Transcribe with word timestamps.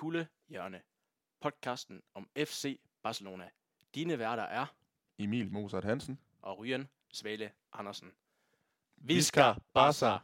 Kulde 0.00 0.26
Hjørne, 0.48 0.80
podcasten 1.40 2.02
om 2.14 2.28
FC 2.36 2.80
Barcelona. 3.02 3.44
Dine 3.94 4.18
værter 4.18 4.42
er 4.42 4.66
Emil 5.18 5.52
Mozart 5.52 5.84
Hansen. 5.84 6.18
og 6.42 6.58
Ryan 6.58 6.88
Svale 7.12 7.50
Andersen. 7.72 8.08
Visca 8.96 9.54
Barca. 9.74 10.18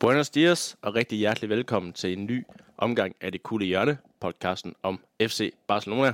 Buenos 0.00 0.30
dias 0.30 0.78
og 0.82 0.94
rigtig 0.94 1.18
hjertelig 1.18 1.50
velkommen 1.50 1.92
til 1.92 2.12
en 2.12 2.26
ny 2.26 2.46
omgang 2.76 3.16
af 3.20 3.32
Det 3.32 3.42
Kulde 3.42 3.66
Hjørne, 3.66 3.98
podcasten 4.20 4.74
om 4.82 5.00
FC 5.22 5.54
Barcelona. 5.66 6.12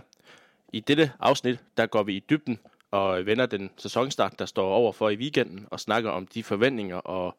I 0.73 0.80
dette 0.80 1.12
afsnit, 1.21 1.65
der 1.77 1.87
går 1.87 2.02
vi 2.02 2.16
i 2.16 2.24
dybden 2.30 2.59
og 2.91 3.27
vender 3.27 3.46
den 3.46 3.71
sæsonstart, 3.77 4.38
der 4.38 4.46
står 4.46 4.69
over 4.69 4.93
for 4.93 5.10
i 5.10 5.16
weekenden, 5.16 5.69
og 5.71 5.80
snakker 5.80 6.10
om 6.10 6.27
de 6.27 6.43
forventninger, 6.43 6.96
og 6.96 7.37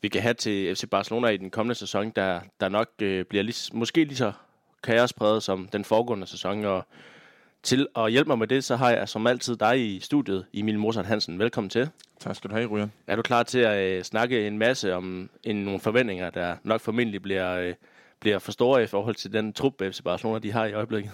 vi 0.00 0.08
kan 0.08 0.22
have 0.22 0.34
til 0.34 0.76
FC 0.76 0.90
Barcelona 0.90 1.28
i 1.28 1.36
den 1.36 1.50
kommende 1.50 1.74
sæson, 1.74 2.10
der, 2.10 2.40
der 2.60 2.68
nok 2.68 2.88
øh, 3.02 3.24
bliver 3.24 3.42
lige, 3.42 3.78
måske 3.78 4.04
lige 4.04 4.16
så 4.16 4.32
kaospræget 4.86 5.42
som 5.42 5.68
den 5.72 5.84
foregående 5.84 6.26
sæson. 6.26 6.64
Og 6.64 6.86
til 7.62 7.86
at 7.96 8.10
hjælpe 8.10 8.28
mig 8.28 8.38
med 8.38 8.46
det, 8.46 8.64
så 8.64 8.76
har 8.76 8.90
jeg 8.90 9.08
som 9.08 9.26
altid 9.26 9.56
dig 9.56 9.94
i 9.94 10.00
studiet, 10.00 10.46
Emil 10.54 10.78
Mozart 10.78 11.06
Hansen. 11.06 11.38
Velkommen 11.38 11.70
til. 11.70 11.88
Tak 12.20 12.36
skal 12.36 12.50
du 12.50 12.54
have, 12.54 12.68
Ryan. 12.68 12.92
Er 13.06 13.16
du 13.16 13.22
klar 13.22 13.42
til 13.42 13.58
at 13.58 13.78
øh, 13.78 14.02
snakke 14.02 14.46
en 14.46 14.58
masse 14.58 14.94
om 14.94 15.30
en, 15.44 15.56
nogle 15.56 15.80
forventninger, 15.80 16.30
der 16.30 16.56
nok 16.64 16.80
formentlig 16.80 17.22
bliver, 17.22 17.56
øh, 17.56 17.74
bliver 18.20 18.38
for 18.38 18.52
store 18.52 18.82
i 18.82 18.86
forhold 18.86 19.14
til 19.14 19.32
den 19.32 19.52
trup, 19.52 19.72
FC 19.80 20.02
Barcelona 20.02 20.38
de 20.38 20.52
har 20.52 20.64
i 20.64 20.72
øjeblikket? 20.72 21.12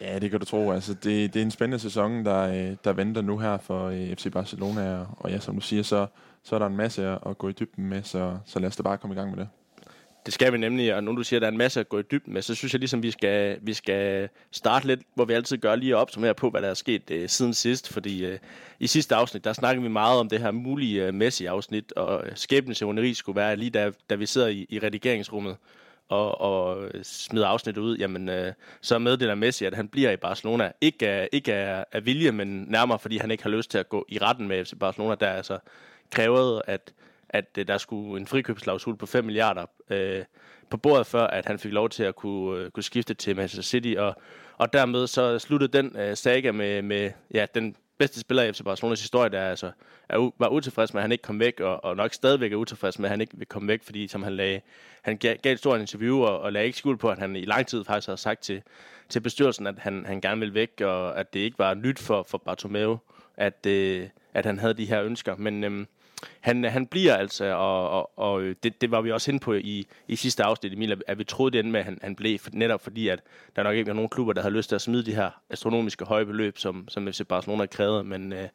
Ja, 0.00 0.18
det 0.18 0.30
kan 0.30 0.40
du 0.40 0.46
tro. 0.46 0.70
Altså, 0.70 0.94
det, 0.94 1.34
det 1.34 1.40
er 1.40 1.44
en 1.44 1.50
spændende 1.50 1.78
sæson, 1.78 2.24
der, 2.24 2.40
øh, 2.40 2.76
der 2.84 2.92
venter 2.92 3.22
nu 3.22 3.38
her 3.38 3.58
for 3.58 3.86
øh, 3.86 4.16
FC 4.16 4.32
Barcelona. 4.32 4.98
Og, 4.98 5.06
og 5.18 5.30
ja, 5.30 5.38
som 5.38 5.54
du 5.54 5.60
siger, 5.60 5.82
så, 5.82 6.06
så 6.42 6.54
er 6.54 6.58
der 6.58 6.66
en 6.66 6.76
masse 6.76 7.06
at, 7.06 7.18
at 7.26 7.38
gå 7.38 7.48
i 7.48 7.52
dybden 7.52 7.86
med, 7.86 8.02
så, 8.02 8.38
så 8.44 8.58
lad 8.58 8.68
os 8.68 8.76
da 8.76 8.82
bare 8.82 8.98
komme 8.98 9.14
i 9.14 9.18
gang 9.18 9.30
med 9.30 9.38
det. 9.38 9.48
Det 10.28 10.34
skal 10.34 10.52
vi 10.52 10.58
nemlig, 10.58 10.94
og 10.94 11.04
nu 11.04 11.16
du 11.16 11.22
siger, 11.22 11.38
at 11.38 11.40
der 11.40 11.48
er 11.48 11.52
en 11.52 11.58
masse 11.58 11.80
at 11.80 11.88
gå 11.88 11.98
i 11.98 12.02
dybden 12.02 12.32
med, 12.32 12.42
så 12.42 12.54
synes 12.54 12.72
jeg 12.72 12.78
ligesom, 12.78 13.02
vi 13.02 13.10
skal, 13.10 13.58
vi 13.62 13.74
skal 13.74 14.28
starte 14.52 14.86
lidt, 14.86 15.00
hvor 15.14 15.24
vi 15.24 15.32
altid 15.32 15.58
gør 15.58 15.76
lige 15.76 15.96
op, 15.96 16.10
som 16.10 16.22
her 16.22 16.32
på, 16.32 16.50
hvad 16.50 16.62
der 16.62 16.68
er 16.68 16.74
sket 16.74 17.10
øh, 17.10 17.28
siden 17.28 17.54
sidst. 17.54 17.92
Fordi 17.92 18.24
øh, 18.24 18.38
i 18.80 18.86
sidste 18.86 19.14
afsnit, 19.14 19.44
der 19.44 19.52
snakkede 19.52 19.82
vi 19.82 19.88
meget 19.88 20.20
om 20.20 20.28
det 20.28 20.40
her 20.40 20.50
mulige 20.50 21.06
øh, 21.06 21.14
Messi-afsnit, 21.14 21.92
og 21.92 22.26
øh, 22.26 22.32
skæbnens 22.34 22.82
skulle 23.18 23.36
være 23.36 23.56
lige 23.56 23.70
da, 23.70 23.90
da 24.10 24.14
vi 24.14 24.26
sidder 24.26 24.46
i, 24.46 24.66
i 24.68 24.78
redigeringsrummet 24.78 25.56
og, 26.08 26.40
og 26.40 26.84
øh, 26.84 27.04
smider 27.04 27.46
afsnittet 27.46 27.82
ud, 27.82 27.96
jamen 27.96 28.28
øh, 28.28 28.52
så 28.80 28.98
meddeler 28.98 29.34
Messi, 29.34 29.64
at 29.64 29.74
han 29.74 29.88
bliver 29.88 30.10
i 30.10 30.16
Barcelona. 30.16 30.72
Ikke 30.80 31.08
af, 31.08 31.28
ikke 31.32 31.54
af, 31.54 31.84
af 31.92 32.06
vilje, 32.06 32.32
men 32.32 32.64
nærmere 32.68 32.98
fordi 32.98 33.16
han 33.16 33.30
ikke 33.30 33.42
har 33.42 33.50
lyst 33.50 33.70
til 33.70 33.78
at 33.78 33.88
gå 33.88 34.06
i 34.08 34.18
retten 34.18 34.48
med 34.48 34.64
FC 34.64 34.72
Barcelona, 34.80 35.14
der 35.14 35.30
altså 35.30 35.58
krævede, 36.10 36.62
at, 36.66 36.92
at 37.30 37.58
øh, 37.58 37.68
der 37.68 37.78
skulle 37.78 38.20
en 38.20 38.26
frikøbsklausul 38.26 38.96
på 38.96 39.06
5 39.06 39.24
milliarder 39.24 39.66
øh, 39.90 40.24
på 40.70 40.76
bordet, 40.76 41.06
før 41.06 41.26
at 41.26 41.46
han 41.46 41.58
fik 41.58 41.72
lov 41.72 41.88
til 41.88 42.02
at 42.02 42.16
kunne, 42.16 42.60
øh, 42.60 42.70
kunne 42.70 42.82
skifte 42.82 43.14
til 43.14 43.36
Manchester 43.36 43.62
City. 43.62 43.94
Og, 43.98 44.16
og 44.56 44.72
dermed 44.72 45.06
så 45.06 45.38
sluttede 45.38 45.82
den 45.82 45.96
øh, 45.96 46.16
saga 46.16 46.52
med, 46.52 46.82
med 46.82 47.10
ja, 47.34 47.46
den 47.54 47.76
bedste 47.98 48.20
spiller 48.20 48.42
i 48.42 48.52
FC 48.52 48.62
Barcelonas 48.64 49.00
historie, 49.00 49.30
der 49.30 49.42
altså 49.42 49.70
er, 50.08 50.30
var 50.38 50.48
utilfreds 50.48 50.94
med, 50.94 51.00
at 51.00 51.02
han 51.02 51.12
ikke 51.12 51.22
kom 51.22 51.40
væk, 51.40 51.60
og, 51.60 51.84
og 51.84 51.96
nok 51.96 52.14
stadigvæk 52.14 52.52
er 52.52 52.56
utilfreds 52.56 52.98
med, 52.98 53.06
at 53.06 53.10
han 53.10 53.20
ikke 53.20 53.38
vil 53.38 53.46
komme 53.46 53.68
væk, 53.68 53.82
fordi 53.82 54.08
som 54.08 54.22
han, 54.22 54.36
lagde, 54.36 54.60
han 55.02 55.16
gav, 55.16 55.36
gav 55.36 55.52
et 55.52 55.58
stort 55.58 55.80
interview, 55.80 56.20
og, 56.20 56.40
og 56.40 56.52
lagde 56.52 56.66
ikke 56.66 56.78
skuld 56.78 56.98
på, 56.98 57.10
at 57.10 57.18
han 57.18 57.36
i 57.36 57.44
lang 57.44 57.66
tid 57.66 57.84
faktisk 57.84 58.06
havde 58.06 58.20
sagt 58.20 58.42
til, 58.42 58.62
til 59.08 59.20
bestyrelsen, 59.20 59.66
at 59.66 59.74
han, 59.78 60.06
han 60.06 60.20
gerne 60.20 60.40
ville 60.40 60.54
væk, 60.54 60.80
og 60.80 61.18
at 61.20 61.34
det 61.34 61.40
ikke 61.40 61.58
var 61.58 61.74
nyt 61.74 61.98
for, 61.98 62.22
for 62.22 62.38
Bartomeu, 62.38 62.98
at, 63.36 63.66
øh, 63.66 64.08
at 64.34 64.46
han 64.46 64.58
havde 64.58 64.74
de 64.74 64.86
her 64.86 65.02
ønsker. 65.02 65.36
Men 65.36 65.64
øhm, 65.64 65.86
han, 66.40 66.64
han 66.64 66.86
bliver 66.86 67.16
altså, 67.16 67.44
og, 67.44 67.90
og, 67.90 68.18
og 68.18 68.42
øh, 68.42 68.56
det, 68.62 68.80
det 68.80 68.90
var 68.90 69.00
vi 69.00 69.12
også 69.12 69.30
inde 69.30 69.40
på 69.40 69.52
i, 69.54 69.86
i 70.08 70.16
sidste 70.16 70.44
afsnit, 70.44 70.72
Emil, 70.72 71.02
at- 71.06 71.18
vi 71.18 71.24
troede 71.24 71.50
det 71.52 71.58
endte 71.58 71.72
med, 71.72 71.80
at 71.80 71.84
han, 71.86 71.98
han 72.02 72.16
blev, 72.16 72.38
netop 72.52 72.82
fordi, 72.82 73.08
at 73.08 73.20
der 73.56 73.62
nok 73.62 73.74
ikke 73.76 73.88
var 73.88 73.94
nogen 73.94 74.08
klubber, 74.08 74.32
der 74.32 74.42
havde 74.42 74.54
lyst 74.54 74.68
til 74.68 74.74
at 74.74 74.80
smide 74.80 75.06
de 75.06 75.14
her 75.14 75.30
astronomiske 75.50 76.04
høje 76.04 76.26
beløb, 76.26 76.58
som, 76.58 76.88
som 76.88 77.06
FC 77.12 77.20
Barcelona 77.28 77.66
krævede. 77.66 78.04
Men 78.04 78.32
øh, 78.32 78.48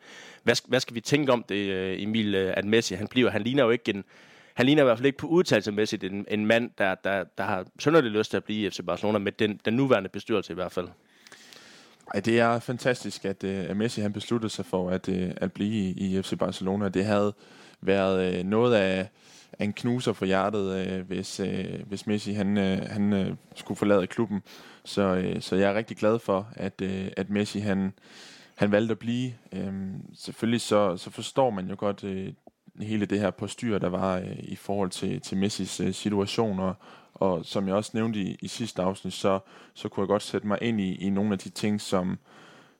hvad, 0.44 0.56
hvad 0.68 0.79
skal 0.79 0.96
vi 0.96 1.02
tænke 1.02 1.31
om 1.31 1.44
det, 1.50 1.56
øh, 1.69 2.02
Emil, 2.03 2.35
øh, 2.35 2.53
at 2.57 2.66
Messi, 2.66 2.94
han 2.96 3.07
bliver? 3.07 3.29
Han 3.29 3.41
ligner 3.41 3.63
jo 3.63 3.69
ikke 3.69 3.90
en, 3.94 4.03
han 4.53 4.66
ligner 4.66 4.84
i 4.84 4.85
hvert 4.85 4.97
fald 4.97 5.06
ikke 5.06 5.18
på 5.18 5.28
udtalelsemæssigt 5.28 6.03
en, 6.03 6.25
en 6.31 6.46
mand, 6.46 6.72
der, 6.78 6.96
der, 6.96 7.23
der 7.38 7.44
har 7.44 7.66
synderligt 7.79 8.13
lyst 8.13 8.29
til 8.29 8.38
at 8.38 8.44
blive 8.44 8.68
i 8.68 8.69
FC 8.69 8.79
Barcelona, 8.85 9.18
med 9.19 9.31
den, 9.31 9.59
den 9.66 9.73
nuværende 9.73 10.09
bestyrelse 10.09 10.53
i 10.53 10.56
hvert 10.56 10.72
fald. 10.72 10.88
Ej, 12.14 12.19
det 12.19 12.40
er 12.40 12.59
fantastisk, 12.59 13.25
at, 13.25 13.44
øh, 13.44 13.69
at 13.69 13.78
Messi 13.78 14.02
han 14.02 14.14
besluttede 14.14 14.50
sig 14.50 14.66
for 14.66 14.90
at, 14.90 15.09
øh, 15.09 15.31
at 15.38 15.53
blive 15.53 15.72
i, 15.72 16.18
i 16.18 16.22
FC 16.22 16.38
Barcelona. 16.38 16.90
Det 16.90 17.06
havde 17.06 17.34
været 17.81 18.36
øh, 18.36 18.44
noget 18.44 18.75
af, 18.75 19.09
en 19.59 19.74
knuser 19.74 20.14
for 20.14 20.25
hjertet, 20.25 21.03
hvis, 21.08 21.41
hvis 21.86 22.08
Messi 22.08 22.34
han, 22.34 22.58
han 22.88 23.38
skulle 23.56 23.78
forlade 23.78 24.08
klubben. 24.08 24.41
Så, 24.86 25.34
så 25.40 25.56
jeg 25.56 25.72
er 25.72 25.74
rigtig 25.74 25.97
glad 25.97 26.19
for, 26.19 26.47
at, 26.56 26.81
at 27.18 27.30
Messi 27.30 27.59
han, 27.59 27.94
han 28.56 28.72
valgte 28.72 28.91
at 28.91 29.00
blive. 29.00 29.34
Øhm, 29.52 30.02
selvfølgelig 30.16 30.62
så, 30.62 30.97
så 30.97 31.09
forstår 31.09 31.50
man 31.50 31.70
jo 31.70 31.75
godt 31.78 32.03
hele 32.81 33.06
det 33.06 33.20
her 33.20 33.31
postyr, 33.31 33.78
der 33.78 33.90
var 33.90 34.18
øh, 34.18 34.40
i 34.40 34.56
forhold 34.56 34.90
til, 34.90 35.22
til 35.22 35.38
Messis 35.38 35.80
øh, 35.80 35.94
situation, 35.94 36.59
og, 36.59 36.75
og 37.23 37.45
som 37.45 37.67
jeg 37.67 37.75
også 37.75 37.91
nævnte 37.94 38.19
i, 38.19 38.38
i 38.41 38.47
sidste 38.47 38.81
afsnit, 38.81 39.13
så, 39.13 39.39
så 39.73 39.89
kunne 39.89 40.01
jeg 40.01 40.07
godt 40.07 40.22
sætte 40.22 40.47
mig 40.47 40.57
ind 40.61 40.81
i, 40.81 40.95
i 40.95 41.09
nogle 41.09 41.34
af 41.34 41.39
de 41.39 41.50
ting, 41.50 41.81
som, 41.81 42.19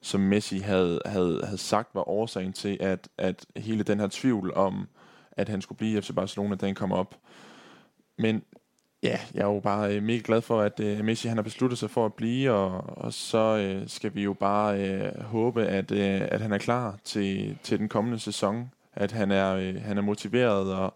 som 0.02 0.22
Messi 0.22 0.58
havde, 0.58 1.02
havde, 1.06 1.42
havde 1.44 1.58
sagt 1.58 1.96
var 1.96 2.10
årsagen 2.10 2.54
til, 2.54 2.78
at, 2.80 3.10
at 3.18 3.46
hele 3.58 3.84
den 3.84 4.00
her 4.00 4.08
tvivl 4.12 4.54
om, 4.54 4.88
at 5.32 5.50
han 5.50 5.62
skulle 5.62 5.78
blive 5.78 5.98
i 5.98 6.02
FC 6.02 6.16
Barcelona, 6.16 6.56
den 6.56 6.76
kom 6.76 6.92
op. 6.92 7.16
Men 8.18 8.44
ja, 9.04 9.20
jeg 9.34 9.42
er 9.42 9.54
jo 9.54 9.60
bare 9.60 9.96
øh, 9.96 10.04
mega 10.04 10.22
glad 10.26 10.42
for, 10.42 10.62
at 10.62 10.80
øh, 10.80 11.06
Messi 11.06 11.28
han 11.28 11.38
har 11.38 11.44
besluttet 11.44 11.80
sig 11.80 11.90
for 11.90 12.06
at 12.06 12.14
blive, 12.14 12.52
og, 12.52 12.98
og 12.98 13.14
så 13.14 13.58
øh, 13.58 13.88
skal 13.88 14.16
vi 14.16 14.24
jo 14.24 14.34
bare 14.34 14.90
øh, 14.90 15.22
håbe, 15.24 15.66
at, 15.66 15.92
øh, 15.92 16.22
at 16.22 16.42
han 16.42 16.52
er 16.54 16.58
klar 16.58 17.00
til, 17.04 17.58
til 17.64 17.80
den 17.80 17.90
kommende 17.90 18.20
sæson. 18.20 18.72
At 18.94 19.12
han 19.12 19.32
er, 19.32 19.56
øh, 19.56 19.82
han 19.82 19.98
er 19.98 20.02
motiveret, 20.02 20.74
og, 20.74 20.94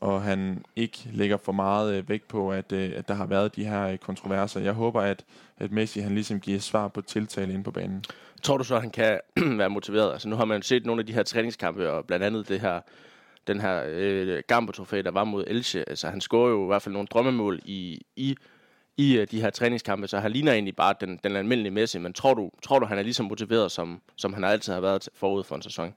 og 0.00 0.22
han 0.22 0.64
ikke 0.76 0.98
lægger 1.12 1.36
for 1.36 1.52
meget 1.52 1.94
øh, 1.94 2.08
vægt 2.08 2.28
på, 2.28 2.52
at, 2.52 2.72
øh, 2.72 2.92
at 2.96 3.08
der 3.08 3.14
har 3.14 3.26
været 3.26 3.56
de 3.56 3.64
her 3.64 3.86
øh, 3.86 3.98
kontroverser. 3.98 4.60
Jeg 4.60 4.72
håber, 4.72 5.00
at, 5.00 5.24
at 5.58 5.72
Messi 5.72 6.00
han 6.00 6.14
ligesom 6.14 6.40
giver 6.40 6.58
svar 6.58 6.88
på 6.88 7.00
tiltale 7.00 7.52
inde 7.52 7.64
på 7.64 7.70
banen. 7.70 8.04
Tror 8.42 8.56
du 8.56 8.64
så, 8.64 8.74
at 8.74 8.80
han 8.80 8.90
kan 8.90 9.20
være 9.58 9.70
motiveret? 9.70 10.12
Altså 10.12 10.28
nu 10.28 10.36
har 10.36 10.44
man 10.44 10.56
jo 10.56 10.62
set 10.62 10.86
nogle 10.86 11.00
af 11.00 11.06
de 11.06 11.12
her 11.12 11.22
træningskampe, 11.22 11.90
og 11.90 12.04
blandt 12.06 12.24
andet 12.24 12.48
det 12.48 12.60
her, 12.60 12.80
den 13.46 13.60
her 13.60 13.82
øh, 13.86 14.42
Gambo-trofæ, 14.46 15.02
der 15.02 15.10
var 15.10 15.24
mod 15.24 15.44
Elche. 15.46 15.88
Altså 15.88 16.08
han 16.08 16.20
scorer 16.20 16.50
jo 16.50 16.64
i 16.64 16.66
hvert 16.66 16.82
fald 16.82 16.92
nogle 16.92 17.08
drømmemål 17.08 17.60
i, 17.64 18.02
i, 18.16 18.36
i 18.96 19.18
øh, 19.18 19.26
de 19.30 19.40
her 19.40 19.50
træningskampe, 19.50 20.08
så 20.08 20.18
han 20.18 20.30
ligner 20.30 20.52
egentlig 20.52 20.76
bare 20.76 20.94
den, 21.00 21.20
den 21.24 21.36
almindelige 21.36 21.72
Messi. 21.72 21.98
Men 21.98 22.12
tror 22.12 22.34
du, 22.34 22.50
tror 22.62 22.78
du, 22.78 22.86
han 22.86 22.98
er 22.98 23.02
lige 23.02 23.14
så 23.14 23.22
motiveret, 23.22 23.72
som, 23.72 24.00
som 24.16 24.32
han 24.32 24.44
altid 24.44 24.72
har 24.72 24.80
været 24.80 25.08
forud 25.14 25.44
for 25.44 25.56
en 25.56 25.62
sæson? 25.62 25.94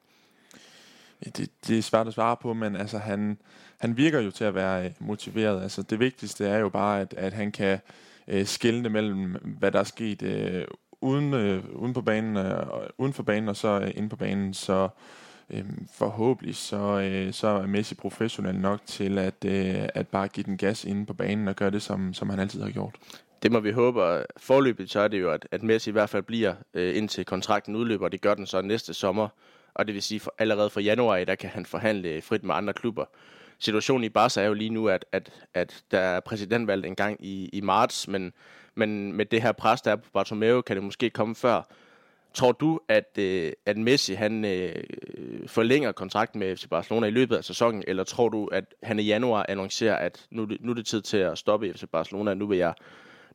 Det, 1.25 1.49
det 1.67 1.77
er 1.77 1.81
svært 1.81 2.07
at 2.07 2.13
svare 2.13 2.37
på, 2.37 2.53
men 2.53 2.75
altså, 2.75 2.97
han, 2.97 3.37
han 3.83 3.97
virker 3.97 4.19
jo 4.19 4.31
til 4.31 4.43
at 4.43 4.55
være 4.55 4.85
øh, 4.85 4.91
motiveret. 4.99 5.61
Altså, 5.63 5.81
det 5.81 5.99
vigtigste 5.99 6.45
er 6.47 6.57
jo 6.57 6.69
bare, 6.69 7.01
at, 7.01 7.13
at 7.17 7.33
han 7.33 7.51
kan 7.51 7.79
øh, 8.27 8.45
skille 8.45 8.89
mellem, 8.89 9.35
hvad 9.59 9.71
der 9.71 9.79
er 9.79 9.83
sket 9.83 10.21
øh, 10.21 10.65
uden, 11.01 11.33
øh, 11.33 11.63
uden, 11.75 11.93
på 11.93 12.01
banen, 12.01 12.37
øh, 12.37 12.67
og- 12.67 12.87
uden 12.97 13.13
for 13.13 13.23
banen 13.23 13.49
og 13.49 13.55
så 13.55 13.79
øh, 13.81 13.91
inde 13.95 14.09
på 14.09 14.15
banen. 14.15 14.53
Så 14.53 14.89
øh, 15.49 15.63
forhåbentlig 15.93 16.55
så, 16.55 16.99
øh, 16.99 17.33
så 17.33 17.47
er 17.47 17.67
Messi 17.67 17.95
professionel 17.95 18.55
nok 18.55 18.79
til 18.85 19.17
at, 19.17 19.45
øh, 19.45 19.75
at 19.93 20.07
bare 20.07 20.27
give 20.27 20.43
den 20.43 20.57
gas 20.57 20.85
inde 20.85 21.05
på 21.05 21.13
banen 21.13 21.47
og 21.47 21.55
gøre 21.55 21.71
det, 21.71 21.81
som, 21.81 22.13
som 22.13 22.29
han 22.29 22.39
altid 22.39 22.61
har 22.61 22.69
gjort. 22.71 22.95
Det 23.43 23.51
må 23.51 23.59
vi 23.59 23.71
håbe, 23.71 24.03
og 24.03 24.25
forløbet 24.37 24.89
så 24.91 24.99
er 24.99 25.07
det 25.07 25.21
jo, 25.21 25.31
at, 25.31 25.47
at 25.51 25.63
Messi 25.63 25.89
i 25.89 25.93
hvert 25.93 26.09
fald 26.09 26.23
bliver 26.23 26.53
øh, 26.73 26.97
indtil 26.97 27.25
kontrakten 27.25 27.75
udløber, 27.75 28.05
og 28.05 28.11
det 28.11 28.21
gør 28.21 28.33
den 28.33 28.45
så 28.47 28.61
næste 28.61 28.93
sommer. 28.93 29.27
Og 29.73 29.87
det 29.87 29.93
vil 29.95 30.01
sige, 30.01 30.19
for, 30.19 30.33
allerede 30.37 30.69
fra 30.69 30.81
januar, 30.81 31.17
i, 31.17 31.25
der 31.25 31.35
kan 31.35 31.49
han 31.49 31.65
forhandle 31.65 32.09
øh, 32.09 32.23
frit 32.23 32.43
med 32.43 32.55
andre 32.55 32.73
klubber. 32.73 33.05
Situationen 33.63 34.03
i 34.03 34.09
Barca 34.09 34.41
er 34.41 34.45
jo 34.45 34.53
lige 34.53 34.69
nu, 34.69 34.87
at, 34.87 35.05
at, 35.11 35.33
at 35.53 35.83
der 35.91 35.99
er 35.99 36.19
præsidentvalg 36.19 36.85
en 36.85 36.95
gang 36.95 37.25
i, 37.25 37.49
i 37.53 37.61
marts, 37.61 38.07
men, 38.07 38.33
men 38.75 39.13
med 39.13 39.25
det 39.25 39.41
her 39.41 39.51
pres, 39.51 39.81
der 39.81 39.91
er 39.91 39.95
på 39.95 40.09
Bartomeu, 40.13 40.61
kan 40.61 40.75
det 40.75 40.83
måske 40.83 41.09
komme 41.09 41.35
før. 41.35 41.61
Tror 42.33 42.51
du, 42.51 42.79
at, 42.87 43.17
øh, 43.17 43.51
at 43.65 43.77
Messi 43.77 44.13
han 44.13 44.45
øh, 44.45 44.83
forlænger 45.47 45.91
kontrakten 45.91 46.39
med 46.39 46.57
FC 46.57 46.67
Barcelona 46.67 47.07
i 47.07 47.11
løbet 47.11 47.35
af 47.35 47.43
sæsonen, 47.43 47.83
eller 47.87 48.03
tror 48.03 48.29
du, 48.29 48.45
at 48.45 48.65
han 48.83 48.99
i 48.99 49.03
januar 49.03 49.45
annoncerer, 49.49 49.95
at 49.95 50.25
nu, 50.31 50.47
nu 50.59 50.71
er 50.71 50.75
det 50.75 50.85
tid 50.85 51.01
til 51.01 51.17
at 51.17 51.37
stoppe 51.37 51.73
FC 51.73 51.83
Barcelona, 51.91 52.33
nu 52.33 52.47
vil 52.47 52.57
jeg 52.57 52.73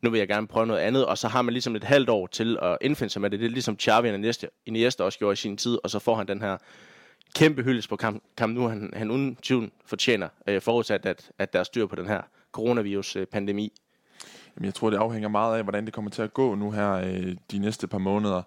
nu 0.03 0.11
vil 0.11 0.19
jeg 0.19 0.29
gerne 0.29 0.47
prøve 0.47 0.67
noget 0.67 0.81
andet, 0.81 1.07
og 1.07 1.19
så 1.19 1.29
har 1.29 1.43
man 1.43 1.53
ligesom 1.53 1.77
et 1.77 1.85
halvt 1.85 2.09
år 2.09 2.27
til 2.27 2.59
at 2.63 2.79
indfinde 2.81 3.13
sig 3.13 3.23
med 3.23 3.31
det. 3.31 3.41
Det 3.41 3.47
er 3.47 3.51
ligesom 3.51 3.79
Xavi 3.79 4.09
og 4.09 4.35
Iniesta 4.67 5.05
også 5.05 5.19
gjorde 5.19 5.33
i 5.33 5.37
sin 5.37 5.57
tid, 5.57 5.79
og 5.85 5.91
så 5.91 5.99
får 5.99 6.15
han 6.15 6.29
den 6.29 6.43
her 6.43 6.57
kæmpe 7.35 7.63
hyldest 7.63 7.89
på 7.89 7.97
kamp, 7.97 8.23
kamp 8.37 8.55
nu, 8.55 8.69
han, 8.69 8.93
han 8.97 9.11
uden 9.11 9.37
tvivl 9.43 9.71
fortjener, 9.87 10.29
øh, 10.47 10.63
forudsat 10.63 11.07
at, 11.07 11.31
at 11.39 11.53
der 11.53 11.59
er 11.59 11.65
styr 11.65 11.87
på 11.87 11.97
den 11.97 12.07
her 12.07 12.21
coronavirus-pandemi. 12.53 13.73
Jamen, 14.57 14.65
jeg 14.65 14.75
tror, 14.75 14.91
det 14.91 14.97
afhænger 14.97 15.29
meget 15.29 15.57
af, 15.57 15.63
hvordan 15.63 15.85
det 15.85 15.93
kommer 15.93 16.11
til 16.11 16.23
at 16.23 16.35
gå 16.35 16.55
nu 16.55 16.71
her 16.71 16.93
øh, 16.93 17.37
de 17.51 17.59
næste 17.59 17.87
par 17.87 17.99
måneder. 17.99 18.43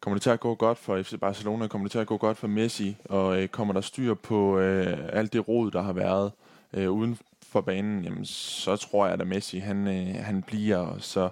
Kommer 0.00 0.14
det 0.14 0.22
til 0.22 0.30
at 0.30 0.40
gå 0.40 0.54
godt 0.54 0.78
for 0.78 1.02
FC 1.02 1.14
Barcelona? 1.20 1.66
Kommer 1.66 1.84
det 1.84 1.92
til 1.92 1.98
at 1.98 2.06
gå 2.06 2.16
godt 2.16 2.38
for 2.38 2.46
Messi? 2.46 2.96
Og 3.04 3.42
øh, 3.42 3.48
kommer 3.48 3.74
der 3.74 3.80
styr 3.80 4.14
på 4.14 4.58
øh, 4.58 4.98
alt 5.12 5.32
det 5.32 5.48
rod, 5.48 5.70
der 5.70 5.82
har 5.82 5.92
været? 5.92 6.32
øh, 6.72 6.90
uden 6.90 7.18
for 7.42 7.60
banen, 7.60 8.04
jamen, 8.04 8.24
så 8.24 8.76
tror 8.76 9.06
jeg, 9.06 9.20
at 9.20 9.26
Messi 9.26 9.58
han, 9.58 9.88
øh, 9.88 10.24
han 10.24 10.42
bliver, 10.42 10.76
og 10.76 10.96
så, 11.00 11.28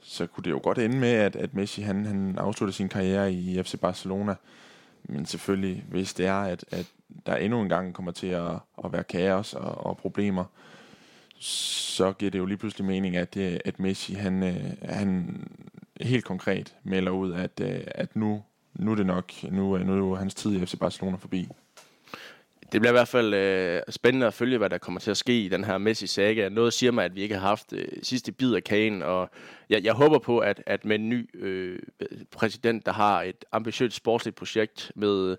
så 0.00 0.26
kunne 0.26 0.44
det 0.44 0.50
jo 0.50 0.60
godt 0.62 0.78
ende 0.78 0.96
med, 0.96 1.12
at, 1.12 1.36
at 1.36 1.54
Messi 1.54 1.82
han, 1.82 2.04
han 2.04 2.38
afslutter 2.38 2.72
sin 2.72 2.88
karriere 2.88 3.32
i 3.32 3.62
FC 3.62 3.74
Barcelona. 3.80 4.34
Men 5.08 5.26
selvfølgelig, 5.26 5.84
hvis 5.88 6.14
det 6.14 6.26
er, 6.26 6.40
at, 6.40 6.64
at 6.70 6.86
der 7.26 7.36
endnu 7.36 7.62
en 7.62 7.68
gang 7.68 7.94
kommer 7.94 8.12
til 8.12 8.26
at, 8.26 8.52
at 8.84 8.92
være 8.92 9.04
kaos 9.04 9.54
og, 9.54 9.86
og 9.86 9.96
problemer, 9.96 10.44
så 11.38 12.12
giver 12.12 12.30
det 12.30 12.38
jo 12.38 12.46
lige 12.46 12.58
pludselig 12.58 12.86
mening, 12.86 13.16
at, 13.16 13.34
det, 13.34 13.62
at 13.64 13.80
Messi 13.80 14.12
han, 14.12 14.42
øh, 14.42 14.72
han 14.82 15.40
helt 16.00 16.24
konkret 16.24 16.76
melder 16.84 17.12
ud, 17.12 17.32
at, 17.32 17.60
øh, 17.60 17.80
at 17.86 18.16
nu, 18.16 18.42
nu 18.74 18.90
er 18.90 18.94
det 18.94 19.06
nok, 19.06 19.32
nu, 19.42 19.76
øh, 19.76 19.86
nu 19.86 20.12
er 20.12 20.16
hans 20.16 20.34
tid 20.34 20.56
i 20.56 20.66
FC 20.66 20.78
Barcelona 20.78 21.16
forbi. 21.16 21.48
Det 22.72 22.80
bliver 22.80 22.92
i 22.92 22.98
hvert 22.98 23.08
fald 23.08 23.34
øh, 23.34 23.82
spændende 23.88 24.26
at 24.26 24.34
følge, 24.34 24.58
hvad 24.58 24.70
der 24.70 24.78
kommer 24.78 25.00
til 25.00 25.10
at 25.10 25.16
ske 25.16 25.40
i 25.40 25.48
den 25.48 25.64
her 25.64 25.78
Messi-saga. 25.78 26.48
Noget 26.48 26.72
siger 26.72 26.92
mig, 26.92 27.04
at 27.04 27.16
vi 27.16 27.22
ikke 27.22 27.34
har 27.34 27.48
haft 27.48 27.72
øh, 27.72 27.88
sidste 28.02 28.32
bid 28.32 28.54
af 28.54 28.64
kagen, 28.64 29.02
og 29.02 29.30
jeg, 29.70 29.84
jeg 29.84 29.92
håber 29.92 30.18
på, 30.18 30.38
at, 30.38 30.62
at 30.66 30.84
med 30.84 30.96
en 30.98 31.08
ny 31.08 31.30
øh, 31.34 31.78
præsident, 32.30 32.86
der 32.86 32.92
har 32.92 33.22
et 33.22 33.44
ambitiøst 33.52 33.96
sportsligt 33.96 34.36
projekt 34.36 34.92
med, 34.94 35.36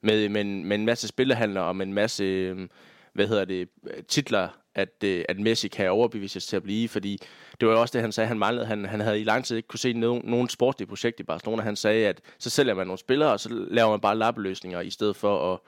med, 0.00 0.28
med, 0.28 0.40
en, 0.40 0.64
med 0.64 0.78
en 0.78 0.86
masse 0.86 1.08
spillehandler 1.08 1.60
og 1.60 1.76
med 1.76 1.86
en 1.86 1.94
masse 1.94 2.24
øh, 2.24 2.68
hvad 3.16 3.26
hedder 3.26 3.44
det, 3.44 3.68
titler, 4.08 4.48
at, 4.74 5.04
øh, 5.04 5.24
at 5.28 5.38
Messi 5.38 5.68
kan 5.68 5.90
overbevises 5.90 6.46
til 6.46 6.56
at 6.56 6.62
blive, 6.62 6.88
fordi 6.88 7.18
det 7.60 7.68
var 7.68 7.74
jo 7.74 7.80
også 7.80 7.92
det, 7.92 8.00
han 8.00 8.12
sagde, 8.12 8.28
han 8.28 8.38
manglede. 8.38 8.66
Han, 8.66 8.84
han 8.84 9.00
havde 9.00 9.20
i 9.20 9.24
lang 9.24 9.44
tid 9.44 9.56
ikke 9.56 9.66
kunne 9.66 9.78
se 9.78 9.92
nogen, 9.92 10.22
nogen 10.24 10.48
sportlige 10.48 10.88
projekt 10.88 11.20
i 11.20 11.22
Barcelona. 11.22 11.62
Han 11.62 11.76
sagde, 11.76 12.08
at 12.08 12.20
så 12.38 12.50
sælger 12.50 12.74
man 12.74 12.86
nogle 12.86 12.98
spillere, 12.98 13.32
og 13.32 13.40
så 13.40 13.48
laver 13.70 13.90
man 13.90 14.00
bare 14.00 14.18
lappeløsninger, 14.18 14.80
i 14.80 14.90
stedet 14.90 15.16
for 15.16 15.52
at 15.52 15.58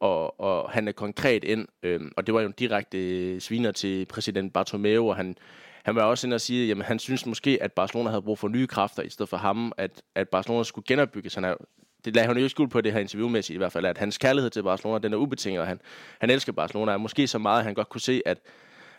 og, 0.00 0.40
og 0.40 0.70
han 0.70 0.88
er 0.88 0.92
konkret 0.92 1.44
ind, 1.44 1.68
Øh, 1.82 2.00
og 2.16 2.26
det 2.26 2.34
var 2.34 2.40
jo 2.40 2.46
en 2.46 2.54
direkte 2.58 3.40
sviner 3.40 3.72
til 3.72 4.06
præsident 4.06 4.52
Bartomeu, 4.52 5.08
og 5.08 5.16
han, 5.16 5.36
han 5.82 5.94
var 5.94 6.02
også 6.02 6.26
inde 6.26 6.34
og 6.34 6.40
sige, 6.40 6.70
at 6.70 6.82
han 6.84 6.98
synes 6.98 7.26
måske, 7.26 7.58
at 7.60 7.72
Barcelona 7.72 8.10
havde 8.10 8.22
brug 8.22 8.38
for 8.38 8.48
nye 8.48 8.66
kræfter, 8.66 9.02
i 9.02 9.10
stedet 9.10 9.28
for 9.28 9.36
ham, 9.36 9.72
at, 9.76 10.02
at 10.14 10.28
Barcelona 10.28 10.62
skulle 10.64 10.84
genopbygges. 10.88 11.34
Han 11.34 11.44
er, 11.44 11.54
det 12.04 12.14
lagde 12.14 12.26
han 12.26 12.36
jo 12.36 12.42
ikke 12.42 12.48
skuld 12.48 12.70
på 12.70 12.80
det 12.80 12.92
her 12.92 13.00
interviewmæssigt 13.00 13.54
i 13.54 13.58
hvert 13.58 13.72
fald, 13.72 13.86
at 13.86 13.98
hans 13.98 14.18
kærlighed 14.18 14.50
til 14.50 14.62
Barcelona, 14.62 14.98
den 14.98 15.12
er 15.12 15.16
ubetinget, 15.16 15.60
og 15.60 15.66
han, 15.66 15.80
han 16.20 16.30
elsker 16.30 16.52
Barcelona, 16.52 16.92
og 16.92 17.00
måske 17.00 17.26
så 17.26 17.38
meget, 17.38 17.58
at 17.58 17.64
han 17.64 17.74
godt 17.74 17.88
kunne 17.88 18.00
se, 18.00 18.22
at 18.26 18.38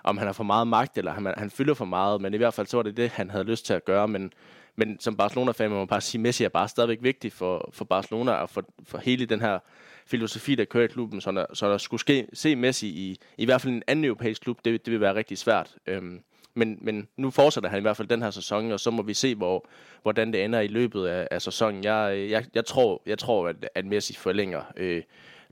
om 0.04 0.18
han 0.18 0.28
har 0.28 0.34
for 0.34 0.44
meget 0.44 0.68
magt, 0.68 0.98
eller 0.98 1.12
han, 1.12 1.34
han 1.38 1.50
fylder 1.50 1.74
for 1.74 1.86
meget, 1.86 2.22
men 2.22 2.34
i 2.34 2.38
hvert 2.38 2.54
fald 2.54 2.68
så 2.68 2.78
var 2.78 2.84
det 2.84 2.98
det, 2.98 3.10
han 3.10 3.30
havde 3.30 3.44
lyst 3.44 3.66
til 3.66 3.74
at 3.74 3.86
gøre, 3.86 4.08
men, 4.08 4.34
men 4.78 5.00
som 5.00 5.18
Barcelona-fan 5.18 5.70
må 5.70 5.78
man 5.78 5.88
bare 5.88 6.02
sige, 6.02 6.22
Messi 6.22 6.44
er 6.44 6.50
bare 6.50 6.68
stadigvæk 6.68 6.98
vigtig 7.02 7.34
for, 7.34 7.70
for 7.74 7.86
Barcelona, 7.86 8.32
og 8.32 8.50
for, 8.50 8.64
for 8.84 8.98
hele 8.98 9.26
den 9.26 9.42
her 9.42 9.60
filosofi, 10.06 10.56
der 10.56 10.66
kører 10.66 10.84
i 10.84 10.88
klubben, 10.88 11.22
så 11.22 11.32
der, 11.32 11.46
så 11.54 11.72
der 11.72 11.78
skulle 11.78 12.00
ske, 12.00 12.28
se 12.34 12.56
Messi 12.56 12.88
i, 12.88 13.20
i 13.38 13.46
hvert 13.46 13.62
fald 13.62 13.74
en 13.74 13.84
anden 13.88 14.06
europæisk 14.06 14.42
klub, 14.42 14.60
det, 14.66 14.86
det 14.86 14.92
vil 14.92 15.02
være 15.02 15.16
rigtig 15.16 15.38
svært. 15.38 15.76
Øhm, 15.88 16.22
men, 16.54 16.78
men 16.82 17.08
nu 17.18 17.32
fortsætter 17.32 17.70
han 17.70 17.80
i 17.80 17.82
hvert 17.82 17.98
fald 17.98 18.08
den 18.08 18.22
her 18.22 18.32
sæson, 18.32 18.72
og 18.72 18.80
så 18.80 18.92
må 18.92 19.02
vi 19.02 19.14
se, 19.14 19.36
hvor, 19.36 19.68
hvordan 20.02 20.34
det 20.34 20.44
ender 20.44 20.60
i 20.60 20.68
løbet 20.68 21.08
af, 21.08 21.28
af 21.32 21.42
sæsonen. 21.42 21.84
Jeg, 21.84 22.28
jeg, 22.30 22.46
jeg 22.56 22.66
tror, 22.66 23.02
jeg 23.06 23.18
tror 23.18 23.48
at, 23.48 23.70
at 23.76 23.86
Messi 23.86 24.16
forlænger, 24.16 24.62
øh, 24.78 25.04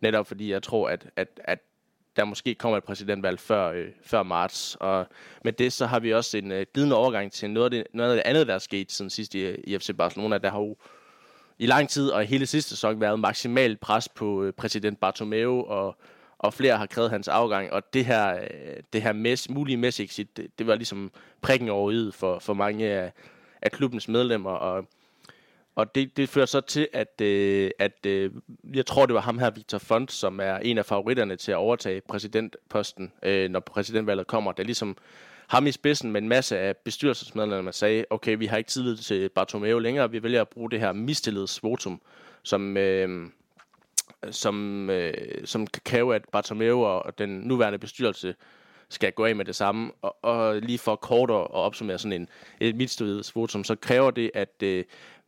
netop 0.02 0.28
fordi 0.28 0.52
jeg 0.52 0.64
tror, 0.64 0.90
at, 0.90 1.08
at, 1.16 1.40
at 1.44 1.60
der 2.16 2.26
måske 2.26 2.56
kommer 2.56 2.78
et 2.78 2.84
præsidentvalg 2.84 3.40
før, 3.40 3.72
øh, 3.72 3.88
før 4.04 4.24
marts. 4.24 4.78
Og 4.80 5.08
med 5.44 5.54
det, 5.54 5.74
så 5.74 5.86
har 5.86 6.00
vi 6.00 6.14
også 6.14 6.38
en 6.38 6.52
øh, 6.52 6.66
glidende 6.74 6.96
overgang 6.96 7.32
til 7.32 7.50
noget 7.50 7.66
af, 7.66 7.72
det, 7.72 7.88
noget 7.94 8.12
af 8.12 8.16
det 8.16 8.30
andet, 8.30 8.48
der 8.48 8.54
er 8.54 8.60
sket 8.60 8.92
siden 8.92 9.10
sidst 9.10 9.36
i, 9.36 9.56
i 9.56 9.78
FC 9.78 9.90
Barcelona. 9.98 10.38
Der 10.38 10.50
har 10.50 10.60
jo 10.60 10.76
i 11.60 11.66
lang 11.66 11.90
tid 11.90 12.10
og 12.10 12.26
hele 12.26 12.46
sidste 12.46 12.70
sæson 12.70 13.02
været 13.02 13.20
maksimalt 13.20 13.80
pres 13.80 14.10
på 14.10 14.44
øh, 14.44 14.54
præsident 14.54 15.00
Bartomeu, 15.00 15.62
og, 15.62 15.98
og 16.38 16.54
flere 16.54 16.78
har 16.78 16.86
krævet 16.86 17.12
hans 17.12 17.28
afgang. 17.28 17.74
Og 17.74 17.94
det 17.94 18.06
her, 18.06 18.36
øh, 18.36 18.78
det 18.94 19.02
her 19.02 19.14
mes, 19.14 19.50
mulige 19.50 19.78
Messi-exit, 19.78 20.38
det, 20.38 20.60
det 20.60 20.68
var 20.68 20.76
ligesom 20.76 21.12
prikken 21.42 21.70
over 21.70 21.92
i 21.92 22.12
for, 22.12 22.40
for 22.40 22.54
mange 22.54 22.86
af, 22.86 23.12
af 23.62 23.72
klubbens 23.72 24.08
medlemmer. 24.08 24.52
Og, 24.52 24.88
og 25.76 25.96
det, 25.96 26.18
det 26.18 26.30
fører 26.30 26.46
så 26.46 26.62
til, 26.62 26.88
at, 26.94 27.22
øh, 27.22 27.72
at 27.80 28.06
øh, 28.06 28.32
jeg 28.74 28.86
tror, 28.86 29.06
det 29.06 29.16
var 29.16 29.22
ham 29.22 29.40
her, 29.40 29.50
Victor 29.50 29.78
Font, 29.78 30.12
som 30.12 30.40
er 30.40 30.58
en 30.58 30.78
af 30.78 30.86
favoritterne 30.86 31.36
til 31.36 31.52
at 31.52 31.56
overtage 31.56 32.02
præsidentposten, 32.02 33.12
øh, 33.24 33.50
når 33.50 33.60
præsidentvalget 33.60 34.28
kommer. 34.28 34.52
Det 34.52 34.60
er 34.60 34.66
ligesom 34.66 34.98
ham 35.48 35.68
i 35.68 35.72
spidsen 35.72 36.12
med 36.12 36.22
en 36.22 36.30
masse 36.30 36.60
af 36.60 36.78
bestyrelsesmedlemmer, 36.78 37.64
der 37.64 37.72
sagde, 37.72 38.06
okay, 38.10 38.38
vi 38.38 38.46
har 38.46 38.58
ikke 38.58 38.70
tillid 38.70 38.98
til 38.98 39.30
Bartomeu 39.30 39.80
længere, 39.80 40.12
vi 40.12 40.24
vælger 40.24 40.42
at 40.42 40.50
bruge 40.50 40.72
det 40.72 40.80
her 40.80 40.94
mistillidsvotum, 40.94 42.02
som, 42.44 42.78
øh, 42.78 43.30
som, 44.32 44.90
øh, 44.90 45.14
som 45.46 45.68
kan 45.68 45.82
kræve, 45.86 46.16
at 46.16 46.26
Bartomeu 46.32 46.86
og 46.86 47.18
den 47.18 47.30
nuværende 47.30 47.80
bestyrelse 47.80 48.36
skal 48.90 49.12
gå 49.12 49.26
af 49.26 49.36
med 49.36 49.46
det 49.46 49.56
samme. 49.56 49.92
Og, 50.02 50.16
og 50.22 50.62
lige 50.62 50.80
for 50.80 50.96
kort 50.96 51.30
at 51.30 51.52
opsummere 51.52 51.98
sådan 51.98 52.22
en, 52.22 52.30
et 52.60 52.76
mistillidsvotum, 52.76 53.64
så 53.64 53.76
kræver 53.76 54.12
det, 54.12 54.32
at 54.34 54.64
øh, 54.64 54.84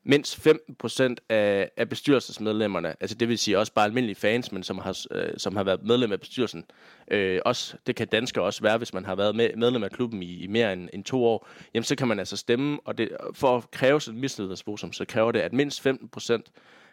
mindst 0.07 0.47
15% 0.47 1.15
af, 1.29 1.69
af 1.77 1.89
bestyrelsesmedlemmerne, 1.89 2.95
altså 2.99 3.15
det 3.15 3.27
vil 3.27 3.37
sige 3.37 3.59
også 3.59 3.73
bare 3.73 3.85
almindelige 3.85 4.15
fans, 4.15 4.51
men 4.51 4.63
som 4.63 4.77
har, 4.77 4.97
øh, 5.11 5.33
som 5.37 5.55
har 5.55 5.63
været 5.63 5.83
medlem 5.83 6.11
af 6.11 6.19
bestyrelsen, 6.19 6.65
øh, 7.11 7.39
også, 7.45 7.77
det 7.87 7.95
kan 7.95 8.07
danskere 8.07 8.45
også 8.45 8.61
være, 8.61 8.77
hvis 8.77 8.93
man 8.93 9.05
har 9.05 9.15
været 9.15 9.35
med, 9.35 9.49
medlem 9.55 9.83
af 9.83 9.91
klubben 9.91 10.23
i, 10.23 10.43
i 10.43 10.47
mere 10.47 10.73
end, 10.73 10.89
end 10.93 11.03
to 11.03 11.25
år, 11.25 11.47
jamen 11.73 11.83
så 11.83 11.95
kan 11.95 12.07
man 12.07 12.19
altså 12.19 12.37
stemme, 12.37 12.79
og 12.85 12.97
det, 12.97 13.09
for 13.33 13.57
at 13.57 13.71
kræve 13.71 14.01
sådan 14.01 14.17
et 14.17 14.21
mistillidsvotum, 14.21 14.93
så 14.93 15.05
kræver 15.05 15.31
det, 15.31 15.39
at 15.39 15.53
mindst 15.53 15.87
15% 15.87 16.41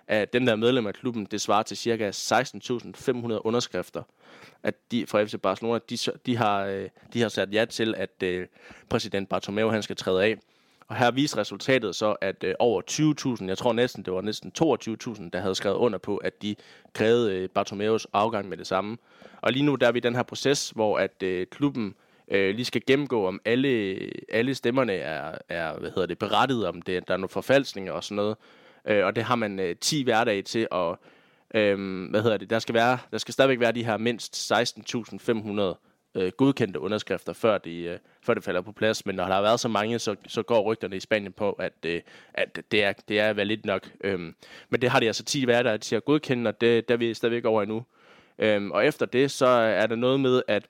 af 0.08 0.28
dem, 0.28 0.46
der 0.46 0.52
er 0.52 0.56
medlem 0.56 0.86
af 0.86 0.94
klubben, 0.94 1.24
det 1.24 1.40
svarer 1.40 1.62
til 1.62 1.76
ca. 1.76 2.10
16.500 2.10 3.40
underskrifter, 3.44 4.02
at 4.62 4.74
de 4.90 5.06
fra 5.06 5.24
FC 5.24 5.34
Barcelona, 5.42 5.78
de, 5.90 5.98
de, 6.26 6.36
har, 6.36 6.64
øh, 6.64 6.88
de 7.12 7.20
har 7.20 7.28
sat 7.28 7.52
ja 7.52 7.64
til, 7.64 7.94
at 7.94 8.22
øh, 8.22 8.46
præsident 8.88 9.28
Bartomeu 9.28 9.68
han 9.70 9.82
skal 9.82 9.96
træde 9.96 10.24
af. 10.24 10.38
Og 10.88 10.96
her 10.96 11.10
viser 11.10 11.38
resultatet 11.38 11.96
så, 11.96 12.12
at 12.20 12.44
øh, 12.44 12.54
over 12.58 12.82
20.000, 13.40 13.46
jeg 13.46 13.58
tror 13.58 13.72
næsten, 13.72 14.02
det 14.02 14.12
var 14.12 14.20
næsten 14.20 14.52
22.000, 14.62 15.30
der 15.32 15.40
havde 15.40 15.54
skrevet 15.54 15.76
under 15.76 15.98
på, 15.98 16.16
at 16.16 16.42
de 16.42 16.56
krævede 16.92 17.34
øh, 17.34 17.48
Bartomeus 17.48 18.06
afgang 18.12 18.48
med 18.48 18.56
det 18.56 18.66
samme. 18.66 18.96
Og 19.40 19.52
lige 19.52 19.64
nu 19.64 19.74
der 19.74 19.88
er 19.88 19.92
vi 19.92 19.98
i 19.98 20.00
den 20.00 20.14
her 20.14 20.22
proces, 20.22 20.70
hvor 20.70 20.98
at 20.98 21.22
øh, 21.22 21.46
klubben 21.46 21.94
øh, 22.28 22.54
lige 22.54 22.64
skal 22.64 22.82
gennemgå, 22.86 23.26
om 23.26 23.40
alle, 23.44 23.98
alle 24.32 24.54
stemmerne 24.54 24.92
er, 24.92 25.38
er 25.48 25.78
hvad 25.78 25.90
hedder 25.90 26.06
det, 26.06 26.18
berettiget, 26.18 26.66
om 26.66 26.82
det, 26.82 27.08
der 27.08 27.14
er 27.14 27.18
nogle 27.18 27.28
forfalskninger 27.28 27.92
og 27.92 28.04
sådan 28.04 28.16
noget. 28.16 28.36
Øh, 28.88 29.06
og 29.06 29.16
det 29.16 29.24
har 29.24 29.34
man 29.36 29.60
øh, 29.60 29.76
10 29.76 30.02
hverdage 30.02 30.42
til 30.42 30.68
at 30.72 30.96
øh, 31.54 32.10
hvad 32.10 32.22
hedder 32.22 32.36
det, 32.36 32.50
der 32.50 32.58
skal, 32.58 32.74
være, 32.74 32.98
der 33.12 33.18
skal 33.18 33.34
stadigvæk 33.34 33.60
være 33.60 33.72
de 33.72 33.84
her 33.84 33.96
mindst 33.96 34.52
16.500 34.52 35.93
øh, 36.14 36.32
godkendte 36.36 36.80
underskrifter, 36.80 37.32
før, 37.32 37.58
de, 37.58 37.76
øh, 37.80 37.98
før 38.22 38.34
det 38.34 38.44
falder 38.44 38.60
på 38.60 38.72
plads. 38.72 39.06
Men 39.06 39.14
når 39.14 39.24
der 39.24 39.34
har 39.34 39.42
været 39.42 39.60
så 39.60 39.68
mange, 39.68 39.98
så, 39.98 40.16
så 40.26 40.42
går 40.42 40.62
rygterne 40.62 40.96
i 40.96 41.00
Spanien 41.00 41.32
på, 41.32 41.52
at, 41.52 41.72
øh, 41.86 42.00
at 42.34 42.60
det, 42.70 42.84
er, 42.84 42.92
det 43.08 43.20
er 43.20 43.32
valid 43.32 43.58
nok. 43.64 43.90
Øhm, 44.04 44.34
men 44.70 44.82
det 44.82 44.90
har 44.90 45.00
de 45.00 45.06
altså 45.06 45.24
10 45.24 45.46
værter 45.46 45.76
til 45.76 45.96
at 45.96 46.04
godkende, 46.04 46.48
og 46.48 46.60
det 46.60 46.88
der 46.88 46.94
er 46.94 46.98
vi 46.98 47.14
stadigvæk 47.14 47.44
over 47.44 47.62
endnu. 47.62 47.84
Øhm, 48.38 48.70
og 48.70 48.86
efter 48.86 49.06
det, 49.06 49.30
så 49.30 49.46
er 49.46 49.86
der 49.86 49.96
noget 49.96 50.20
med, 50.20 50.42
at 50.48 50.64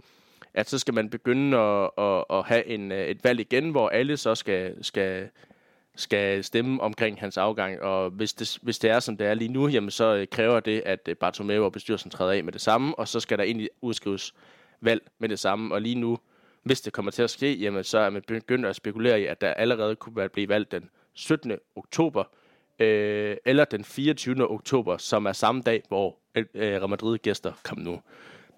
at 0.55 0.71
så 0.71 0.79
skal 0.79 0.95
man 0.95 1.11
begynde 1.11 1.57
at, 1.59 1.91
at, 1.99 2.25
at 2.31 2.45
have 2.45 2.67
en, 2.67 2.93
øh, 2.93 3.07
et 3.07 3.25
valg 3.25 3.41
igen, 3.41 3.71
hvor 3.71 3.89
alle 3.89 4.17
så 4.17 4.35
skal, 4.35 4.85
skal, 4.85 5.29
skal 5.97 6.45
stemme 6.45 6.83
omkring 6.83 7.21
hans 7.21 7.37
afgang. 7.37 7.83
Og 7.83 8.11
hvis 8.11 8.33
det, 8.33 8.59
hvis 8.63 8.79
det 8.79 8.91
er, 8.91 9.01
som 9.01 9.17
det 9.17 9.27
er 9.27 9.35
lige 9.35 9.53
nu, 9.53 9.69
jamen 9.69 9.91
så 9.91 10.15
øh, 10.15 10.27
kræver 10.27 10.61
det, 10.61 10.83
at 10.87 11.09
øh, 11.09 11.17
Bartomeu 11.17 11.65
og 11.65 11.73
bestyrelsen 11.73 12.11
træder 12.11 12.33
af 12.33 12.45
med 12.45 12.53
det 12.53 12.61
samme, 12.61 12.99
og 12.99 13.09
så 13.09 13.21
skal 13.21 13.39
der 13.39 13.45
egentlig 13.45 13.69
udskrives 13.83 14.35
valg 14.81 15.03
med 15.19 15.29
det 15.29 15.39
samme. 15.39 15.75
Og 15.75 15.83
lige 15.83 15.95
nu, 15.95 16.19
hvis 16.63 16.81
det 16.81 16.93
kommer 16.93 17.11
til 17.11 17.23
at 17.23 17.31
ske, 17.31 17.55
jamen, 17.55 17.85
så 17.85 17.99
er 17.99 18.11
man 18.11 18.23
begyndt 18.27 18.67
at 18.67 18.77
spekulere 18.77 19.21
i, 19.21 19.27
at 19.27 19.41
der 19.41 19.55
allerede 19.55 19.97
kunne 19.97 20.29
blive 20.29 20.49
valgt 20.49 20.73
den 20.73 20.91
17. 21.15 21.53
oktober, 21.77 22.25
øh, 22.79 23.37
eller 23.45 23.65
den 23.65 23.85
24. 23.85 24.51
oktober, 24.51 24.97
som 24.97 25.27
er 25.27 25.33
samme 25.33 25.63
dag, 25.63 25.83
hvor 25.89 26.19
øh, 26.35 26.45
Real 26.55 26.89
Madrid 26.89 27.19
gæster 27.19 27.53
kom 27.63 27.79
nu. 27.79 28.01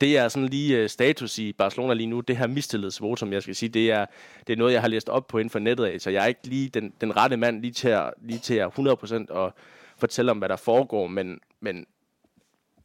Det 0.00 0.18
er 0.18 0.28
sådan 0.28 0.49
lige 0.49 0.78
øh, 0.78 0.88
status 0.88 1.38
i 1.38 1.52
Barcelona 1.52 1.94
lige 1.94 2.06
nu. 2.06 2.20
Det 2.20 2.37
her 2.37 2.46
mistillidsvotum, 2.46 3.32
jeg 3.32 3.42
skal 3.42 3.54
sige, 3.54 3.68
det 3.68 3.90
er, 3.90 4.06
det 4.46 4.52
er 4.52 4.56
noget, 4.56 4.73
jeg 4.73 4.80
har 4.80 4.88
læst 4.88 5.08
op 5.08 5.26
på 5.26 5.38
inden 5.38 5.50
for 5.50 5.58
nettet 5.58 5.85
af, 5.85 6.00
så 6.00 6.11
jeg 6.11 6.23
er 6.23 6.26
ikke 6.26 6.46
lige 6.46 6.68
den, 6.68 6.92
den 7.00 7.16
rette 7.16 7.37
mand 7.37 7.61
lige 7.61 7.73
til 7.73 7.88
at, 7.88 8.14
lige 8.23 8.38
til 8.38 8.54
at 8.54 8.70
100% 8.78 9.26
og 9.30 9.54
fortælle 9.99 10.30
om, 10.30 10.38
hvad 10.38 10.49
der 10.49 10.56
foregår, 10.56 11.06
men, 11.06 11.40
men 11.61 11.87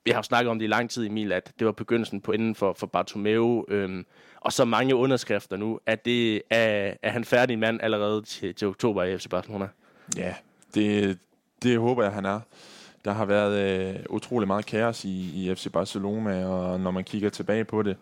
vi 0.06 0.12
har 0.12 0.18
jo 0.18 0.24
snakket 0.24 0.50
om 0.52 0.60
det 0.60 0.66
i 0.66 0.68
lang 0.68 0.90
tid, 0.90 1.06
Emil, 1.06 1.32
at 1.32 1.52
det 1.60 1.66
var 1.66 1.72
begyndelsen 1.72 2.22
på 2.22 2.32
enden 2.32 2.56
for, 2.56 2.74
for 2.74 2.88
Bartomeu, 2.88 3.66
øhm, 3.68 4.06
og 4.42 4.54
så 4.54 4.66
mange 4.66 4.96
underskrifter 4.96 5.58
nu. 5.58 5.80
at 5.86 6.06
det, 6.06 6.36
er, 6.50 6.94
er 7.02 7.10
han 7.12 7.26
færdig 7.26 7.60
mand 7.60 7.82
allerede 7.82 8.22
til, 8.22 8.56
til 8.56 8.68
oktober 8.68 9.04
i 9.04 9.18
FC 9.18 9.30
Barcelona? 9.30 9.68
Ja, 10.18 10.36
det, 10.76 11.20
det 11.64 11.80
håber 11.80 12.04
jeg, 12.04 12.12
han 12.12 12.26
er. 12.26 12.40
Der 13.06 13.12
har 13.12 13.26
været 13.26 13.80
øh, 13.96 14.00
utrolig 14.10 14.48
meget 14.48 14.66
kaos 14.66 15.06
i, 15.06 15.32
i 15.36 15.56
FC 15.56 15.68
Barcelona, 15.74 16.46
og 16.46 16.80
når 16.80 16.92
man 16.92 17.04
kigger 17.04 17.30
tilbage 17.30 17.66
på 17.66 17.84
det, 17.84 17.98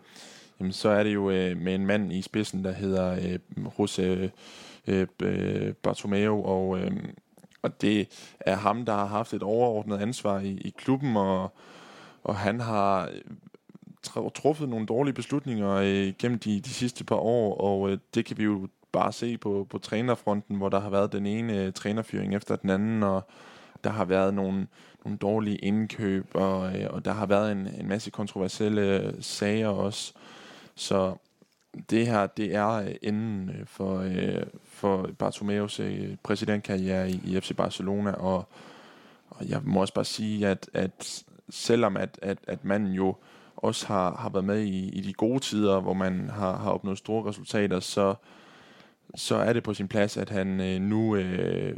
jamen, 0.60 0.72
så 0.72 0.88
er 0.88 1.02
det 1.02 1.14
jo 1.14 1.30
øh, 1.30 1.56
med 1.56 1.74
en 1.74 1.86
mand 1.86 2.12
i 2.12 2.22
spidsen, 2.22 2.64
der 2.64 2.72
hedder 2.72 3.12
øh, 3.12 3.64
José 3.78 4.02
øh, 4.86 5.06
øh, 5.22 5.74
Bartomeu, 5.74 6.44
og, 6.44 6.78
øh, 6.78 6.92
og 7.62 7.80
det 7.80 8.08
er 8.40 8.56
ham, 8.56 8.84
der 8.84 8.92
har 8.92 9.06
haft 9.06 9.34
et 9.34 9.42
overordnet 9.42 9.98
ansvar 9.98 10.40
i, 10.40 10.50
i 10.50 10.74
klubben, 10.78 11.16
og 11.16 11.52
og 12.24 12.36
han 12.36 12.60
har 12.60 13.08
øh, 13.08 14.30
truffet 14.34 14.68
nogle 14.68 14.86
dårlige 14.86 15.14
beslutninger 15.14 15.70
øh, 15.70 16.12
gennem 16.18 16.38
de, 16.38 16.60
de 16.60 16.70
sidste 16.70 17.04
par 17.04 17.16
år, 17.16 17.60
og 17.60 17.90
øh, 17.90 17.98
det 18.14 18.24
kan 18.24 18.38
vi 18.38 18.44
jo 18.44 18.68
bare 18.92 19.12
se 19.12 19.38
på, 19.38 19.66
på 19.70 19.78
trænerfronten, 19.78 20.56
hvor 20.56 20.68
der 20.68 20.80
har 20.80 20.90
været 20.90 21.12
den 21.12 21.26
ene 21.26 21.64
øh, 21.64 21.72
trænerfyring 21.72 22.34
efter 22.34 22.56
den 22.56 22.70
anden, 22.70 23.02
og 23.02 23.28
der 23.84 23.90
har 23.90 24.04
været 24.04 24.34
nogle, 24.34 24.66
nogle 25.04 25.18
dårlige 25.18 25.56
indkøb, 25.56 26.26
og, 26.34 26.78
øh, 26.78 26.86
og 26.90 27.04
der 27.04 27.12
har 27.12 27.26
været 27.26 27.52
en, 27.52 27.68
en 27.80 27.88
masse 27.88 28.10
kontroversielle 28.10 29.00
øh, 29.00 29.12
sager 29.20 29.68
også. 29.68 30.12
Så 30.74 31.14
det 31.90 32.06
her, 32.06 32.26
det 32.26 32.54
er 32.54 32.68
øh, 32.68 32.94
enden 33.02 33.50
for, 33.66 33.98
øh, 33.98 34.42
for 34.64 35.10
Bartomeus 35.18 35.80
øh, 35.80 36.16
præsidentkarriere 36.22 37.10
i, 37.10 37.20
i 37.24 37.40
FC 37.40 37.56
Barcelona, 37.56 38.12
og, 38.12 38.48
og 39.30 39.48
jeg 39.48 39.60
må 39.64 39.80
også 39.80 39.94
bare 39.94 40.04
sige, 40.04 40.48
at, 40.48 40.70
at 40.74 41.24
selvom 41.50 41.96
at, 41.96 42.18
at, 42.22 42.38
at 42.46 42.64
manden 42.64 42.92
jo 42.92 43.16
også 43.56 43.86
har, 43.86 44.16
har 44.16 44.28
været 44.28 44.44
med 44.44 44.60
i, 44.60 44.88
i 44.88 45.00
de 45.00 45.12
gode 45.12 45.40
tider, 45.40 45.80
hvor 45.80 45.94
man 45.94 46.30
har, 46.30 46.56
har 46.56 46.70
opnået 46.70 46.98
store 46.98 47.28
resultater, 47.28 47.80
så, 47.80 48.14
så 49.14 49.36
er 49.36 49.52
det 49.52 49.62
på 49.62 49.74
sin 49.74 49.88
plads, 49.88 50.16
at 50.16 50.30
han 50.30 50.60
øh, 50.60 50.80
nu 50.80 51.16
øh, 51.16 51.76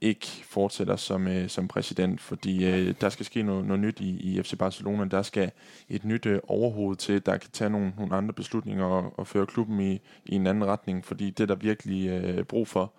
ikke 0.00 0.26
fortsætter 0.26 0.96
som, 0.96 1.28
øh, 1.28 1.48
som 1.48 1.68
præsident, 1.68 2.20
fordi 2.20 2.66
øh, 2.66 2.94
der 3.00 3.08
skal 3.08 3.26
ske 3.26 3.42
noget, 3.42 3.64
noget 3.64 3.80
nyt 3.80 4.00
i, 4.00 4.10
i 4.10 4.42
FC 4.42 4.58
Barcelona. 4.58 5.04
Der 5.04 5.22
skal 5.22 5.50
et 5.88 6.04
nyt 6.04 6.26
øh, 6.26 6.40
overhoved 6.48 6.96
til, 6.96 7.26
der 7.26 7.36
kan 7.36 7.50
tage 7.52 7.70
nogle, 7.70 7.92
nogle 7.98 8.16
andre 8.16 8.32
beslutninger 8.32 8.84
og, 8.84 9.18
og 9.18 9.26
føre 9.26 9.46
klubben 9.46 9.80
i, 9.80 10.00
i 10.26 10.34
en 10.34 10.46
anden 10.46 10.64
retning, 10.64 11.04
fordi 11.04 11.30
det 11.30 11.40
er 11.40 11.46
der 11.46 11.54
virkelig 11.54 12.08
øh, 12.08 12.44
brug 12.44 12.68
for. 12.68 12.92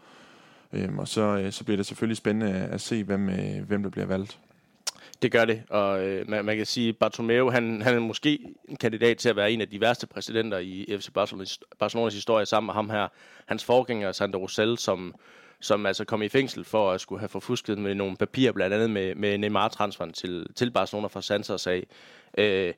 Øhm, 0.74 1.00
og 1.00 1.08
så, 1.08 1.22
øh, 1.22 1.52
så 1.52 1.64
bliver 1.64 1.78
det 1.78 1.86
selvfølgelig 1.86 2.18
spændende 2.18 2.54
at 2.54 2.82
se, 2.82 3.04
hvem, 3.04 3.30
øh, 3.30 3.68
hvem 3.68 3.84
der 3.84 3.90
bliver 3.90 4.06
valgt. 4.06 4.40
Det 5.22 5.32
gør 5.32 5.46
det, 5.46 5.63
og 5.70 6.08
øh, 6.08 6.30
man, 6.30 6.46
man 6.46 6.58
kan 6.58 6.66
sige, 6.66 6.94
Bartomeu, 6.94 7.50
han, 7.50 7.82
han 7.82 7.96
er 7.96 8.00
måske 8.00 8.39
en 8.70 8.75
kandidat 8.75 9.18
til 9.18 9.30
at 9.30 9.36
være 9.36 9.51
en 9.51 9.62
af 9.62 9.70
de 9.70 9.82
værste 9.82 10.08
præsidenter 10.08 10.58
i 10.58 10.98
FC 11.00 11.10
Barcelonas, 11.13 11.60
Barcelonas 11.80 12.13
historie, 12.13 12.46
sammen 12.46 12.66
med 12.66 12.74
ham 12.74 12.89
her, 12.89 13.08
hans 13.46 13.66
forgænger, 13.66 14.12
Sandro 14.12 14.39
Rosell, 14.39 14.78
som, 14.78 15.16
som 15.62 15.86
altså 15.86 16.06
kom 16.06 16.22
i 16.22 16.30
fængsel 16.30 16.63
for 16.63 16.92
at 16.92 17.01
skulle 17.01 17.20
have 17.20 17.30
forfusket 17.30 17.78
med 17.78 17.96
nogle 17.96 18.18
papirer, 18.18 18.51
blandt 18.51 18.74
andet 18.74 18.89
med, 18.89 19.16
med 19.16 19.38
Neymar-transferen 19.38 20.13
til, 20.13 20.48
til 20.56 20.72
Barcelona 20.72 21.08
fra 21.08 21.22
Santos 21.22 21.62
sag. 21.62 21.88
Øh, 22.38 22.74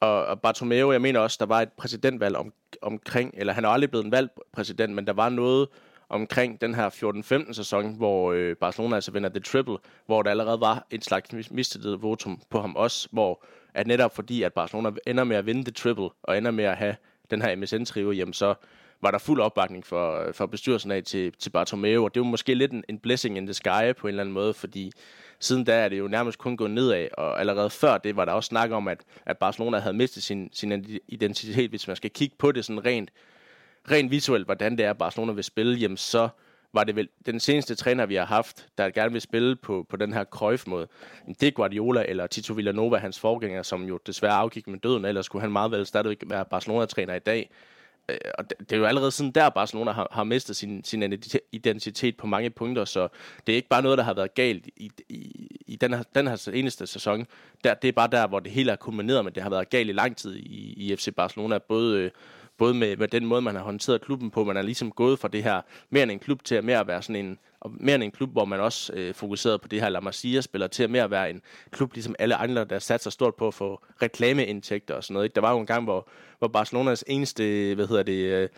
og, 0.00 0.26
og 0.26 0.40
Bartomeu, 0.40 0.92
jeg 0.92 1.00
mener 1.00 1.20
også, 1.20 1.36
der 1.40 1.46
var 1.46 1.62
et 1.62 1.72
præsidentvalg 1.72 2.36
om, 2.36 2.52
omkring, 2.82 3.34
eller 3.36 3.52
han 3.52 3.64
er 3.64 3.68
aldrig 3.68 3.90
blevet 3.90 4.04
en 4.04 4.12
valgt 4.12 4.32
præsident, 4.52 4.94
men 4.94 5.06
der 5.06 5.12
var 5.12 5.28
noget 5.28 5.68
omkring 6.12 6.60
den 6.60 6.74
her 6.74 6.90
14-15 7.48 7.52
sæson, 7.52 7.94
hvor 7.96 8.32
øh, 8.32 8.56
Barcelona 8.56 8.94
altså 8.94 9.10
vinder 9.10 9.28
The 9.28 9.40
Triple, 9.40 9.76
hvor 10.06 10.22
der 10.22 10.30
allerede 10.30 10.60
var 10.60 10.86
et 10.90 11.04
slags 11.04 11.50
mistillid 11.50 11.96
votum 11.96 12.40
på 12.50 12.60
ham 12.60 12.76
også, 12.76 13.08
hvor 13.12 13.44
at 13.74 13.86
netop 13.86 14.14
fordi, 14.14 14.42
at 14.42 14.52
Barcelona 14.52 14.90
ender 15.06 15.24
med 15.24 15.36
at 15.36 15.46
vinde 15.46 15.64
The 15.64 15.72
Triple, 15.72 16.08
og 16.22 16.38
ender 16.38 16.50
med 16.50 16.64
at 16.64 16.76
have 16.76 16.96
den 17.30 17.42
her 17.42 17.56
MSN-trio, 17.56 18.10
jamen 18.10 18.32
så 18.32 18.54
var 19.02 19.10
der 19.10 19.18
fuld 19.18 19.40
opbakning 19.40 19.86
for, 19.86 20.32
for 20.32 20.46
bestyrelsen 20.46 20.90
af 20.90 21.02
til, 21.04 21.32
til 21.38 21.50
Bartomeu, 21.50 22.04
og 22.04 22.14
det 22.14 22.20
var 22.20 22.26
måske 22.26 22.54
lidt 22.54 22.72
en, 22.72 22.84
en 22.88 22.98
blessing 22.98 23.36
in 23.36 23.46
the 23.46 23.54
sky 23.54 23.94
på 23.98 24.06
en 24.06 24.08
eller 24.08 24.22
anden 24.22 24.32
måde, 24.32 24.54
fordi 24.54 24.92
siden 25.40 25.64
da 25.64 25.74
er 25.74 25.88
det 25.88 25.98
jo 25.98 26.08
nærmest 26.08 26.38
kun 26.38 26.56
gået 26.56 26.70
nedad, 26.70 27.08
og 27.18 27.40
allerede 27.40 27.70
før 27.70 27.98
det 27.98 28.16
var 28.16 28.24
der 28.24 28.32
også 28.32 28.48
snak 28.48 28.70
om, 28.70 28.88
at, 28.88 29.00
at 29.26 29.38
Barcelona 29.38 29.78
havde 29.78 29.96
mistet 29.96 30.22
sin, 30.22 30.50
sin 30.52 31.00
identitet, 31.08 31.70
hvis 31.70 31.86
man 31.86 31.96
skal 31.96 32.10
kigge 32.10 32.36
på 32.38 32.52
det 32.52 32.64
sådan 32.64 32.84
rent 32.84 33.10
rent 33.90 34.10
visuelt, 34.10 34.46
hvordan 34.46 34.78
det 34.78 34.86
er, 34.86 34.92
Barcelona 34.92 35.32
vil 35.32 35.44
spille, 35.44 35.78
jamen 35.78 35.96
så 35.96 36.28
var 36.72 36.84
det 36.84 36.96
vel 36.96 37.08
den 37.26 37.40
seneste 37.40 37.74
træner, 37.74 38.06
vi 38.06 38.14
har 38.14 38.24
haft, 38.24 38.66
der 38.78 38.90
gerne 38.90 39.12
vil 39.12 39.20
spille 39.20 39.56
på, 39.56 39.86
på 39.88 39.96
den 39.96 40.12
her 40.12 40.24
Cruyff-måde. 40.24 40.88
Det 41.40 41.46
er 41.46 41.50
Guardiola 41.50 42.04
eller 42.08 42.26
Tito 42.26 42.54
Villanova, 42.54 42.96
hans 42.96 43.20
forgænger, 43.20 43.62
som 43.62 43.82
jo 43.82 43.98
desværre 44.06 44.34
afgik 44.34 44.68
med 44.68 44.78
døden, 44.78 45.04
ellers 45.04 45.26
skulle 45.26 45.42
han 45.42 45.52
meget 45.52 45.70
vel 45.70 45.86
stadigvæk 45.86 46.22
være 46.26 46.44
Barcelona-træner 46.44 47.14
i 47.14 47.18
dag. 47.18 47.50
Øh, 48.08 48.16
og 48.38 48.50
det 48.50 48.72
er 48.72 48.76
jo 48.76 48.84
allerede 48.84 49.10
sådan 49.10 49.30
der, 49.32 49.48
Barcelona 49.48 49.92
har, 49.92 50.08
har 50.10 50.24
mistet 50.24 50.56
sin, 50.56 50.84
sin 50.84 51.22
identitet 51.52 52.16
på 52.16 52.26
mange 52.26 52.50
punkter, 52.50 52.84
så 52.84 53.08
det 53.46 53.52
er 53.52 53.56
ikke 53.56 53.68
bare 53.68 53.82
noget, 53.82 53.98
der 53.98 54.04
har 54.04 54.14
været 54.14 54.34
galt 54.34 54.66
i, 54.76 54.90
i, 55.08 55.46
i 55.66 55.76
den, 55.76 55.94
her, 55.94 56.02
den 56.14 56.26
her 56.26 56.50
eneste 56.54 56.86
sæson. 56.86 57.26
Der, 57.64 57.74
det 57.74 57.88
er 57.88 57.92
bare 57.92 58.08
der, 58.12 58.26
hvor 58.26 58.40
det 58.40 58.52
hele 58.52 58.72
er 58.72 58.76
kulmineret, 58.76 59.24
men 59.24 59.34
det 59.34 59.42
har 59.42 59.50
været 59.50 59.70
galt 59.70 59.88
i 59.88 59.92
lang 59.92 60.16
tid 60.16 60.36
i, 60.36 60.74
i 60.76 60.96
FC 60.96 61.14
Barcelona, 61.14 61.58
både 61.58 61.98
øh, 61.98 62.10
både 62.58 62.74
med, 62.74 62.96
med 62.96 63.08
den 63.08 63.26
måde, 63.26 63.42
man 63.42 63.54
har 63.54 63.62
håndteret 63.62 64.00
klubben 64.00 64.30
på. 64.30 64.44
Man 64.44 64.56
er 64.56 64.62
ligesom 64.62 64.90
gået 64.90 65.18
fra 65.18 65.28
det 65.28 65.44
her 65.44 65.60
mere 65.90 66.02
end 66.02 66.10
en 66.10 66.18
klub 66.18 66.44
til 66.44 66.54
at 66.54 66.64
mere 66.64 66.80
at 66.80 66.86
være 66.86 67.02
sådan 67.02 67.24
en, 67.24 67.38
og 67.60 67.70
mere 67.80 67.94
end 67.94 68.02
en 68.02 68.10
klub, 68.10 68.32
hvor 68.32 68.44
man 68.44 68.60
også 68.60 68.92
øh, 68.92 69.14
fokuserede 69.14 69.58
på 69.58 69.68
det 69.68 69.80
her 69.80 69.88
La 69.88 70.00
Masia-spiller, 70.00 70.66
til 70.66 70.82
at 70.82 70.90
mere 70.90 71.04
at 71.04 71.10
være 71.10 71.30
en 71.30 71.42
klub, 71.70 71.92
ligesom 71.94 72.14
alle 72.18 72.34
andre, 72.34 72.64
der 72.64 72.78
satser 72.78 73.10
stort 73.10 73.34
på 73.34 73.46
at 73.46 73.54
få 73.54 73.80
reklameindtægter 74.02 74.94
og 74.94 75.04
sådan 75.04 75.14
noget. 75.14 75.24
Ikke? 75.24 75.34
Der 75.34 75.40
var 75.40 75.52
jo 75.52 75.58
en 75.58 75.66
gang, 75.66 75.84
hvor, 75.84 76.08
hvor 76.38 76.48
Barcelonas 76.48 77.04
eneste, 77.06 77.74
hvad 77.74 77.86
hedder 77.86 78.02
det, 78.02 78.12
øh, 78.12 78.48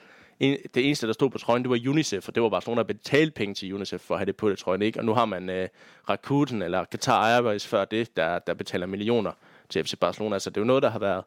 en, 0.41 0.57
det 0.75 0.87
eneste, 0.87 1.07
der 1.07 1.13
stod 1.13 1.31
på 1.31 1.39
trøjen, 1.39 1.63
det 1.63 1.71
var 1.71 1.91
UNICEF, 1.91 2.29
og 2.29 2.35
det 2.35 2.43
var 2.43 2.49
Barcelona, 2.49 2.79
der 2.79 2.87
betalte 2.87 3.33
penge 3.33 3.55
til 3.55 3.75
UNICEF 3.75 4.01
for 4.01 4.15
at 4.15 4.19
have 4.19 4.27
det 4.27 4.37
på 4.37 4.51
det 4.51 4.59
trøjen, 4.59 4.83
ikke? 4.83 5.01
Og 5.01 5.05
nu 5.05 5.15
har 5.15 5.25
man 5.25 5.51
øh, 5.51 5.69
Rakuten 6.09 6.63
eller 6.63 6.85
Qatar 6.85 7.35
Airways 7.35 7.67
før 7.67 7.85
det, 7.85 8.17
der, 8.17 8.39
der 8.39 8.55
betaler 8.55 8.87
millioner 8.87 9.33
til 9.69 9.85
FC 9.85 9.95
Barcelona. 10.01 10.39
Så 10.39 10.51
det 10.51 10.57
er 10.57 10.61
jo 10.61 10.67
noget, 10.67 10.83
der 10.83 10.91
har 10.91 10.99
været, 10.99 11.25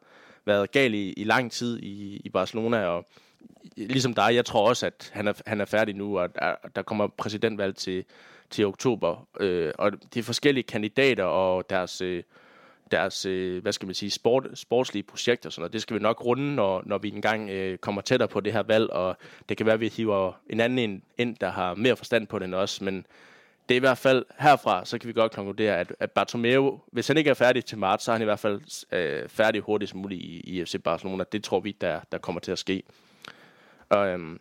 været 0.48 0.70
gal 0.70 0.94
i, 0.94 1.12
i 1.12 1.24
lang 1.24 1.52
tid 1.52 1.78
i, 1.82 2.20
i 2.24 2.28
Barcelona, 2.28 2.86
og 2.86 3.06
ligesom 3.76 4.14
dig, 4.14 4.34
jeg 4.34 4.44
tror 4.44 4.68
også, 4.68 4.86
at 4.86 5.10
han 5.14 5.28
er, 5.28 5.32
han 5.46 5.60
er 5.60 5.64
færdig 5.64 5.94
nu, 5.94 6.18
og 6.18 6.34
der, 6.34 6.54
der 6.76 6.82
kommer 6.82 7.06
præsidentvalg 7.06 7.76
til, 7.76 8.04
til 8.50 8.66
oktober. 8.66 9.28
Øh, 9.40 9.72
og 9.78 9.92
de 10.14 10.22
forskellige 10.22 10.64
kandidater 10.64 11.24
og 11.24 11.70
deres, 11.70 12.00
øh, 12.00 12.22
deres 12.90 13.26
øh, 13.26 13.62
hvad 13.62 13.72
skal 13.72 13.86
man 13.86 13.94
sige, 13.94 14.10
sport, 14.10 14.48
sportslige 14.54 15.02
projekter, 15.02 15.50
sådan 15.50 15.60
noget, 15.60 15.72
det 15.72 15.82
skal 15.82 15.96
vi 15.96 16.02
nok 16.02 16.24
runde, 16.24 16.54
når, 16.54 16.82
når 16.86 16.98
vi 16.98 17.08
engang 17.08 17.50
øh, 17.50 17.78
kommer 17.78 18.00
tættere 18.00 18.28
på 18.28 18.40
det 18.40 18.52
her 18.52 18.62
valg, 18.62 18.90
og 18.90 19.16
det 19.48 19.56
kan 19.56 19.66
være, 19.66 19.74
at 19.74 19.80
vi 19.80 19.88
hiver 19.88 20.32
en 20.50 20.60
anden 20.60 20.78
ind, 20.78 21.02
ind 21.18 21.36
der 21.36 21.50
har 21.50 21.74
mere 21.74 21.96
forstand 21.96 22.26
på 22.26 22.38
det 22.38 22.44
end 22.44 22.54
os, 22.54 22.80
men 22.80 23.06
det 23.68 23.74
er 23.74 23.76
i 23.76 23.78
hvert 23.78 23.98
fald 23.98 24.24
herfra, 24.38 24.84
så 24.84 24.98
kan 24.98 25.08
vi 25.08 25.12
godt 25.12 25.32
konkludere, 25.32 25.78
at, 25.78 25.92
at 26.00 26.10
Bartomeu, 26.10 26.80
hvis 26.92 27.08
han 27.08 27.16
ikke 27.16 27.30
er 27.30 27.34
færdig 27.34 27.64
til 27.64 27.78
marts, 27.78 28.04
så 28.04 28.10
er 28.10 28.14
han 28.14 28.22
i 28.22 28.24
hvert 28.24 28.38
fald 28.38 28.60
øh, 28.92 29.28
færdig 29.28 29.60
hurtigst 29.60 29.94
muligt 29.94 30.20
i, 30.22 30.40
i 30.40 30.64
FC 30.64 30.82
Barcelona. 30.84 31.24
Det 31.32 31.44
tror 31.44 31.60
vi, 31.60 31.76
der, 31.80 32.00
der 32.12 32.18
kommer 32.18 32.40
til 32.40 32.52
at 32.52 32.58
ske. 32.58 32.82
Og, 33.88 34.08
øhm, 34.08 34.40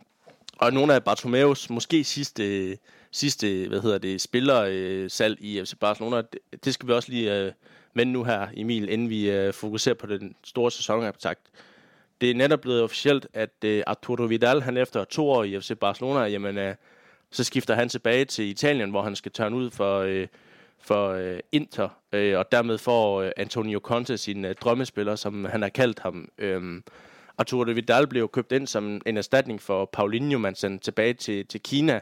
og 0.57 0.73
nogle 0.73 0.93
af 0.93 1.03
Bartomeus 1.03 1.69
måske 1.69 2.03
sidste, 2.03 2.77
sidste 3.11 3.67
hvad 3.67 3.81
hedder 3.81 3.97
det, 3.97 4.21
spillersalg 4.21 5.37
øh, 5.41 5.47
i 5.47 5.65
FC 5.65 5.73
Barcelona, 5.79 6.17
det, 6.17 6.65
det 6.65 6.73
skal 6.73 6.87
vi 6.87 6.93
også 6.93 7.11
lige 7.11 7.37
øh, 7.37 7.51
vende 7.93 8.13
nu 8.13 8.23
her, 8.23 8.47
Emil, 8.53 8.89
inden 8.89 9.09
vi 9.09 9.31
øh, 9.31 9.53
fokuserer 9.53 9.95
på 9.95 10.07
den 10.07 10.35
store 10.43 10.71
sæsonoptakt. 10.71 11.41
Det 12.21 12.31
er 12.31 12.35
netop 12.35 12.61
blevet 12.61 12.81
officielt, 12.81 13.27
at 13.33 13.63
øh, 13.65 13.83
Arturo 13.87 14.23
Vidal, 14.23 14.61
han 14.61 14.77
efter 14.77 15.03
to 15.03 15.29
år 15.29 15.43
i 15.43 15.59
FC 15.59 15.71
Barcelona, 15.79 16.19
jamen, 16.19 16.57
øh, 16.57 16.75
så 17.31 17.43
skifter 17.43 17.75
han 17.75 17.89
tilbage 17.89 18.25
til 18.25 18.45
Italien, 18.45 18.89
hvor 18.89 19.01
han 19.01 19.15
skal 19.15 19.31
tørne 19.31 19.55
ud 19.55 19.71
for, 19.71 19.99
øh, 19.99 20.27
for 20.79 21.09
øh, 21.09 21.39
Inter, 21.51 21.89
øh, 22.11 22.37
og 22.37 22.51
dermed 22.51 22.77
får 22.77 23.21
øh, 23.21 23.31
Antonio 23.37 23.79
Conte 23.79 24.17
sin 24.17 24.45
øh, 24.45 24.55
drømmespiller, 24.55 25.15
som 25.15 25.45
han 25.45 25.61
har 25.61 25.69
kaldt 25.69 25.99
ham. 25.99 26.29
Øh, 26.37 26.81
Arturo 27.37 27.71
Vidal 27.71 28.07
blev 28.07 28.29
købt 28.29 28.51
ind 28.51 28.67
som 28.67 29.01
en 29.05 29.17
erstatning 29.17 29.61
for 29.61 29.85
Paulinho, 29.85 30.37
man 30.37 30.55
sendte 30.55 30.83
tilbage 30.83 31.13
til, 31.13 31.45
til 31.45 31.61
Kina, 31.61 31.99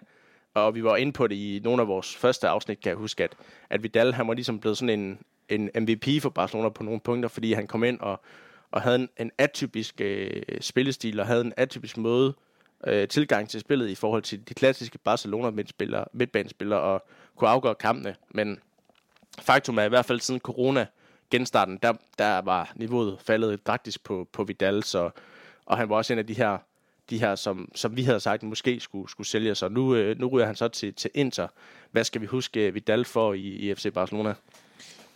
og 0.54 0.76
vi 0.76 0.84
var 0.84 0.96
inde 0.96 1.14
på 1.14 1.28
det 1.28 1.36
i 1.36 1.62
nogle 1.64 1.82
af 1.82 1.88
vores 1.88 2.16
første 2.16 2.48
afsnit, 2.48 2.82
kan 2.82 2.90
jeg 2.90 2.98
huske, 2.98 3.24
at, 3.24 3.34
at 3.70 3.84
Vidal 3.84 4.14
han 4.14 4.28
var 4.28 4.34
ligesom 4.34 4.60
blevet 4.60 4.78
sådan 4.78 5.00
en, 5.00 5.20
en 5.50 5.70
MVP 5.84 6.22
for 6.22 6.30
Barcelona 6.30 6.70
på 6.70 6.84
nogle 6.84 7.00
punkter, 7.00 7.30
fordi 7.30 7.54
han 7.54 7.68
kom 7.68 7.84
ind 7.84 8.00
og, 8.00 8.22
og 8.72 8.82
havde 8.82 8.96
en, 8.96 9.10
en 9.20 9.32
atypisk 9.38 10.02
øh, 10.02 10.42
spillestil, 10.62 11.20
og 11.20 11.26
havde 11.28 11.42
en 11.42 11.54
atypisk 11.58 11.98
måde 11.98 12.34
øh, 12.88 13.08
tilgang 13.08 13.50
til 13.50 13.60
spillet 13.60 13.90
i 13.90 13.96
forhold 13.96 14.22
til 14.22 14.50
de 14.50 14.54
klassiske 14.54 14.98
Barcelona 14.98 15.50
midtspillere, 15.50 16.06
midtbanespillere 16.14 16.80
og 16.80 17.06
kunne 17.36 17.50
afgøre 17.50 17.76
kampene. 17.76 18.16
Men 18.30 18.60
faktum 19.42 19.78
er 19.78 19.84
i 19.84 19.90
hvert 19.90 20.06
fald 20.06 20.20
siden 20.20 20.40
corona 20.40 20.86
genstarten, 21.32 21.80
der, 21.84 21.94
der 22.18 22.42
var 22.42 22.72
niveauet 22.76 23.18
faldet 23.20 23.68
drastisk 23.68 24.04
på, 24.04 24.28
på 24.34 24.44
Vidal, 24.44 24.84
så, 24.84 25.10
og 25.66 25.78
han 25.78 25.90
var 25.90 25.96
også 25.96 26.14
en 26.14 26.20
af 26.20 26.28
de 26.28 26.34
her, 26.34 26.58
de 27.10 27.20
her 27.20 27.36
som, 27.36 27.72
som 27.76 27.98
vi 27.98 28.04
havde 28.04 28.20
sagt, 28.20 28.44
måske 28.44 28.80
skulle, 28.80 29.10
skulle 29.10 29.28
sælge 29.28 29.56
sig. 29.56 29.72
Nu, 29.72 29.96
øh, 29.96 30.20
nu 30.20 30.28
ryger 30.28 30.46
han 30.46 30.56
så 30.56 30.68
til, 30.68 30.94
til 30.94 31.12
Inter. 31.14 31.48
Hvad 31.92 32.04
skal 32.04 32.22
vi 32.22 32.26
huske 32.26 32.68
øh, 32.68 32.76
Vidal 32.76 33.06
for 33.06 33.34
i, 33.34 33.40
i 33.40 33.76
FC 33.76 33.94
Barcelona? 33.94 34.34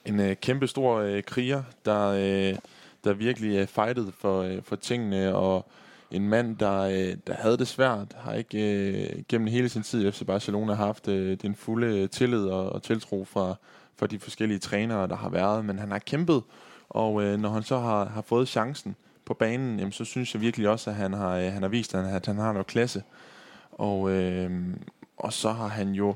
En 0.06 0.20
øh, 0.20 0.36
kæmpe 0.36 0.68
stor 0.68 0.98
øh, 0.98 1.24
kriger, 1.24 1.64
der, 1.86 2.08
øh, 2.08 2.58
der 3.04 3.14
virkelig 3.14 3.58
øh, 3.58 3.68
fightede 3.68 4.12
for, 4.12 4.42
øh, 4.42 4.64
for 4.64 4.76
tingene, 4.76 5.36
og 5.36 5.72
en 6.12 6.30
mand, 6.30 6.58
der, 6.58 6.82
øh, 6.82 7.18
der 7.28 7.34
havde 7.34 7.58
det 7.58 7.68
svært, 7.68 8.16
har 8.18 8.34
ikke 8.34 8.82
øh, 8.82 9.24
gennem 9.28 9.48
hele 9.48 9.70
sin 9.70 9.84
tid 9.84 10.08
i 10.08 10.12
FC 10.12 10.26
Barcelona 10.26 10.74
haft 10.74 11.08
øh, 11.08 11.38
den 11.42 11.56
fulde 11.56 12.08
tillid 12.08 12.46
og, 12.46 12.70
og 12.70 12.84
tiltro 12.84 13.26
fra, 13.26 13.56
fra 13.96 14.08
de 14.08 14.20
forskellige 14.20 14.60
trænere, 14.60 15.08
der 15.08 15.16
har 15.16 15.30
været, 15.30 15.66
men 15.66 15.80
han 15.80 15.92
har 15.92 16.00
kæmpet, 16.00 16.44
og 16.90 17.24
øh, 17.24 17.40
når 17.40 17.50
han 17.50 17.64
så 17.64 17.80
har, 17.80 18.06
har 18.06 18.22
fået 18.22 18.48
chancen 18.48 18.96
på 19.26 19.34
banen, 19.34 19.80
jamen, 19.80 19.92
så 19.92 20.06
synes 20.06 20.34
jeg 20.34 20.42
virkelig 20.42 20.70
også, 20.70 20.90
at 20.90 20.96
han 20.96 21.14
har, 21.14 21.38
øh, 21.38 21.54
han 21.54 21.62
har 21.62 21.70
vist, 21.70 21.96
at 21.96 22.04
han, 22.04 22.16
at 22.16 22.26
han 22.26 22.38
har 22.38 22.54
noget 22.54 22.68
klasse. 22.68 23.04
Og, 23.72 24.12
øh, 24.12 24.52
og 25.18 25.34
så 25.34 25.52
har 25.52 25.68
han 25.68 25.92
jo 25.92 26.16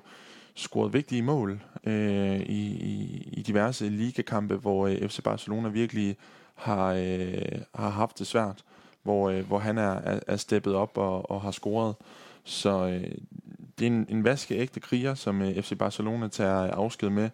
scoret 0.56 0.94
vigtige 0.94 1.22
mål 1.22 1.62
øh, 1.84 2.40
i, 2.40 2.62
i, 2.72 3.30
i 3.32 3.42
diverse 3.42 3.90
ligakampe, 3.90 4.56
hvor 4.56 4.88
øh, 4.88 5.10
FC 5.10 5.22
Barcelona 5.24 5.70
virkelig 5.70 6.18
har, 6.56 6.94
øh, 6.94 7.62
har 7.76 7.90
haft 7.90 8.20
det 8.20 8.28
svært, 8.28 8.64
hvor, 9.04 9.30
øh, 9.30 9.48
hvor 9.48 9.60
han 9.60 9.78
er, 9.78 9.92
er, 9.92 10.20
er 10.28 10.38
steppet 10.38 10.76
op 10.76 10.98
og, 10.98 11.32
og 11.32 11.42
har 11.42 11.52
scoret. 11.52 11.96
Så 12.44 12.86
øh, 12.86 13.12
det 13.80 13.88
er 13.88 13.92
en, 13.92 14.06
en 14.10 14.24
vaskeægte 14.24 14.80
kriger, 14.80 15.14
som 15.14 15.42
øh, 15.42 15.62
FC 15.62 15.78
Barcelona 15.78 16.28
tager 16.28 16.72
afsked 16.72 17.10
med. 17.10 17.30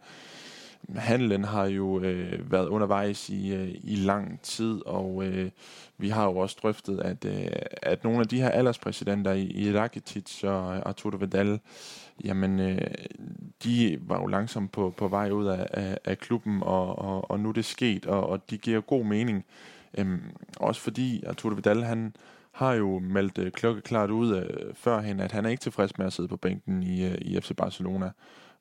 Handlen 0.96 1.44
har 1.44 1.66
jo 1.66 2.00
øh, 2.00 2.52
været 2.52 2.68
undervejs 2.68 3.30
i, 3.30 3.54
øh, 3.54 3.76
i 3.84 3.96
lang 3.96 4.42
tid, 4.42 4.82
og 4.86 5.24
øh, 5.24 5.52
vi 5.98 6.10
har 6.10 6.24
jo 6.24 6.38
også 6.38 6.58
drøftet, 6.62 7.00
at, 7.00 7.26
øh, 7.26 7.48
at 7.82 8.04
nogle 8.04 8.20
af 8.20 8.28
de 8.28 8.42
her 8.42 8.50
alderspræsidenter 8.50 9.32
i, 9.32 9.44
i 9.46 9.78
Rakitic 9.78 10.44
og 10.44 10.88
Arturo 10.90 11.18
Vidal, 11.18 11.60
jamen, 12.24 12.60
øh, 12.60 12.82
de 13.64 14.00
var 14.02 14.22
jo 14.22 14.26
langsomt 14.26 14.72
på, 14.72 14.94
på 14.98 15.08
vej 15.08 15.30
ud 15.32 15.46
af, 15.46 15.68
af, 15.72 15.98
af 16.06 16.18
klubben, 16.18 16.64
og, 16.64 17.00
og, 17.00 17.32
og 17.32 17.40
nu 17.40 17.50
er 17.50 17.54
det 17.54 17.66
sket, 17.66 18.06
og, 18.06 18.30
og 18.30 18.50
de 18.50 18.58
giver 18.58 18.82
god 18.82 19.06
mening. 19.06 19.46
Øhm, 19.98 20.22
også 20.58 20.82
fordi 20.82 21.24
Arturo 21.24 21.54
Vidal, 21.54 21.84
han 21.84 22.16
har 22.52 22.74
jo 22.74 23.00
meldt 23.00 23.38
øh, 23.38 23.52
klokkeklart 23.52 24.10
ud 24.10 24.38
øh, 24.38 24.74
førhen, 24.74 25.20
at 25.20 25.32
han 25.32 25.46
er 25.46 25.50
ikke 25.50 25.62
tilfreds 25.62 25.98
med 25.98 26.06
at 26.06 26.14
sidde 26.14 26.30
på 26.30 26.38
bænken 26.38 26.84
i, 26.84 27.06
øh, 27.06 27.18
i 27.22 27.42
FC 27.42 27.56
Barcelona. 27.58 28.12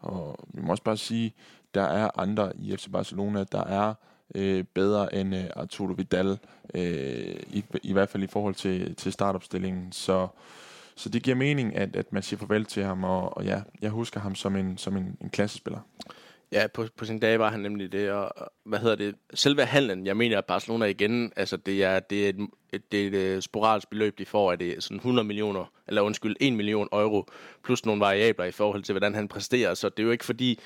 Og 0.00 0.48
vi 0.54 0.62
må 0.62 0.70
også 0.70 0.82
bare 0.82 0.96
sige, 0.96 1.34
der 1.74 1.82
er 1.82 2.20
andre 2.20 2.52
i 2.56 2.76
FC 2.76 2.88
Barcelona, 2.92 3.44
der 3.52 3.64
er 3.64 3.94
øh, 4.34 4.64
bedre 4.74 5.14
end 5.14 5.34
øh, 5.34 5.44
Arturo 5.56 5.92
Vidal, 5.92 6.38
øh, 6.74 7.36
i, 7.50 7.64
i 7.82 7.92
hvert 7.92 8.08
fald 8.08 8.22
i 8.22 8.26
forhold 8.26 8.54
til, 8.54 8.94
til 8.94 9.12
startopstillingen. 9.12 9.92
Så, 9.92 10.28
så 10.96 11.08
det 11.08 11.22
giver 11.22 11.36
mening, 11.36 11.76
at, 11.76 11.96
at 11.96 12.12
man 12.12 12.22
siger 12.22 12.38
farvel 12.38 12.64
til 12.64 12.84
ham, 12.84 13.04
og, 13.04 13.36
og 13.36 13.44
ja, 13.44 13.62
jeg 13.82 13.90
husker 13.90 14.20
ham 14.20 14.34
som 14.34 14.56
en, 14.56 14.78
som 14.78 14.96
en, 14.96 15.16
en 15.20 15.30
klassespiller. 15.30 15.80
Ja, 16.52 16.66
på, 16.74 16.86
på 16.96 17.04
sin 17.04 17.18
dag 17.18 17.38
var 17.38 17.50
han 17.50 17.60
nemlig 17.60 17.92
det, 17.92 18.10
og 18.10 18.52
hvad 18.64 18.78
hedder 18.78 18.96
det, 18.96 19.14
selve 19.34 19.64
handlen, 19.64 20.06
jeg 20.06 20.16
mener, 20.16 20.38
at 20.38 20.44
Barcelona 20.44 20.84
igen, 20.84 21.32
altså 21.36 21.56
det 21.56 21.84
er, 21.84 22.00
det 22.00 22.24
er, 22.24 22.28
et, 22.28 22.48
et, 22.72 22.92
det 22.92 23.02
er 23.02 23.06
et 23.06 23.14
øh, 23.14 23.42
sporadisk 23.42 23.90
beløb, 23.90 24.18
de 24.18 24.26
får, 24.26 24.52
at 24.52 24.60
det 24.60 24.76
er 24.76 24.80
sådan 24.80 24.96
100 24.96 25.26
millioner, 25.26 25.72
eller 25.88 26.02
undskyld, 26.02 26.36
1 26.40 26.52
million 26.52 26.88
euro, 26.92 27.26
plus 27.64 27.86
nogle 27.86 28.00
variabler 28.00 28.44
i 28.44 28.50
forhold 28.50 28.82
til, 28.82 28.92
hvordan 28.92 29.14
han 29.14 29.28
præsterer, 29.28 29.74
så 29.74 29.88
det 29.88 29.98
er 29.98 30.04
jo 30.04 30.10
ikke 30.10 30.24
fordi, 30.24 30.60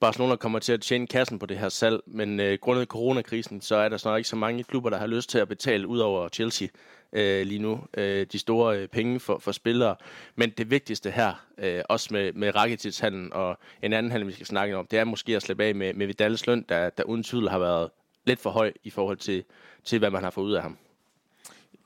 Barcelona 0.00 0.36
kommer 0.36 0.58
til 0.58 0.72
at 0.72 0.80
tjene 0.80 1.06
kassen 1.06 1.38
på 1.38 1.46
det 1.46 1.58
her 1.58 1.68
salg, 1.68 2.00
men 2.06 2.40
øh, 2.40 2.58
grundet 2.60 2.88
coronakrisen, 2.88 3.60
så 3.60 3.76
er 3.76 3.88
der 3.88 3.96
snart 3.96 4.18
ikke 4.18 4.28
så 4.28 4.36
mange 4.36 4.64
klubber, 4.64 4.90
der 4.90 4.98
har 4.98 5.06
lyst 5.06 5.30
til 5.30 5.38
at 5.38 5.48
betale 5.48 5.86
ud 5.86 5.98
over 5.98 6.28
Chelsea 6.28 6.68
øh, 7.14 7.46
lige 7.46 7.58
nu, 7.58 7.80
øh, 7.96 8.26
de 8.32 8.38
store 8.38 8.78
øh, 8.78 8.88
penge 8.88 9.20
for, 9.20 9.38
for 9.38 9.52
spillere. 9.52 9.96
Men 10.36 10.50
det 10.50 10.70
vigtigste 10.70 11.10
her, 11.10 11.46
øh, 11.58 11.82
også 11.88 12.08
med, 12.10 12.32
med 12.32 12.54
Rakitic-handlen 12.54 13.32
og 13.32 13.58
en 13.82 13.92
anden 13.92 14.12
handel, 14.12 14.28
vi 14.28 14.32
skal 14.32 14.46
snakke 14.46 14.76
om, 14.76 14.86
det 14.86 14.98
er 14.98 15.04
måske 15.04 15.36
at 15.36 15.42
slippe 15.42 15.64
af 15.64 15.74
med, 15.74 15.94
med 15.94 16.06
Vidals 16.06 16.46
løn, 16.46 16.64
der, 16.68 16.90
der 16.90 17.02
uden 17.02 17.22
tvivl 17.22 17.48
har 17.48 17.58
været 17.58 17.90
lidt 18.24 18.40
for 18.40 18.50
høj 18.50 18.72
i 18.84 18.90
forhold 18.90 19.16
til, 19.16 19.44
til, 19.84 19.98
hvad 19.98 20.10
man 20.10 20.22
har 20.22 20.30
fået 20.30 20.44
ud 20.44 20.52
af 20.52 20.62
ham. 20.62 20.76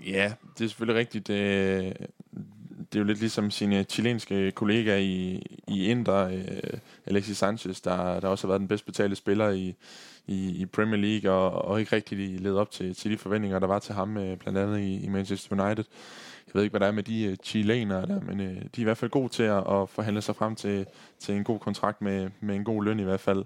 Ja, 0.06 0.32
det 0.58 0.64
er 0.64 0.68
selvfølgelig 0.68 1.00
rigtigt. 1.00 1.30
Øh, 1.30 1.92
det 2.92 2.98
er 2.98 3.00
jo 3.00 3.06
lidt 3.06 3.20
ligesom 3.20 3.50
sine 3.50 3.84
chilenske 3.84 4.50
kollega 4.50 4.98
i, 4.98 5.42
i 5.68 5.86
Inter, 5.86 6.28
øh, 6.28 6.78
Alexis 7.06 7.36
Sanchez, 7.36 7.80
der, 7.80 8.20
der 8.20 8.28
også 8.28 8.46
har 8.46 8.48
været 8.48 8.60
den 8.60 8.68
bedst 8.68 8.86
betalte 8.86 9.16
spiller 9.16 9.50
i, 9.50 9.74
i, 10.26 10.48
i 10.50 10.66
Premier 10.66 11.00
League, 11.00 11.30
og, 11.30 11.64
og 11.64 11.80
ikke 11.80 11.96
rigtig 11.96 12.40
levet 12.40 12.58
op 12.58 12.70
til, 12.70 12.94
til 12.94 13.10
de 13.10 13.18
forventninger, 13.18 13.58
der 13.58 13.66
var 13.66 13.78
til 13.78 13.94
ham, 13.94 14.16
øh, 14.16 14.36
blandt 14.36 14.58
andet 14.58 14.80
i, 14.80 15.04
i 15.04 15.08
Manchester 15.08 15.64
United. 15.64 15.84
Jeg 16.46 16.54
ved 16.54 16.62
ikke, 16.62 16.72
hvad 16.72 16.80
der 16.80 16.86
er 16.86 16.92
med 16.92 17.02
de 17.02 17.28
uh, 17.30 17.36
chilenere 17.44 18.06
der, 18.06 18.20
men 18.20 18.40
uh, 18.40 18.46
de 18.46 18.52
er 18.52 18.80
i 18.80 18.82
hvert 18.82 18.96
fald 18.96 19.10
gode 19.10 19.28
til 19.28 19.42
at, 19.42 19.56
at 19.56 19.88
forhandle 19.88 20.22
sig 20.22 20.36
frem 20.36 20.54
til, 20.54 20.86
til 21.18 21.34
en 21.34 21.44
god 21.44 21.58
kontrakt 21.58 22.02
med, 22.02 22.30
med 22.40 22.56
en 22.56 22.64
god 22.64 22.84
løn 22.84 23.00
i 23.00 23.02
hvert 23.02 23.20
fald. 23.20 23.44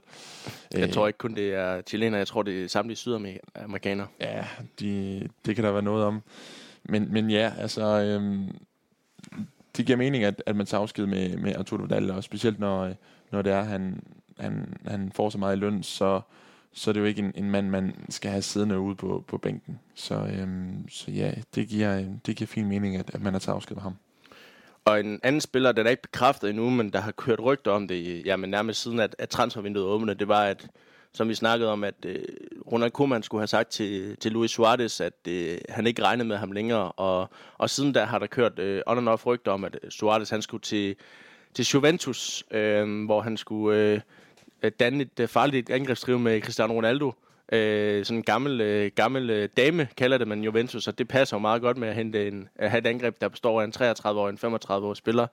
Jeg 0.74 0.90
tror 0.90 1.06
ikke 1.06 1.18
kun 1.18 1.34
det 1.34 1.54
er 1.54 1.82
chilenere, 1.86 2.18
jeg 2.18 2.26
tror 2.26 2.42
det 2.42 2.64
er 2.64 2.68
samtlige 2.68 2.96
sydamerikanere. 2.96 4.06
Ja, 4.20 4.46
de, 4.80 5.28
det 5.46 5.54
kan 5.54 5.64
der 5.64 5.72
være 5.72 5.82
noget 5.82 6.04
om. 6.04 6.22
Men, 6.84 7.12
men 7.12 7.30
ja, 7.30 7.52
altså... 7.58 7.82
Øhm, 7.84 8.48
det 9.76 9.86
giver 9.86 9.98
mening, 9.98 10.24
at, 10.24 10.42
at 10.46 10.56
man 10.56 10.66
tager 10.66 10.80
afsked 10.80 11.06
med, 11.06 11.36
med 11.36 11.56
Arturo 11.56 11.82
Vidal, 11.82 12.10
og 12.10 12.24
specielt 12.24 12.58
når, 12.58 12.84
øh, 12.84 12.94
når 13.30 13.42
det 13.42 13.52
er, 13.52 13.62
han, 13.62 14.02
han, 14.38 14.76
han 14.86 15.12
får 15.14 15.30
så 15.30 15.38
meget 15.38 15.56
i 15.56 15.60
løn, 15.60 15.82
så, 15.82 16.20
så 16.72 16.90
er 16.90 16.92
det 16.92 17.00
jo 17.00 17.04
ikke 17.04 17.22
en, 17.22 17.32
en 17.34 17.50
mand, 17.50 17.68
man 17.68 17.94
skal 18.08 18.30
have 18.30 18.42
siddende 18.42 18.78
ude 18.78 18.94
på, 18.94 19.24
på 19.26 19.38
bænken. 19.38 19.80
Så, 19.94 20.14
øhm, 20.14 20.88
så 20.88 21.10
ja, 21.10 21.32
det 21.54 21.68
giver, 21.68 21.98
øh, 21.98 22.06
det 22.26 22.36
giver 22.36 22.48
fin 22.48 22.68
mening, 22.68 22.96
at, 22.96 23.10
at 23.14 23.22
man 23.22 23.32
har 23.32 23.40
taget 23.40 23.56
afsked 23.56 23.76
med 23.76 23.82
ham. 23.82 23.96
Og 24.84 25.00
en 25.00 25.20
anden 25.22 25.40
spiller, 25.40 25.72
den 25.72 25.86
er 25.86 25.90
ikke 25.90 26.02
bekræftet 26.02 26.50
endnu, 26.50 26.70
men 26.70 26.90
der 26.90 27.00
har 27.00 27.12
kørt 27.12 27.40
rygter 27.40 27.70
om 27.70 27.88
det, 27.88 28.26
jamen 28.26 28.50
nærmest 28.50 28.82
siden, 28.82 29.00
at, 29.00 29.16
at 29.18 29.28
transfervinduet 29.28 29.86
åbnede, 29.86 30.18
det 30.18 30.28
var, 30.28 30.44
at 30.44 30.68
som 31.12 31.28
vi 31.28 31.34
snakkede 31.34 31.72
om, 31.72 31.84
at 31.84 31.94
øh, 32.04 32.24
Ronald 32.72 32.90
Koeman 32.90 33.22
skulle 33.22 33.40
have 33.40 33.46
sagt 33.46 33.70
til, 33.70 34.16
til 34.16 34.32
Luis 34.32 34.50
Suarez, 34.50 35.00
at 35.00 35.28
øh, 35.28 35.58
han 35.68 35.86
ikke 35.86 36.02
regnede 36.02 36.28
med 36.28 36.36
ham 36.36 36.52
længere. 36.52 36.92
Og, 36.92 37.30
og 37.58 37.70
siden 37.70 37.92
da 37.92 38.04
har 38.04 38.18
der 38.18 38.26
kørt 38.26 38.58
øh, 38.58 38.82
on 38.86 38.98
and 38.98 39.08
off 39.08 39.26
rygter 39.26 39.52
om, 39.52 39.64
at 39.64 39.78
øh, 39.82 39.90
Suarez 39.90 40.30
han 40.30 40.42
skulle 40.42 40.62
til, 40.62 40.96
til 41.54 41.66
Juventus, 41.74 42.44
øh, 42.50 43.04
hvor 43.04 43.20
han 43.20 43.36
skulle 43.36 44.02
øh, 44.62 44.70
danne 44.80 45.02
et 45.02 45.20
øh, 45.20 45.28
farligt 45.28 45.70
angrebsdrive 45.70 46.18
med 46.18 46.40
Cristiano 46.40 46.74
Ronaldo. 46.74 47.12
Øh, 47.52 48.04
sådan 48.04 48.18
en 48.18 48.22
gammel, 48.22 48.60
øh, 48.60 48.90
gammel 48.94 49.30
øh, 49.30 49.48
dame, 49.56 49.88
kalder 49.96 50.18
det 50.18 50.28
man 50.28 50.44
Juventus, 50.44 50.88
og 50.88 50.98
det 50.98 51.08
passer 51.08 51.36
jo 51.36 51.40
meget 51.40 51.62
godt 51.62 51.76
med 51.76 51.88
at, 51.88 51.94
hente 51.94 52.28
en, 52.28 52.48
at 52.56 52.70
have 52.70 52.78
et 52.78 52.86
angreb, 52.86 53.20
der 53.20 53.28
består 53.28 53.60
af 53.60 53.64
en 53.64 53.72
33-årig 53.76 54.16
og 54.16 54.28
en 54.52 54.56
35-årig 54.56 54.96
spiller. 54.96 55.26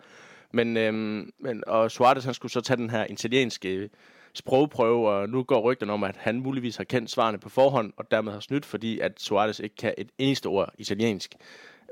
Men, 0.52 0.78
øh, 0.78 0.94
men, 1.40 1.64
og 1.68 1.92
Suarez 1.92 2.26
han 2.26 2.34
skulle 2.34 2.52
så 2.52 2.62
tage 2.62 2.78
den 2.78 2.90
her 2.90 3.06
italienske 3.10 3.90
sprogprøve, 4.34 5.10
og 5.10 5.30
nu 5.30 5.44
går 5.44 5.60
rygten 5.60 5.90
om, 5.90 6.04
at 6.04 6.16
han 6.18 6.40
muligvis 6.40 6.78
har 6.78 6.84
kendt 6.84 7.10
svarene 7.10 7.38
på 7.38 7.50
forhånd, 7.50 7.94
og 7.98 8.12
dermed 8.12 8.32
har 8.32 8.40
snydt, 8.40 8.66
fordi 8.66 9.00
at 9.00 9.12
Suarez 9.18 9.60
ikke 9.60 9.76
kan 9.76 9.94
et 9.98 10.10
eneste 10.18 10.48
ord 10.48 10.74
italiensk. 10.78 11.36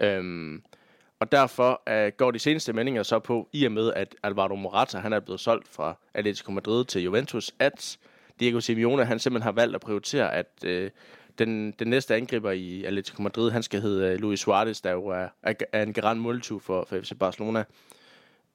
Øhm, 0.01 0.63
og 1.19 1.31
derfor 1.31 1.81
uh, 1.91 2.17
går 2.17 2.31
de 2.31 2.39
seneste 2.39 2.73
meninger 2.73 3.03
så 3.03 3.19
på, 3.19 3.49
i 3.53 3.65
og 3.65 3.71
med 3.71 3.93
at 3.93 4.15
Alvaro 4.23 4.55
Morata 4.55 4.97
han 4.97 5.13
er 5.13 5.19
blevet 5.19 5.39
solgt 5.39 5.67
fra 5.67 5.95
Atletico 6.13 6.51
Madrid 6.51 6.85
til 6.85 7.03
Juventus, 7.03 7.51
at 7.59 7.97
Diego 8.39 8.59
Simeone 8.59 9.05
han 9.05 9.19
simpelthen 9.19 9.43
har 9.43 9.51
valgt 9.51 9.75
at 9.75 9.81
prioritere, 9.81 10.33
at 10.33 10.47
uh, 10.65 10.89
den, 11.39 11.71
den 11.71 11.87
næste 11.87 12.15
angriber 12.15 12.51
i 12.51 12.83
Atletico 12.83 13.21
Madrid, 13.21 13.51
han 13.51 13.63
skal 13.63 13.81
hedde 13.81 14.13
uh, 14.13 14.19
Luis 14.19 14.39
Suarez, 14.39 14.81
der 14.81 14.91
jo 14.91 15.07
er, 15.07 15.27
er 15.71 15.83
en 15.83 15.93
garant 15.93 16.21
måltyv 16.21 16.61
for, 16.61 16.85
for 16.89 16.99
FC 17.01 17.11
Barcelona. 17.19 17.63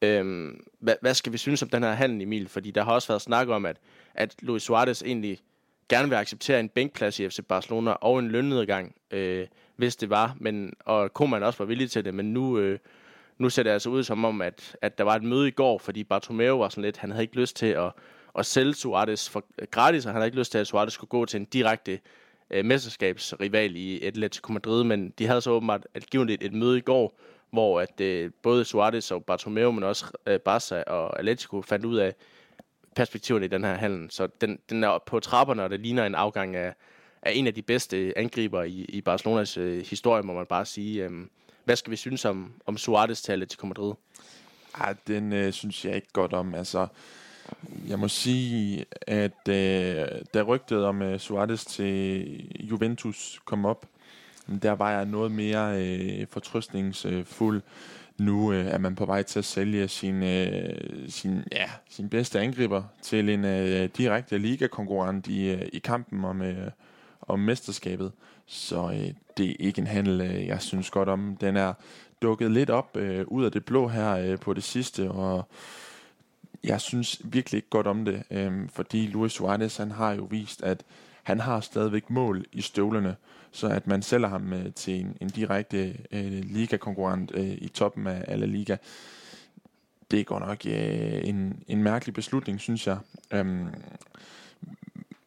Øhm, 0.02 0.64
hvad, 0.78 0.94
hvad 1.00 1.14
skal 1.14 1.32
vi 1.32 1.38
synes 1.38 1.62
om 1.62 1.68
den 1.68 1.82
her 1.82 1.92
handel, 1.92 2.22
Emil? 2.22 2.48
Fordi 2.48 2.70
der 2.70 2.84
har 2.84 2.92
også 2.92 3.08
været 3.08 3.22
snak 3.22 3.48
om, 3.48 3.66
at, 3.66 3.76
at 4.14 4.34
Luis 4.42 4.62
Suarez 4.62 5.02
egentlig 5.02 5.38
gerne 5.88 6.08
vil 6.08 6.16
acceptere 6.16 6.60
en 6.60 6.68
bænkplads 6.68 7.20
i 7.20 7.28
FC 7.28 7.38
Barcelona 7.48 7.90
og 7.90 8.18
en 8.18 8.28
lønnedgang, 8.28 8.94
øh, 9.10 9.46
hvis 9.76 9.96
det 9.96 10.10
var. 10.10 10.36
Men, 10.40 10.72
og 10.84 11.12
Koeman 11.12 11.42
også 11.42 11.58
var 11.58 11.64
villig 11.64 11.90
til 11.90 12.04
det, 12.04 12.14
men 12.14 12.32
nu, 12.32 12.58
øh, 12.58 12.78
nu 13.38 13.50
ser 13.50 13.62
det 13.62 13.70
altså 13.70 13.90
ud 13.90 14.02
som 14.02 14.24
om, 14.24 14.42
at, 14.42 14.76
at 14.82 14.98
der 14.98 15.04
var 15.04 15.16
et 15.16 15.22
møde 15.22 15.48
i 15.48 15.50
går, 15.50 15.78
fordi 15.78 16.04
Bartomeu 16.04 16.58
var 16.58 16.68
sådan 16.68 16.84
lidt, 16.84 16.96
han 16.96 17.10
havde 17.10 17.22
ikke 17.24 17.36
lyst 17.36 17.56
til 17.56 17.66
at, 17.66 17.92
at 18.38 18.46
sælge 18.46 18.74
Suarez 18.74 19.28
for 19.28 19.44
øh, 19.58 19.66
gratis, 19.70 20.06
og 20.06 20.12
han 20.12 20.16
havde 20.16 20.26
ikke 20.26 20.38
lyst 20.38 20.52
til, 20.52 20.58
at 20.58 20.66
Suarez 20.66 20.92
skulle 20.92 21.08
gå 21.08 21.24
til 21.24 21.40
en 21.40 21.44
direkte 21.44 22.00
øh, 22.50 22.64
mesterskabsrival 22.64 23.76
i 23.76 24.02
Atletico 24.02 24.52
Madrid, 24.52 24.84
men 24.84 25.10
de 25.18 25.26
havde 25.26 25.40
så 25.40 25.50
åbenbart 25.50 25.86
givet 26.10 26.30
et, 26.30 26.42
et 26.42 26.52
møde 26.52 26.78
i 26.78 26.80
går, 26.80 27.18
hvor 27.52 27.80
at 27.80 28.00
øh, 28.00 28.30
både 28.42 28.64
Suarez 28.64 29.10
og 29.10 29.24
Bartomeu, 29.24 29.72
men 29.72 29.84
også 29.84 30.06
øh, 30.26 30.40
Barca 30.40 30.82
og 30.82 31.18
Atletico 31.18 31.62
fandt 31.62 31.84
ud 31.84 31.96
af 31.96 32.14
perspektiverne 32.96 33.44
i 33.44 33.48
den 33.48 33.64
her 33.64 33.74
handel. 33.74 34.10
Så 34.10 34.28
den, 34.40 34.58
den 34.70 34.84
er 34.84 34.98
på 35.06 35.20
trapperne, 35.20 35.62
og 35.62 35.70
det 35.70 35.80
ligner 35.80 36.06
en 36.06 36.14
afgang 36.14 36.56
af, 36.56 36.74
af 37.22 37.32
en 37.34 37.46
af 37.46 37.54
de 37.54 37.62
bedste 37.62 38.12
angriber 38.16 38.62
i, 38.62 38.84
i 38.88 39.00
Barcelonas 39.00 39.56
øh, 39.56 39.86
historie, 39.86 40.22
må 40.22 40.32
man 40.32 40.46
bare 40.46 40.66
sige. 40.66 41.04
Øh, 41.04 41.10
hvad 41.64 41.76
skal 41.76 41.90
vi 41.90 41.96
synes 41.96 42.24
om, 42.24 42.52
om 42.66 42.76
Suarez 42.76 43.22
til 43.22 43.32
Atletico 43.32 43.66
Madrid? 43.66 43.94
Ah, 44.74 44.94
den 45.06 45.32
øh, 45.32 45.52
synes 45.52 45.84
jeg 45.84 45.94
ikke 45.94 46.12
godt 46.12 46.32
om. 46.32 46.54
Altså, 46.54 46.86
jeg 47.88 47.98
må 47.98 48.08
sige, 48.08 48.84
at 49.00 49.48
øh, 49.48 50.06
da 50.34 50.42
rygtet 50.42 50.84
om 50.84 51.02
øh, 51.02 51.20
Suarez 51.20 51.64
til 51.64 52.26
Juventus 52.60 53.40
kom 53.44 53.64
op, 53.64 53.86
der 54.62 54.72
var 54.72 54.90
jeg 54.90 55.06
noget 55.06 55.32
mere 55.32 55.82
øh, 55.82 56.26
fortrystningsfuld. 56.30 57.62
Nu 58.18 58.52
øh, 58.52 58.66
er 58.66 58.78
man 58.78 58.94
på 58.94 59.06
vej 59.06 59.22
til 59.22 59.38
at 59.38 59.44
sælge 59.44 59.88
sin, 59.88 60.22
øh, 60.22 61.08
sin, 61.08 61.44
ja, 61.52 61.70
sin 61.88 62.08
bedste 62.08 62.40
angriber 62.40 62.82
til 63.02 63.28
en 63.28 63.44
øh, 63.44 63.88
direkte 63.96 64.38
ligakonkurrent 64.38 65.26
i, 65.26 65.50
øh, 65.50 65.68
i 65.72 65.78
kampen 65.78 66.24
om, 66.24 66.42
øh, 66.42 66.70
om 67.22 67.38
mesterskabet. 67.38 68.12
Så 68.46 68.90
øh, 68.90 69.14
det 69.36 69.50
er 69.50 69.54
ikke 69.58 69.80
en 69.80 69.86
handel, 69.86 70.20
øh, 70.20 70.46
jeg 70.46 70.62
synes 70.62 70.90
godt 70.90 71.08
om. 71.08 71.36
Den 71.40 71.56
er 71.56 71.72
dukket 72.22 72.50
lidt 72.50 72.70
op 72.70 72.96
øh, 72.96 73.24
ud 73.26 73.44
af 73.44 73.52
det 73.52 73.64
blå 73.64 73.88
her 73.88 74.12
øh, 74.12 74.38
på 74.38 74.54
det 74.54 74.62
sidste, 74.62 75.10
og 75.10 75.48
jeg 76.64 76.80
synes 76.80 77.20
virkelig 77.24 77.58
ikke 77.58 77.70
godt 77.70 77.86
om 77.86 78.04
det, 78.04 78.22
øh, 78.30 78.68
fordi 78.72 79.06
Luis 79.06 79.32
Suarez 79.32 79.76
han 79.76 79.90
har 79.90 80.12
jo 80.12 80.26
vist, 80.30 80.62
at 80.62 80.84
han 81.22 81.40
har 81.40 81.60
stadigvæk 81.60 82.10
mål 82.10 82.44
i 82.52 82.60
støvlerne 82.60 83.16
så 83.52 83.68
at 83.68 83.86
man 83.86 84.02
sælger 84.02 84.28
ham 84.28 84.52
øh, 84.52 84.72
til 84.72 85.00
en, 85.00 85.16
en 85.20 85.28
direkte 85.28 85.96
øh, 86.12 86.42
ligakonkurrent 86.44 87.32
øh, 87.34 87.50
i 87.58 87.68
toppen 87.68 88.06
af 88.06 88.24
alle 88.28 88.46
liga, 88.46 88.76
det 90.10 90.26
går 90.26 90.38
nok 90.38 90.66
øh, 90.66 91.28
en, 91.28 91.62
en 91.68 91.82
mærkelig 91.82 92.14
beslutning, 92.14 92.60
synes 92.60 92.86
jeg. 92.86 92.98
Øhm, 93.32 93.66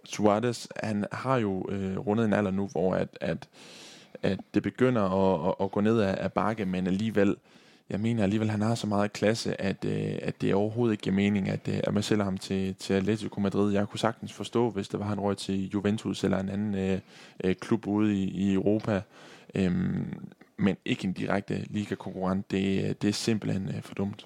Suarez, 0.05 0.67
han 0.83 1.05
har 1.11 1.37
jo 1.37 1.65
øh, 1.69 1.97
rundet 1.97 2.25
en 2.25 2.33
alder 2.33 2.51
nu, 2.51 2.67
hvor 2.67 2.95
at, 2.95 3.17
at, 3.21 3.49
at 4.23 4.39
det 4.53 4.63
begynder 4.63 5.01
at, 5.01 5.49
at, 5.49 5.65
at 5.65 5.71
gå 5.71 5.81
ned 5.81 5.99
af, 5.99 6.33
bakke, 6.33 6.65
men 6.65 6.87
alligevel, 6.87 7.35
jeg 7.89 7.99
mener 7.99 8.23
alligevel, 8.23 8.49
han 8.49 8.61
har 8.61 8.75
så 8.75 8.87
meget 8.87 9.13
klasse, 9.13 9.61
at, 9.61 9.85
øh, 9.85 10.15
at 10.21 10.41
det 10.41 10.53
overhovedet 10.53 10.93
ikke 10.93 11.01
giver 11.01 11.15
mening, 11.15 11.49
at, 11.49 11.67
øh, 11.67 11.79
at 11.83 11.93
man 11.93 12.03
sælger 12.03 12.23
ham 12.23 12.37
til, 12.37 12.75
til 12.75 12.93
Atletico 12.93 13.39
Madrid. 13.39 13.73
Jeg 13.73 13.87
kunne 13.87 13.99
sagtens 13.99 14.33
forstå, 14.33 14.69
hvis 14.69 14.87
det 14.87 14.99
var, 14.99 15.05
han 15.05 15.19
røg 15.19 15.37
til 15.37 15.69
Juventus 15.69 16.23
eller 16.23 16.39
en 16.39 16.49
anden 16.49 16.75
øh, 16.75 16.99
øh, 17.43 17.55
klub 17.55 17.87
ude 17.87 18.15
i, 18.15 18.23
i 18.23 18.53
Europa. 18.53 19.01
Øhm, 19.55 20.27
men 20.57 20.77
ikke 20.85 21.05
en 21.05 21.13
direkte 21.13 21.65
liga-konkurrent. 21.69 22.51
Det, 22.51 22.83
øh, 22.83 22.95
det 23.01 23.07
er 23.07 23.11
simpelthen 23.11 23.67
øh, 23.75 23.81
for 23.81 23.95
dumt. 23.95 24.25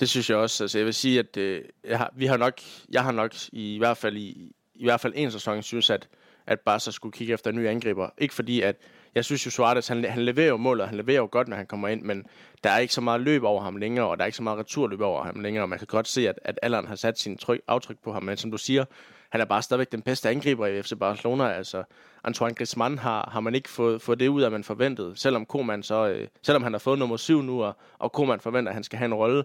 Det 0.00 0.08
synes 0.08 0.30
jeg 0.30 0.38
også. 0.38 0.64
Altså, 0.64 0.78
jeg 0.78 0.84
vil 0.84 0.94
sige, 0.94 1.18
at 1.18 1.36
øh, 1.36 1.62
jeg, 1.84 1.98
har, 1.98 2.12
vi 2.16 2.26
har 2.26 2.36
nok, 2.36 2.60
jeg 2.92 3.04
har 3.04 3.12
nok 3.12 3.34
i, 3.52 3.74
i 3.74 3.78
hvert 3.78 3.96
fald 3.96 4.16
i, 4.16 4.52
i 4.74 4.84
hvert 4.84 5.00
fald 5.00 5.12
en 5.16 5.30
sæson 5.30 5.62
synes, 5.62 5.90
at, 5.90 6.08
at 6.46 6.60
Barca 6.60 6.90
skulle 6.90 7.12
kigge 7.12 7.34
efter 7.34 7.50
en 7.50 7.56
ny 7.56 7.66
angriber. 7.66 8.08
Ikke 8.18 8.34
fordi, 8.34 8.60
at 8.60 8.76
jeg 9.14 9.24
synes 9.24 9.46
jo, 9.46 9.50
Suarez, 9.50 9.88
han, 9.88 10.04
han 10.04 10.22
leverer 10.22 10.48
jo 10.48 10.56
målet, 10.56 10.88
han 10.88 10.96
leverer 10.96 11.18
jo 11.18 11.28
godt, 11.30 11.48
når 11.48 11.56
han 11.56 11.66
kommer 11.66 11.88
ind, 11.88 12.02
men 12.02 12.26
der 12.64 12.70
er 12.70 12.78
ikke 12.78 12.94
så 12.94 13.00
meget 13.00 13.20
løb 13.20 13.42
over 13.42 13.62
ham 13.62 13.76
længere, 13.76 14.08
og 14.08 14.16
der 14.16 14.22
er 14.24 14.26
ikke 14.26 14.36
så 14.36 14.42
meget 14.42 14.58
returløb 14.58 15.00
over 15.00 15.24
ham 15.24 15.40
længere, 15.40 15.64
og 15.64 15.68
man 15.68 15.78
kan 15.78 15.86
godt 15.86 16.08
se, 16.08 16.28
at, 16.28 16.38
at 16.44 16.58
alderen 16.62 16.86
har 16.86 16.94
sat 16.94 17.18
sin 17.18 17.36
tryk, 17.36 17.60
aftryk 17.68 17.96
på 18.04 18.12
ham, 18.12 18.22
men 18.22 18.36
som 18.36 18.50
du 18.50 18.58
siger, 18.58 18.84
han 19.30 19.40
er 19.40 19.44
bare 19.44 19.62
stadigvæk 19.62 19.92
den 19.92 20.02
bedste 20.02 20.30
angriber 20.30 20.66
i 20.66 20.82
FC 20.82 20.92
Barcelona. 21.00 21.52
Altså, 21.52 21.82
Antoine 22.24 22.54
Griezmann 22.54 22.98
har, 22.98 23.28
har 23.32 23.40
man 23.40 23.54
ikke 23.54 23.68
fået, 23.68 24.02
fået 24.02 24.20
det 24.20 24.28
ud 24.28 24.42
af, 24.42 24.50
man 24.50 24.64
forventede. 24.64 25.12
Selvom 25.16 25.46
Koeman 25.46 25.82
så, 25.82 26.08
øh, 26.08 26.28
selvom 26.42 26.62
han 26.62 26.72
har 26.72 26.78
fået 26.78 26.98
nummer 26.98 27.16
syv 27.16 27.42
nu, 27.42 27.62
og, 27.62 27.76
og 27.98 28.12
Koeman 28.12 28.40
forventer, 28.40 28.70
at 28.70 28.74
han 28.74 28.84
skal 28.84 28.98
have 28.98 29.06
en 29.06 29.14
rolle, 29.14 29.44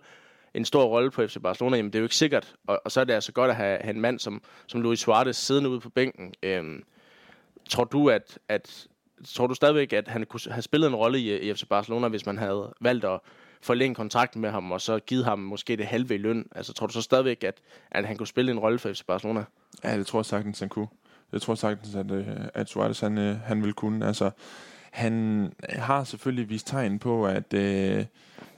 en 0.54 0.66
stor 0.66 0.86
rolle 0.86 1.12
på 1.12 1.28
FC 1.28 1.38
Barcelona, 1.44 1.78
jamen 1.78 1.94
det 1.94 1.98
er 1.98 2.02
jo 2.02 2.06
ikke 2.06 2.16
sikkert. 2.16 2.56
Og, 2.68 2.82
og 2.86 2.92
så 2.92 3.00
er 3.02 3.04
det 3.04 3.14
altså 3.14 3.32
godt 3.32 3.50
at 3.50 3.56
have, 3.56 3.80
have 3.82 3.96
en 3.96 4.02
mand 4.02 4.20
som, 4.20 4.42
som 4.68 4.82
Luis 4.82 5.00
Suarez 5.00 5.36
siddende 5.36 5.70
ude 5.70 5.80
på 5.80 5.90
bænken. 5.90 6.34
Øhm, 6.44 6.84
tror 7.70 7.84
du, 7.84 8.10
at, 8.10 8.40
at 8.50 8.88
tror 9.24 9.48
du 9.48 9.54
stadigvæk, 9.54 9.94
at 9.94 10.08
han 10.08 10.26
kunne 10.26 10.40
have 10.52 10.62
spillet 10.62 10.88
en 10.88 10.96
rolle 10.96 11.20
i, 11.20 11.50
i 11.50 11.54
FC 11.54 11.64
Barcelona, 11.70 12.08
hvis 12.08 12.26
man 12.26 12.38
havde 12.38 12.74
valgt 12.82 13.06
at 13.06 13.20
forlænge 13.62 13.96
kontrakten 13.96 14.42
med 14.42 14.50
ham, 14.50 14.72
og 14.72 14.82
så 14.82 15.00
givet 15.00 15.26
ham 15.26 15.40
måske 15.40 15.76
det 15.76 15.86
halve 15.86 16.16
i 16.16 16.18
løn? 16.18 16.46
Altså, 16.56 16.74
tror 16.74 16.88
du 16.88 16.94
så 16.94 17.02
stadigvæk, 17.02 17.44
at, 17.44 17.58
at 17.92 18.06
han 18.06 18.18
kunne 18.18 18.28
spille 18.28 18.52
en 18.52 18.60
rolle 18.60 18.80
for 18.80 18.90
FC 18.90 19.04
Barcelona? 19.08 19.44
Ja, 19.84 19.98
det 19.98 20.08
tror 20.08 20.20
jeg 20.20 20.26
sagtens, 20.26 20.60
han 20.60 20.70
kunne. 20.70 20.88
Jeg 21.32 21.42
tror 21.42 21.56
sagtens, 21.56 21.96
at, 21.96 22.12
øh, 22.12 22.28
at 22.54 22.70
Suarez 22.70 23.00
han, 23.00 23.18
øh, 23.18 23.40
han 23.40 23.64
vil 23.64 23.74
kunne. 23.74 24.08
Altså, 24.08 24.32
han 24.92 25.54
har 25.70 26.04
selvfølgelig 26.04 26.50
vist 26.50 26.68
tegn 26.68 27.00
på, 27.00 27.26
at, 27.26 27.54
øh, 27.54 28.06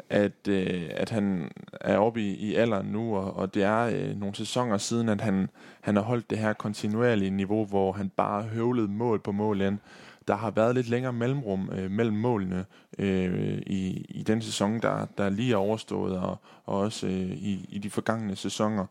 at, 0.10 0.48
øh, 0.50 0.90
at 0.90 1.10
han 1.10 1.52
er 1.82 1.98
oppe 1.98 2.22
i, 2.22 2.36
i 2.36 2.56
alderen 2.56 2.88
nu, 2.88 3.16
og, 3.16 3.36
og 3.36 3.54
det 3.54 3.64
er 3.64 4.16
nogle 4.16 4.36
sæsoner 4.36 4.78
siden, 4.78 5.10
at 5.10 5.22
han, 5.22 5.50
han 5.82 5.96
har 5.96 6.04
holdt 6.04 6.30
det 6.30 6.38
her 6.38 6.54
kontinuerlige 6.54 7.32
niveau, 7.32 7.66
hvor 7.66 7.92
han 7.92 8.10
bare 8.10 8.44
høvlede 8.44 8.88
mål 8.88 9.20
på 9.20 9.32
mål 9.32 9.62
ind 9.62 9.80
der 10.28 10.36
har 10.36 10.52
været 10.52 10.76
lidt 10.76 10.90
længere 10.90 11.14
mellemrum 11.14 11.70
øh, 11.74 11.92
mellem 11.92 12.18
målene 12.18 12.66
øh, 13.00 13.62
i, 13.66 14.06
i 14.10 14.24
den 14.24 14.42
sæson, 14.42 14.82
der, 14.82 15.06
der 15.18 15.30
lige 15.30 15.54
er 15.54 15.58
overstået, 15.58 16.18
og, 16.18 16.38
og 16.66 16.80
også 16.80 17.08
øh, 17.08 17.32
i, 17.32 17.66
i 17.70 17.78
de 17.78 17.90
forgangne 17.90 18.36
sæsoner. 18.36 18.86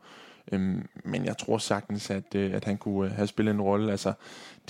Øhm, 0.52 0.88
men 1.04 1.24
jeg 1.24 1.38
tror 1.38 1.58
sagtens, 1.58 2.10
at, 2.10 2.34
øh, 2.34 2.54
at 2.54 2.64
han 2.64 2.76
kunne 2.76 3.10
øh, 3.10 3.16
have 3.16 3.26
spillet 3.26 3.54
en 3.54 3.60
rolle. 3.60 3.90
Altså, 3.90 4.12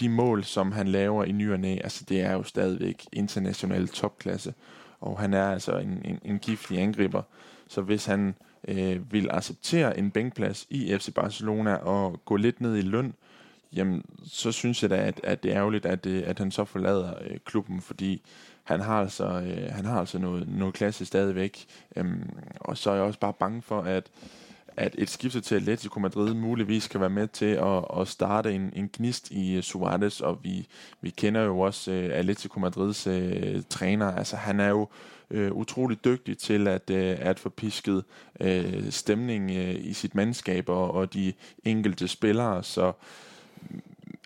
de 0.00 0.08
mål, 0.08 0.44
som 0.44 0.72
han 0.72 0.88
laver 0.88 1.24
i 1.24 1.32
ny 1.32 1.52
og 1.52 1.60
næ, 1.60 1.76
altså, 1.84 2.04
det 2.08 2.20
er 2.20 2.32
jo 2.32 2.42
stadigvæk 2.42 3.06
international 3.12 3.88
topklasse. 3.88 4.54
Og 5.00 5.18
han 5.18 5.34
er 5.34 5.50
altså 5.50 5.78
en, 5.78 6.02
en, 6.04 6.18
en 6.24 6.38
giftig 6.38 6.78
angriber. 6.78 7.22
Så 7.68 7.80
hvis 7.80 8.06
han 8.06 8.34
øh, 8.68 9.12
vil 9.12 9.30
acceptere 9.30 9.98
en 9.98 10.10
bænkplads 10.10 10.66
i 10.70 10.98
FC 10.98 11.14
Barcelona 11.14 11.74
og 11.74 12.20
gå 12.24 12.36
lidt 12.36 12.60
ned 12.60 12.76
i 12.76 12.80
løn, 12.80 13.14
jamen, 13.76 14.04
så 14.24 14.52
synes 14.52 14.82
jeg 14.82 14.90
da, 14.90 14.96
at, 14.96 15.20
at 15.24 15.42
det 15.42 15.52
er 15.52 15.56
ærgerligt, 15.56 15.86
at, 15.86 16.06
øh, 16.06 16.22
at 16.26 16.38
han 16.38 16.50
så 16.50 16.64
forlader 16.64 17.14
øh, 17.20 17.38
klubben, 17.44 17.80
fordi 17.80 18.22
han 18.64 18.80
har 18.80 19.00
altså, 19.00 19.24
øh, 19.24 19.72
han 19.72 19.84
har 19.84 20.00
altså 20.00 20.18
noget, 20.18 20.48
noget 20.48 20.74
klasse 20.74 21.06
stadigvæk. 21.06 21.66
Øhm, 21.96 22.30
og 22.60 22.78
så 22.78 22.90
er 22.90 22.94
jeg 22.94 23.04
også 23.04 23.18
bare 23.18 23.32
bange 23.32 23.62
for, 23.62 23.80
at, 23.80 24.06
at 24.76 24.94
et 24.98 25.10
skifte 25.10 25.40
til 25.40 25.54
Atletico 25.54 26.00
Madrid 26.00 26.34
muligvis 26.34 26.88
kan 26.88 27.00
være 27.00 27.10
med 27.10 27.28
til 27.28 27.46
at, 27.54 27.84
at 28.00 28.08
starte 28.08 28.54
en, 28.54 28.72
en 28.76 28.90
gnist 28.92 29.30
i 29.30 29.56
øh, 29.56 29.62
Suarez, 29.62 30.20
og 30.20 30.38
vi, 30.42 30.66
vi 31.00 31.10
kender 31.10 31.42
jo 31.42 31.60
også 31.60 31.92
øh, 31.92 32.10
Atletico 32.12 32.60
Madrids 32.60 33.06
øh, 33.06 33.62
træner. 33.70 34.12
Altså 34.12 34.36
han 34.36 34.60
er 34.60 34.68
jo 34.68 34.88
øh, 35.30 35.52
utrolig 35.52 36.04
dygtig 36.04 36.38
til 36.38 36.68
at, 36.68 36.90
øh, 36.90 37.16
at 37.20 37.38
få 37.38 37.48
pisket 37.48 38.04
øh, 38.40 38.90
stemning 38.90 39.50
øh, 39.50 39.74
i 39.74 39.92
sit 39.92 40.14
mandskab 40.14 40.68
og, 40.68 40.90
og 40.90 41.14
de 41.14 41.32
enkelte 41.64 42.08
spillere, 42.08 42.62
så 42.62 42.92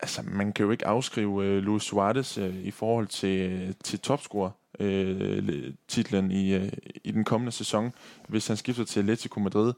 altså, 0.02 0.22
man 0.24 0.52
kan 0.52 0.64
jo 0.64 0.70
ikke 0.70 0.86
afskrive 0.86 1.44
øh, 1.44 1.62
Luis 1.62 1.82
Suarez 1.82 2.38
øh, 2.38 2.54
i 2.54 2.70
forhold 2.70 3.06
til, 3.06 3.50
øh, 3.50 3.72
til 3.84 3.98
topscorer 3.98 4.50
øh, 4.80 5.72
titlen 5.88 6.30
i, 6.30 6.54
øh, 6.54 6.72
i 7.04 7.10
den 7.10 7.24
kommende 7.24 7.52
sæson, 7.52 7.92
hvis 8.28 8.46
han 8.46 8.56
skifter 8.56 8.84
til 8.84 9.00
Atletico 9.00 9.40
Madrid. 9.40 9.72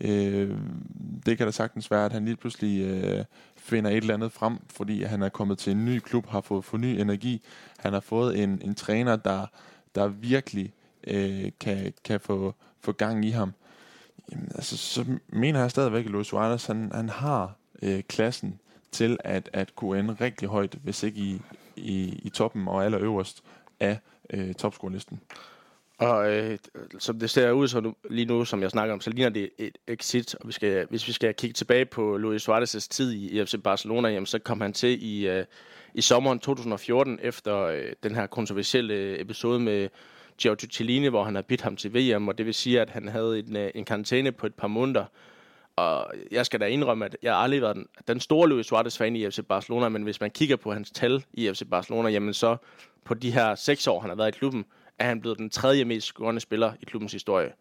Øh, 0.00 0.56
det 1.26 1.38
kan 1.38 1.46
da 1.46 1.50
sagtens 1.50 1.90
være, 1.90 2.04
at 2.04 2.12
han 2.12 2.24
lige 2.24 2.36
pludselig 2.36 2.82
øh, 2.82 3.24
finder 3.56 3.90
et 3.90 3.96
eller 3.96 4.14
andet 4.14 4.32
frem, 4.32 4.58
fordi 4.70 5.02
han 5.02 5.22
er 5.22 5.28
kommet 5.28 5.58
til 5.58 5.70
en 5.70 5.84
ny 5.84 5.98
klub, 5.98 6.26
har 6.26 6.40
fået 6.40 6.64
for 6.64 6.76
ny 6.76 7.00
energi. 7.00 7.42
Han 7.78 7.92
har 7.92 8.00
fået 8.00 8.42
en, 8.42 8.62
en 8.64 8.74
træner, 8.74 9.16
der, 9.16 9.46
der 9.94 10.08
virkelig 10.08 10.72
øh, 11.06 11.50
kan, 11.60 11.92
kan 12.04 12.20
få, 12.20 12.54
få 12.80 12.92
gang 12.92 13.24
i 13.24 13.30
ham. 13.30 13.52
Jamen, 14.32 14.48
altså, 14.54 14.76
så 14.76 15.04
mener 15.28 15.60
jeg 15.60 15.70
stadigvæk, 15.70 16.04
at 16.04 16.10
Luis 16.10 16.26
Suarez 16.26 16.66
han, 16.66 16.90
han 16.94 17.08
har 17.08 17.56
øh, 17.82 18.02
klassen 18.02 18.60
til 18.92 19.16
at, 19.24 19.50
at 19.52 19.74
kunne 19.74 19.98
ende 19.98 20.16
rigtig 20.20 20.48
højt, 20.48 20.76
hvis 20.82 21.02
ikke 21.02 21.20
i, 21.20 21.40
i, 21.76 22.20
i 22.22 22.30
toppen 22.30 22.68
og 22.68 22.84
allerøverst 22.84 23.42
af 23.80 23.98
øh, 24.30 24.54
topscore-listen. 24.54 25.20
Og 25.98 26.32
øh, 26.32 26.58
som 26.98 27.18
det 27.18 27.30
ser 27.30 27.50
ud 27.50 27.68
så 27.68 27.80
nu, 27.80 27.94
lige 28.10 28.26
nu, 28.26 28.44
som 28.44 28.62
jeg 28.62 28.70
snakker 28.70 28.94
om, 28.94 29.00
så 29.00 29.10
ligner 29.10 29.28
det 29.28 29.50
et 29.58 29.78
exit. 29.86 30.34
Og 30.34 30.48
vi 30.48 30.52
skal, 30.52 30.86
hvis 30.90 31.08
vi 31.08 31.12
skal 31.12 31.34
kigge 31.34 31.54
tilbage 31.54 31.84
på 31.84 32.16
Luis 32.16 32.48
Suarez' 32.48 32.88
tid 32.90 33.12
i 33.12 33.44
FC 33.44 33.54
Barcelona, 33.64 34.08
jamen, 34.08 34.26
så 34.26 34.38
kom 34.38 34.60
han 34.60 34.72
til 34.72 35.04
i, 35.04 35.28
øh, 35.28 35.44
i 35.94 36.00
sommeren 36.00 36.38
2014, 36.38 37.18
efter 37.22 37.58
øh, 37.58 37.92
den 38.02 38.14
her 38.14 38.26
kontroversielle 38.26 39.20
episode 39.20 39.60
med 39.60 39.88
Giorgio 40.38 40.68
Cellini, 40.72 41.08
hvor 41.08 41.24
han 41.24 41.34
har 41.34 41.42
bidt 41.42 41.60
ham 41.60 41.76
til 41.76 41.94
VM, 41.94 42.28
og 42.28 42.38
det 42.38 42.46
vil 42.46 42.54
sige, 42.54 42.80
at 42.80 42.90
han 42.90 43.08
havde 43.08 43.38
en, 43.38 43.56
øh, 43.56 43.70
en 43.74 43.84
karantæne 43.84 44.32
på 44.32 44.46
et 44.46 44.54
par 44.54 44.68
måneder, 44.68 45.04
og 45.78 46.12
jeg 46.30 46.46
skal 46.46 46.60
da 46.60 46.66
indrømme, 46.66 47.04
at 47.04 47.16
jeg 47.22 47.32
har 47.32 47.40
aldrig 47.40 47.62
været 47.62 47.76
den, 47.76 47.86
den 48.08 48.20
store 48.20 48.48
Luis 48.48 48.66
Suarez-fan 48.66 49.16
i 49.16 49.30
FC 49.30 49.38
Barcelona, 49.48 49.88
men 49.88 50.02
hvis 50.02 50.20
man 50.20 50.30
kigger 50.30 50.56
på 50.56 50.72
hans 50.72 50.90
tal 50.90 51.24
i 51.32 51.52
FC 51.52 51.62
Barcelona, 51.70 52.08
jamen 52.08 52.34
så 52.34 52.56
på 53.04 53.14
de 53.14 53.30
her 53.30 53.54
seks 53.54 53.86
år, 53.86 54.00
han 54.00 54.10
har 54.10 54.16
været 54.16 54.28
i 54.28 54.38
klubben, 54.38 54.64
er 54.98 55.04
han 55.04 55.20
blevet 55.20 55.38
den 55.38 55.50
tredje 55.50 55.84
mest 55.84 56.06
scorende 56.06 56.40
spiller 56.40 56.72
i 56.80 56.84
klubbens 56.84 57.12
historie. 57.12 57.52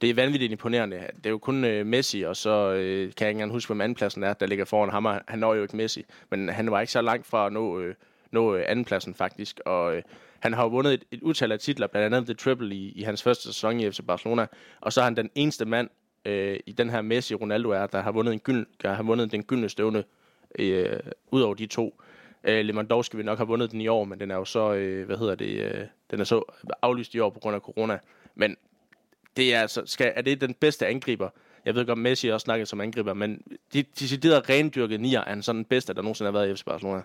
Det 0.00 0.10
er 0.10 0.14
vanvittigt 0.14 0.52
imponerende. 0.52 0.96
Det 1.16 1.26
er 1.26 1.30
jo 1.30 1.38
kun 1.38 1.64
øh, 1.64 1.86
Messi, 1.86 2.22
og 2.22 2.36
så 2.36 2.72
øh, 2.72 3.12
kan 3.14 3.24
jeg 3.24 3.28
ikke 3.28 3.30
engang 3.30 3.52
huske, 3.52 3.68
hvem 3.68 3.80
andenpladsen 3.80 4.22
er, 4.22 4.32
der 4.32 4.46
ligger 4.46 4.64
foran 4.64 4.90
ham. 4.90 5.04
Han 5.28 5.38
når 5.38 5.54
jo 5.54 5.62
ikke 5.62 5.76
Messi, 5.76 6.04
men 6.30 6.48
han 6.48 6.70
var 6.70 6.80
ikke 6.80 6.92
så 6.92 7.02
langt 7.02 7.26
fra 7.26 7.46
at 7.46 7.52
nå, 7.52 7.80
øh, 7.80 7.94
nå 8.30 8.54
øh, 8.54 8.64
andenpladsen 8.68 9.14
faktisk. 9.14 9.60
Og 9.66 9.96
øh, 9.96 10.02
han 10.40 10.52
har 10.52 10.62
jo 10.62 10.68
vundet 10.68 10.94
et, 10.94 11.04
et 11.10 11.22
utal 11.22 11.52
af 11.52 11.58
titler, 11.58 11.86
blandt 11.86 12.14
andet 12.14 12.26
The 12.26 12.34
Triple 12.34 12.74
i, 12.74 12.92
i 12.92 13.02
hans 13.02 13.22
første 13.22 13.42
sæson 13.42 13.80
i 13.80 13.90
FC 13.90 14.00
Barcelona. 14.06 14.46
Og 14.80 14.92
så 14.92 15.00
er 15.00 15.04
han 15.04 15.16
den 15.16 15.30
eneste 15.34 15.64
mand 15.64 15.90
øh, 16.28 16.60
i 16.66 16.72
den 16.72 16.90
her 16.90 17.02
Messi 17.02 17.34
Ronaldo 17.34 17.70
er, 17.70 17.86
der 17.86 18.00
har 18.00 18.12
vundet, 18.12 18.32
en 18.32 18.38
gyld, 18.38 18.66
der 18.82 18.94
har 18.94 19.02
vundet 19.02 19.32
den 19.32 19.42
gyldne 19.42 19.68
støvne 19.68 20.04
øh, 20.58 21.00
ud 21.30 21.40
over 21.40 21.54
de 21.54 21.66
to. 21.66 22.00
Øh, 22.44 22.64
Lewandowski 22.64 23.16
vil 23.16 23.26
nok 23.26 23.38
have 23.38 23.48
vundet 23.48 23.70
den 23.70 23.80
i 23.80 23.88
år, 23.88 24.04
men 24.04 24.20
den 24.20 24.30
er 24.30 24.34
jo 24.34 24.44
så, 24.44 24.72
øh, 24.72 25.06
hvad 25.06 25.16
hedder 25.16 25.34
det, 25.34 25.64
øh, 25.64 25.86
den 26.10 26.20
er 26.20 26.24
så 26.24 26.42
aflyst 26.82 27.14
i 27.14 27.18
år 27.18 27.30
på 27.30 27.38
grund 27.38 27.56
af 27.56 27.60
corona. 27.60 27.98
Men 28.34 28.56
det 29.36 29.54
er, 29.54 29.60
altså, 29.60 29.82
skal, 29.86 30.12
er 30.16 30.22
det 30.22 30.40
den 30.40 30.54
bedste 30.54 30.86
angriber? 30.86 31.28
Jeg 31.64 31.74
ved 31.74 31.86
godt, 31.86 31.98
Messi 31.98 32.28
også 32.28 32.44
snakket 32.44 32.68
som 32.68 32.80
angriber, 32.80 33.14
men 33.14 33.42
de 33.72 33.82
deciderede 33.82 34.40
rendyrket 34.40 35.00
nier 35.00 35.20
er 35.20 35.28
han 35.28 35.42
sådan 35.42 35.56
den 35.56 35.64
bedste, 35.64 35.94
der 35.94 36.02
nogensinde 36.02 36.32
har 36.32 36.38
været 36.38 36.50
i 36.50 36.54
FC 36.54 36.64
Barcelona. 36.64 37.02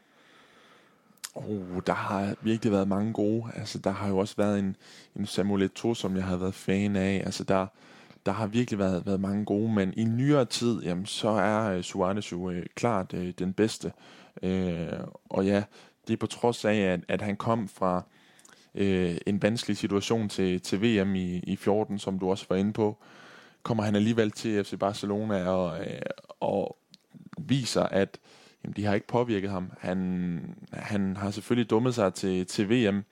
Oh, 1.36 1.82
der 1.88 1.94
har 1.94 2.36
virkelig 2.42 2.72
været 2.72 2.88
mange 2.88 3.14
gode. 3.14 3.44
Altså, 3.56 3.80
der 3.80 3.90
har 3.90 4.08
jo 4.08 4.18
også 4.18 4.36
været 4.38 4.60
en, 4.60 4.76
en 5.16 5.26
Samuel 5.26 5.70
Eto'o, 5.70 5.94
som 5.94 6.16
jeg 6.16 6.24
har 6.24 6.38
været 6.38 6.54
fan 6.54 6.96
af. 6.96 7.22
Altså, 7.26 7.44
der, 7.44 7.68
der 8.26 8.32
har 8.32 8.48
virkelig 8.48 8.80
været, 8.80 9.06
været 9.06 9.20
mange 9.20 9.46
gode, 9.46 9.74
men 9.74 9.94
i 9.98 10.04
nyere 10.04 10.46
tid, 10.46 10.84
jamen, 10.84 11.06
så 11.06 11.30
er 11.30 11.78
øh, 11.78 11.84
Suarez 11.84 12.32
jo 12.32 12.50
øh, 12.50 12.66
klart 12.76 13.14
øh, 13.14 13.34
den 13.40 13.54
bedste. 13.54 13.92
Øh, 14.44 14.88
og 15.30 15.46
ja, 15.46 15.64
det 16.08 16.14
er 16.14 16.18
på 16.18 16.28
trods 16.28 16.66
af, 16.66 16.76
at, 16.76 17.00
at 17.08 17.22
han 17.22 17.36
kom 17.36 17.68
fra 17.68 18.04
øh, 18.76 19.18
en 19.26 19.42
vanskelig 19.42 19.78
situation 19.78 20.30
til, 20.30 20.62
til 20.62 20.82
VM 20.82 21.16
i, 21.16 21.38
i 21.38 21.56
14, 21.56 22.00
som 22.00 22.20
du 22.20 22.30
også 22.30 22.46
var 22.50 22.56
inde 22.56 22.74
på, 22.74 22.98
kommer 23.64 23.84
han 23.84 23.96
alligevel 23.96 24.32
til 24.32 24.64
FC 24.64 24.80
Barcelona 24.80 25.50
og, 25.50 25.80
øh, 25.80 26.02
og 26.40 26.78
viser, 27.38 27.84
at 27.84 28.20
jamen, 28.64 28.74
de 28.76 28.86
har 28.86 28.94
ikke 28.94 29.08
påvirket 29.08 29.50
ham. 29.50 29.72
Han, 29.80 30.56
han 30.74 31.18
har 31.18 31.32
selvfølgelig 31.32 31.70
dummet 31.70 31.96
sig 31.96 32.14
til, 32.14 32.46
til 32.46 32.70
VM, 32.70 33.04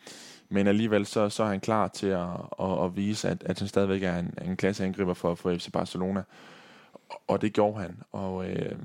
men 0.50 0.68
alligevel 0.68 1.06
så, 1.06 1.30
så 1.30 1.44
er 1.44 1.48
han 1.48 1.60
klar 1.60 1.88
til 1.88 2.08
at, 2.08 2.30
at, 2.60 2.84
at 2.84 2.96
vise, 2.96 3.30
at, 3.30 3.44
at 3.46 3.60
han 3.60 3.68
stadigvæk 3.68 4.04
er 4.04 4.20
en, 4.20 4.34
en 4.46 4.58
klasseangriber 4.58 5.14
for, 5.14 5.36
for 5.36 5.58
FC 5.58 5.72
Barcelona. 5.72 6.24
og 7.28 7.42
det 7.42 7.54
gjorde 7.54 7.82
han. 7.82 8.00
Og, 8.12 8.50
øh, 8.50 8.76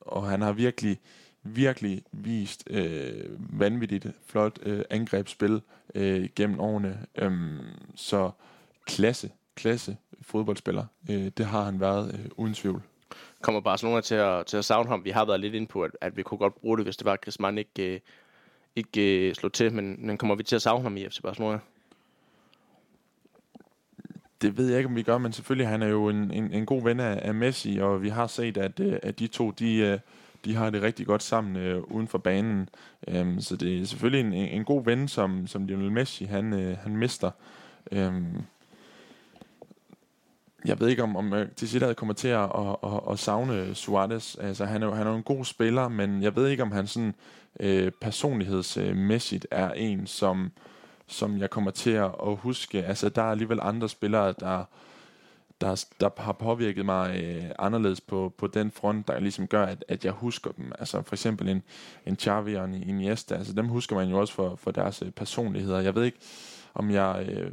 og 0.00 0.26
han 0.26 0.42
har 0.42 0.52
virkelig, 0.52 0.98
virkelig 1.42 2.02
vist 2.12 2.64
øh, 2.70 3.60
vanvittigt 3.60 4.06
flot 4.26 4.58
øh, 4.62 4.84
angrebsspil 4.90 5.62
øh, 5.94 6.28
gennem 6.36 6.60
årene. 6.60 7.06
Øhm, 7.18 7.58
så 7.94 8.30
klasse, 8.84 9.30
klasse 9.54 9.96
fodboldspiller. 10.22 10.84
Øh, 11.10 11.30
det 11.36 11.46
har 11.46 11.64
han 11.64 11.80
været 11.80 12.14
øh, 12.14 12.30
uden 12.36 12.54
tvivl. 12.54 12.82
Kommer 13.42 13.60
Barcelona 13.60 14.00
til 14.00 14.14
at, 14.14 14.46
til 14.46 14.56
at 14.56 14.64
savne 14.64 14.88
ham? 14.88 15.04
Vi 15.04 15.10
har 15.10 15.24
været 15.24 15.40
lidt 15.40 15.54
inde 15.54 15.66
på, 15.66 15.82
at, 15.82 15.90
at 16.00 16.16
vi 16.16 16.22
kunne 16.22 16.38
godt 16.38 16.54
bruge 16.54 16.76
det, 16.76 16.86
hvis 16.86 16.96
det 16.96 17.04
var, 17.04 17.12
at 17.12 17.20
Griezmann 17.20 17.58
ikke, 17.58 17.94
øh, 17.94 18.00
ikke 18.76 19.28
øh, 19.28 19.34
slog 19.34 19.52
til, 19.52 19.72
men, 19.72 20.06
men 20.06 20.18
kommer 20.18 20.34
vi 20.34 20.42
til 20.42 20.56
at 20.56 20.62
savne 20.62 20.82
ham 20.82 20.96
i 20.96 21.08
FC 21.08 21.20
Barcelona? 21.22 21.58
Det 24.42 24.56
ved 24.56 24.68
jeg 24.68 24.78
ikke, 24.78 24.88
om 24.88 24.96
vi 24.96 25.02
gør, 25.02 25.18
men 25.18 25.32
selvfølgelig 25.32 25.68
han 25.68 25.82
er 25.82 25.88
jo 25.88 26.08
en, 26.08 26.30
en, 26.30 26.52
en 26.52 26.66
god 26.66 26.82
ven 26.82 27.00
af, 27.00 27.18
af 27.22 27.34
Messi, 27.34 27.78
og 27.80 28.02
vi 28.02 28.08
har 28.08 28.26
set, 28.26 28.56
at, 28.56 28.80
øh, 28.80 28.98
at 29.02 29.18
de 29.18 29.26
to, 29.26 29.50
de, 29.50 29.76
øh, 29.76 29.98
de 30.44 30.54
har 30.54 30.70
det 30.70 30.82
rigtig 30.82 31.06
godt 31.06 31.22
sammen 31.22 31.56
øh, 31.56 31.82
uden 31.82 32.08
for 32.08 32.18
banen. 32.18 32.68
Øhm, 33.08 33.40
så 33.40 33.56
det 33.56 33.80
er 33.80 33.84
selvfølgelig 33.84 34.20
en, 34.20 34.32
en 34.32 34.64
god 34.64 34.84
ven, 34.84 35.08
som, 35.08 35.46
som 35.46 35.66
Lionel 35.66 35.92
Messi 35.92 36.24
han, 36.24 36.52
øh, 36.52 36.78
han 36.78 36.96
mister. 36.96 37.30
Øhm, 37.92 38.42
jeg 40.66 40.80
ved 40.80 40.88
ikke, 40.88 41.02
om, 41.02 41.16
om 41.16 41.32
øh, 41.32 41.48
til 41.56 41.94
kommer 41.94 42.14
til 42.14 42.28
at, 42.28 42.42
at, 42.42 42.76
at, 42.84 43.00
at 43.10 43.18
savne 43.18 43.74
Suarez. 43.74 44.36
Altså, 44.40 44.64
han 44.64 44.82
er, 44.82 44.94
han 44.94 45.06
er 45.06 45.14
en 45.14 45.22
god 45.22 45.44
spiller, 45.44 45.88
men 45.88 46.22
jeg 46.22 46.36
ved 46.36 46.48
ikke, 46.48 46.62
om 46.62 46.72
han 46.72 46.86
sådan 46.86 47.14
øh, 47.60 47.92
personlighedsmæssigt 48.00 49.46
er 49.50 49.70
en, 49.70 50.06
som, 50.06 50.52
som 51.06 51.38
jeg 51.38 51.50
kommer 51.50 51.70
til 51.70 51.90
at, 51.90 52.14
at 52.26 52.36
huske. 52.36 52.84
Altså, 52.84 53.08
der 53.08 53.22
er 53.22 53.30
alligevel 53.30 53.58
andre 53.62 53.88
spillere, 53.88 54.34
der, 54.40 54.64
der, 55.60 55.84
der 56.00 56.10
har 56.16 56.32
påvirket 56.32 56.84
mig 56.84 57.22
øh, 57.22 57.44
anderledes 57.58 58.00
på, 58.00 58.34
på 58.38 58.46
den 58.46 58.70
front, 58.70 59.08
der 59.08 59.20
ligesom 59.20 59.46
gør, 59.46 59.66
at, 59.66 59.84
at 59.88 60.04
jeg 60.04 60.12
husker 60.12 60.50
dem. 60.52 60.72
Altså 60.78 61.02
for 61.02 61.14
eksempel 61.14 61.48
en, 61.48 61.62
en 62.06 62.16
Xavi 62.16 62.54
og 62.54 62.64
en 62.64 62.74
Iniesta, 62.74 63.34
altså 63.34 63.52
dem 63.52 63.68
husker 63.68 63.96
man 63.96 64.08
jo 64.08 64.18
også 64.18 64.34
for, 64.34 64.56
for 64.56 64.70
deres 64.70 65.02
øh, 65.02 65.10
personligheder. 65.10 65.80
Jeg 65.80 65.94
ved 65.94 66.04
ikke, 66.04 66.18
om 66.74 66.90
jeg 66.90 67.26
øh, 67.28 67.50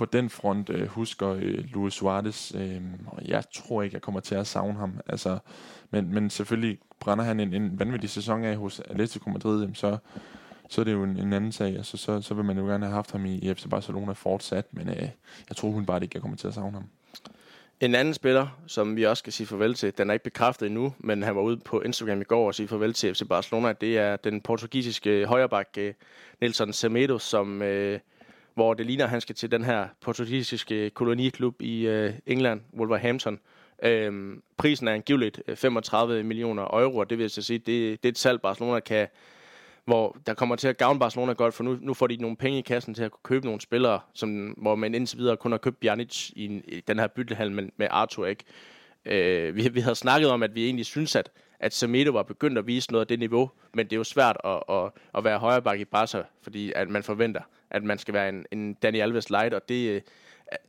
på 0.00 0.04
den 0.04 0.30
front 0.30 0.70
øh, 0.70 0.88
husker 0.88 1.28
øh, 1.28 1.64
Luis 1.72 1.94
Suarez, 1.94 2.54
øh, 2.54 2.80
og 3.06 3.28
jeg 3.28 3.44
tror 3.54 3.82
ikke, 3.82 3.94
jeg 3.94 4.02
kommer 4.02 4.20
til 4.20 4.34
at 4.34 4.46
savne 4.46 4.78
ham. 4.78 5.00
Altså, 5.06 5.38
men, 5.90 6.14
men 6.14 6.30
selvfølgelig 6.30 6.78
brænder 7.00 7.24
han 7.24 7.40
en, 7.40 7.54
en 7.54 7.78
vanvittig 7.78 8.10
sæson 8.10 8.44
af 8.44 8.56
hos 8.56 8.80
Atletico 8.80 9.30
Madrid, 9.30 9.68
så, 9.74 9.98
så 10.68 10.80
er 10.80 10.84
det 10.84 10.92
jo 10.92 11.04
en, 11.04 11.16
en 11.16 11.32
anden 11.32 11.52
sag. 11.52 11.76
Altså, 11.76 11.96
så, 11.96 12.20
så 12.20 12.34
vil 12.34 12.44
man 12.44 12.58
jo 12.58 12.64
gerne 12.64 12.86
have 12.86 12.94
haft 12.94 13.12
ham 13.12 13.26
i, 13.26 13.38
i 13.38 13.54
FC 13.54 13.68
Barcelona 13.70 14.12
fortsat, 14.12 14.66
men 14.70 14.88
øh, 14.88 15.08
jeg 15.48 15.56
tror 15.56 15.70
hun 15.70 15.86
bare 15.86 16.02
ikke, 16.02 16.14
jeg 16.14 16.22
kommer 16.22 16.36
til 16.36 16.48
at 16.48 16.54
savne 16.54 16.72
ham. 16.72 16.84
En 17.80 17.94
anden 17.94 18.14
spiller, 18.14 18.46
som 18.66 18.96
vi 18.96 19.06
også 19.06 19.20
skal 19.20 19.32
sige 19.32 19.46
farvel 19.46 19.74
til, 19.74 19.98
den 19.98 20.10
er 20.10 20.14
ikke 20.14 20.24
bekræftet 20.24 20.66
endnu, 20.66 20.94
men 20.98 21.22
han 21.22 21.36
var 21.36 21.42
ude 21.42 21.56
på 21.56 21.80
Instagram 21.80 22.20
i 22.20 22.24
går 22.24 22.46
og 22.46 22.54
sige 22.54 22.68
farvel 22.68 22.92
til 22.92 23.14
FC 23.14 23.22
Barcelona. 23.28 23.72
Det 23.72 23.98
er 23.98 24.16
den 24.16 24.40
portugisiske 24.40 25.26
højreback 25.26 25.68
øh, 25.78 25.94
Nelson 26.40 26.72
Semedo, 26.72 27.18
som, 27.18 27.62
øh, 27.62 28.00
hvor 28.54 28.74
det 28.74 28.86
ligner, 28.86 29.04
at 29.04 29.10
han 29.10 29.20
skal 29.20 29.34
til 29.34 29.50
den 29.50 29.64
her 29.64 29.88
portugisiske 30.00 30.90
koloniklub 30.90 31.62
i 31.62 31.86
øh, 31.86 32.12
England, 32.26 32.60
Wolverhampton. 32.78 33.38
Øhm, 33.82 34.42
prisen 34.56 34.88
er 34.88 34.92
angiveligt 34.92 35.42
øh, 35.48 35.56
35 35.56 36.22
millioner 36.22 36.62
euro, 36.62 36.96
og 36.96 37.10
det 37.10 37.18
vil 37.18 37.22
jeg 37.24 37.30
sige, 37.30 37.58
det, 37.58 38.02
det 38.02 38.08
er 38.08 38.12
et 38.12 38.18
salg, 38.18 38.40
Barcelona 38.40 38.80
kan, 38.80 39.08
hvor 39.84 40.16
der 40.26 40.34
kommer 40.34 40.56
til 40.56 40.68
at 40.68 40.76
gavne 40.76 41.00
Barcelona 41.00 41.32
godt, 41.32 41.54
for 41.54 41.64
nu, 41.64 41.78
nu 41.80 41.94
får 41.94 42.06
de 42.06 42.16
nogle 42.16 42.36
penge 42.36 42.58
i 42.58 42.62
kassen 42.62 42.94
til 42.94 43.02
at 43.02 43.10
kunne 43.10 43.20
købe 43.22 43.46
nogle 43.46 43.60
spillere, 43.60 44.00
som, 44.14 44.48
hvor 44.48 44.74
man 44.74 44.94
indtil 44.94 45.18
videre 45.18 45.36
kun 45.36 45.50
har 45.50 45.58
købt 45.58 45.80
Bjanic 45.80 46.30
i, 46.30 46.44
i 46.44 46.80
den 46.86 46.98
her 46.98 47.06
byttehandel 47.06 47.54
med, 47.54 47.68
med 47.76 47.86
Arthur, 47.90 48.26
ikke? 48.26 48.44
Øh, 49.04 49.56
vi, 49.56 49.68
vi 49.68 49.80
havde 49.80 49.94
snakket 49.94 50.30
om, 50.30 50.42
at 50.42 50.54
vi 50.54 50.64
egentlig 50.64 50.86
synes, 50.86 51.16
at, 51.16 51.30
at 51.60 51.74
Semedo 51.74 52.12
var 52.12 52.22
begyndt 52.22 52.58
at 52.58 52.66
vise 52.66 52.92
noget 52.92 53.04
af 53.04 53.06
det 53.06 53.18
niveau, 53.18 53.50
men 53.74 53.86
det 53.86 53.92
er 53.92 53.96
jo 53.96 54.04
svært 54.04 54.36
at, 54.44 54.62
at, 54.68 54.90
at 55.14 55.24
være 55.24 55.38
højreback 55.38 55.80
i 55.80 55.84
Barca, 55.84 56.22
fordi 56.42 56.72
at 56.76 56.88
man 56.88 57.02
forventer, 57.02 57.40
at 57.70 57.84
man 57.84 57.98
skal 57.98 58.14
være 58.14 58.28
en, 58.28 58.46
en 58.50 58.74
Dani 58.74 59.00
Alves 59.00 59.30
light, 59.30 59.54
og 59.54 59.68
det, 59.68 59.90
øh, 59.90 60.00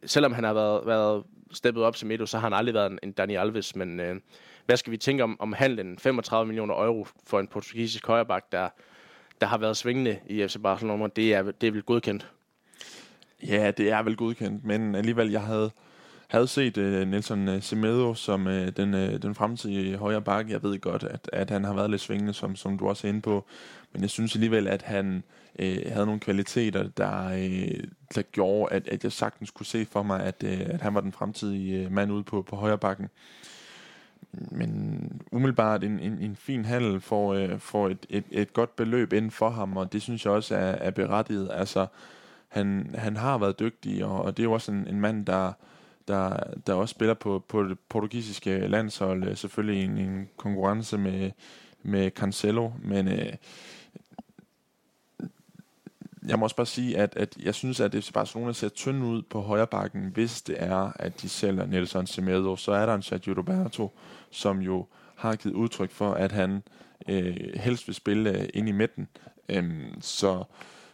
selvom 0.05 0.33
han 0.33 0.43
har 0.43 0.53
været, 0.53 0.85
været 0.85 1.23
steppet 1.51 1.83
op 1.83 1.95
Semedo, 1.95 2.25
så 2.25 2.37
har 2.37 2.45
han 2.45 2.53
aldrig 2.53 2.73
været 2.73 2.91
en, 2.91 2.99
en 3.03 3.11
Dani 3.11 3.35
Alves, 3.35 3.75
men 3.75 3.99
øh, 3.99 4.15
hvad 4.65 4.77
skal 4.77 4.91
vi 4.91 4.97
tænke 4.97 5.23
om, 5.23 5.37
om 5.39 5.53
handlen? 5.53 5.99
35 5.99 6.47
millioner 6.47 6.73
euro 6.75 7.07
for 7.27 7.39
en 7.39 7.47
portugisisk 7.47 8.07
højreback, 8.07 8.51
der, 8.51 8.69
der 9.41 9.47
har 9.47 9.57
været 9.57 9.77
svingende 9.77 10.19
i 10.27 10.47
FC 10.47 10.55
Barcelona, 10.63 11.07
det 11.15 11.33
er, 11.33 11.41
det 11.41 11.67
er 11.67 11.71
vel 11.71 11.83
godkendt? 11.83 12.31
Ja, 13.47 13.71
det 13.71 13.89
er 13.91 14.03
vel 14.03 14.15
godkendt, 14.15 14.65
men 14.65 14.95
alligevel, 14.95 15.31
jeg 15.31 15.41
havde, 15.41 15.71
havde 16.31 16.47
set 16.47 16.77
uh, 16.77 16.83
Nelson 16.83 17.47
øh, 17.47 17.61
Semedo 17.61 18.13
som 18.13 18.47
uh, 18.47 18.67
den, 18.67 18.93
uh, 18.93 19.21
den 19.21 19.35
fremtidige 19.35 19.97
højre 19.97 20.21
bakke. 20.21 20.51
Jeg 20.51 20.63
ved 20.63 20.79
godt, 20.79 21.03
at, 21.03 21.29
at 21.33 21.49
han 21.49 21.63
har 21.63 21.73
været 21.73 21.89
lidt 21.89 22.01
svingende, 22.01 22.33
som, 22.33 22.55
som 22.55 22.77
du 22.77 22.89
også 22.89 23.07
er 23.07 23.09
inde 23.09 23.21
på. 23.21 23.45
Men 23.93 24.01
jeg 24.01 24.09
synes 24.09 24.35
alligevel, 24.35 24.67
at 24.67 24.81
han 24.81 25.23
uh, 25.59 25.65
havde 25.65 26.05
nogle 26.05 26.19
kvaliteter, 26.19 26.83
der, 26.97 27.27
uh, 27.27 27.83
der 28.15 28.21
gjorde, 28.21 28.73
at, 28.73 28.87
at 28.87 29.03
jeg 29.03 29.11
sagtens 29.11 29.51
kunne 29.51 29.65
se 29.65 29.85
for 29.85 30.03
mig, 30.03 30.23
at, 30.23 30.43
uh, 30.43 30.49
at 30.49 30.81
han 30.81 30.93
var 30.93 31.01
den 31.01 31.11
fremtidige 31.11 31.85
uh, 31.85 31.91
mand 31.91 32.11
ude 32.11 32.23
på, 32.23 32.41
på 32.41 32.55
højre 32.55 32.77
bakken 32.77 33.09
men 34.33 35.21
umiddelbart 35.31 35.83
en, 35.83 35.99
en, 35.99 36.17
en 36.21 36.35
fin 36.35 36.65
handel 36.65 37.01
for, 37.01 37.33
øh, 37.33 37.59
for 37.59 37.87
et, 37.87 38.05
et, 38.09 38.23
et 38.31 38.53
godt 38.53 38.75
beløb 38.75 39.13
inden 39.13 39.31
for 39.31 39.49
ham, 39.49 39.77
og 39.77 39.93
det 39.93 40.01
synes 40.01 40.25
jeg 40.25 40.33
også 40.33 40.55
er, 40.55 40.71
er 40.71 40.91
berettiget. 40.91 41.49
Altså, 41.53 41.87
han, 42.47 42.95
han 42.97 43.17
har 43.17 43.37
været 43.37 43.59
dygtig, 43.59 44.05
og, 44.05 44.21
og 44.21 44.37
det 44.37 44.43
er 44.43 44.47
jo 44.47 44.51
også 44.51 44.71
en, 44.71 44.87
en 44.87 45.01
mand, 45.01 45.25
der, 45.25 45.53
der, 46.07 46.37
der 46.67 46.73
også 46.73 46.91
spiller 46.91 47.13
på, 47.13 47.43
på 47.47 47.63
det 47.63 47.79
portugisiske 47.89 48.67
landshold, 48.67 49.27
øh, 49.27 49.37
selvfølgelig 49.37 49.81
i 49.81 49.85
en, 49.85 49.97
en 49.97 50.29
konkurrence 50.37 50.97
med, 50.97 51.31
med 51.83 52.11
Cancelo, 52.11 52.71
men 52.83 53.07
øh, 53.07 53.33
jeg 56.27 56.39
må 56.39 56.45
også 56.45 56.55
bare 56.55 56.65
sige, 56.65 56.97
at, 56.97 57.13
at 57.17 57.37
jeg 57.43 57.55
synes, 57.55 57.79
at 57.79 57.91
FC 57.91 58.11
Barcelona 58.11 58.53
ser 58.53 58.69
tynd 58.69 59.03
ud 59.03 59.21
på 59.21 59.41
højre 59.41 59.67
bakken, 59.67 60.09
hvis 60.13 60.41
det 60.41 60.55
er, 60.59 60.91
at 60.95 61.21
de 61.21 61.29
sælger 61.29 61.65
Nelson 61.65 62.07
Semedo. 62.07 62.55
Så 62.55 62.71
er 62.71 62.85
der 62.85 62.95
en 62.95 63.01
Sergio 63.01 63.33
Roberto, 63.37 63.91
som 64.31 64.59
jo 64.59 64.85
har 65.15 65.35
givet 65.35 65.55
udtryk 65.55 65.91
for, 65.91 66.13
at 66.13 66.31
han 66.31 66.63
øh, 67.07 67.35
helst 67.55 67.87
vil 67.87 67.95
spille 67.95 68.39
øh, 68.39 68.49
ind 68.53 68.69
i 68.69 68.71
midten. 68.71 69.07
Øhm, 69.49 70.01
så 70.01 70.43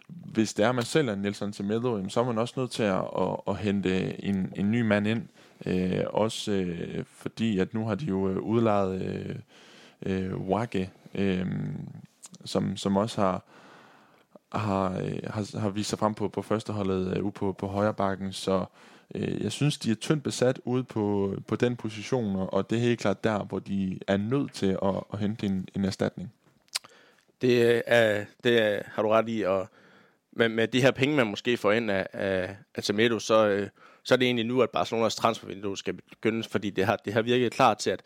hvis 0.08 0.54
det 0.54 0.65
er, 0.65 0.70
at 0.70 0.76
man 0.76 0.84
sælger 0.84 1.15
Nelson 1.15 1.54
Semedo, 1.54 1.96
jamen, 1.96 2.10
så 2.10 2.20
er 2.20 2.26
man 2.26 2.38
også 2.38 2.54
nødt 2.58 2.72
til 2.72 2.84
at, 2.84 3.04
at, 3.17 3.39
at 3.48 3.58
hente 3.58 4.24
en, 4.24 4.54
en 4.56 4.72
ny 4.72 4.82
mand 4.82 5.08
ind. 5.08 5.28
Øh, 5.65 6.04
også 6.10 6.52
øh, 6.52 7.04
fordi, 7.06 7.60
at 7.60 7.74
nu 7.74 7.86
har 7.86 7.96
de 7.96 8.06
jo 8.06 8.30
øh, 8.30 8.38
udlejet 8.38 9.02
øh, 9.02 9.36
øh, 10.06 10.38
Wage, 10.38 10.91
øh, 11.15 11.48
som, 12.46 12.78
som 12.78 12.98
også 12.98 13.22
har 13.22 13.43
har, 14.52 15.00
øh, 15.00 15.20
har, 15.24 15.60
har 15.60 15.70
vist 15.70 15.89
sig 15.89 16.00
frem 16.00 16.13
på, 16.13 16.28
på 16.28 16.41
førsteholdet 16.41 17.17
øh, 17.17 17.24
ude 17.24 17.32
på, 17.32 17.54
på 17.54 17.67
højre 17.67 17.93
bakken, 17.93 18.34
så 18.34 18.65
øh, 19.15 19.43
jeg 19.43 19.52
synes, 19.52 19.78
de 19.78 19.91
er 19.91 19.96
tyndt 19.96 20.24
besat 20.24 20.60
ude 20.65 20.84
på, 20.84 21.36
på 21.48 21.56
den 21.56 21.76
position, 21.76 22.48
og 22.52 22.70
det 22.70 22.78
er 22.78 22.82
helt 22.82 23.00
klart 23.00 23.24
der, 23.24 23.43
hvor 23.43 23.60
de 23.60 24.00
er 24.08 24.17
nødt 24.17 24.54
til 24.54 24.78
at, 24.84 25.04
at 25.13 25.20
hente 25.20 25.46
en, 25.46 25.67
en 25.76 25.86
erstatning. 25.86 26.34
Det, 27.41 27.84
er, 27.88 28.26
det 28.43 28.62
er, 28.62 28.82
har 28.86 29.02
du 29.02 29.10
ret 29.10 29.30
i, 29.30 29.41
og 29.41 29.67
med, 30.38 30.50
med 30.50 30.67
de 30.67 30.82
her 30.82 30.91
penge, 30.91 31.15
man 31.15 31.28
måske 31.28 31.58
får 31.58 31.71
ind 31.71 31.91
af, 31.91 32.08
af, 32.13 32.56
af 32.76 32.84
Semedo, 32.84 33.19
så, 33.19 33.47
øh, 33.47 33.69
så 34.04 34.13
er 34.13 34.17
det 34.17 34.26
egentlig 34.26 34.45
nu, 34.45 34.62
at 34.62 34.69
Barcelonas 34.69 35.15
transfervindue 35.15 35.78
skal 35.78 35.93
begyndes, 36.10 36.47
fordi 36.47 36.69
det 36.69 36.86
har, 36.86 36.95
det 36.95 37.13
har 37.13 37.21
virket 37.21 37.52
klart 37.52 37.78
til, 37.78 37.89
at 37.89 38.02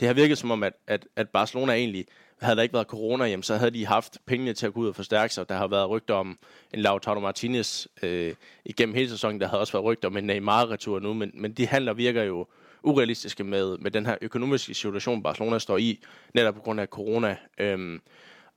det 0.00 0.08
har 0.08 0.14
virket 0.14 0.38
som 0.38 0.50
om, 0.50 0.62
at, 0.62 0.72
at, 0.86 1.06
at 1.16 1.28
Barcelona 1.28 1.72
egentlig 1.72 2.06
havde 2.40 2.56
der 2.56 2.62
ikke 2.62 2.74
været 2.74 2.86
corona, 2.86 3.24
jamen, 3.24 3.42
så 3.42 3.56
havde 3.56 3.70
de 3.70 3.86
haft 3.86 4.18
pengene 4.26 4.52
til 4.52 4.66
at 4.66 4.72
gå 4.72 4.80
ud 4.80 4.88
og 4.88 4.96
forstærke 4.96 5.34
sig. 5.34 5.48
Der 5.48 5.56
har 5.56 5.66
været 5.66 5.90
rygter 5.90 6.14
om 6.14 6.38
en 6.74 6.80
Lautaro 6.80 7.20
Martinez 7.20 7.86
øh, 8.02 8.34
igennem 8.64 8.94
hele 8.94 9.10
sæsonen. 9.10 9.40
Der 9.40 9.48
havde 9.48 9.60
også 9.60 9.72
været 9.72 9.84
rygter 9.84 10.08
om 10.08 10.16
en 10.16 10.24
Neymar-retur 10.24 10.98
nu, 10.98 11.14
men, 11.14 11.30
men 11.34 11.52
de 11.52 11.66
handler 11.66 11.92
virker 11.92 12.22
jo 12.22 12.46
urealistiske 12.82 13.44
med, 13.44 13.78
med 13.78 13.90
den 13.90 14.06
her 14.06 14.16
økonomiske 14.20 14.74
situation, 14.74 15.22
Barcelona 15.22 15.58
står 15.58 15.78
i, 15.78 16.00
netop 16.34 16.54
på 16.54 16.60
grund 16.60 16.80
af 16.80 16.86
corona. 16.86 17.36
Øhm, 17.58 18.00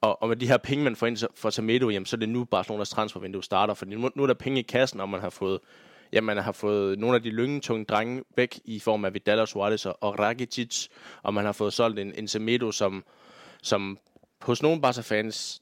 og, 0.02 0.22
og 0.22 0.30
med 0.30 0.36
de 0.36 0.48
her 0.48 0.58
penge, 0.58 0.84
man 0.84 0.96
får 0.96 1.08
ind 1.08 1.18
for 1.36 1.50
Tamedo, 1.50 1.90
jamen, 1.90 2.06
så 2.06 2.16
er 2.16 2.20
det 2.20 2.30
nu 2.30 2.44
Barcelonas 2.44 2.90
transfervindue 2.90 3.44
starter, 3.44 3.74
for 3.74 3.86
nu, 3.86 4.10
nu 4.16 4.24
er 4.24 4.28
der 4.28 4.34
penge 4.34 4.60
i 4.60 4.64
kassen, 4.64 5.00
og 5.00 5.10
man 5.10 5.22
har 5.22 5.30
fået 5.30 5.60
ja, 6.14 6.22
man 6.22 6.38
har 6.38 6.52
fået 6.52 7.00
nogle 7.00 7.16
af 7.16 7.24
de 7.24 7.30
lyngetunge 7.30 7.86
drenge 7.86 8.24
væk 8.36 8.60
i 8.66 8.80
form 8.80 9.06
af 9.06 9.14
Vidal 9.14 9.40
og 9.40 9.48
Suarez 9.48 9.86
og 9.86 10.20
Rakitic, 10.20 10.88
og 11.24 11.34
man 11.34 11.46
har 11.46 11.52
fået 11.52 11.74
solgt 11.74 12.00
en, 12.00 12.14
en 12.16 12.28
Semedo, 12.28 12.72
som, 12.72 13.04
som 13.62 14.00
hos 14.42 14.62
nogle 14.62 14.82
Barca-fans 14.82 15.62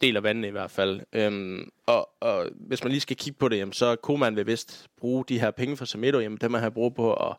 deler 0.00 0.20
vandene 0.20 0.48
i 0.48 0.50
hvert 0.50 0.70
fald. 0.70 1.00
Øhm, 1.12 1.70
og, 1.86 2.08
og 2.20 2.48
hvis 2.54 2.84
man 2.84 2.90
lige 2.90 3.00
skal 3.00 3.16
kigge 3.16 3.38
på 3.38 3.48
det, 3.48 3.58
jamen, 3.58 3.72
så 3.72 3.96
kunne 3.96 4.20
man 4.20 4.36
ved 4.36 4.44
vist 4.44 4.86
bruge 4.96 5.24
de 5.28 5.40
her 5.40 5.50
penge 5.50 5.76
for 5.76 5.84
Semedo, 5.84 6.18
jamen 6.18 6.38
dem 6.40 6.50
man 6.50 6.62
har 6.62 6.70
brug 6.70 6.94
på 6.94 7.14
at 7.14 7.36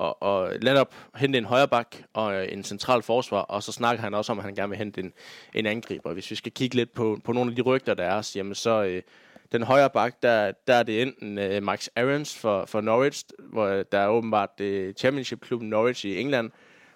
og, 0.00 0.22
og 0.22 0.52
op 0.76 0.94
hente 1.16 1.38
en 1.38 1.44
højre 1.44 1.68
bak 1.68 1.96
og 2.12 2.34
øh, 2.34 2.52
en 2.52 2.64
central 2.64 3.02
forsvar, 3.02 3.40
og 3.40 3.62
så 3.62 3.72
snakker 3.72 4.02
han 4.02 4.14
også 4.14 4.32
om, 4.32 4.38
at 4.38 4.44
han 4.44 4.54
gerne 4.54 4.70
vil 4.70 4.78
hente 4.78 5.00
en, 5.00 5.12
en 5.54 5.66
angriber. 5.66 6.12
Hvis 6.12 6.30
vi 6.30 6.36
skal 6.36 6.52
kigge 6.52 6.76
lidt 6.76 6.92
på, 6.92 7.18
på 7.24 7.32
nogle 7.32 7.50
af 7.50 7.56
de 7.56 7.62
rygter, 7.62 7.94
der 7.94 8.04
er, 8.04 8.32
jamen 8.36 8.54
så 8.54 8.82
øh, 8.82 9.02
den 9.52 9.62
højre 9.62 9.90
bak, 9.90 10.22
der, 10.22 10.52
der 10.66 10.74
er 10.74 10.82
det 10.82 11.02
enten 11.02 11.38
øh, 11.38 11.62
Max 11.62 11.88
Aarons 11.96 12.38
for, 12.38 12.64
for 12.66 12.80
Norwich, 12.80 13.24
hvor 13.38 13.66
øh, 13.66 13.84
der 13.92 13.98
er 13.98 14.08
åbenbart 14.08 14.60
øh, 14.60 14.94
championship-klubben 14.94 15.68
Norwich 15.70 16.06
i 16.06 16.20
England, 16.20 16.50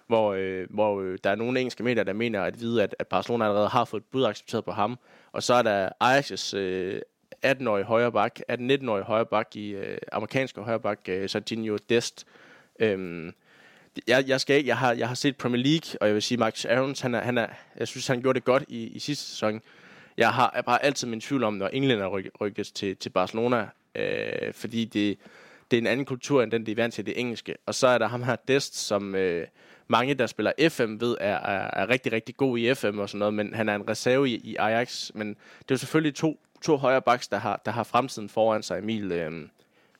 hvor, 0.07 0.33
øh, 0.33 0.67
hvor 0.69 1.01
øh, 1.01 1.17
der 1.23 1.29
er 1.29 1.35
nogle 1.35 1.59
engelske 1.59 1.83
medier, 1.83 2.03
der 2.03 2.13
mener 2.13 2.41
at 2.43 2.59
vide, 2.59 2.83
at, 2.83 2.95
at 2.99 3.07
Barcelona 3.07 3.45
allerede 3.45 3.67
har 3.67 3.85
fået 3.85 4.01
et 4.01 4.07
bud 4.11 4.23
accepteret 4.23 4.65
på 4.65 4.71
ham. 4.71 4.99
Og 5.31 5.43
så 5.43 5.53
er 5.53 5.61
der 5.61 5.89
Ajax' 6.03 6.57
øh, 6.57 7.01
18-årige 7.45 7.85
højre 7.85 8.11
bak, 8.11 8.39
18-19-årige 8.51 9.03
højre 9.03 9.25
bak 9.25 9.55
i 9.55 9.69
øh, 9.69 9.97
amerikanske 10.11 10.61
højre 10.61 10.79
bak, 10.79 10.99
øh, 11.09 11.29
Serginho 11.29 11.77
Dest. 11.89 12.25
Øhm, 12.79 13.31
jeg, 14.07 14.23
jeg, 14.27 14.41
skal 14.41 14.65
jeg, 14.65 14.77
har, 14.77 14.93
jeg 14.93 15.07
har 15.07 15.15
set 15.15 15.37
Premier 15.37 15.63
League, 15.63 16.01
og 16.01 16.07
jeg 16.07 16.13
vil 16.13 16.21
sige, 16.21 16.37
Max 16.37 16.65
Aarons, 16.65 17.01
han 17.01 17.15
er, 17.15 17.21
han 17.21 17.37
er, 17.37 17.47
jeg 17.79 17.87
synes, 17.87 18.07
han 18.07 18.21
gjorde 18.21 18.39
det 18.39 18.45
godt 18.45 18.63
i, 18.67 18.87
i 18.87 18.99
sidste 18.99 19.25
sæson. 19.25 19.61
Jeg 20.17 20.33
har 20.33 20.51
jeg 20.55 20.65
bare 20.65 20.85
altid 20.85 21.07
min 21.07 21.21
tvivl 21.21 21.43
om, 21.43 21.53
når 21.53 21.67
englænder 21.67 22.07
ryk, 22.07 22.29
rykkes 22.41 22.71
til, 22.71 22.97
til 22.97 23.09
Barcelona, 23.09 23.69
øh, 23.95 24.53
fordi 24.53 24.85
det, 24.85 25.17
det 25.71 25.77
er 25.77 25.81
en 25.81 25.87
anden 25.87 26.05
kultur, 26.05 26.43
end 26.43 26.51
den, 26.51 26.65
de 26.65 26.71
er 26.71 26.75
vant 26.75 26.93
til 26.93 27.05
det 27.05 27.19
engelske. 27.19 27.55
Og 27.65 27.75
så 27.75 27.87
er 27.87 27.97
der 27.97 28.07
ham 28.07 28.23
her 28.23 28.35
Dest, 28.47 28.75
som 28.77 29.15
øh, 29.15 29.47
mange, 29.87 30.13
der 30.13 30.27
spiller 30.27 30.51
FM, 30.69 30.99
ved 30.99 31.17
er, 31.19 31.35
er, 31.35 31.81
er 31.81 31.89
rigtig, 31.89 32.11
rigtig 32.11 32.37
god 32.37 32.57
i 32.57 32.73
FM 32.73 32.99
og 32.99 33.09
sådan 33.09 33.19
noget, 33.19 33.33
men 33.33 33.53
han 33.53 33.69
er 33.69 33.75
en 33.75 33.89
reserve 33.89 34.29
i, 34.29 34.35
i 34.35 34.55
Ajax. 34.55 35.11
Men 35.13 35.29
det 35.29 35.71
er 35.71 35.75
jo 35.75 35.77
selvfølgelig 35.77 36.15
to, 36.15 36.39
to 36.61 36.77
højre 36.77 37.01
backs, 37.01 37.27
der 37.27 37.37
har, 37.37 37.61
der 37.65 37.71
har 37.71 37.83
fremtiden 37.83 38.29
foran 38.29 38.63
sig, 38.63 38.77
Emil. 38.77 39.11
Øh, 39.11 39.47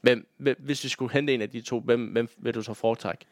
hvem, 0.05 0.27
hvis 0.59 0.83
vi 0.83 0.89
skulle 0.89 1.13
hente 1.13 1.33
en 1.33 1.41
af 1.41 1.49
de 1.49 1.61
to, 1.61 1.79
hvem, 1.79 2.05
hvem 2.05 2.27
vil 2.37 2.53
du 2.53 2.61
så 2.61 2.73
foretrække? 2.73 3.25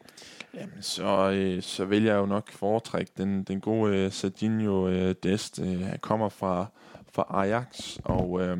Jamen, 0.54 0.82
så, 0.82 1.30
øh, 1.30 1.62
så 1.62 1.84
vil 1.84 2.02
jeg 2.02 2.14
jo 2.14 2.26
nok 2.26 2.52
foretrække 2.52 3.12
den, 3.16 3.42
den 3.42 3.60
gode 3.60 3.96
øh, 3.96 4.12
Serginho 4.12 4.88
øh, 4.88 5.14
Dest. 5.22 5.60
Øh, 5.60 5.80
han 5.80 5.98
kommer 5.98 6.28
fra, 6.28 6.66
fra 7.12 7.26
Ajax, 7.30 7.98
og 8.04 8.40
øh, 8.40 8.58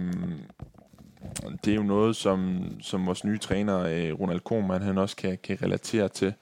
det 1.65 1.71
er 1.71 1.77
jo 1.77 1.83
noget, 1.83 2.17
som, 2.17 2.67
som 2.81 3.07
vores 3.07 3.25
nye 3.25 3.39
træner, 3.39 3.79
øh, 3.79 4.21
Ronald 4.21 4.41
Koeman, 4.41 4.83
han 4.83 4.99
også 4.99 5.17
kan, 5.17 5.39
kan 5.43 5.63
relatere 5.63 6.09
til. 6.09 6.35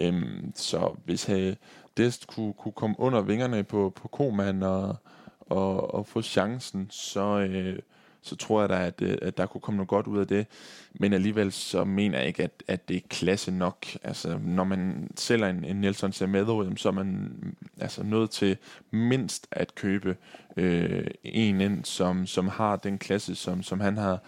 Øh, 0.00 0.22
så 0.54 0.96
hvis 1.04 1.28
øh, 1.28 1.56
Dest 1.96 2.26
kunne, 2.26 2.52
kunne 2.52 2.72
komme 2.72 2.96
under 2.98 3.20
vingerne 3.20 3.64
på, 3.64 3.92
på 3.96 4.08
Koeman 4.08 4.62
og, 4.62 4.96
og, 5.40 5.94
og 5.94 6.06
få 6.06 6.22
chancen, 6.22 6.86
så... 6.90 7.38
Øh, 7.38 7.78
så 8.22 8.36
tror 8.36 8.60
jeg 8.60 8.68
da, 8.68 8.86
at, 8.86 9.02
øh, 9.02 9.18
at 9.22 9.36
der 9.36 9.46
kunne 9.46 9.60
komme 9.60 9.76
noget 9.76 9.88
godt 9.88 10.06
ud 10.06 10.18
af 10.18 10.26
det. 10.26 10.46
Men 10.92 11.12
alligevel 11.12 11.52
så 11.52 11.84
mener 11.84 12.18
jeg 12.18 12.26
ikke, 12.26 12.42
at, 12.42 12.62
at 12.68 12.88
det 12.88 12.96
er 12.96 13.00
klasse 13.10 13.50
nok. 13.50 13.86
Altså, 14.02 14.38
når 14.44 14.64
man 14.64 15.10
sælger 15.16 15.48
en, 15.48 15.64
en 15.64 15.76
Nelson 15.76 16.12
Semedo, 16.12 16.76
så 16.76 16.88
er 16.88 16.92
man 16.92 17.06
mm, 17.06 17.56
altså 17.80 18.02
nødt 18.02 18.30
til 18.30 18.56
mindst 18.90 19.46
at 19.50 19.74
købe 19.74 20.16
øh, 20.56 21.06
en 21.24 21.60
ind, 21.60 21.84
som, 21.84 22.26
som 22.26 22.48
har 22.48 22.76
den 22.76 22.98
klasse, 22.98 23.34
som, 23.34 23.62
som 23.62 23.80
han 23.80 23.96
har. 23.96 24.18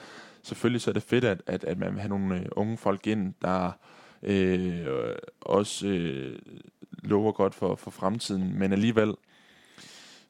Selvfølgelig 0.42 0.80
så 0.80 0.90
er 0.90 0.94
det 0.94 1.02
fedt, 1.02 1.24
at, 1.24 1.42
at, 1.46 1.64
at 1.64 1.78
man 1.78 1.92
vil 1.92 2.00
have 2.00 2.08
nogle 2.08 2.36
øh, 2.36 2.46
unge 2.52 2.76
folk 2.76 3.06
ind, 3.06 3.34
der 3.42 3.72
øh, 4.22 4.86
også 5.40 5.86
øh, 5.86 6.38
lover 7.02 7.32
godt 7.32 7.54
for, 7.54 7.74
for 7.74 7.90
fremtiden, 7.90 8.58
men 8.58 8.72
alligevel 8.72 9.14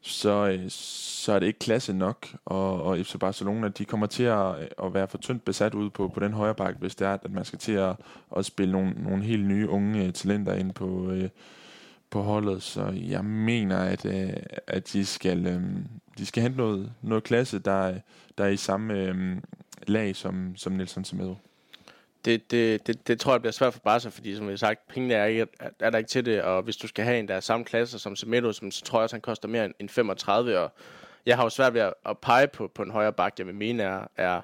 så, 0.00 0.48
øh, 0.48 0.70
så 0.70 1.32
er 1.32 1.38
det 1.38 1.46
ikke 1.46 1.58
klasse 1.58 1.92
nok, 1.92 2.28
og, 2.44 2.82
og 2.82 2.98
FC 2.98 3.18
Barcelona, 3.20 3.68
de 3.68 3.84
kommer 3.84 4.06
til 4.06 4.22
at, 4.22 4.54
at 4.82 4.94
være 4.94 5.08
for 5.08 5.18
tyndt 5.18 5.44
besat 5.44 5.74
ude 5.74 5.90
på, 5.90 6.08
på 6.08 6.20
den 6.20 6.32
højre 6.32 6.54
bak, 6.54 6.76
hvis 6.78 6.94
det 6.94 7.06
er, 7.06 7.12
at 7.12 7.30
man 7.30 7.44
skal 7.44 7.58
til 7.58 7.72
at, 7.72 7.96
at 8.36 8.44
spille 8.44 8.72
nogle, 8.72 8.90
nogle 8.90 9.22
helt 9.22 9.46
nye 9.46 9.68
unge 9.68 10.04
øh, 10.04 10.12
talenter 10.12 10.54
ind 10.54 10.72
på, 10.72 11.10
øh, 11.10 11.28
på 12.10 12.22
holdet, 12.22 12.62
så 12.62 12.86
jeg 13.08 13.24
mener, 13.24 13.78
at, 13.78 14.06
at 14.66 14.92
de 14.92 15.06
skal, 15.06 15.44
de 16.18 16.26
skal 16.26 16.42
hente 16.42 16.58
noget, 16.58 16.92
noget 17.02 17.24
klasse, 17.24 17.58
der, 17.58 17.94
der 18.38 18.44
er 18.44 18.48
i 18.48 18.56
samme 18.56 19.42
lag 19.86 20.16
som, 20.16 20.56
som 20.56 20.72
Nelson 20.72 21.04
Semedo 21.04 21.34
det, 22.24 22.50
det, 22.50 22.87
det, 22.87 23.09
det 23.09 23.20
tror 23.20 23.33
jeg 23.33 23.40
bliver 23.40 23.52
svært 23.52 23.72
for 23.72 23.80
Barca, 23.80 24.09
fordi 24.09 24.37
som 24.37 24.44
jeg 24.44 24.52
har 24.52 24.56
sagt, 24.56 24.88
pengene 24.88 25.14
er, 25.14 25.24
ikke, 25.24 25.46
er 25.80 25.90
der 25.90 25.98
ikke 25.98 26.09
til 26.09 26.24
det, 26.24 26.42
og 26.42 26.62
hvis 26.62 26.76
du 26.76 26.88
skal 26.88 27.04
have 27.04 27.18
en, 27.18 27.28
der 27.28 27.35
er 27.35 27.40
samme 27.40 27.64
klasse 27.64 27.98
som 27.98 28.16
Semedo, 28.16 28.52
så 28.52 28.83
tror 28.85 28.98
jeg 28.98 29.02
også, 29.02 29.16
han 29.16 29.20
koster 29.20 29.48
mere 29.48 29.72
end 29.78 29.88
35, 29.88 30.59
og 30.59 30.72
jeg 31.26 31.37
har 31.37 31.42
jo 31.42 31.48
svært 31.48 31.74
ved 31.74 31.80
at, 31.80 31.94
at 32.06 32.18
pege 32.18 32.48
på, 32.48 32.70
på 32.74 32.83
en 32.83 32.90
højere 32.90 33.12
bak, 33.12 33.35
jeg 33.38 33.46
vil 33.46 33.54
mene 33.54 33.83
er, 33.83 34.06
er 34.16 34.40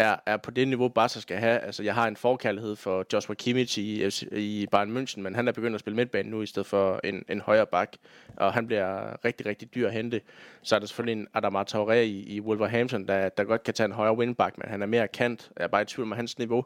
er, 0.00 0.16
er 0.26 0.36
på 0.36 0.50
det 0.50 0.68
niveau, 0.68 0.88
Barca 0.88 1.20
skal 1.20 1.36
have. 1.36 1.58
Altså, 1.58 1.82
jeg 1.82 1.94
har 1.94 2.08
en 2.08 2.16
forkærlighed 2.16 2.76
for 2.76 3.06
Joshua 3.12 3.34
Kimmich 3.34 3.78
i, 3.78 4.02
øh, 4.02 4.38
i 4.38 4.66
Bayern 4.66 4.96
München, 4.96 5.20
men 5.20 5.34
han 5.34 5.48
er 5.48 5.52
begyndt 5.52 5.74
at 5.74 5.80
spille 5.80 5.96
midtbane 5.96 6.30
nu, 6.30 6.42
i 6.42 6.46
stedet 6.46 6.66
for 6.66 7.00
en, 7.04 7.24
en 7.28 7.40
højere 7.40 7.66
bak, 7.66 7.92
og 8.36 8.52
han 8.52 8.66
bliver 8.66 9.24
rigtig, 9.24 9.46
rigtig 9.46 9.74
dyr 9.74 9.86
at 9.86 9.92
hente. 9.92 10.20
Så 10.62 10.74
er 10.74 10.78
der 10.78 10.86
selvfølgelig 10.86 11.20
en 11.20 11.28
Adama 11.34 11.62
Traoré 11.62 11.92
i, 11.92 12.36
i 12.36 12.40
Wolverhampton, 12.40 13.06
der, 13.08 13.28
der 13.28 13.44
godt 13.44 13.62
kan 13.62 13.74
tage 13.74 13.84
en 13.84 13.92
højere 13.92 14.16
wingback, 14.16 14.58
men 14.58 14.68
han 14.68 14.82
er 14.82 14.86
mere 14.86 15.08
kant. 15.08 15.50
Jeg 15.58 15.64
er 15.64 15.68
bare 15.68 15.82
i 15.82 15.84
tvivl 15.84 16.06
om 16.06 16.12
hans 16.12 16.38
niveau 16.38 16.64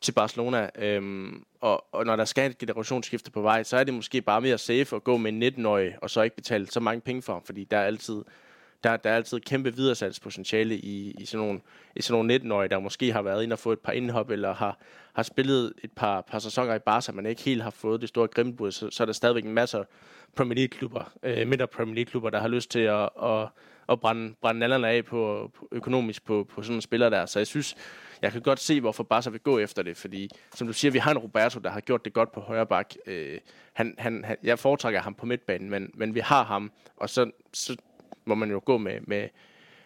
til 0.00 0.12
Barcelona. 0.12 0.70
Øhm, 0.78 1.44
og, 1.60 1.84
og 1.92 2.06
når 2.06 2.16
der 2.16 2.24
skal 2.24 2.50
et 2.50 2.58
generationsskifte 2.58 3.30
på 3.30 3.42
vej, 3.42 3.62
så 3.62 3.76
er 3.76 3.84
det 3.84 3.94
måske 3.94 4.22
bare 4.22 4.40
mere 4.40 4.58
safe 4.58 4.96
at 4.96 5.04
gå 5.04 5.16
med 5.16 5.32
en 5.32 5.42
19-årig, 5.42 5.94
og 6.02 6.10
så 6.10 6.22
ikke 6.22 6.36
betale 6.36 6.66
så 6.66 6.80
mange 6.80 7.00
penge 7.00 7.22
for 7.22 7.32
ham, 7.32 7.42
fordi 7.44 7.64
der 7.64 7.76
er 7.76 7.84
altid 7.84 8.22
der, 8.84 8.96
der 8.96 9.10
er 9.10 9.16
altid 9.16 9.40
kæmpe 9.40 9.76
videresalgspotentiale 9.76 10.76
i, 10.76 11.14
i 11.18 11.24
sådan 11.24 11.46
nogle, 11.46 11.60
i 11.96 12.02
sådan 12.02 12.26
nogle 12.26 12.34
19-årige, 12.36 12.68
der 12.68 12.78
måske 12.78 13.12
har 13.12 13.22
været 13.22 13.42
inde 13.42 13.54
og 13.54 13.58
fået 13.58 13.76
et 13.76 13.80
par 13.80 13.92
indhop, 13.92 14.30
eller 14.30 14.54
har, 14.54 14.78
har 15.12 15.22
spillet 15.22 15.72
et 15.84 15.92
par, 15.92 16.20
par 16.20 16.38
sæsoner 16.38 16.74
i 16.74 16.78
Barca, 16.78 17.12
men 17.12 17.26
ikke 17.26 17.42
helt 17.42 17.62
har 17.62 17.70
fået 17.70 18.00
det 18.00 18.08
store 18.08 18.28
grimmebud, 18.28 18.72
så, 18.72 18.90
så 18.90 19.02
er 19.02 19.04
der 19.04 19.12
stadigvæk 19.12 19.44
en 19.44 19.54
masse 19.54 19.84
Premier 20.36 20.54
League-klubber, 20.56 21.12
øh, 21.22 21.48
mindre 21.48 21.66
Premier 21.66 21.94
League-klubber, 21.94 22.30
der 22.30 22.40
har 22.40 22.48
lyst 22.48 22.70
til 22.70 22.80
at, 22.80 23.08
at, 23.22 23.48
at 23.88 24.00
brænde, 24.00 24.34
brænde 24.40 24.60
nallerne 24.60 24.88
af 24.88 25.04
på, 25.04 25.50
på, 25.58 25.68
økonomisk 25.72 26.24
på, 26.24 26.46
på 26.54 26.62
sådan 26.62 26.72
nogle 26.72 26.82
spillere 26.82 27.10
der. 27.10 27.26
Så 27.26 27.38
jeg 27.38 27.46
synes, 27.46 27.76
jeg 28.22 28.32
kan 28.32 28.42
godt 28.42 28.60
se, 28.60 28.80
hvorfor 28.80 29.02
Barca 29.02 29.30
vil 29.30 29.40
gå 29.40 29.58
efter 29.58 29.82
det, 29.82 29.96
fordi 29.96 30.30
som 30.54 30.66
du 30.66 30.72
siger, 30.72 30.92
vi 30.92 30.98
har 30.98 31.10
en 31.10 31.18
Roberto, 31.18 31.60
der 31.60 31.70
har 31.70 31.80
gjort 31.80 32.04
det 32.04 32.12
godt 32.12 32.32
på 32.32 32.40
højre 32.40 32.66
bak. 32.66 32.94
Øh, 33.06 33.38
han, 33.72 33.94
han, 33.98 34.24
han, 34.24 34.36
jeg 34.42 34.58
foretrækker 34.58 35.00
ham 35.00 35.14
på 35.14 35.26
midtbanen, 35.26 35.70
men, 35.70 35.90
men 35.94 36.14
vi 36.14 36.20
har 36.20 36.44
ham, 36.44 36.72
og 36.96 37.10
så, 37.10 37.30
så 37.52 37.76
må 38.24 38.34
man 38.34 38.50
jo 38.50 38.62
gå 38.64 38.78
med, 38.78 39.00
med, 39.02 39.28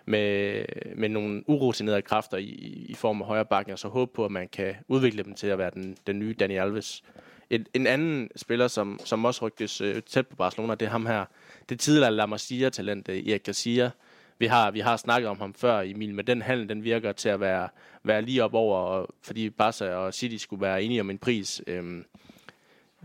med, 0.06 0.64
med 0.96 1.08
nogle 1.08 1.42
urutinerede 1.46 2.02
kræfter 2.02 2.36
i, 2.36 2.44
i 2.88 2.94
form 2.94 3.20
af 3.20 3.26
højre 3.26 3.44
bakken, 3.44 3.72
og 3.72 3.78
så 3.78 3.88
håbe 3.88 4.12
på, 4.14 4.24
at 4.24 4.30
man 4.30 4.48
kan 4.48 4.74
udvikle 4.88 5.22
dem 5.22 5.34
til 5.34 5.46
at 5.46 5.58
være 5.58 5.70
den, 5.74 5.96
den 6.06 6.18
nye 6.18 6.34
Dani 6.40 6.56
Alves. 6.56 7.02
En, 7.50 7.66
en 7.74 7.86
anden 7.86 8.28
spiller, 8.36 8.68
som, 8.68 9.00
som 9.04 9.24
også 9.24 9.46
rygtes 9.46 9.80
øh, 9.80 10.02
tæt 10.02 10.26
på 10.26 10.36
Barcelona, 10.36 10.74
det 10.74 10.86
er 10.86 10.90
ham 10.90 11.06
her, 11.06 11.24
det 11.68 11.80
tidligere 11.80 12.12
La 12.12 12.26
Masia-talent, 12.26 13.08
øh, 13.08 13.16
Erik 13.16 13.42
Garcia. 13.42 13.90
Vi 14.38 14.46
har, 14.46 14.70
vi 14.70 14.80
har 14.80 14.96
snakket 14.96 15.28
om 15.28 15.38
ham 15.38 15.54
før, 15.54 15.80
Emil, 15.80 16.14
men 16.14 16.26
den 16.26 16.42
handel, 16.42 16.68
den 16.68 16.84
virker 16.84 17.12
til 17.12 17.28
at 17.28 17.40
være, 17.40 17.68
være 18.02 18.22
lige 18.22 18.44
op 18.44 18.54
over, 18.54 18.78
og, 18.78 19.08
fordi 19.22 19.50
Barca 19.50 19.94
og 19.94 20.14
City 20.14 20.36
skulle 20.36 20.62
være 20.62 20.82
enige 20.82 21.00
om 21.00 21.10
en 21.10 21.18
pris. 21.18 21.62
Øhm, 21.66 22.04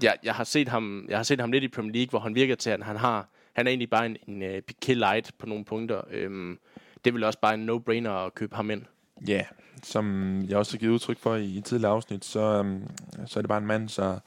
jeg, 0.03 0.17
jeg, 0.23 0.33
har 0.33 0.43
set 0.43 0.67
ham, 0.67 1.05
jeg 1.09 1.17
har 1.17 1.23
set 1.23 1.39
ham 1.39 1.51
lidt 1.51 1.63
i 1.63 1.67
Premier 1.67 1.93
League, 1.93 2.09
hvor 2.09 2.19
han 2.19 2.35
virker 2.35 2.55
til, 2.55 2.69
at 2.69 2.83
han 2.83 2.97
har 2.97 3.27
han 3.53 3.67
er 3.67 3.71
egentlig 3.71 3.89
bare 3.89 4.05
en, 4.05 4.17
en 4.27 4.41
øh, 4.41 4.57
uh, 4.57 4.61
Piquet 4.61 4.97
Light 4.97 5.31
på 5.37 5.45
nogle 5.45 5.65
punkter. 5.65 6.01
Øhm, 6.11 6.59
det 7.03 7.11
er 7.11 7.13
vel 7.13 7.23
også 7.23 7.39
bare 7.39 7.53
en 7.53 7.69
no-brainer 7.69 8.09
at 8.09 8.35
købe 8.35 8.55
ham 8.55 8.71
ind. 8.71 8.81
Ja, 9.27 9.33
yeah. 9.33 9.45
som 9.83 10.35
jeg 10.47 10.57
også 10.57 10.73
har 10.73 10.79
givet 10.79 10.93
udtryk 10.93 11.19
for 11.19 11.35
i, 11.35 11.45
i 11.45 11.61
tidligere 11.61 11.93
afsnit, 11.93 12.25
så, 12.25 12.59
um, 12.59 12.83
så 13.25 13.39
er 13.39 13.41
det 13.41 13.49
bare 13.49 13.57
en 13.57 13.67
mand, 13.67 13.89
så, 13.89 14.19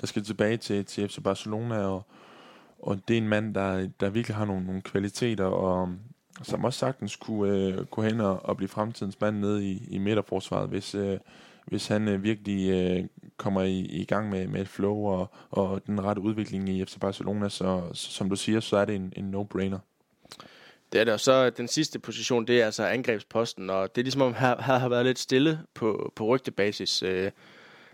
der 0.00 0.06
skal 0.06 0.24
tilbage 0.24 0.56
til, 0.56 0.84
til 0.84 1.08
FC 1.08 1.18
Barcelona, 1.24 1.78
og, 1.78 2.06
og 2.78 3.00
det 3.08 3.14
er 3.14 3.18
en 3.18 3.28
mand, 3.28 3.54
der, 3.54 3.88
der 4.00 4.10
virkelig 4.10 4.36
har 4.36 4.44
nogle, 4.44 4.66
nogle 4.66 4.82
kvaliteter, 4.82 5.44
og 5.44 5.94
som 6.42 6.64
også 6.64 6.78
sagtens 6.78 7.16
kunne, 7.16 7.78
uh, 7.78 7.84
kunne 7.84 8.10
hen 8.10 8.20
og, 8.20 8.46
og 8.46 8.56
blive 8.56 8.68
fremtidens 8.68 9.20
mand 9.20 9.38
nede 9.38 9.64
i, 9.64 9.86
i 9.90 9.98
midterforsvaret, 9.98 10.68
hvis, 10.68 10.94
uh, 10.94 11.16
hvis 11.66 11.86
han 11.86 12.08
øh, 12.08 12.22
virkelig 12.22 12.70
øh, 12.70 13.04
kommer 13.36 13.62
i, 13.62 13.80
i 13.80 14.04
gang 14.04 14.30
med, 14.30 14.46
med 14.46 14.60
et 14.60 14.68
flow 14.68 14.96
og, 14.96 15.32
og 15.50 15.86
den 15.86 16.04
rette 16.04 16.22
udvikling 16.22 16.68
i 16.68 16.84
FC 16.84 16.98
Barcelona, 17.00 17.48
så, 17.48 17.82
så 17.92 18.10
som 18.10 18.30
du 18.30 18.36
siger, 18.36 18.60
så 18.60 18.76
er 18.76 18.84
det 18.84 18.94
en, 18.94 19.12
en 19.16 19.34
no-brainer. 19.34 19.78
Det 20.92 21.00
er 21.00 21.04
det, 21.04 21.14
og 21.14 21.20
så 21.20 21.50
den 21.50 21.68
sidste 21.68 21.98
position, 21.98 22.46
det 22.46 22.60
er 22.60 22.66
altså 22.66 22.86
angrebsposten, 22.86 23.70
og 23.70 23.94
det 23.94 24.00
er 24.00 24.04
ligesom 24.04 24.22
om 24.22 24.34
her, 24.34 24.62
her 24.62 24.78
har 24.78 24.88
været 24.88 25.06
lidt 25.06 25.18
stille 25.18 25.60
på, 25.74 26.12
på 26.16 26.26
rygtebasis, 26.26 27.02
øh, 27.02 27.30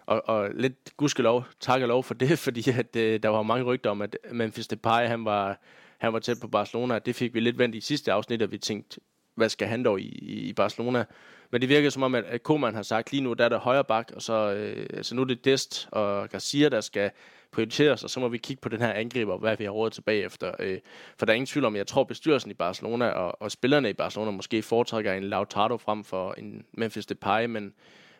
og, 0.06 0.22
og 0.28 0.50
lidt 0.54 0.96
gudskelov, 0.96 1.44
tak 1.60 1.82
og 1.82 1.88
lov 1.88 2.04
for 2.04 2.14
det, 2.14 2.38
fordi 2.46 2.70
at, 2.70 2.96
øh, 2.96 3.22
der 3.22 3.28
var 3.28 3.42
mange 3.42 3.64
rygter 3.64 3.90
om, 3.90 4.02
at 4.02 4.16
Memphis 4.32 4.66
Depay, 4.66 5.08
han 5.08 5.24
var, 5.24 5.60
han 5.98 6.12
var 6.12 6.18
tæt 6.18 6.40
på 6.40 6.48
Barcelona, 6.48 6.98
det 6.98 7.14
fik 7.14 7.34
vi 7.34 7.40
lidt 7.40 7.58
vendt 7.58 7.74
i 7.74 7.80
sidste 7.80 8.12
afsnit, 8.12 8.42
og 8.42 8.50
vi 8.50 8.58
tænkte, 8.58 9.00
hvad 9.34 9.48
skal 9.48 9.68
han 9.68 9.84
dog 9.84 10.00
i, 10.00 10.08
i 10.48 10.52
Barcelona? 10.52 11.04
Men 11.50 11.60
det 11.60 11.68
virker 11.68 11.90
som 11.90 12.02
om, 12.02 12.14
at 12.14 12.42
Koeman 12.42 12.74
har 12.74 12.82
sagt, 12.82 13.12
lige 13.12 13.20
nu 13.20 13.32
der 13.32 13.44
er 13.44 13.48
der 13.48 13.58
højre 13.58 13.84
bak, 13.84 14.12
og 14.14 14.22
så, 14.22 14.52
øh, 14.52 14.86
altså 14.92 15.14
nu 15.14 15.22
er 15.22 15.26
det 15.26 15.44
Dest 15.44 15.88
og 15.92 16.28
Garcia, 16.28 16.68
der 16.68 16.80
skal 16.80 17.10
prioriteres, 17.52 18.04
og 18.04 18.10
så 18.10 18.20
må 18.20 18.28
vi 18.28 18.38
kigge 18.38 18.60
på 18.60 18.68
den 18.68 18.80
her 18.80 18.92
angriber, 18.92 19.38
hvad 19.38 19.56
vi 19.56 19.64
har 19.64 19.70
råd 19.70 19.90
tilbage 19.90 20.24
efter. 20.24 20.52
Øh, 20.58 20.78
for 21.18 21.26
der 21.26 21.32
er 21.32 21.34
ingen 21.34 21.46
tvivl 21.46 21.64
om, 21.64 21.76
jeg 21.76 21.86
tror 21.86 22.04
bestyrelsen 22.04 22.50
i 22.50 22.54
Barcelona 22.54 23.08
og, 23.08 23.42
og 23.42 23.50
spillerne 23.50 23.90
i 23.90 23.92
Barcelona 23.92 24.30
måske 24.30 24.62
foretrækker 24.62 25.12
en 25.12 25.24
Lautaro 25.24 25.76
frem 25.76 26.04
for 26.04 26.34
en 26.38 26.64
Memphis 26.72 27.06
Depay, 27.06 27.44
men, 27.44 27.74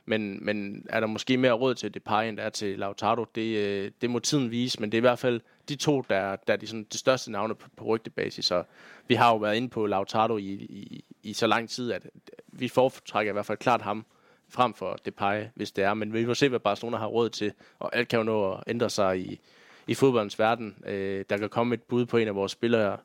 men, 0.09 0.45
men 0.45 0.87
er 0.91 1.01
der 1.01 1.07
måske 1.07 1.37
mere 1.37 1.53
råd 1.53 1.75
til 1.75 1.95
Depay, 1.95 2.29
end 2.29 2.37
der 2.37 2.43
er 2.43 2.51
til 2.51 2.79
Lautaro? 2.79 3.25
Det, 3.35 3.59
øh, 3.59 3.91
det 4.01 4.11
må 4.11 4.19
tiden 4.19 4.51
vise, 4.51 4.81
men 4.81 4.93
det 4.93 4.97
er 4.99 5.01
i 5.01 5.09
hvert 5.09 5.19
fald 5.19 5.41
de 5.69 5.77
to, 5.77 6.05
der, 6.09 6.37
der 6.37 6.53
er 6.53 6.57
de, 6.57 6.67
sådan, 6.67 6.87
de 6.93 6.99
største 6.99 7.33
navne 7.33 7.55
på, 7.55 7.69
på 7.77 7.85
rygtebasis. 7.85 8.45
Så 8.45 8.63
vi 9.09 9.15
har 9.15 9.31
jo 9.31 9.37
været 9.37 9.57
inde 9.57 9.69
på 9.69 9.87
Lautaro 9.87 10.37
i, 10.37 10.53
i, 10.53 11.05
i 11.23 11.33
så 11.33 11.47
lang 11.47 11.69
tid, 11.69 11.93
at 11.93 12.07
vi 12.47 12.69
foretrækker 12.69 13.33
i 13.33 13.35
hvert 13.35 13.47
fald 13.47 13.59
klart 13.59 13.83
ham 13.83 14.07
frem 14.49 14.75
for 14.75 14.99
Depay, 15.05 15.45
hvis 15.55 15.73
det 15.73 15.85
er. 15.85 15.95
Men 15.95 16.13
vi 16.13 16.27
må 16.27 16.35
se, 16.35 16.49
hvad 16.49 16.61
Barcelona 16.61 16.97
har 16.97 17.07
råd 17.07 17.31
til, 17.31 17.53
og 17.79 17.97
alt 17.97 18.09
kan 18.09 18.19
jo 18.19 18.23
nå 18.23 18.53
at 18.53 18.65
ændre 18.67 18.91
sig 18.91 19.19
i, 19.19 19.41
i 19.87 19.95
fodboldens 19.95 20.39
verden. 20.39 20.77
Øh, 20.87 21.25
der 21.31 21.37
kan 21.37 21.49
komme 21.49 21.75
et 21.75 21.83
bud 21.83 22.07
på 22.07 22.17
en 22.17 22.29
af 22.29 22.35
vores 22.35 22.53
spillere, 22.53 22.97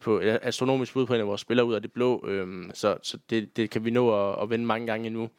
på 0.00 0.20
astronomisk 0.22 0.92
bud 0.92 1.06
på 1.06 1.14
en 1.14 1.20
af 1.20 1.26
vores 1.26 1.40
spillere 1.40 1.66
ud 1.66 1.74
af 1.74 1.82
det 1.82 1.92
blå, 1.92 2.26
øh, 2.28 2.70
så, 2.74 2.96
så 3.02 3.18
det, 3.30 3.56
det 3.56 3.70
kan 3.70 3.84
vi 3.84 3.90
nå 3.90 4.30
at, 4.30 4.42
at 4.42 4.50
vende 4.50 4.66
mange 4.66 4.86
gange 4.86 5.06
endnu. 5.06 5.30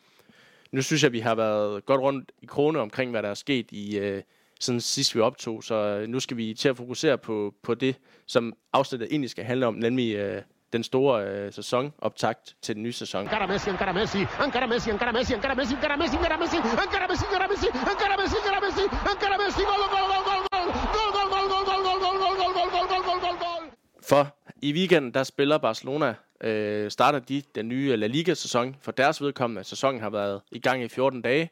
Nu 0.72 0.82
synes 0.82 1.04
jeg, 1.04 1.12
vi 1.12 1.20
har 1.20 1.36
været 1.36 1.86
godt 1.86 2.02
rundt 2.02 2.32
i 2.42 2.46
krone 2.46 2.80
omkring, 2.80 3.12
hvad 3.12 3.24
der 3.24 3.30
er 3.30 3.34
sket 3.34 3.72
i 3.72 3.98
øh, 3.98 4.24
siden 4.60 4.82
sidst 4.82 5.16
vi 5.16 5.20
optog, 5.20 5.64
så 5.64 5.76
øh, 5.76 6.08
nu 6.08 6.20
skal 6.20 6.38
vi 6.38 6.54
til 6.54 6.70
at 6.70 6.78
fokusere 6.78 7.18
på, 7.18 7.54
på 7.64 7.74
det, 7.74 7.96
som 8.28 8.54
afsnittet 8.74 9.08
egentlig 9.12 9.30
skal 9.30 9.44
handle 9.46 9.68
om, 9.68 9.74
nemlig 9.74 10.16
øh, 10.16 10.42
den 10.74 10.84
store 10.84 11.24
øh, 11.28 11.54
sæsonoptakt 11.54 12.56
til 12.62 12.76
den 12.76 12.84
nye 12.84 12.92
sæson. 12.94 13.24
Encara 13.24 13.48
Messi, 13.48 13.70
encara 13.70 13.94
Messi, 13.94 14.20
encara 14.20 14.68
Messi, 14.68 14.90
encara 14.92 15.12
Messi, 15.12 15.34
encara 15.34 15.56
Messi, 15.56 15.76
encara 15.76 15.96
Messi, 15.98 16.16
encara 16.16 16.38
Messi, 16.38 16.56
encara 16.58 17.08
Messi, 17.08 17.28
encara 17.28 17.48
Messi, 17.52 17.68
encara 17.68 18.18
Messi, 18.22 18.38
encara 18.38 18.60
Messi, 18.66 18.84
encara 19.14 19.38
Messi, 19.44 19.62
gol, 19.70 19.84
gol, 19.94 20.06
gol, 20.12 20.24
gol, 20.28 20.42
gol, 20.54 20.68
gol, 21.16 21.30
gol, 21.34 21.48
gol, 21.52 21.68
gol, 21.68 21.88
gol, 21.88 22.00
gol, 22.04 22.18
gol, 22.20 22.56
gol, 22.56 22.70
gol, 22.74 22.88
gol, 22.90 23.04
gol, 23.08 23.20
gol, 23.26 23.38
gol. 23.44 23.64
For 24.10 24.24
i 24.62 24.74
weekenden, 24.74 25.14
der 25.14 25.24
spiller 25.24 25.58
Barcelona, 25.58 26.16
øh, 26.42 26.92
starter 26.92 27.20
de 27.20 27.44
den 27.56 27.68
nye 27.68 27.96
La 27.96 28.08
Liga-sæson. 28.08 28.76
For 28.82 28.92
deres 28.92 29.22
vedkommende, 29.22 29.64
sæsonen 29.64 30.02
har 30.02 30.10
været 30.10 30.42
i 30.52 30.60
gang 30.60 30.84
i 30.84 30.88
14 30.88 31.22
dage 31.22 31.50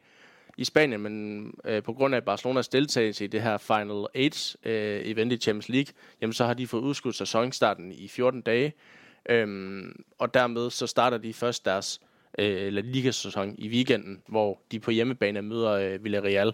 i 0.58 0.64
Spanien, 0.64 1.02
men 1.02 1.54
øh, 1.66 1.84
på 1.84 1.94
grund 1.94 2.16
af 2.16 2.24
Barcelonas 2.24 2.68
deltagelse 2.68 3.24
i 3.24 3.28
det 3.28 3.42
her 3.42 3.58
Final 3.58 4.06
8 4.16 4.58
øh, 4.64 5.02
event 5.06 5.32
i 5.32 5.38
Champions 5.38 5.70
League, 5.70 5.94
jamen 6.22 6.34
så 6.34 6.46
har 6.46 6.54
de 6.54 6.68
fået 6.68 6.82
udskudt 6.82 7.16
sæsonstarten 7.16 7.92
i 7.92 8.08
14 8.08 8.42
dage. 8.42 8.74
Øhm, 9.30 10.04
og 10.20 10.34
dermed 10.34 10.70
så 10.70 10.88
starter 10.88 11.18
de 11.18 11.34
først 11.34 11.66
deres 11.66 12.02
øh, 12.40 12.74
La 12.74 12.82
Liga-sæson 12.82 13.56
i 13.58 13.70
weekenden, 13.70 14.22
hvor 14.28 14.62
de 14.72 14.80
på 14.80 14.92
hjemmebane 14.92 15.42
møder 15.42 15.72
øh, 15.72 16.04
Villarreal. 16.04 16.54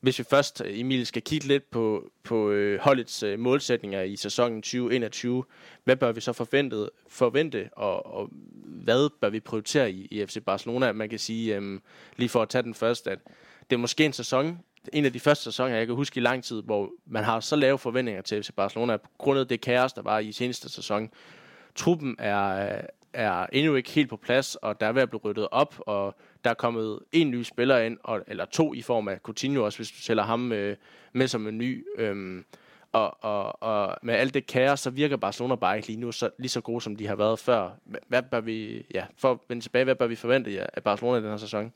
Hvis 0.00 0.18
vi 0.18 0.24
først, 0.24 0.62
øh, 0.64 0.80
Emil, 0.80 1.06
skal 1.06 1.22
kigge 1.22 1.46
lidt 1.46 1.70
på, 1.70 2.10
på 2.22 2.50
øh, 2.50 2.80
holdets 2.80 3.22
øh, 3.22 3.38
målsætninger 3.38 4.02
i 4.02 4.16
sæsonen 4.16 4.62
2021, 4.62 5.44
hvad 5.84 5.96
bør 5.96 6.12
vi 6.12 6.20
så 6.20 6.32
forvente, 6.32 6.88
forvente 7.08 7.68
og, 7.72 8.06
og 8.06 8.28
hvad 8.64 9.10
bør 9.20 9.28
vi 9.28 9.40
prioritere 9.40 9.92
i, 9.92 10.08
i 10.10 10.26
FC 10.26 10.44
Barcelona? 10.46 10.92
Man 10.92 11.08
kan 11.08 11.18
sige, 11.18 11.56
øh, 11.56 11.80
lige 12.16 12.28
for 12.28 12.42
at 12.42 12.48
tage 12.48 12.62
den 12.62 12.74
først, 12.74 13.08
at 13.08 13.18
det 13.70 13.76
er 13.76 13.80
måske 13.80 14.04
en 14.04 14.12
sæson, 14.12 14.58
en 14.92 15.04
af 15.04 15.12
de 15.12 15.20
første 15.20 15.44
sæsoner, 15.44 15.76
jeg 15.76 15.86
kan 15.86 15.96
huske 15.96 16.18
i 16.18 16.20
lang 16.20 16.44
tid, 16.44 16.62
hvor 16.62 16.90
man 17.06 17.24
har 17.24 17.40
så 17.40 17.56
lave 17.56 17.78
forventninger 17.78 18.22
til 18.22 18.42
FC 18.42 18.50
Barcelona, 18.56 18.96
på 18.96 19.08
grund 19.18 19.38
af 19.38 19.46
det 19.46 19.60
kaos, 19.60 19.92
der 19.92 20.02
var 20.02 20.18
i 20.18 20.32
seneste 20.32 20.68
sæson, 20.68 21.10
truppen 21.74 22.16
er, 22.18 22.80
er 23.12 23.46
endnu 23.52 23.74
ikke 23.74 23.90
helt 23.90 24.10
på 24.10 24.16
plads, 24.16 24.54
og 24.54 24.80
der 24.80 24.86
er 24.86 24.92
ved 24.92 25.02
at 25.02 25.10
blive 25.10 25.20
ryddet 25.24 25.48
op, 25.50 25.74
og 25.78 26.16
der 26.44 26.50
er 26.50 26.54
kommet 26.54 26.98
en 27.12 27.30
ny 27.30 27.42
spiller 27.42 27.78
ind, 27.78 27.98
og, 28.04 28.22
eller 28.26 28.44
to 28.44 28.74
i 28.74 28.82
form 28.82 29.08
af 29.08 29.18
Coutinho 29.18 29.64
også, 29.64 29.78
hvis 29.78 29.90
du 29.90 30.00
tæller 30.02 30.22
ham 30.22 30.52
øh, 30.52 30.76
med 31.12 31.28
som 31.28 31.46
en 31.46 31.58
ny. 31.58 31.86
Øhm, 31.98 32.44
og, 32.92 33.24
og, 33.24 33.62
og 33.62 33.96
med 34.02 34.14
alt 34.14 34.34
det 34.34 34.46
kaos, 34.46 34.80
så 34.80 34.90
virker 34.90 35.16
Barcelona 35.16 35.54
bare 35.54 35.76
ikke 35.76 35.88
lige 35.88 36.00
nu 36.00 36.12
så, 36.12 36.30
lige 36.38 36.48
så 36.48 36.60
gode, 36.60 36.80
som 36.80 36.96
de 36.96 37.06
har 37.06 37.16
været 37.16 37.38
før. 37.38 37.70
Hvad 38.08 38.22
bør 38.22 38.40
vi, 38.40 38.86
ja, 38.94 39.04
for 39.16 39.30
at 39.30 39.38
vende 39.48 39.64
tilbage, 39.64 39.84
hvad 39.84 39.94
bør 39.94 40.06
vi 40.06 40.16
forvente 40.16 40.76
af 40.76 40.82
Barcelona 40.82 41.18
i 41.18 41.22
den 41.22 41.30
her 41.30 41.36
sæson? 41.36 41.72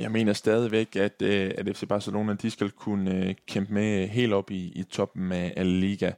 Jeg 0.00 0.10
mener 0.10 0.32
stadigvæk, 0.32 0.96
at, 0.96 1.22
øh, 1.22 1.50
at 1.58 1.76
FC 1.76 1.88
Barcelona 1.88 2.34
de 2.34 2.50
skal 2.50 2.70
kunne 2.70 3.26
øh, 3.26 3.34
kæmpe 3.46 3.74
med 3.74 4.08
helt 4.08 4.32
op 4.32 4.50
i, 4.50 4.72
i 4.74 4.82
toppen 4.82 5.32
af, 5.32 5.52
La 5.56 5.62
Liga. 5.62 6.12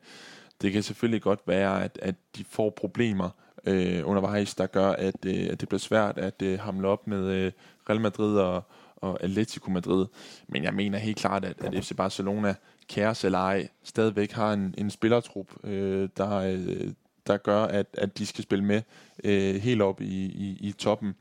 Det 0.63 0.73
kan 0.73 0.83
selvfølgelig 0.83 1.23
godt 1.23 1.41
være, 1.47 1.85
at, 1.85 1.99
at 2.03 2.15
de 2.37 2.45
får 2.45 2.71
problemer 2.71 3.31
øh, 3.67 4.03
undervejs, 4.05 4.55
der 4.55 4.67
gør, 4.67 4.89
at, 4.89 5.25
øh, 5.27 5.47
at 5.51 5.61
det 5.61 5.69
bliver 5.69 5.79
svært 5.79 6.19
at 6.19 6.43
øh, 6.43 6.61
hamle 6.61 6.89
op 6.89 7.07
med 7.07 7.27
øh, 7.27 7.53
Real 7.89 8.01
Madrid 8.01 8.39
og, 8.39 8.63
og 8.97 9.23
Atletico 9.23 9.71
Madrid. 9.71 10.07
Men 10.49 10.65
jeg 10.65 10.75
mener 10.75 10.99
helt 10.99 11.17
klart, 11.17 11.45
at, 11.45 11.57
at 11.65 11.85
FC 11.85 11.97
Barcelona, 11.97 12.55
kæres 12.89 13.25
eller 13.25 13.39
ej, 13.39 13.69
stadigvæk 13.83 14.33
har 14.33 14.53
en, 14.53 14.75
en 14.79 14.91
spillertrup, 14.91 15.47
øh, 15.65 16.09
der, 16.17 16.37
øh, 16.37 16.89
der 17.27 17.37
gør, 17.37 17.63
at, 17.63 17.87
at 17.93 18.19
de 18.19 18.27
skal 18.27 18.45
spille 18.45 18.65
med 18.65 18.83
øh, 19.25 19.55
helt 19.55 19.83
op 19.83 20.01
i, 20.01 20.25
i, 20.25 20.59
i 20.61 20.73
toppen 20.73 21.15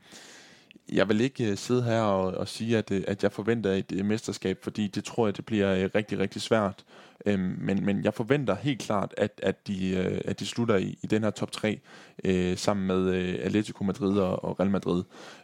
jeg 0.92 1.08
vil 1.08 1.20
ikke 1.20 1.50
øh, 1.50 1.56
sidde 1.56 1.82
her 1.82 2.00
og, 2.00 2.34
og 2.34 2.48
sige, 2.48 2.78
at, 2.78 2.90
øh, 2.90 3.04
at 3.06 3.22
jeg 3.22 3.32
forventer 3.32 3.72
et 3.72 3.92
øh, 3.92 4.04
mesterskab, 4.04 4.58
fordi 4.62 4.86
det 4.86 5.04
tror 5.04 5.26
jeg, 5.26 5.36
det 5.36 5.46
bliver 5.46 5.94
rigtig, 5.94 6.18
rigtig 6.18 6.42
svært. 6.42 6.84
Øh, 7.26 7.40
men, 7.40 7.84
men 7.84 8.04
jeg 8.04 8.14
forventer 8.14 8.54
helt 8.54 8.80
klart, 8.80 9.14
at, 9.16 9.40
at, 9.42 9.66
de, 9.66 9.96
øh, 9.96 10.20
at 10.24 10.40
de 10.40 10.46
slutter 10.46 10.76
i, 10.76 10.98
i 11.02 11.06
den 11.06 11.22
her 11.22 11.30
top 11.30 11.52
3 11.52 11.80
øh, 12.24 12.56
sammen 12.56 12.86
med 12.86 13.14
øh, 13.14 13.38
Atletico 13.42 13.84
Madrid 13.84 14.18
og, 14.18 14.44
og 14.44 14.60
Real 14.60 14.70
Madrid. 14.70 15.02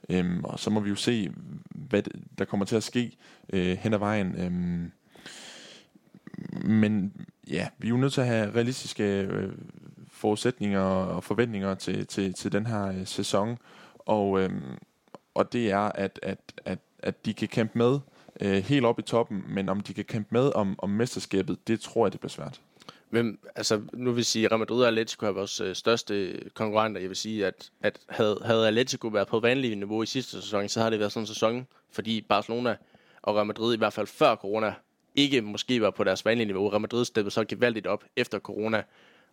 Um, 0.09 0.45
og 0.45 0.59
så 0.59 0.71
må 0.71 0.81
vi 0.81 0.89
jo 0.89 0.97
se, 0.97 1.31
hvad 1.71 2.03
der 2.39 2.45
kommer 2.45 2.67
til 2.67 2.77
at 2.77 2.83
ske 2.83 3.17
øh, 3.53 3.77
hen 3.77 3.95
ad 3.95 3.99
vejen. 3.99 4.47
Um, 4.47 4.93
men 6.65 7.13
ja, 7.51 7.69
vi 7.79 7.89
er 7.89 7.91
jo 7.91 7.97
nødt 7.97 8.13
til 8.13 8.21
at 8.21 8.27
have 8.27 8.55
realistiske 8.55 9.21
øh, 9.23 9.53
forudsætninger 10.11 10.81
og 10.81 11.25
forventninger 11.25 11.75
til, 11.75 12.07
til, 12.07 12.35
til 12.35 12.53
den 12.53 12.67
her 12.67 12.87
øh, 12.87 13.07
sæson. 13.07 13.59
Og, 13.99 14.41
øhm, 14.41 14.79
og 15.35 15.53
det 15.53 15.71
er, 15.71 15.79
at, 15.95 16.21
at, 16.23 16.39
at, 16.65 16.79
at 16.99 17.27
de 17.27 17.35
kan 17.35 17.49
kæmpe 17.49 17.79
med 17.79 17.99
øh, 18.43 18.65
helt 18.65 18.85
op 18.85 18.99
i 18.99 19.03
toppen, 19.03 19.45
men 19.49 19.69
om 19.69 19.81
de 19.81 19.95
kan 19.95 20.05
kæmpe 20.05 20.29
med 20.31 20.53
om, 20.55 20.75
om 20.79 20.91
mesterskabet, 20.91 21.69
det 21.69 21.81
tror 21.81 22.07
jeg, 22.07 22.13
det 22.13 22.21
bliver 22.21 22.31
svært. 22.31 22.61
Men 23.11 23.39
altså, 23.57 23.81
nu 23.93 24.13
vil 24.13 24.25
sige, 24.25 24.45
at 24.45 24.51
Real 24.51 24.59
Madrid 24.59 24.83
og 24.83 24.89
Atletico 24.89 25.27
er 25.27 25.31
vores 25.31 25.61
øh, 25.61 25.75
største 25.75 26.41
konkurrenter. 26.55 27.01
Jeg 27.01 27.09
vil 27.09 27.17
sige, 27.17 27.47
at, 27.47 27.71
at 27.81 27.99
havde, 28.09 28.41
havde 28.45 28.67
Atletico 28.67 29.09
været 29.09 29.29
på 29.29 29.41
vanlig 29.41 29.77
niveau 29.77 30.03
i 30.03 30.07
sidste 30.07 30.43
sæson, 30.43 30.69
så 30.69 30.81
har 30.81 30.91
det 30.91 30.99
været 30.99 31.13
sådan 31.13 31.23
en 31.23 31.27
sæson, 31.27 31.67
fordi 31.93 32.21
Barcelona 32.21 32.77
og 33.23 33.37
Real 33.37 33.47
Madrid, 33.47 33.75
i 33.75 33.79
hvert 33.79 33.93
fald 33.93 34.07
før 34.07 34.35
corona, 34.35 34.75
ikke 35.15 35.41
måske 35.41 35.81
var 35.81 35.91
på 35.91 36.05
deres 36.05 36.25
vanlige 36.25 36.47
niveau. 36.47 36.69
Real 36.69 36.81
Madrid 36.81 37.05
steppede 37.05 37.35
så 37.35 37.45
gevaldigt 37.45 37.87
op 37.87 38.05
efter 38.17 38.39
corona. 38.39 38.83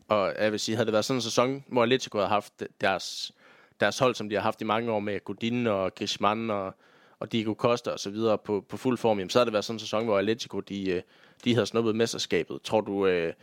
Og 0.07 0.33
jeg 0.39 0.51
vil 0.51 0.59
sige, 0.59 0.75
havde 0.75 0.85
det 0.85 0.93
været 0.93 1.05
sådan 1.05 1.17
en 1.17 1.21
sæson, 1.21 1.63
hvor 1.67 1.83
Atletico 1.83 2.17
havde 2.17 2.29
haft 2.29 2.53
deres 2.81 3.31
deres 3.79 3.99
hold, 3.99 4.15
som 4.15 4.29
de 4.29 4.35
har 4.35 4.41
haft 4.41 4.61
i 4.61 4.63
mange 4.63 4.91
år 4.91 4.99
med 4.99 5.23
Godin 5.23 5.67
og 5.67 5.95
Griezmann 5.95 6.49
og, 6.49 6.75
og 7.19 7.31
Diego 7.31 7.53
Costa 7.53 7.89
og 7.89 7.99
så 7.99 8.09
videre 8.09 8.37
på, 8.37 8.65
på 8.69 8.77
fuld 8.77 8.97
form, 8.97 9.17
jamen, 9.17 9.29
så 9.29 9.39
har 9.39 9.43
det 9.43 9.53
været 9.53 9.65
sådan 9.65 9.75
en 9.75 9.79
sæson, 9.79 10.05
hvor 10.05 10.17
Atletico 10.17 10.59
de, 10.59 10.89
øh, 10.89 11.01
de 11.45 11.53
havde 11.53 11.65
snuppet 11.65 11.95
mesterskabet. 11.95 12.61
Tror 12.61 12.81
du, 12.81 13.07
øh, 13.07 13.33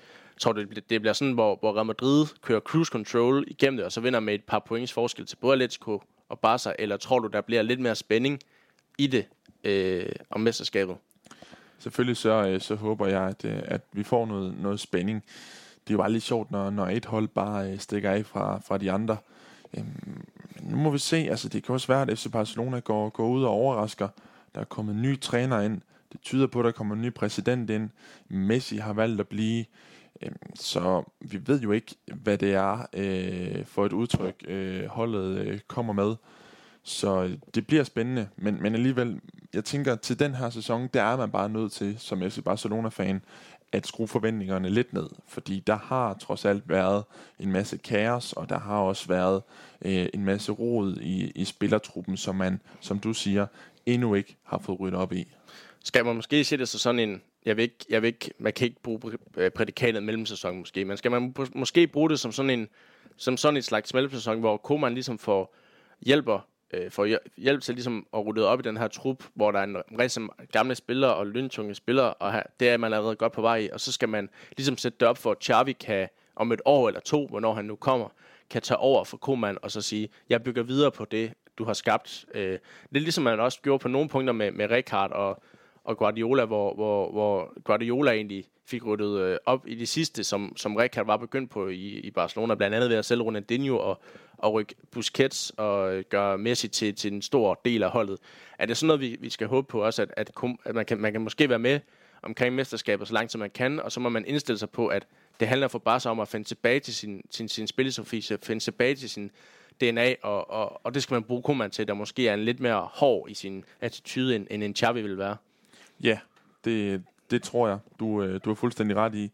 tror 0.40 0.52
du 0.52 0.62
det 0.62 1.00
bliver 1.00 1.12
sådan, 1.12 1.32
hvor, 1.32 1.56
hvor 1.60 1.74
Real 1.76 1.86
Madrid 1.86 2.26
kører 2.42 2.60
cruise 2.60 2.90
control 2.90 3.44
igennem 3.46 3.76
det, 3.76 3.86
og 3.86 3.92
så 3.92 4.00
vinder 4.00 4.20
med 4.20 4.34
et 4.34 4.44
par 4.44 4.58
points 4.58 4.92
forskel 4.92 5.26
til 5.26 5.36
både 5.36 5.52
Atletico 5.52 6.02
og 6.28 6.38
Barca, 6.38 6.72
eller 6.78 6.96
tror 6.96 7.18
du, 7.18 7.28
der 7.28 7.40
bliver 7.40 7.62
lidt 7.62 7.80
mere 7.80 7.94
spænding 7.94 8.40
i 8.98 9.06
det 9.06 9.26
øh, 9.64 10.06
om 10.30 10.40
mesterskabet? 10.40 10.96
Selvfølgelig 11.78 12.16
så, 12.16 12.46
øh, 12.48 12.60
så 12.60 12.74
håber 12.74 13.06
jeg, 13.06 13.22
at, 13.22 13.44
øh, 13.44 13.62
at 13.64 13.80
vi 13.92 14.02
får 14.02 14.26
noget, 14.26 14.54
noget 14.62 14.80
spænding. 14.80 15.24
Det 15.84 15.90
er 15.90 15.94
jo 15.94 15.98
bare 15.98 16.12
lidt 16.12 16.24
sjovt, 16.24 16.50
når, 16.50 16.70
når 16.70 16.86
et 16.86 17.04
hold 17.04 17.28
bare 17.28 17.78
stikker 17.78 18.10
af 18.10 18.26
fra, 18.26 18.60
fra 18.66 18.78
de 18.78 18.92
andre. 18.92 19.16
Øhm, 19.76 20.24
nu 20.64 20.76
må 20.76 20.90
vi 20.90 20.98
se, 20.98 21.16
altså 21.16 21.48
det 21.48 21.62
kan 21.62 21.72
også 21.72 21.86
være, 21.86 22.02
at 22.02 22.18
FC 22.18 22.30
Barcelona 22.32 22.78
går, 22.78 23.08
går 23.08 23.28
ud 23.28 23.44
og 23.44 23.50
overrasker. 23.50 24.08
Der 24.54 24.60
er 24.60 24.64
kommet 24.64 24.94
en 24.94 25.02
ny 25.02 25.20
træner 25.20 25.60
ind. 25.60 25.80
Det 26.12 26.20
tyder 26.20 26.46
på, 26.46 26.58
at 26.58 26.64
der 26.64 26.70
kommer 26.70 26.94
en 26.94 27.02
ny 27.02 27.14
præsident 27.14 27.70
ind. 27.70 27.90
Messi 28.28 28.76
har 28.76 28.92
valgt 28.92 29.20
at 29.20 29.28
blive. 29.28 29.64
Øhm, 30.22 30.36
så 30.54 31.02
vi 31.20 31.40
ved 31.46 31.60
jo 31.60 31.72
ikke, 31.72 31.94
hvad 32.14 32.38
det 32.38 32.54
er 32.54 32.86
øh, 32.92 33.66
for 33.66 33.86
et 33.86 33.92
udtryk, 33.92 34.44
øh, 34.48 34.86
holdet 34.86 35.38
øh, 35.38 35.60
kommer 35.68 35.92
med. 35.92 36.14
Så 36.82 37.36
det 37.54 37.66
bliver 37.66 37.84
spændende, 37.84 38.28
men, 38.36 38.62
men 38.62 38.74
alligevel, 38.74 39.20
jeg 39.54 39.64
tænker, 39.64 39.94
til 39.94 40.18
den 40.18 40.34
her 40.34 40.50
sæson, 40.50 40.88
der 40.94 41.02
er 41.02 41.16
man 41.16 41.30
bare 41.30 41.48
nødt 41.48 41.72
til, 41.72 41.98
som 41.98 42.30
FC 42.30 42.42
Barcelona-fan, 42.44 43.22
at 43.74 43.86
skrue 43.86 44.08
forventningerne 44.08 44.68
lidt 44.68 44.92
ned, 44.92 45.06
fordi 45.28 45.60
der 45.60 45.76
har 45.76 46.14
trods 46.14 46.44
alt 46.44 46.68
været 46.68 47.04
en 47.40 47.52
masse 47.52 47.78
kaos, 47.78 48.32
og 48.32 48.48
der 48.48 48.58
har 48.58 48.78
også 48.78 49.08
været 49.08 49.42
øh, 49.84 50.06
en 50.14 50.24
masse 50.24 50.52
rod 50.52 50.96
i, 50.96 51.30
i 51.34 51.44
spillertruppen, 51.44 52.16
som 52.16 52.34
man, 52.34 52.60
som 52.80 52.98
du 52.98 53.12
siger, 53.12 53.46
endnu 53.86 54.14
ikke 54.14 54.36
har 54.42 54.58
fået 54.58 54.80
ryddet 54.80 54.98
op 54.98 55.12
i. 55.12 55.24
Skal 55.84 56.04
man 56.04 56.16
måske 56.16 56.44
se 56.44 56.56
det 56.56 56.68
så 56.68 56.78
sådan 56.78 56.98
en, 56.98 57.22
jeg 57.46 57.56
vil 57.56 57.62
ikke, 57.62 57.84
jeg 57.88 58.02
vil 58.02 58.08
ikke, 58.08 58.30
man 58.38 58.52
kan 58.52 58.64
ikke 58.64 58.82
bruge 58.82 59.00
øh, 59.36 59.50
prædikatet 59.50 60.02
mellemsæson 60.02 60.58
måske, 60.58 60.84
men 60.84 60.96
skal 60.96 61.10
man 61.10 61.34
måske 61.54 61.86
bruge 61.86 62.10
det 62.10 62.20
som 62.20 62.32
sådan 62.32 62.50
en, 62.50 62.68
som 63.16 63.36
sådan 63.36 63.56
et 63.56 63.64
slags 63.64 63.94
mellemsæson, 63.94 64.40
hvor 64.40 64.56
Koman 64.56 64.94
ligesom 64.94 65.18
får 65.18 65.54
hjælper 66.00 66.46
øh, 66.74 66.90
får 66.90 67.08
hjælp 67.40 67.62
til 67.62 67.74
ligesom 67.74 68.06
at 68.14 68.26
rydde 68.26 68.48
op 68.48 68.60
i 68.60 68.62
den 68.62 68.76
her 68.76 68.88
trup, 68.88 69.24
hvor 69.34 69.50
der 69.50 69.58
er 69.58 69.64
en 69.64 69.76
masse 69.90 70.20
gamle 70.52 70.74
spillere 70.74 71.14
og 71.14 71.26
løntunge 71.26 71.74
spillere, 71.74 72.14
og 72.14 72.32
her, 72.32 72.42
det 72.60 72.68
er 72.68 72.76
man 72.76 72.92
allerede 72.92 73.16
godt 73.16 73.32
på 73.32 73.40
vej 73.40 73.56
i, 73.56 73.68
og 73.72 73.80
så 73.80 73.92
skal 73.92 74.08
man 74.08 74.30
ligesom 74.56 74.78
sætte 74.78 74.98
det 75.00 75.08
op 75.08 75.18
for, 75.18 75.30
at 75.30 75.44
Xavi 75.44 75.72
kan 75.72 76.08
om 76.36 76.52
et 76.52 76.60
år 76.64 76.88
eller 76.88 77.00
to, 77.00 77.26
hvornår 77.26 77.54
han 77.54 77.64
nu 77.64 77.76
kommer, 77.76 78.08
kan 78.50 78.62
tage 78.62 78.78
over 78.78 79.04
for 79.04 79.16
Koman 79.16 79.58
og 79.62 79.70
så 79.70 79.82
sige, 79.82 80.08
jeg 80.28 80.42
bygger 80.42 80.62
videre 80.62 80.90
på 80.90 81.04
det, 81.04 81.32
du 81.58 81.64
har 81.64 81.72
skabt. 81.72 82.24
Øh, 82.34 82.52
det 82.52 82.96
er 82.96 83.00
ligesom 83.00 83.24
man 83.24 83.40
også 83.40 83.60
gjorde 83.62 83.82
på 83.82 83.88
nogle 83.88 84.08
punkter 84.08 84.32
med, 84.32 84.52
med 84.52 84.70
Rekard 84.70 85.10
og, 85.10 85.42
og 85.84 85.96
Guardiola, 85.96 86.44
hvor, 86.44 86.74
hvor, 86.74 87.10
hvor 87.10 87.62
Guardiola 87.64 88.12
egentlig 88.12 88.44
fik 88.66 88.86
ryddet 88.86 89.20
øh, 89.20 89.38
op 89.46 89.66
i 89.66 89.74
det 89.74 89.88
sidste, 89.88 90.24
som, 90.24 90.56
som 90.56 90.76
Rikard 90.76 91.06
var 91.06 91.16
begyndt 91.16 91.50
på 91.50 91.68
i, 91.68 92.00
i 92.00 92.10
Barcelona, 92.10 92.54
blandt 92.54 92.76
andet 92.76 92.90
ved 92.90 92.96
at 92.96 93.04
sælge 93.04 93.22
Ronaldinho 93.22 93.78
og, 93.78 94.02
og 94.38 94.52
rykke 94.52 94.74
Busquets 94.90 95.52
og 95.56 95.94
øh, 95.94 96.04
gøre 96.08 96.38
Messi 96.38 96.68
til, 96.68 96.94
til 96.94 97.12
en 97.12 97.22
stor 97.22 97.60
del 97.64 97.82
af 97.82 97.90
holdet. 97.90 98.18
Er 98.58 98.66
det 98.66 98.76
sådan 98.76 98.86
noget, 98.86 99.00
vi, 99.00 99.16
vi 99.20 99.30
skal 99.30 99.46
håbe 99.46 99.66
på 99.66 99.84
også, 99.84 100.02
at, 100.02 100.14
at, 100.16 100.30
at 100.64 100.74
man, 100.74 100.84
kan, 100.84 100.98
man 101.00 101.12
kan 101.12 101.20
måske 101.20 101.48
være 101.48 101.58
med 101.58 101.80
omkring 102.22 102.54
mesterskabet 102.54 103.08
så 103.08 103.14
langt 103.14 103.32
som 103.32 103.38
man 103.38 103.50
kan, 103.50 103.80
og 103.80 103.92
så 103.92 104.00
må 104.00 104.08
man 104.08 104.24
indstille 104.26 104.58
sig 104.58 104.70
på, 104.70 104.86
at 104.86 105.06
det 105.40 105.48
handler 105.48 105.68
for 105.68 105.78
Barca 105.78 106.08
om 106.08 106.20
at 106.20 106.28
finde 106.28 106.48
tilbage 106.48 106.80
til 106.80 106.94
sin, 106.94 107.22
sin, 107.30 107.48
sin 107.48 107.66
spillesofi, 107.66 108.36
finde 108.42 108.64
tilbage 108.64 108.94
til 108.94 109.10
sin 109.10 109.30
DNA, 109.80 110.14
og, 110.22 110.50
og, 110.50 110.86
og 110.86 110.94
det 110.94 111.02
skal 111.02 111.14
man 111.14 111.22
bruge 111.22 111.42
Koeman 111.42 111.70
til, 111.70 111.88
der 111.88 111.94
måske 111.94 112.28
er 112.28 112.34
en 112.34 112.44
lidt 112.44 112.60
mere 112.60 112.88
hård 112.92 113.30
i 113.30 113.34
sin 113.34 113.64
attitude, 113.80 114.36
end, 114.36 114.46
end 114.50 114.64
en 114.64 114.76
Xavi 114.76 115.02
vil 115.02 115.18
være. 115.18 115.36
Ja, 116.02 116.18
det, 116.64 117.02
det 117.30 117.42
tror 117.42 117.68
jeg. 117.68 117.78
Du, 118.00 118.22
øh, 118.22 118.40
du 118.44 118.50
er 118.50 118.54
fuldstændig 118.54 118.96
ret 118.96 119.14
i. 119.14 119.30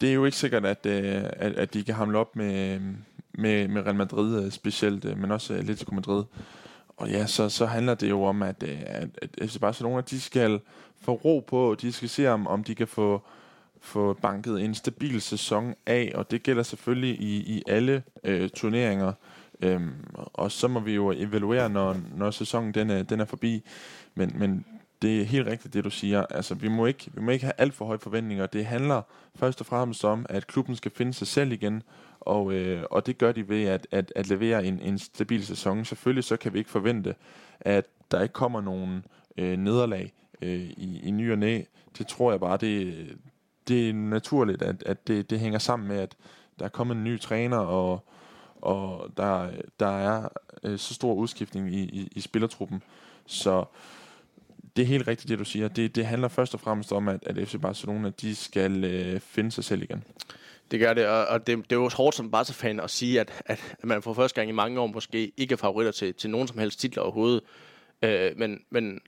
Det 0.00 0.08
er 0.08 0.14
jo 0.14 0.24
ikke 0.24 0.36
sikkert, 0.36 0.66
at, 0.66 0.86
øh, 0.86 1.22
at, 1.24 1.52
at 1.52 1.74
de 1.74 1.84
kan 1.84 1.94
hamle 1.94 2.18
op 2.18 2.36
med, 2.36 2.80
med, 3.32 3.68
med 3.68 3.82
Real 3.82 3.94
Madrid 3.94 4.44
øh, 4.44 4.50
specielt, 4.50 5.18
men 5.18 5.30
også 5.30 5.54
Atletico 5.54 5.94
Madrid. 5.94 6.24
Og 6.96 7.10
ja, 7.10 7.26
så, 7.26 7.48
så 7.48 7.66
handler 7.66 7.94
det 7.94 8.10
jo 8.10 8.22
om, 8.22 8.42
at, 8.42 8.62
at, 8.62 9.08
at 9.22 9.50
FC 9.50 9.58
Barcelona, 9.58 10.00
de 10.00 10.20
skal 10.20 10.60
få 11.00 11.12
ro 11.12 11.44
på, 11.46 11.76
de 11.80 11.92
skal 11.92 12.08
se, 12.08 12.28
om, 12.28 12.46
om 12.46 12.64
de 12.64 12.74
kan 12.74 12.88
få, 12.88 13.22
få 13.80 14.12
banket 14.12 14.60
en 14.64 14.74
stabil 14.74 15.20
sæson 15.20 15.74
af, 15.86 16.12
og 16.14 16.30
det 16.30 16.42
gælder 16.42 16.62
selvfølgelig 16.62 17.20
i, 17.20 17.36
i 17.36 17.62
alle 17.66 18.02
øh, 18.24 18.50
turneringer. 18.50 19.12
Øhm, 19.60 19.92
og 20.14 20.52
så 20.52 20.68
må 20.68 20.80
vi 20.80 20.94
jo 20.94 21.12
evaluere, 21.16 21.68
når, 21.68 21.96
når 22.16 22.30
sæsonen 22.30 22.74
den 22.74 22.90
er, 22.90 23.02
den 23.02 23.20
er 23.20 23.24
forbi. 23.24 23.62
Men, 24.14 24.32
men 24.34 24.64
det 25.04 25.20
er 25.20 25.24
helt 25.24 25.46
rigtigt, 25.46 25.74
det 25.74 25.84
du 25.84 25.90
siger. 25.90 26.26
Altså, 26.30 26.54
vi 26.54 26.68
må 26.68 26.86
ikke, 26.86 27.10
vi 27.14 27.20
må 27.20 27.30
ikke 27.30 27.44
have 27.44 27.52
alt 27.58 27.74
for 27.74 27.84
høje 27.84 27.98
forventninger. 27.98 28.46
Det 28.46 28.66
handler 28.66 29.02
først 29.34 29.60
og 29.60 29.66
fremmest 29.66 30.04
om, 30.04 30.26
at 30.28 30.46
klubben 30.46 30.76
skal 30.76 30.90
finde 30.90 31.14
sig 31.14 31.26
selv 31.26 31.52
igen, 31.52 31.82
og, 32.20 32.52
øh, 32.52 32.84
og 32.90 33.06
det 33.06 33.18
gør 33.18 33.32
de 33.32 33.48
ved 33.48 33.64
at, 33.64 33.86
at, 33.90 34.12
at 34.16 34.28
levere 34.28 34.64
en, 34.64 34.80
en 34.80 34.98
stabil 34.98 35.46
sæson. 35.46 35.84
Selvfølgelig 35.84 36.24
så 36.24 36.36
kan 36.36 36.52
vi 36.52 36.58
ikke 36.58 36.70
forvente, 36.70 37.14
at 37.60 37.84
der 38.10 38.22
ikke 38.22 38.32
kommer 38.32 38.60
nogen 38.60 39.04
øh, 39.36 39.58
nederlag 39.58 40.12
øh, 40.42 40.60
i, 40.60 41.00
i 41.02 41.10
ny 41.10 41.32
og 41.32 41.38
næ. 41.38 41.62
Det 41.98 42.06
tror 42.06 42.30
jeg 42.30 42.40
bare, 42.40 42.56
det, 42.56 43.06
det 43.68 43.88
er 43.88 43.94
naturligt, 43.94 44.62
at, 44.62 44.82
at 44.86 45.08
det, 45.08 45.30
det 45.30 45.40
hænger 45.40 45.58
sammen 45.58 45.88
med, 45.88 45.96
at 45.96 46.16
der 46.58 46.64
er 46.64 46.68
kommet 46.68 46.96
en 46.96 47.04
ny 47.04 47.20
træner, 47.20 47.58
og, 47.58 48.08
og 48.60 49.10
der, 49.16 49.50
der 49.80 49.98
er 49.98 50.28
øh, 50.62 50.78
så 50.78 50.94
stor 50.94 51.14
udskiftning 51.14 51.74
i, 51.74 51.80
i, 51.82 52.08
i 52.12 52.20
spillertruppen. 52.20 52.82
Så 53.26 53.64
det 54.76 54.82
er 54.82 54.86
helt 54.86 55.08
rigtigt, 55.08 55.28
det 55.28 55.38
du 55.38 55.44
siger. 55.44 55.68
Det, 55.68 55.96
det 55.96 56.06
handler 56.06 56.28
først 56.28 56.54
og 56.54 56.60
fremmest 56.60 56.92
om, 56.92 57.08
at, 57.08 57.20
at 57.26 57.48
FC 57.48 57.60
Barcelona 57.62 58.10
de 58.20 58.36
skal 58.36 58.84
øh, 58.84 59.20
finde 59.20 59.50
sig 59.50 59.64
selv 59.64 59.82
igen. 59.82 60.04
Det 60.70 60.80
gør 60.80 60.94
det, 60.94 61.06
og, 61.06 61.26
og 61.26 61.46
det, 61.46 61.58
det 61.70 61.72
er 61.72 61.80
jo 61.80 61.90
hårdt 61.94 62.16
som 62.16 62.30
Barca-fan 62.30 62.80
at 62.80 62.90
sige, 62.90 63.20
at, 63.20 63.42
at 63.46 63.60
man 63.84 64.02
for 64.02 64.14
første 64.14 64.40
gang 64.40 64.48
i 64.48 64.52
mange 64.52 64.80
år 64.80 64.86
måske 64.86 65.32
ikke 65.36 65.52
er 65.52 65.56
favoritter 65.56 65.92
til, 65.92 66.14
til 66.14 66.30
nogen 66.30 66.48
som 66.48 66.58
helst 66.58 66.80
titler 66.80 67.02
overhovedet. 67.02 67.40
Øh, 68.02 68.32
men, 68.36 68.60
men 68.70 69.00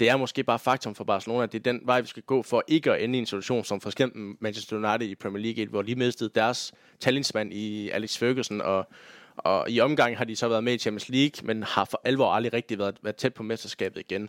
det 0.00 0.08
er 0.08 0.16
måske 0.16 0.44
bare 0.44 0.58
faktum 0.58 0.94
for 0.94 1.04
Barcelona, 1.04 1.42
at 1.42 1.52
det 1.52 1.58
er 1.58 1.72
den 1.72 1.80
vej, 1.84 2.00
vi 2.00 2.06
skal 2.06 2.22
gå 2.22 2.42
for 2.42 2.64
ikke 2.68 2.92
at 2.92 3.02
ende 3.04 3.18
i 3.18 3.20
en 3.20 3.26
situation 3.26 3.64
som 3.64 3.80
for 3.80 3.88
eksempel 3.88 4.34
Manchester 4.40 4.76
United 4.76 5.08
i 5.08 5.14
Premier 5.14 5.42
League, 5.42 5.66
hvor 5.66 5.82
de 5.82 5.94
mistede 5.94 6.30
deres 6.34 6.72
talentsmand 7.00 7.52
i 7.52 7.90
Alex 7.90 8.18
Ferguson, 8.18 8.60
og, 8.60 8.88
og 9.36 9.70
i 9.70 9.80
omgang 9.80 10.18
har 10.18 10.24
de 10.24 10.36
så 10.36 10.48
været 10.48 10.64
med 10.64 10.74
i 10.74 10.78
Champions 10.78 11.08
League, 11.08 11.46
men 11.46 11.62
har 11.62 11.84
for 11.84 12.00
alvor 12.04 12.32
aldrig 12.32 12.52
rigtig 12.52 12.78
været, 12.78 12.96
været 13.02 13.16
tæt 13.16 13.34
på 13.34 13.42
mesterskabet 13.42 14.00
igen 14.00 14.28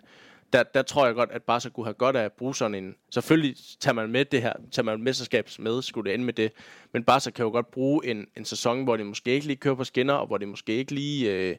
der, 0.53 0.63
der 0.63 0.81
tror 0.81 1.05
jeg 1.05 1.15
godt, 1.15 1.31
at 1.31 1.43
Barca 1.43 1.69
kunne 1.69 1.85
have 1.85 1.93
godt 1.93 2.15
af 2.15 2.23
at 2.23 2.33
bruge 2.33 2.55
sådan 2.55 2.75
en... 2.75 2.95
Selvfølgelig 3.09 3.55
tager 3.79 3.93
man 3.93 4.11
med 4.11 4.25
det 4.25 4.41
her, 4.41 4.53
tager 4.71 4.83
man 4.83 5.03
mesterskabs 5.03 5.59
med, 5.59 5.81
skulle 5.81 6.09
det 6.09 6.13
ende 6.13 6.25
med 6.25 6.33
det. 6.33 6.51
Men 6.93 7.03
Barca 7.03 7.31
kan 7.31 7.45
jo 7.45 7.51
godt 7.51 7.71
bruge 7.71 8.05
en, 8.05 8.27
en 8.37 8.45
sæson, 8.45 8.83
hvor 8.83 8.97
de 8.97 9.03
måske 9.03 9.31
ikke 9.31 9.47
lige 9.47 9.57
kører 9.57 9.75
på 9.75 9.83
skinner, 9.83 10.13
og 10.13 10.27
hvor 10.27 10.37
de 10.37 10.45
måske 10.45 10.73
ikke 10.73 10.91
lige... 10.91 11.31
Øh, 11.31 11.55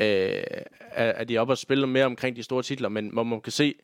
øh, 0.00 0.42
er, 0.92 1.24
de 1.24 1.38
oppe 1.38 1.52
og 1.52 1.58
spille 1.58 1.86
mere 1.86 2.04
omkring 2.04 2.36
de 2.36 2.42
store 2.42 2.62
titler, 2.62 2.88
men 2.88 3.08
hvor 3.08 3.22
man 3.22 3.40
kan 3.40 3.52
se, 3.52 3.74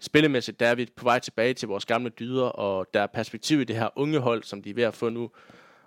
spillemæssigt, 0.00 0.60
der 0.60 0.66
er 0.66 0.74
vi 0.74 0.88
på 0.96 1.04
vej 1.04 1.18
tilbage 1.18 1.54
til 1.54 1.68
vores 1.68 1.86
gamle 1.86 2.10
dyder, 2.10 2.44
og 2.44 2.86
der 2.94 3.00
er 3.00 3.06
perspektiv 3.06 3.60
i 3.60 3.64
det 3.64 3.76
her 3.76 3.88
unge 3.96 4.18
hold, 4.18 4.42
som 4.42 4.62
de 4.62 4.70
er 4.70 4.74
ved 4.74 4.82
at 4.82 4.94
få 4.94 5.08
nu, 5.08 5.30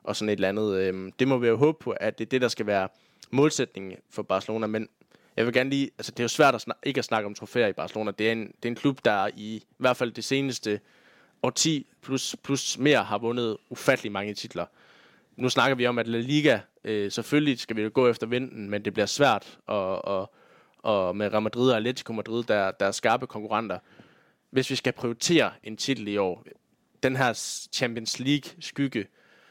og 0.04 0.16
sådan 0.16 0.30
et 0.30 0.34
eller 0.34 0.50
andet. 0.50 0.76
Øh, 0.76 1.12
det 1.20 1.28
må 1.28 1.38
vi 1.38 1.48
jo 1.48 1.58
håbe 1.58 1.78
på, 1.82 1.92
at 1.92 2.20
det 2.20 2.26
er 2.26 2.30
det, 2.30 2.42
der 2.42 2.48
skal 2.48 2.66
være 2.66 2.88
målsætningen 3.32 3.98
for 4.10 4.24
Barcelona, 4.24 4.68
men 4.68 4.90
jeg 5.38 5.46
vil 5.46 5.54
gerne 5.54 5.70
lige, 5.70 5.92
altså 5.98 6.12
det 6.12 6.20
er 6.20 6.24
jo 6.24 6.28
svært 6.28 6.56
at 6.56 6.62
snak, 6.62 6.78
ikke 6.84 6.98
at 6.98 7.06
snakke 7.06 7.26
om 7.26 7.34
trofæer 7.34 7.68
i 7.68 7.74
Barcelona. 7.74 8.12
Det 8.12 8.28
er 8.28 8.32
en, 8.32 8.48
det 8.48 8.66
er 8.66 8.70
en 8.70 8.76
klub, 8.76 9.06
der 9.06 9.28
i, 9.28 9.56
i 9.56 9.66
hvert 9.78 9.98
fald 9.98 10.12
det 10.12 10.24
seneste 10.24 10.80
10 11.56 11.88
plus, 12.02 12.36
plus 12.44 12.78
mere 12.78 13.04
har 13.04 13.18
vundet 13.18 13.58
ufattelig 13.70 14.12
mange 14.12 14.34
titler. 14.34 14.66
Nu 15.36 15.50
snakker 15.50 15.76
vi 15.76 15.88
om, 15.88 16.00
at 16.00 16.08
La 16.08 16.20
Liga, 16.20 16.60
øh, 16.84 17.12
selvfølgelig 17.12 17.60
skal 17.60 17.76
vi 17.76 17.82
jo 17.82 17.92
gå 17.94 18.08
efter 18.08 18.28
vinden, 18.28 18.70
men 18.70 18.86
det 18.86 18.94
bliver 18.94 19.06
svært, 19.06 19.60
og, 19.68 20.06
og, 20.06 20.34
og 20.78 21.16
med 21.16 21.34
Real 21.34 21.42
Madrid 21.42 21.72
og 21.72 21.78
Atletico 21.78 22.14
Madrid, 22.14 22.44
der, 22.44 22.72
der 22.72 22.86
er 22.86 22.92
skarpe 22.92 23.28
konkurrenter. 23.28 23.80
Hvis 24.50 24.70
vi 24.70 24.76
skal 24.76 24.94
prioritere 24.94 25.52
en 25.64 25.78
titel 25.78 26.08
i 26.08 26.18
år, 26.18 26.44
den 27.04 27.16
her 27.16 27.34
Champions 27.74 28.20
League-skygge 28.20 29.08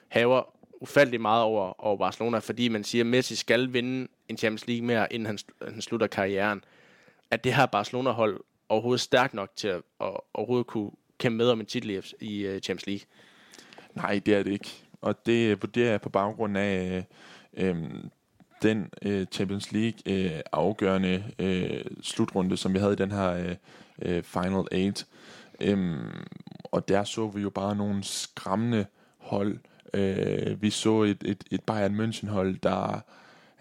haver 0.09 0.55
ufattelig 0.81 1.21
meget 1.21 1.43
over, 1.43 1.85
over 1.85 1.97
Barcelona, 1.97 2.39
fordi 2.39 2.69
man 2.69 2.85
siger, 2.85 3.03
at 3.03 3.07
Messi 3.07 3.37
skal 3.37 3.73
vinde 3.73 4.09
en 4.31 4.37
Champions 4.37 4.67
League 4.67 4.87
mere, 4.87 5.13
inden 5.13 5.27
han, 5.27 5.39
han 5.73 5.83
slutter 5.83 6.07
karrieren. 6.07 6.65
At 7.31 7.45
det 7.45 7.55
her 7.55 7.67
Barcelona-hold 7.67 8.41
overhovedet 8.69 9.01
stærkt 9.01 9.35
nok 9.35 9.51
til 9.57 9.69
at, 9.69 9.83
at 10.01 10.17
overhovedet 10.35 10.67
kunne 10.67 10.91
kæmpe 11.19 11.37
med 11.37 11.49
om 11.49 11.61
en 11.61 11.67
titel 11.67 11.91
i, 11.91 12.01
i 12.21 12.49
uh, 12.49 12.59
Champions 12.59 12.87
League? 12.87 13.07
Nej, 13.95 14.21
det 14.27 14.35
er 14.35 14.43
det 14.43 14.53
ikke. 14.53 14.85
Og 15.01 15.27
det 15.27 15.63
vurderer 15.63 15.91
jeg 15.91 16.01
på 16.01 16.09
baggrund 16.09 16.59
af 16.59 17.05
øh, 17.57 17.69
øh, 17.69 17.77
den 18.63 18.91
øh, 19.03 19.27
Champions 19.33 19.73
League 19.73 19.99
øh, 20.07 20.41
afgørende 20.53 21.25
øh, 21.39 21.85
slutrunde, 22.03 22.57
som 22.57 22.75
vi 22.75 22.79
havde 22.79 22.93
i 22.93 22.97
den 22.97 23.11
her 23.11 23.31
øh, 23.31 23.57
øh 24.03 24.23
Final 24.23 24.89
8. 24.89 25.05
Øhm, 25.61 26.27
og 26.65 26.89
der 26.89 27.05
så 27.05 27.27
vi 27.29 27.41
jo 27.41 27.51
bare 27.51 27.77
nogle 27.77 28.05
skræmmende 28.05 28.87
hold, 29.19 29.59
Øh, 29.95 30.63
vi 30.63 30.71
så 30.71 31.03
et, 31.03 31.23
et, 31.25 31.45
et 31.51 31.63
Bayern 31.63 32.01
München-hold, 32.01 32.59
der 32.63 33.01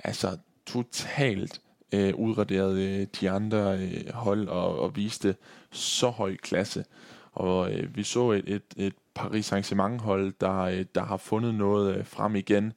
altså 0.03 0.37
totalt 0.73 1.61
øh, 1.93 2.15
udraderede 2.15 3.01
øh, 3.01 3.07
de 3.21 3.29
andre 3.29 3.77
øh, 3.77 4.13
hold 4.13 4.47
og, 4.47 4.79
og 4.79 4.95
viste 4.95 5.35
så 5.71 6.09
høj 6.09 6.35
klasse. 6.35 6.85
Og 7.33 7.73
øh, 7.73 7.95
vi 7.95 8.03
så 8.03 8.31
et, 8.31 8.43
et, 8.47 8.63
et 8.77 8.93
Paris 9.13 9.45
Saint-Germain-hold, 9.45 10.33
der, 10.41 10.59
øh, 10.59 10.85
der 10.95 11.03
har 11.03 11.17
fundet 11.17 11.55
noget 11.55 11.95
øh, 11.95 12.05
frem 12.05 12.35
igen. 12.35 12.73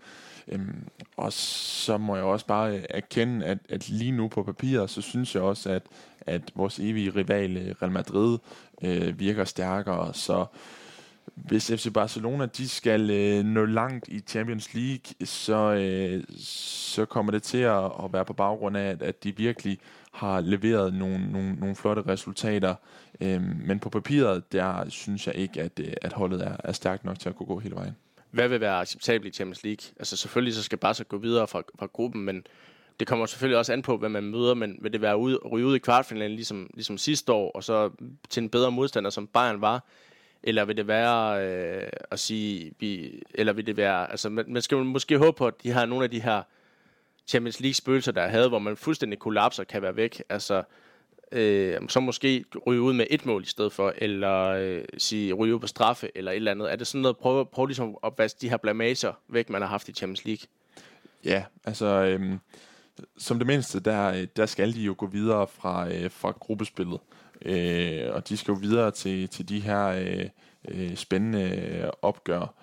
Øhm, 0.48 0.88
og 1.16 1.32
så 1.32 1.98
må 1.98 2.16
jeg 2.16 2.24
også 2.24 2.46
bare 2.46 2.76
øh, 2.76 2.84
erkende, 2.90 3.46
at, 3.46 3.58
at 3.68 3.88
lige 3.88 4.12
nu 4.12 4.28
på 4.28 4.42
papiret, 4.42 4.90
så 4.90 5.02
synes 5.02 5.34
jeg 5.34 5.42
også, 5.42 5.70
at, 5.70 5.82
at 6.20 6.42
vores 6.54 6.78
evige 6.78 7.10
rival 7.10 7.56
øh, 7.56 7.74
Real 7.82 7.92
Madrid 7.92 8.38
øh, 8.82 9.18
virker 9.18 9.44
stærkere. 9.44 10.14
Så 10.14 10.46
hvis 11.34 11.70
FC 11.70 11.92
Barcelona 11.94 12.46
de 12.46 12.68
skal 12.68 13.10
øh, 13.10 13.44
nå 13.44 13.64
langt 13.64 14.08
i 14.08 14.20
Champions 14.20 14.74
League, 14.74 15.26
så, 15.26 15.72
øh, 15.72 16.24
så 16.38 17.04
kommer 17.04 17.32
det 17.32 17.42
til 17.42 17.58
at, 17.58 17.84
at 17.84 18.12
være 18.12 18.24
på 18.24 18.32
baggrund 18.32 18.76
af, 18.76 18.90
at, 18.90 19.02
at 19.02 19.24
de 19.24 19.36
virkelig 19.36 19.78
har 20.12 20.40
leveret 20.40 20.94
nogle, 20.94 21.32
nogle, 21.32 21.54
nogle 21.54 21.76
flotte 21.76 22.02
resultater. 22.02 22.74
Øh, 23.20 23.42
men 23.66 23.78
på 23.78 23.88
papiret, 23.88 24.52
der 24.52 24.88
synes 24.88 25.26
jeg 25.26 25.34
ikke, 25.34 25.62
at, 25.62 25.80
øh, 25.80 25.92
at 26.02 26.12
holdet 26.12 26.42
er, 26.46 26.56
er 26.64 26.72
stærkt 26.72 27.04
nok 27.04 27.18
til 27.18 27.28
at 27.28 27.36
kunne 27.36 27.46
gå 27.46 27.58
hele 27.58 27.74
vejen. 27.74 27.96
Hvad 28.30 28.48
vil 28.48 28.60
være 28.60 28.80
acceptabelt 28.80 29.34
i 29.34 29.36
Champions 29.36 29.64
League? 29.64 29.92
Altså 29.98 30.16
selvfølgelig 30.16 30.54
så 30.54 30.62
skal 30.62 30.78
Barca 30.78 31.02
gå 31.02 31.18
videre 31.18 31.48
fra, 31.48 31.62
fra 31.78 31.86
gruppen, 31.92 32.24
men 32.24 32.46
det 33.00 33.08
kommer 33.08 33.26
selvfølgelig 33.26 33.58
også 33.58 33.72
an 33.72 33.82
på, 33.82 33.96
hvad 33.96 34.08
man 34.08 34.24
møder, 34.24 34.54
men 34.54 34.78
vil 34.80 34.92
det 34.92 35.00
være 35.00 35.16
ude, 35.16 35.36
ryge 35.36 35.66
ud 35.66 35.76
i 35.76 35.78
kvartfinalen 35.78 36.36
ligesom, 36.36 36.70
ligesom 36.74 36.98
sidste 36.98 37.32
år, 37.32 37.52
og 37.52 37.64
så 37.64 37.90
til 38.30 38.42
en 38.42 38.48
bedre 38.48 38.70
modstander, 38.70 39.10
som 39.10 39.26
Bayern 39.26 39.60
var, 39.60 39.84
eller 40.42 40.64
vil 40.64 40.76
det 40.76 40.86
være 40.86 41.46
øh, 41.46 41.88
at 42.10 42.18
sige, 42.18 42.72
vi, 42.78 43.22
eller 43.34 43.52
vil 43.52 43.66
det 43.66 43.76
være, 43.76 44.10
altså 44.10 44.28
man, 44.28 44.44
man 44.48 44.62
skal 44.62 44.78
måske 44.78 45.18
håbe 45.18 45.36
på, 45.38 45.46
at 45.46 45.62
de 45.62 45.70
har 45.70 45.86
nogle 45.86 46.04
af 46.04 46.10
de 46.10 46.22
her 46.22 46.42
Champions 47.26 47.60
League 47.60 47.74
spøgelser, 47.74 48.12
der 48.12 48.28
havde, 48.28 48.48
hvor 48.48 48.58
man 48.58 48.76
fuldstændig 48.76 49.18
kollapser, 49.18 49.64
kan 49.64 49.82
være 49.82 49.96
væk. 49.96 50.22
Altså, 50.28 50.62
øh, 51.32 51.78
så 51.88 52.00
måske 52.00 52.44
ryge 52.66 52.80
ud 52.80 52.92
med 52.92 53.06
et 53.10 53.26
mål 53.26 53.42
i 53.42 53.46
stedet 53.46 53.72
for, 53.72 53.94
eller 53.98 54.48
øh, 54.48 54.84
sige 54.98 55.32
ryge 55.32 55.54
ud 55.54 55.60
på 55.60 55.66
straffe, 55.66 56.10
eller 56.14 56.32
et 56.32 56.36
eller 56.36 56.50
andet. 56.50 56.72
Er 56.72 56.76
det 56.76 56.86
sådan 56.86 57.02
noget, 57.02 57.16
prøve, 57.16 57.46
prøve 57.46 57.68
ligesom 57.68 57.96
at 58.04 58.12
vaske 58.18 58.38
de 58.40 58.48
her 58.48 58.56
blamager 58.56 59.12
væk, 59.28 59.50
man 59.50 59.62
har 59.62 59.68
haft 59.68 59.88
i 59.88 59.92
Champions 59.92 60.24
League? 60.24 60.46
Ja, 61.24 61.44
altså, 61.64 61.86
øh, 61.86 62.38
som 63.18 63.38
det 63.38 63.46
mindste, 63.46 63.80
der, 63.80 64.12
øh, 64.12 64.26
der 64.36 64.46
skal 64.46 64.74
de 64.74 64.80
jo 64.80 64.94
gå 64.98 65.06
videre 65.06 65.46
fra, 65.46 65.88
øh, 65.92 66.10
fra 66.10 66.30
gruppespillet. 66.30 67.00
Øh, 67.44 68.14
og 68.14 68.28
de 68.28 68.36
skal 68.36 68.52
jo 68.52 68.58
videre 68.60 68.90
til, 68.90 69.28
til 69.28 69.48
de 69.48 69.60
her 69.60 69.86
øh, 69.86 70.28
øh, 70.68 70.96
spændende 70.96 71.90
opgør. 72.02 72.54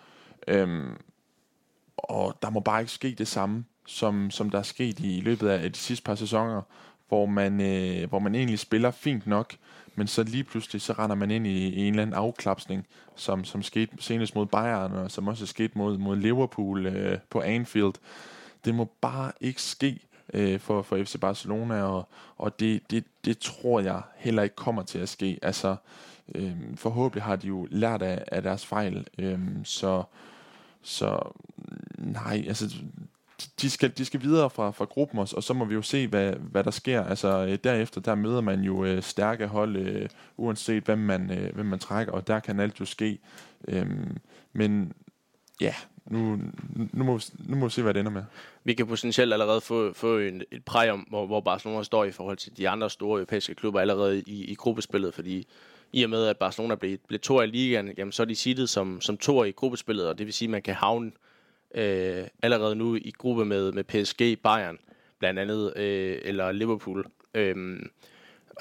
Øhm, 0.48 0.98
og 1.98 2.38
der 2.42 2.50
må 2.50 2.60
bare 2.60 2.82
ikke 2.82 2.92
ske 2.92 3.16
det 3.18 3.28
samme, 3.28 3.66
som, 3.86 4.32
som 4.32 4.50
der 4.50 4.60
er 4.60 4.64
sket 4.64 5.00
i, 5.00 5.18
i 5.18 5.22
løbet 5.22 5.50
af 5.50 5.72
de 5.72 5.78
sidste 5.78 6.04
par 6.04 6.16
sæsoner, 6.16 6.62
hvor 7.08 7.26
man, 7.26 7.62
øh, 7.62 8.10
hvor 8.10 8.20
man 8.20 8.36
egentlig 8.36 8.60
spiller 8.60 8.92
fint 8.92 9.28
nok, 9.28 9.56
men 9.96 10.08
så 10.08 10.24
lige 10.24 10.44
pludselig 10.44 10.82
så 10.82 10.94
render 10.94 11.16
man 11.16 11.32
ind 11.32 11.48
i, 11.48 11.68
i 11.68 11.80
en 11.80 11.94
eller 11.94 12.02
anden 12.02 12.16
afklapsning, 12.16 12.88
som, 13.16 13.44
som 13.44 13.64
skete 13.64 13.92
senest 14.00 14.36
mod 14.36 14.46
Bayern, 14.46 14.92
og 14.92 15.12
som 15.12 15.28
også 15.28 15.44
er 15.44 15.48
sket 15.48 15.76
mod, 15.76 15.98
mod 15.98 16.16
Liverpool 16.16 16.86
øh, 16.86 17.18
på 17.30 17.42
Anfield. 17.42 17.94
Det 18.66 18.76
må 18.76 18.92
bare 19.02 19.32
ikke 19.42 19.62
ske 19.62 20.00
øh, 20.34 20.60
for, 20.60 20.82
for 20.82 21.04
FC 21.04 21.20
Barcelona, 21.20 21.84
og, 21.84 22.08
og 22.38 22.60
det, 22.60 22.92
det, 22.92 23.04
det 23.26 23.40
tror 23.40 23.80
jeg 23.80 24.02
heller 24.16 24.44
ikke 24.44 24.56
kommer 24.56 24.84
til 24.84 25.00
at 25.00 25.10
ske. 25.10 25.40
Altså, 25.42 25.76
øh, 26.36 26.56
forhåbentlig 26.76 27.24
har 27.24 27.36
de 27.36 27.48
jo 27.48 27.68
lært 27.72 28.02
af, 28.02 28.24
af 28.32 28.44
deres 28.44 28.66
fejl, 28.66 29.08
øh, 29.18 29.40
så, 29.64 30.04
så 30.82 31.32
nej, 31.98 32.44
altså 32.48 32.76
de 33.62 33.70
skal, 33.70 33.98
de 33.98 34.06
skal 34.06 34.22
videre 34.22 34.50
fra, 34.50 34.72
fra 34.72 34.86
gruppen, 34.86 35.20
også, 35.20 35.36
og 35.36 35.44
så 35.44 35.54
må 35.54 35.66
vi 35.66 35.74
jo 35.74 35.82
se, 35.82 36.08
hvad, 36.08 36.34
hvad 36.34 36.64
der 36.64 36.72
sker. 36.72 37.04
Altså, 37.04 37.46
øh, 37.46 37.58
derefter, 37.64 38.02
der 38.02 38.16
møder 38.16 38.42
man 38.42 38.62
jo 38.62 38.86
øh, 38.86 39.04
stærke 39.04 39.48
hold, 39.48 39.76
øh, 39.76 40.10
uanset 40.38 40.84
hvem 40.84 40.98
man, 40.98 41.32
øh, 41.32 41.56
hvem 41.56 41.66
man 41.66 41.80
trækker, 41.80 42.14
og 42.14 42.28
der 42.28 42.40
kan 42.40 42.60
alt 42.60 42.80
jo 42.80 42.86
ske. 42.86 43.20
Øhm, 43.68 44.18
men 44.54 44.94
ja, 45.62 45.74
nu, 46.10 46.40
nu, 46.94 47.04
må, 47.04 47.20
nu 47.40 47.56
må 47.56 47.66
vi 47.66 47.72
se, 47.72 47.82
hvad 47.82 47.94
det 47.94 48.00
ender 48.00 48.12
med. 48.12 48.24
Vi 48.64 48.74
kan 48.74 48.88
potentielt 48.88 49.34
allerede 49.34 49.62
få, 49.62 49.94
få 49.94 50.18
en, 50.18 50.42
et 50.52 50.66
præg 50.66 50.92
om, 50.92 51.00
hvor, 51.00 51.26
hvor 51.26 51.40
Barcelona 51.42 51.84
står 51.84 52.06
i 52.06 52.12
forhold 52.12 52.38
til 52.38 52.58
de 52.58 52.70
andre 52.70 52.90
store 52.90 53.20
europæiske 53.20 53.56
klubber 53.56 53.80
allerede 53.80 54.22
i, 54.22 54.46
i 54.46 54.56
gruppespillet, 54.56 55.14
fordi 55.14 55.48
i 55.94 56.04
og 56.04 56.10
med, 56.10 56.26
at 56.26 56.38
Barcelona 56.38 56.76
blev, 56.76 56.98
blev 57.08 57.20
to 57.20 57.42
i 57.42 57.48
ligaen, 57.48 57.94
jamen, 57.98 58.12
så 58.12 58.24
er 58.24 58.26
de 58.26 58.36
seedet 58.36 58.70
som, 58.70 59.02
som 59.02 59.18
to 59.18 59.44
i 59.44 59.52
gruppespillet, 59.52 60.08
og 60.08 60.18
det 60.18 60.26
vil 60.26 60.34
sige, 60.34 60.48
at 60.48 60.52
man 60.52 60.62
kan 60.62 60.76
havne 60.76 61.12
øh, 61.76 62.24
allerede 62.44 62.76
nu 62.76 62.96
i 62.96 63.14
gruppe 63.18 63.46
med, 63.46 63.72
med 63.72 63.84
PSG, 63.84 64.42
Bayern 64.44 64.78
blandt 65.20 65.40
andet, 65.40 65.78
øh, 65.78 66.20
eller 66.24 66.52
Liverpool. 66.52 67.06
Øh, 67.34 67.80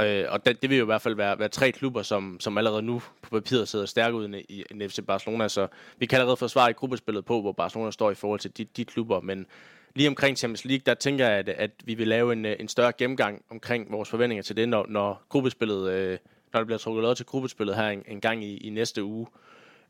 øh, 0.00 0.24
og 0.28 0.46
det, 0.46 0.62
det 0.62 0.70
vil 0.70 0.78
jo 0.78 0.84
i 0.84 0.86
hvert 0.86 1.02
fald 1.02 1.14
være, 1.14 1.38
være 1.38 1.48
tre 1.48 1.72
klubber, 1.72 2.02
som, 2.02 2.36
som 2.40 2.58
allerede 2.58 2.82
nu 2.82 3.02
på 3.22 3.30
papiret 3.30 3.68
sidder 3.68 3.86
stærkere 3.86 4.20
ud 4.20 4.34
i, 4.48 4.64
i 4.70 4.88
FC 4.88 4.98
Barcelona, 5.06 5.48
så 5.48 5.66
vi 5.98 6.06
kan 6.06 6.16
allerede 6.16 6.36
forsvare 6.36 6.70
i 6.70 6.72
gruppespillet 6.72 7.24
på, 7.24 7.40
hvor 7.40 7.52
Barcelona 7.52 7.90
står 7.90 8.10
i 8.10 8.14
forhold 8.14 8.40
til 8.40 8.56
de, 8.56 8.64
de 8.64 8.84
klubber, 8.84 9.20
men 9.20 9.46
lige 9.94 10.08
omkring 10.08 10.38
Champions 10.38 10.64
League, 10.64 10.82
der 10.86 10.94
tænker 10.94 11.28
jeg, 11.28 11.38
at, 11.38 11.48
at 11.48 11.70
vi 11.84 11.94
vil 11.94 12.08
lave 12.08 12.32
en, 12.32 12.44
øh, 12.44 12.56
en 12.60 12.68
større 12.68 12.92
gennemgang 12.98 13.42
omkring 13.50 13.92
vores 13.92 14.08
forventninger 14.08 14.42
til 14.42 14.56
det, 14.56 14.68
når, 14.68 14.86
når 14.88 15.22
gruppespillet, 15.28 15.90
øh, 15.90 16.18
når 16.52 16.60
det 16.60 16.66
bliver 16.66 16.78
trukket 16.78 17.02
lov 17.02 17.14
til 17.14 17.26
gruppespillet 17.26 17.76
her 17.76 17.88
en, 17.88 18.04
en 18.08 18.20
gang 18.20 18.44
i, 18.44 18.56
i 18.56 18.70
næste 18.70 19.04
uge. 19.04 19.26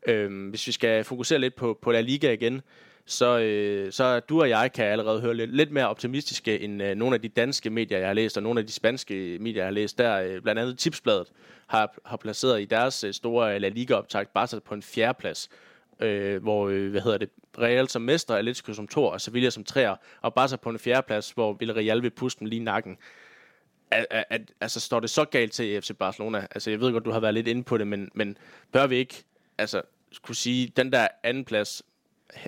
Øhm, 0.07 0.49
hvis 0.49 0.67
vi 0.67 0.71
skal 0.71 1.03
fokusere 1.03 1.39
lidt 1.39 1.55
på, 1.55 1.79
på 1.81 1.91
La 1.91 2.01
Liga 2.01 2.31
igen, 2.31 2.61
så, 3.09 3.39
øh, 3.39 3.91
så 3.91 4.19
du 4.19 4.41
og 4.41 4.49
jeg 4.49 4.71
kan 4.73 4.85
allerede 4.85 5.21
høre 5.21 5.33
lidt, 5.33 5.55
lidt 5.55 5.71
mere 5.71 5.89
optimistiske 5.89 6.59
end 6.59 6.83
øh, 6.83 6.95
nogle 6.95 7.15
af 7.15 7.21
de 7.21 7.27
danske 7.27 7.69
medier, 7.69 7.97
jeg 7.97 8.07
har 8.07 8.13
læst, 8.13 8.37
og 8.37 8.43
nogle 8.43 8.59
af 8.59 8.67
de 8.67 8.71
spanske 8.71 9.37
medier, 9.39 9.57
jeg 9.57 9.65
har 9.65 9.71
læst. 9.71 9.97
Der 9.97 10.21
øh, 10.21 10.41
blandt 10.41 10.61
andet 10.61 10.77
Tipsbladet 10.77 11.27
har, 11.67 11.95
har 12.05 12.17
placeret 12.17 12.61
i 12.61 12.65
deres 12.65 13.03
øh, 13.03 13.13
store 13.13 13.59
La 13.59 13.69
Liga-optakt 13.69 14.33
bare 14.33 14.61
på 14.61 14.73
en 14.73 14.81
fjerdeplads, 14.81 15.49
øh, 15.99 16.41
hvor, 16.41 16.69
øh, 16.69 16.91
hvad 16.91 17.01
hedder 17.01 17.17
det, 17.17 17.29
Real 17.59 17.89
som 17.89 18.01
mester, 18.01 18.35
Atletico 18.35 18.73
som 18.73 18.87
to 18.87 19.05
og 19.05 19.21
Sevilla 19.21 19.49
som 19.49 19.63
træer, 19.63 19.95
og 20.21 20.33
bare 20.33 20.57
på 20.57 20.69
en 20.69 20.79
fjerdeplads, 20.79 21.31
hvor 21.31 21.53
Villarreal 21.53 22.01
vil 22.01 22.11
puste 22.11 22.39
dem 22.39 22.47
lige 22.47 22.63
nakken. 22.63 22.97
At, 23.91 24.05
at, 24.09 24.25
at, 24.29 24.41
altså, 24.61 24.79
står 24.79 24.99
det 24.99 25.09
så 25.09 25.25
galt 25.25 25.51
til 25.51 25.65
i 25.65 25.81
FC 25.81 25.91
Barcelona? 25.99 26.47
Altså, 26.51 26.69
jeg 26.69 26.79
ved 26.79 26.91
godt, 26.91 27.05
du 27.05 27.11
har 27.11 27.19
været 27.19 27.33
lidt 27.33 27.47
inde 27.47 27.63
på 27.63 27.77
det, 27.77 27.87
men, 27.87 28.09
men 28.13 28.37
bør 28.71 28.87
vi 28.87 28.95
ikke 28.95 29.23
altså, 29.57 29.81
skulle 30.11 30.37
sige, 30.37 30.73
den 30.75 30.91
der 30.91 31.07
anden 31.23 31.45
plads 31.45 31.83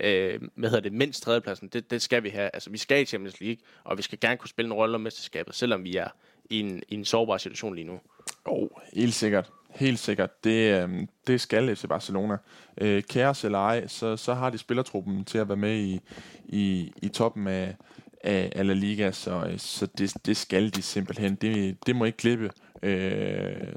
øh, 0.03 0.41
hvad 0.55 0.69
hedder 0.69 0.81
det, 0.81 0.93
mindst 0.93 1.23
tredjepladsen, 1.23 1.67
det, 1.67 1.91
det 1.91 2.01
skal 2.01 2.23
vi 2.23 2.29
have. 2.29 2.49
Altså, 2.53 2.69
vi 2.69 2.77
skal 2.77 3.01
i 3.01 3.05
Champions 3.05 3.41
League, 3.41 3.57
og 3.83 3.97
vi 3.97 4.01
skal 4.01 4.19
gerne 4.19 4.37
kunne 4.37 4.49
spille 4.49 4.67
en 4.67 4.73
rolle 4.73 4.95
om 4.95 5.01
mesterskabet, 5.01 5.55
selvom 5.55 5.83
vi 5.83 5.95
er 5.95 6.07
i 6.49 6.59
en, 6.59 6.83
i 6.87 6.95
en 6.95 7.05
sårbar 7.05 7.37
situation 7.37 7.75
lige 7.75 7.87
nu. 7.87 7.99
Oh, 8.45 8.67
helt 8.93 9.13
sikkert. 9.13 9.51
Helt 9.69 9.99
sikkert. 9.99 10.43
Det, 10.43 10.83
øh, 10.83 11.07
det 11.27 11.41
skal 11.41 11.75
FC 11.75 11.85
Barcelona. 11.87 12.37
Øh, 12.77 13.03
kæres 13.03 13.43
eller 13.43 13.59
ej, 13.59 13.87
så, 13.87 14.17
så 14.17 14.33
har 14.33 14.49
de 14.49 14.57
spillertruppen 14.57 15.25
til 15.25 15.37
at 15.37 15.47
være 15.47 15.57
med 15.57 15.77
i, 15.77 15.99
i, 16.45 16.93
i 17.01 17.07
toppen 17.07 17.47
af, 17.47 17.75
af, 18.23 18.51
af 18.55 18.67
La 18.67 18.73
Liga, 18.73 19.11
så, 19.11 19.45
øh, 19.51 19.59
så 19.59 19.87
det, 19.97 20.13
det 20.25 20.37
skal 20.37 20.75
de 20.75 20.81
simpelthen. 20.81 21.35
Det, 21.35 21.77
det 21.85 21.95
må 21.95 22.05
ikke 22.05 22.17
klippe. 22.17 22.51
Øh, 22.83 23.73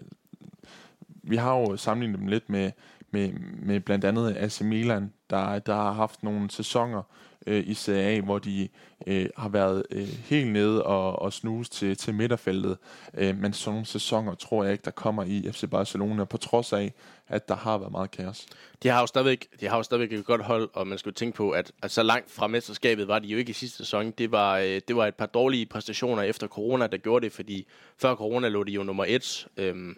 vi 1.22 1.36
har 1.36 1.56
jo 1.58 1.76
sammenlignet 1.76 2.18
dem 2.20 2.28
lidt 2.28 2.50
med, 2.50 2.70
med, 3.14 3.32
med 3.62 3.80
blandt 3.80 4.04
andet 4.04 4.36
AC 4.36 4.60
Milan, 4.60 5.12
der, 5.30 5.58
der 5.58 5.74
har 5.74 5.92
haft 5.92 6.22
nogle 6.22 6.50
sæsoner 6.50 7.02
øh, 7.46 7.64
i 7.66 7.74
Serie 7.74 8.16
A, 8.16 8.20
hvor 8.20 8.38
de 8.38 8.68
øh, 9.06 9.26
har 9.36 9.48
været 9.48 9.82
øh, 9.90 10.08
helt 10.24 10.52
nede 10.52 10.82
og, 10.82 11.22
og 11.22 11.32
snuse 11.32 11.70
til, 11.70 11.96
til 11.96 12.14
midterfeltet. 12.14 12.78
Øh, 13.14 13.36
men 13.36 13.52
sådan 13.52 13.72
nogle 13.72 13.86
sæsoner 13.86 14.34
tror 14.34 14.64
jeg 14.64 14.72
ikke, 14.72 14.84
der 14.84 14.90
kommer 14.90 15.24
i 15.24 15.48
FC 15.52 15.64
Barcelona, 15.70 16.24
på 16.24 16.36
trods 16.36 16.72
af, 16.72 16.92
at 17.28 17.48
der 17.48 17.56
har 17.56 17.78
været 17.78 17.92
meget 17.92 18.10
kaos. 18.10 18.46
De 18.82 18.88
har 18.88 19.00
jo 19.00 19.06
stadigvæk, 19.06 19.46
de 19.60 19.68
har 19.68 19.76
jo 19.76 19.82
stadigvæk 19.82 20.18
et 20.18 20.24
godt 20.24 20.44
hold, 20.44 20.70
og 20.72 20.86
man 20.86 20.98
skal 20.98 21.10
jo 21.10 21.14
tænke 21.14 21.36
på, 21.36 21.50
at, 21.50 21.72
at 21.82 21.90
så 21.90 22.02
langt 22.02 22.30
fra 22.30 22.46
mesterskabet 22.46 23.08
var 23.08 23.18
de 23.18 23.28
jo 23.28 23.38
ikke 23.38 23.50
i 23.50 23.52
sidste 23.52 23.78
sæson. 23.78 24.10
Det 24.10 24.32
var, 24.32 24.58
øh, 24.58 24.80
det 24.88 24.96
var 24.96 25.06
et 25.06 25.14
par 25.14 25.26
dårlige 25.26 25.66
præstationer 25.66 26.22
efter 26.22 26.46
corona, 26.46 26.86
der 26.86 26.96
gjorde 26.96 27.24
det, 27.24 27.32
fordi 27.32 27.66
før 27.98 28.14
corona 28.14 28.48
lå 28.48 28.64
de 28.64 28.72
jo 28.72 28.82
nummer 28.82 29.04
et. 29.08 29.48
Øh, 29.56 29.94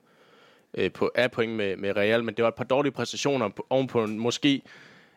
øh, 0.77 0.93
på, 0.93 1.11
af 1.14 1.31
point 1.31 1.53
med, 1.53 1.77
med 1.77 1.97
Real, 1.97 2.24
men 2.24 2.35
det 2.35 2.43
var 2.43 2.49
et 2.49 2.55
par 2.55 2.64
dårlige 2.64 2.93
præstationer 2.93 3.49
på, 3.49 3.66
ovenpå 3.70 4.05
en, 4.05 4.18
måske 4.18 4.62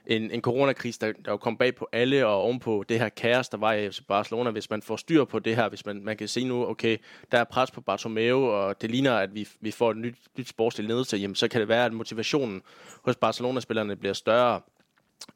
en, 0.06 0.32
en 0.32 0.42
coronakris, 0.42 0.98
der, 0.98 1.14
der 1.26 1.38
kom 1.38 1.58
bag 1.58 1.76
på 1.76 1.88
alle, 1.92 2.28
og 2.28 2.42
ovenpå 2.42 2.84
det 2.90 3.00
her 3.00 3.10
kaos, 3.10 3.50
der 3.50 3.58
var 3.58 3.74
i 3.74 3.90
Barcelona. 4.08 4.50
Hvis 4.50 4.70
man 4.70 4.82
får 4.82 4.96
styr 4.96 5.24
på 5.24 5.40
det 5.40 5.56
her, 5.56 5.70
hvis 5.70 5.86
man, 5.86 6.04
man 6.04 6.18
kan 6.18 6.28
se 6.28 6.44
nu, 6.44 6.68
okay, 6.68 6.98
der 7.32 7.38
er 7.38 7.44
pres 7.44 7.72
på 7.72 7.82
Bartomeu, 7.82 8.46
og 8.46 8.82
det 8.82 8.92
ligner, 8.92 9.14
at 9.14 9.36
vi, 9.36 9.48
vi 9.62 9.72
får 9.72 9.92
et 9.92 9.98
nyt, 9.98 10.16
nyt 10.38 10.48
sportsligt 10.48 10.88
ledelse, 10.88 11.18
jamen, 11.18 11.36
så 11.36 11.48
kan 11.48 11.60
det 11.60 11.68
være, 11.68 11.86
at 11.86 11.94
motivationen 11.94 12.62
hos 13.04 13.16
Barcelona-spillerne 13.16 13.96
bliver 13.96 14.14
større. 14.14 14.62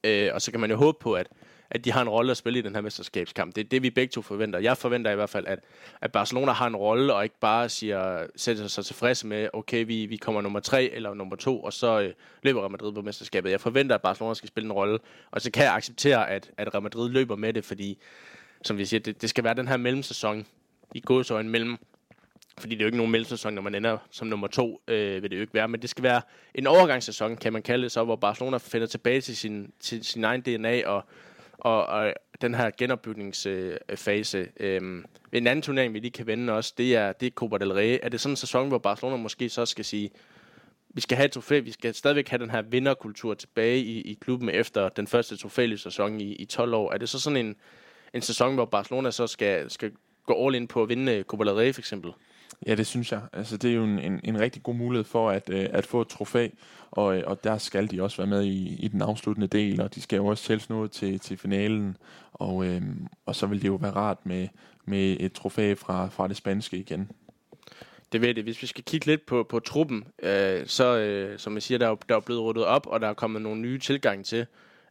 Øh, 0.03 0.30
og 0.34 0.41
så 0.41 0.51
kan 0.51 0.59
man 0.59 0.71
jo 0.71 0.78
håbe 0.78 0.97
på, 1.01 1.13
at 1.13 1.28
at 1.74 1.86
de 1.86 1.91
har 1.91 2.01
en 2.01 2.09
rolle 2.09 2.32
at 2.32 2.38
spille 2.38 2.59
i 2.59 2.61
den 2.61 2.76
her 2.76 2.82
mesterskabskamp. 2.82 3.55
Det 3.55 3.63
er 3.63 3.69
det, 3.69 3.84
vi 3.84 3.89
begge 3.89 4.11
to 4.11 4.21
forventer. 4.21 4.59
Jeg 4.59 4.78
forventer 4.78 5.11
i 5.11 5.15
hvert 5.15 5.30
fald, 5.30 5.47
at, 5.47 5.59
at 6.01 6.11
Barcelona 6.11 6.51
har 6.51 6.67
en 6.67 6.76
rolle, 6.76 7.13
og 7.13 7.24
ikke 7.24 7.39
bare 7.39 7.69
siger, 7.69 8.28
sætter 8.36 8.67
sig 8.67 8.86
tilfredse 8.86 9.28
med, 9.28 9.49
okay, 9.53 9.86
vi, 9.86 10.05
vi 10.05 10.17
kommer 10.17 10.41
nummer 10.41 10.59
tre 10.59 10.84
eller 10.84 11.13
nummer 11.13 11.36
to, 11.36 11.63
og 11.63 11.74
så 11.74 12.01
øh, 12.01 12.13
løber 12.43 12.61
Real 12.61 12.71
Madrid 12.71 12.93
på 12.93 13.01
mesterskabet. 13.01 13.51
Jeg 13.51 13.61
forventer, 13.61 13.95
at 13.95 14.01
Barcelona 14.01 14.34
skal 14.34 14.47
spille 14.47 14.65
en 14.65 14.71
rolle, 14.71 14.99
og 15.32 15.41
så 15.41 15.51
kan 15.51 15.63
jeg 15.63 15.74
acceptere, 15.74 16.30
at, 16.30 16.51
at 16.57 16.74
Real 16.74 16.84
Madrid 16.84 17.09
løber 17.09 17.36
med 17.36 17.53
det, 17.53 17.65
fordi, 17.65 17.97
som 18.63 18.78
vi 18.78 18.86
siger, 18.86 18.99
det, 18.99 19.21
det 19.21 19.30
skal 19.30 19.43
være 19.43 19.53
den 19.53 19.67
her 19.67 19.78
mellemsæson 19.78 20.45
i 20.95 20.99
gåsøjne 20.99 21.49
mellem 21.49 21.78
fordi 22.57 22.76
det 22.76 22.82
er 22.82 22.86
jo 22.86 22.88
ikke 22.88 22.97
nogen 22.97 23.11
mellemsæson, 23.11 23.53
når 23.53 23.61
man 23.61 23.76
ender 23.76 23.97
som 24.11 24.28
nummer 24.28 24.47
to, 24.47 24.82
øh, 24.88 25.24
vil 25.24 25.32
det 25.32 25.36
jo 25.36 25.41
ikke 25.41 25.53
være. 25.53 25.67
Men 25.67 25.82
det 25.82 25.89
skal 25.89 26.03
være 26.03 26.21
en 26.55 26.67
overgangssæson, 26.67 27.38
kan 27.38 27.53
man 27.53 27.61
kalde 27.61 27.84
det 27.84 27.91
så, 27.91 28.03
hvor 28.03 28.15
Barcelona 28.15 28.57
finder 28.57 28.88
tilbage 28.88 29.21
til 29.21 29.38
sin, 29.38 29.71
til 29.80 30.05
sin 30.05 30.24
egen 30.24 30.41
DNA 30.41 30.88
og, 30.88 31.05
og, 31.64 31.86
og 31.86 32.14
den 32.41 32.55
her 32.55 32.72
genopbygningsfase. 32.78 34.47
Øhm, 34.59 35.05
en 35.32 35.47
anden 35.47 35.61
turnering, 35.61 35.93
vi 35.93 35.99
lige 35.99 36.11
kan 36.11 36.28
vende 36.28 36.53
også, 36.53 36.74
det 36.78 36.95
er, 36.95 37.11
det 37.11 37.26
er 37.26 37.32
Copa 37.32 37.57
del 37.57 37.74
Rey. 37.74 37.99
Er 38.03 38.09
det 38.09 38.22
sådan 38.22 38.32
en 38.32 38.38
sæson, 38.38 38.68
hvor 38.68 38.78
Barcelona 38.78 39.18
måske 39.18 39.49
så 39.49 39.66
skal 39.66 39.86
sige, 39.86 40.09
vi 40.89 41.01
skal 41.01 41.18
have 41.18 41.26
et 41.26 41.32
trofæ, 41.32 41.59
vi 41.59 41.72
skal 41.72 41.93
stadigvæk 41.93 42.30
have 42.30 42.39
den 42.39 42.49
her 42.49 42.61
vinderkultur 42.61 43.34
tilbage 43.34 43.80
i, 43.80 44.01
i 44.01 44.14
klubben 44.14 44.49
efter 44.49 44.89
den 44.89 45.07
første 45.07 45.38
trofælige 45.38 45.78
sæson 45.78 46.22
i, 46.22 46.36
i 46.36 46.45
12 46.45 46.74
år. 46.74 46.93
Er 46.93 46.97
det 46.97 47.09
så 47.09 47.20
sådan 47.20 47.45
en, 47.45 47.55
en 48.14 48.22
sæson, 48.22 48.55
hvor 48.55 48.66
Barcelona 48.66 49.11
så 49.11 49.28
skal, 49.28 49.70
skal 49.70 49.91
gå 50.26 50.45
all 50.45 50.55
in 50.55 50.68
på 50.68 50.84
at 50.84 50.89
vinde 50.89 51.24
Copa 51.28 51.43
del 51.43 51.53
Rey 51.53 51.74
for 51.74 51.82
eksempel? 51.82 52.11
Ja, 52.67 52.75
det 52.75 52.87
synes 52.87 53.11
jeg. 53.11 53.21
Altså, 53.33 53.57
det 53.57 53.71
er 53.71 53.75
jo 53.75 53.83
en, 53.83 53.99
en, 53.99 54.19
en 54.23 54.39
rigtig 54.39 54.63
god 54.63 54.75
mulighed 54.75 55.03
for 55.03 55.29
at, 55.29 55.49
øh, 55.49 55.65
at 55.71 55.85
få 55.85 56.01
et 56.01 56.07
trofæ, 56.07 56.47
og, 56.91 57.17
øh, 57.17 57.23
og 57.27 57.43
der 57.43 57.57
skal 57.57 57.91
de 57.91 58.01
også 58.01 58.17
være 58.17 58.27
med 58.27 58.43
i, 58.43 58.75
i 58.79 58.87
den 58.87 59.01
afsluttende 59.01 59.47
del, 59.47 59.81
og 59.81 59.95
de 59.95 60.01
skal 60.01 60.17
jo 60.17 60.25
også 60.25 60.43
tælles 60.43 60.69
noget 60.69 60.91
til, 60.91 61.19
til 61.19 61.37
finalen, 61.37 61.97
og, 62.33 62.65
øh, 62.65 62.81
og 63.25 63.35
så 63.35 63.47
vil 63.47 63.61
det 63.61 63.67
jo 63.67 63.75
være 63.75 63.91
rart 63.91 64.25
med, 64.25 64.47
med 64.85 65.17
et 65.19 65.33
trofæ 65.33 65.73
fra, 65.73 66.07
fra 66.07 66.27
det 66.27 66.37
spanske 66.37 66.77
igen. 66.77 67.11
Det 68.11 68.21
ved 68.21 68.33
det. 68.33 68.43
Hvis 68.43 68.61
vi 68.61 68.67
skal 68.67 68.83
kigge 68.83 69.05
lidt 69.05 69.25
på, 69.25 69.43
på 69.43 69.59
truppen, 69.59 70.03
øh, 70.23 70.61
så 70.65 70.97
øh, 70.97 71.39
som 71.39 71.53
jeg 71.53 71.63
siger, 71.63 71.77
der 71.77 71.89
er, 71.89 71.95
der 71.95 72.15
er 72.15 72.19
blevet 72.19 72.43
ryddet 72.43 72.65
op, 72.65 72.87
og 72.87 73.01
der 73.01 73.07
er 73.07 73.13
kommet 73.13 73.41
nogle 73.41 73.61
nye 73.61 73.79
tilgang 73.79 74.25
til. 74.25 74.45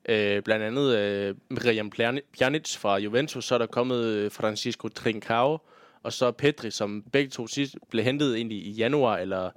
Øh, 0.09 0.43
blandt 0.43 0.65
andet 0.65 0.97
øh, 0.97 1.35
Miriam 1.51 1.91
Pjanic 2.39 2.77
fra 2.77 2.99
Juventus, 2.99 3.45
så 3.45 3.55
er 3.55 3.59
der 3.59 3.67
kommet 3.67 4.05
øh, 4.05 4.31
Francisco 4.31 4.89
Trincao, 4.89 5.59
og 6.03 6.13
så 6.13 6.31
Petri, 6.31 6.71
som 6.71 7.05
begge 7.13 7.31
to 7.31 7.47
sidst 7.47 7.77
blev 7.91 8.05
hentet 8.05 8.37
ind 8.37 8.53
i, 8.53 8.71
januar, 8.71 9.17
eller 9.17 9.51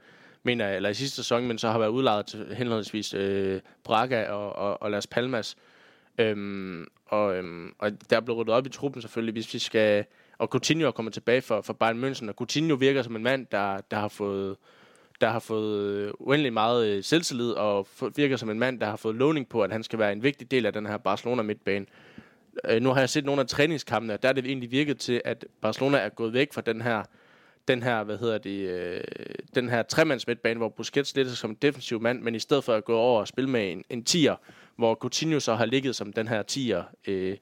mener 0.43 0.69
eller 0.69 0.89
i 0.89 0.93
sidste 0.93 1.15
sæson, 1.15 1.47
men 1.47 1.57
så 1.57 1.69
har 1.69 1.79
været 1.79 1.89
udlejet 1.89 2.25
til 2.25 2.55
henholdsvis 2.55 3.13
øh, 3.13 3.61
Braga 3.83 4.29
og, 4.29 4.55
og, 4.55 4.81
og 4.81 4.91
Las 4.91 5.07
Palmas. 5.07 5.55
Øhm, 6.17 6.85
og, 7.05 7.35
øhm, 7.35 7.73
og 7.79 7.91
der 8.09 8.15
er 8.15 8.21
blevet 8.21 8.39
ryddet 8.39 8.53
op 8.53 8.65
i 8.65 8.69
truppen 8.69 9.01
selvfølgelig, 9.01 9.33
hvis 9.33 9.53
vi 9.53 9.59
skal... 9.59 10.05
Og 10.37 10.47
Coutinho 10.47 10.87
er 10.87 10.91
kommet 10.91 11.13
tilbage 11.13 11.41
for, 11.41 11.61
for 11.61 11.73
Bayern 11.73 12.03
München, 12.03 12.29
og 12.29 12.33
Coutinho 12.33 12.75
virker 12.75 13.01
som 13.01 13.15
en 13.15 13.23
mand, 13.23 13.47
der, 13.51 13.81
der 13.91 13.97
har 13.97 14.07
fået 14.07 14.55
der 15.21 15.29
har 15.29 15.39
fået 15.39 15.79
øh, 15.81 16.11
uendelig 16.19 16.53
meget 16.53 16.87
øh, 16.87 17.03
selvtillid, 17.03 17.51
og 17.51 17.87
virker 18.15 18.37
som 18.37 18.49
en 18.49 18.59
mand, 18.59 18.79
der 18.79 18.85
har 18.85 18.95
fået 18.95 19.15
lovning 19.15 19.49
på, 19.49 19.63
at 19.63 19.71
han 19.71 19.83
skal 19.83 19.99
være 19.99 20.11
en 20.11 20.23
vigtig 20.23 20.51
del 20.51 20.65
af 20.65 20.73
den 20.73 20.85
her 20.85 20.97
Barcelona 20.97 21.41
midtbane 21.41 21.85
Øh, 22.65 22.81
nu 22.81 22.89
har 22.89 22.99
jeg 22.99 23.09
set 23.09 23.25
nogle 23.25 23.41
af 23.41 23.47
træningskampene, 23.47 24.13
og 24.13 24.23
der 24.23 24.29
er 24.29 24.33
det 24.33 24.45
egentlig 24.45 24.71
virket 24.71 24.99
til, 24.99 25.21
at 25.25 25.45
Barcelona 25.61 25.97
er 25.97 26.09
gået 26.09 26.33
væk 26.33 26.53
fra 26.53 26.61
den 26.61 26.81
her 26.81 27.03
den 27.67 27.83
her, 27.83 28.03
hvad 28.03 28.17
hedder 28.17 28.37
det, 28.37 28.69
øh, 28.69 29.01
den 29.55 29.69
her 29.69 29.83
tremands 29.83 30.27
midtbane, 30.27 30.57
hvor 30.57 30.69
Busquets 30.69 31.15
lidt 31.15 31.37
som 31.37 31.55
defensiv 31.55 32.01
mand, 32.01 32.21
men 32.21 32.35
i 32.35 32.39
stedet 32.39 32.63
for 32.63 32.73
at 32.73 32.85
gå 32.85 32.97
over 32.97 33.19
og 33.19 33.27
spille 33.27 33.49
med 33.49 33.71
en, 33.71 33.83
en 33.89 34.03
tier, 34.03 34.35
hvor 34.75 34.95
Coutinho 34.95 35.39
så 35.39 35.55
har 35.55 35.65
ligget 35.65 35.95
som 35.95 36.13
den 36.13 36.27
her 36.27 36.43
tier. 36.43 36.83
Øh, 37.07 37.37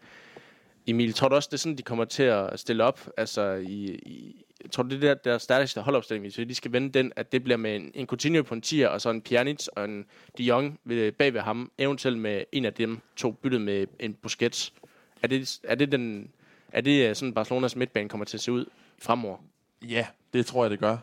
Emil, 0.88 1.14
tror 1.14 1.30
du 1.30 1.36
også, 1.36 1.48
det 1.52 1.54
er 1.54 1.60
sådan, 1.60 1.78
de 1.78 1.84
kommer 1.84 2.06
til 2.06 2.24
at 2.24 2.60
stille 2.60 2.84
op? 2.84 3.10
Altså, 3.18 3.54
i, 3.54 3.86
i, 3.96 4.46
tror 4.72 4.84
du, 4.84 4.90
det 4.90 5.02
der, 5.02 5.14
der 5.14 5.38
stærkeste 5.38 5.82
holdopstilling, 5.82 6.26
hvis 6.26 6.48
de 6.48 6.56
skal 6.56 6.72
vende 6.72 6.90
den, 6.90 7.12
at 7.16 7.32
det 7.32 7.44
bliver 7.44 7.58
med 7.58 7.76
en, 7.76 7.92
en 7.94 8.08
Coutinho 8.08 8.44
på 8.44 8.54
en 8.54 8.62
tier, 8.62 8.88
og 8.88 9.02
så 9.02 9.10
en 9.10 9.22
Pjanic 9.22 9.68
og 9.68 9.86
en 9.86 10.06
De 10.38 10.44
Jong 10.44 10.80
bag 11.18 11.34
ved 11.34 11.42
ham, 11.42 11.72
eventuelt 11.78 12.18
med 12.18 12.44
en 12.52 12.66
af 12.66 12.74
dem 12.74 13.00
to 13.16 13.32
byttet 13.32 13.62
med 13.62 13.88
en 14.00 14.14
Busquets. 14.14 14.74
Er 15.24 15.28
det, 15.28 15.60
er 15.64 15.76
det, 15.76 15.92
den, 15.92 16.32
er 16.72 16.82
det 16.82 17.10
øh, 17.10 17.16
sådan, 17.16 17.34
Barcelonas 17.34 17.76
midtbane 17.76 18.10
kommer 18.10 18.26
til 18.26 18.38
at 18.38 18.42
se 18.42 18.52
ud 18.52 18.66
fremover? 19.02 19.38
Ja, 19.90 20.08
det 20.34 20.46
tror 20.46 20.64
jeg, 20.64 20.72
det 20.72 20.80
gør. 20.80 20.98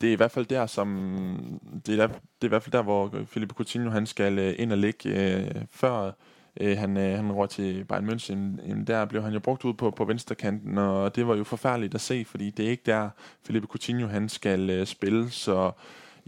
Det 0.00 0.08
er 0.08 0.12
i 0.12 0.16
hvert 0.16 0.30
fald 0.30 0.46
der, 0.46 0.66
som 0.66 1.60
det 1.86 1.92
er, 1.92 1.96
der, 1.96 2.06
det 2.06 2.42
er 2.42 2.46
i 2.46 2.48
hvert 2.48 2.62
fald 2.62 2.72
der, 2.72 2.82
hvor 2.82 3.24
Felipe 3.26 3.54
Coutinho 3.54 3.90
han 3.90 4.06
skal 4.06 4.38
øh, 4.38 4.54
ind 4.58 4.72
og 4.72 4.78
ligge 4.78 5.08
øh, 5.08 5.54
før 5.70 6.12
øh, 6.60 6.78
han, 6.78 6.96
øh, 6.96 7.16
han 7.16 7.32
røg 7.32 7.50
til 7.50 7.84
Bayern 7.84 8.10
München. 8.10 8.68
Jamen, 8.68 8.84
der 8.86 9.04
blev 9.04 9.22
han 9.22 9.32
jo 9.32 9.40
brugt 9.40 9.64
ud 9.64 9.74
på, 9.74 9.90
på 9.90 10.04
venstrekanten, 10.04 10.78
og 10.78 11.16
det 11.16 11.26
var 11.26 11.36
jo 11.36 11.44
forfærdeligt 11.44 11.94
at 11.94 12.00
se, 12.00 12.24
fordi 12.24 12.50
det 12.50 12.66
er 12.66 12.70
ikke 12.70 12.82
der, 12.86 13.10
Felipe 13.42 13.66
Coutinho 13.66 14.06
han 14.06 14.28
skal 14.28 14.70
øh, 14.70 14.86
spille, 14.86 15.30
så 15.30 15.72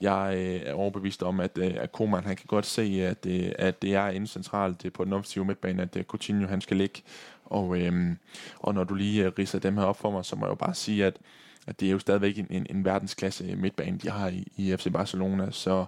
jeg 0.01 0.35
øh, 0.37 0.61
er 0.65 0.73
overbevist 0.73 1.23
om, 1.23 1.41
at, 1.41 1.59
øh, 1.59 1.75
at 1.77 1.93
Koeman 1.93 2.25
han 2.25 2.37
kan 2.37 2.47
godt 2.49 2.67
se, 2.67 2.83
at, 2.83 3.27
øh, 3.27 3.53
at 3.59 3.83
det 3.83 3.95
er 3.95 4.09
inde 4.09 4.27
centralt 4.27 4.85
øh, 4.85 4.93
på 4.93 5.05
den 5.05 5.13
offensive 5.13 5.45
midtbane, 5.45 5.83
at 5.83 5.97
øh, 5.97 6.05
Coutinho 6.05 6.47
han 6.47 6.61
skal 6.61 6.77
ligge. 6.77 7.03
Og, 7.45 7.81
øh, 7.81 8.17
og 8.59 8.75
når 8.75 8.85
du 8.85 8.95
lige 8.95 9.25
øh, 9.25 9.33
riser 9.39 9.59
dem 9.59 9.77
her 9.77 9.85
op 9.85 10.01
for 10.01 10.11
mig, 10.11 10.25
så 10.25 10.37
må 10.37 10.47
jeg 10.47 10.51
jo 10.51 10.55
bare 10.55 10.75
sige, 10.75 11.07
at 11.07 11.17
at 11.67 11.81
det 11.81 11.89
er 11.89 11.93
jo 11.93 11.99
stadigvæk 11.99 12.39
en, 12.39 12.47
en, 12.51 12.67
en 12.71 12.85
verdensklasse 12.85 13.45
øh, 13.45 13.59
midtbane, 13.59 13.99
de 13.99 14.11
har 14.11 14.29
i, 14.29 14.53
i 14.57 14.77
FC 14.77 14.93
Barcelona, 14.93 15.51
så 15.51 15.85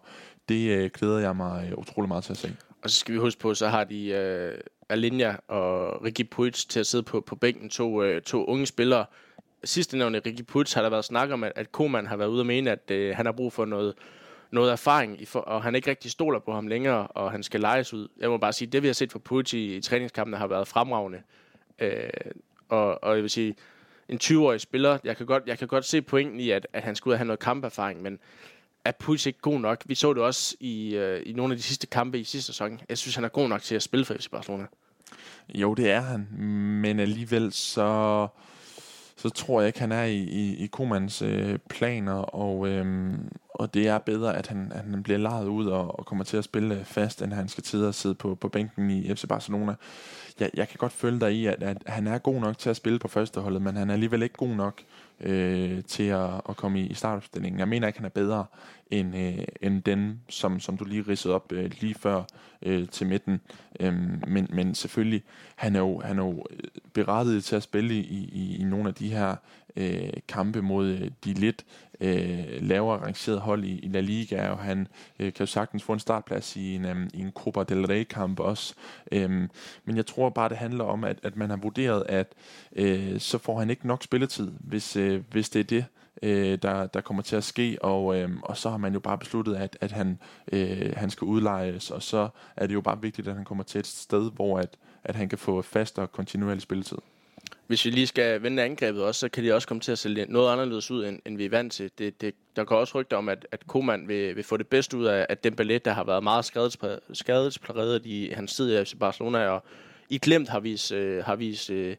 det 0.49 0.71
øh, 0.71 0.91
glæder 0.95 1.19
jeg 1.19 1.37
mig 1.37 1.69
øh, 1.71 1.79
utrolig 1.79 2.09
meget 2.09 2.25
til 2.25 2.33
at 2.33 2.37
se. 2.37 2.57
Og 2.83 2.91
så 2.91 2.97
skal 2.97 3.15
vi 3.15 3.19
huske 3.19 3.41
på, 3.41 3.55
så 3.55 3.69
har 3.69 3.85
de 3.85 4.09
øh, 4.09 4.59
Alinja 4.89 5.37
og 5.49 6.05
Ricky 6.05 6.29
Puig 6.31 6.55
til 6.55 6.81
at 6.81 6.87
sidde 6.87 7.03
på, 7.03 7.21
på 7.21 7.37
bænken, 7.37 7.69
to, 7.69 8.03
øh, 8.03 8.23
to 8.23 8.45
unge 8.45 8.67
spillere. 8.67 9.07
Sidste 9.65 9.99
nævnte 9.99 10.23
Ricky 10.27 10.45
Puts 10.45 10.73
har 10.73 10.83
der 10.83 10.91
været 10.91 11.05
snak 11.05 11.31
om, 11.31 11.45
at, 11.45 11.53
at 11.57 11.73
Koman 11.73 12.07
har 12.07 12.17
været 12.17 12.29
ude 12.29 12.43
og 12.43 12.47
mene, 12.47 12.71
at 12.71 12.91
øh, 12.91 13.17
han 13.17 13.27
har 13.27 13.33
brug 13.33 13.53
for 13.53 13.65
noget, 13.65 13.95
noget 14.51 14.73
erfaring, 14.73 15.23
i 15.23 15.25
for, 15.25 15.41
og 15.41 15.63
han 15.63 15.75
ikke 15.75 15.91
rigtig 15.91 16.11
stoler 16.11 16.39
på 16.39 16.53
ham 16.53 16.67
længere, 16.67 17.07
og 17.07 17.31
han 17.31 17.43
skal 17.43 17.61
lejes 17.61 17.95
ud. 17.95 18.09
Jeg 18.19 18.31
må 18.31 18.37
bare 18.37 18.53
sige, 18.53 18.69
det 18.69 18.83
vi 18.83 18.87
har 18.87 18.95
set 18.95 19.13
fra 19.13 19.19
Puts 19.19 19.53
i, 19.53 19.77
i 19.77 19.81
træningskampene 19.81 20.37
har 20.37 20.47
været 20.47 20.69
fremragende. 20.69 21.23
Øh, 21.79 22.11
og, 22.69 23.05
og 23.05 23.15
jeg 23.15 23.23
vil 23.23 23.31
sige, 23.31 23.55
en 24.09 24.19
20-årig 24.23 24.61
spiller. 24.61 24.99
Jeg 25.05 25.17
kan 25.17 25.27
godt, 25.27 25.43
jeg 25.47 25.59
kan 25.59 25.69
godt 25.69 25.85
se 25.85 26.03
pointen 26.03 26.41
i, 26.41 26.51
at, 26.51 26.67
at 26.73 26.83
han 26.83 26.97
skulle 26.97 27.17
have 27.17 27.27
noget 27.27 27.39
kamperfaring, 27.39 28.03
men 28.03 28.19
er 28.85 28.93
Puig 28.93 29.27
ikke 29.27 29.39
god 29.39 29.61
nok? 29.61 29.83
Vi 29.87 29.95
så 29.95 30.13
det 30.13 30.23
også 30.23 30.57
i, 30.61 30.95
øh, 30.95 31.23
i 31.27 31.33
nogle 31.33 31.53
af 31.53 31.57
de 31.57 31.63
sidste 31.63 31.87
kampe 31.87 32.19
i 32.19 32.25
sidste 32.25 32.47
sæson. 32.47 32.81
Jeg 32.89 32.99
synes, 32.99 33.15
han 33.15 33.25
er 33.25 33.29
god 33.29 33.49
nok 33.49 33.63
til 33.63 33.75
at 33.75 33.83
spille 33.83 34.05
for 34.05 34.15
FC 34.15 34.29
Barcelona. 34.31 34.67
Jo, 35.55 35.75
det 35.75 35.91
er 35.91 36.01
han, 36.01 36.29
men 36.83 37.01
alligevel 37.01 37.53
så, 37.53 38.29
så 39.23 39.31
tror 39.31 39.61
jeg 39.61 39.67
ikke, 39.67 39.81
han 39.81 39.93
er 39.93 40.05
i, 40.05 40.19
i, 40.19 40.57
i 40.57 40.67
Komans 40.67 41.23
øh, 41.23 41.59
planer, 41.69 42.13
og, 42.13 42.69
øh, 42.69 43.15
og 43.55 43.75
det 43.75 43.89
er 43.89 43.99
bedre, 43.99 44.37
at 44.37 44.47
han, 44.47 44.73
at 44.75 44.85
han 44.85 45.03
bliver 45.03 45.19
lejet 45.19 45.47
ud 45.47 45.67
og, 45.67 45.99
og 45.99 46.07
kommer 46.07 46.25
til 46.25 46.37
at 46.37 46.45
spille 46.45 46.75
øh, 46.75 46.85
fast, 46.85 47.23
end 47.23 47.33
han 47.33 47.49
skal 47.49 47.65
sidde 47.65 47.89
og 47.89 47.95
sidde 47.95 48.15
på, 48.15 48.35
på 48.35 48.49
bænken 48.49 48.91
i 48.91 49.15
FC 49.15 49.27
Barcelona 49.29 49.75
jeg, 50.41 50.51
jeg 50.55 50.69
kan 50.69 50.77
godt 50.79 50.93
følge 50.93 51.21
dig 51.21 51.33
i, 51.33 51.47
at, 51.47 51.63
at 51.63 51.77
han 51.87 52.07
er 52.07 52.19
god 52.19 52.41
nok 52.41 52.59
til 52.59 52.71
at 52.71 52.77
spille 52.77 52.99
på 52.99 53.09
førsteholdet, 53.09 53.63
men 53.63 53.77
han 53.77 53.91
er 53.91 53.95
alligevel 53.95 54.23
ikke 54.23 54.37
god 54.37 54.55
nok 54.55 54.83
øh, 55.21 55.85
til 55.85 56.03
at, 56.03 56.31
at 56.49 56.57
komme 56.57 56.81
i, 56.81 56.87
i 56.87 56.95
startopstillingen. 56.95 57.59
Jeg 57.59 57.69
mener 57.69 57.87
ikke, 57.87 57.99
han 57.99 58.07
er 58.07 58.11
bedre 58.11 58.45
end, 58.93 59.17
øh, 59.17 59.45
end 59.63 59.83
den, 59.83 60.21
som, 60.29 60.61
som 60.61 60.77
du 60.77 60.85
lige 60.85 61.05
ridsede 61.09 61.35
op 61.35 61.53
øh, 61.53 61.71
lige 61.81 61.95
før 61.95 62.23
øh, 62.63 62.89
til 62.89 63.07
midten. 63.07 63.41
Øhm, 63.81 64.23
men, 64.27 64.49
men 64.53 64.75
selvfølgelig, 64.75 65.23
han 65.57 65.77
er 65.77 65.81
jo, 65.81 66.01
han 66.01 66.19
er 66.19 66.25
jo 66.25 66.47
øh, 66.51 66.59
berettiget 66.93 67.45
til 67.45 67.57
at 67.57 67.63
spille 67.63 67.95
i, 67.95 68.29
i, 68.33 68.57
i 68.61 68.65
nogle 68.65 68.89
af 68.89 68.95
de 68.95 69.09
her 69.09 69.37
øh, 69.77 70.13
kampe 70.29 70.63
mod 70.63 70.89
øh, 70.89 71.11
de 71.25 71.33
lidt 71.33 71.65
øh, 72.01 72.45
lavere 72.61 73.01
rangerede 73.01 73.41
hold 73.41 73.65
i, 73.65 73.79
i 73.79 73.89
La 73.89 74.01
Liga, 74.01 74.49
og 74.49 74.59
han 74.59 74.89
øh, 75.19 75.33
kan 75.33 75.41
jo 75.41 75.47
sagtens 75.47 75.83
få 75.83 75.93
en 75.93 75.99
startplads 75.99 76.57
i 76.57 76.75
en, 76.75 76.85
um, 76.85 77.09
i 77.15 77.21
en 77.21 77.31
Copa 77.31 77.63
del 77.63 77.87
Rey-kamp 77.87 78.41
også. 78.41 78.75
Øhm, 79.13 79.51
men 79.85 79.97
jeg 79.97 80.07
tror 80.07 80.29
bare, 80.31 80.49
det 80.49 80.57
handler 80.57 80.85
om, 80.85 81.05
at, 81.05 81.19
at 81.23 81.37
man 81.37 81.51
har 81.51 81.57
vurderet, 81.57 82.05
at 82.09 82.33
øh, 82.77 83.21
så 83.21 83.39
får 83.39 83.59
han 83.59 83.71
ikke 83.71 83.87
nok 83.87 84.03
spilletid, 84.03 84.53
hvis, 84.61 84.97
øh, 84.97 85.23
hvis 85.31 85.51
det 85.51 85.61
er 85.61 85.65
det, 85.65 85.85
øh, 86.23 86.59
der, 86.63 86.87
der 86.87 87.01
kommer 87.01 87.23
til 87.23 87.37
at 87.37 87.45
ske, 87.45 87.79
og, 87.81 88.17
øh, 88.17 88.31
og 88.43 88.57
så 88.57 88.71
har 88.71 88.77
man 88.77 88.93
jo 88.93 89.01
bare 89.01 89.19
besluttet, 89.19 89.55
at, 89.55 89.79
at 89.81 89.93
han, 89.93 90.19
øh, 90.53 90.93
han 90.97 91.11
skal 91.11 91.25
udlejes, 91.25 91.91
og 91.91 92.03
så 92.03 92.29
er 92.57 92.67
det 92.67 92.75
jo 92.75 92.81
bare 92.81 93.03
vigtigt, 93.03 93.29
at 93.29 93.35
han 93.35 93.45
kommer 93.45 93.65
til 93.65 93.79
et 93.79 93.87
sted, 93.87 94.31
hvor 94.31 94.59
at, 94.59 94.77
at 95.05 95.17
han 95.17 95.29
kan 95.29 95.39
få 95.39 95.63
fast 95.63 95.99
og 95.99 96.13
kontinuerlig 96.13 96.63
spilletid. 96.63 96.99
Hvis 97.67 97.85
vi 97.85 97.91
lige 97.91 98.07
skal 98.07 98.43
vende 98.43 98.63
angrebet 98.63 99.03
også, 99.03 99.19
så 99.19 99.29
kan 99.29 99.45
de 99.45 99.55
også 99.55 99.69
komme 99.69 99.81
til 99.81 99.93
at 99.93 99.99
se 99.99 100.27
noget 100.29 100.53
anderledes 100.53 100.91
ud, 100.91 101.05
end, 101.07 101.19
end 101.27 101.37
vi 101.37 101.45
er 101.45 101.51
vant 101.51 101.73
til. 101.73 101.91
Det, 101.99 102.21
det, 102.21 102.35
der 102.57 102.65
går 102.65 102.77
også 102.77 102.99
rygter 102.99 103.17
om, 103.17 103.29
at, 103.29 103.47
at 103.53 103.67
Koeman 103.67 104.09
vil, 104.09 104.37
vil 104.37 104.45
få 104.45 104.57
det 104.57 104.67
bedste 104.67 104.97
ud 104.97 105.05
af, 105.05 105.27
at 105.29 105.45
den 105.45 105.57
ballet, 105.57 105.85
der 105.85 105.93
har 105.93 106.05
været 106.05 106.23
meget 106.23 106.45
skadespræget 107.13 108.03
i 108.05 108.33
hans 108.35 108.55
tid 108.55 108.81
i 108.81 108.85
FC 108.85 108.95
Barcelona, 109.01 109.49
og 109.49 109.65
i 110.09 110.19
glemt 110.19 110.49
har 110.49 110.61
vist, 110.61 110.93
øh, 110.93 111.25
har 111.25 111.37
vist 111.37 111.71
øh, 111.71 111.97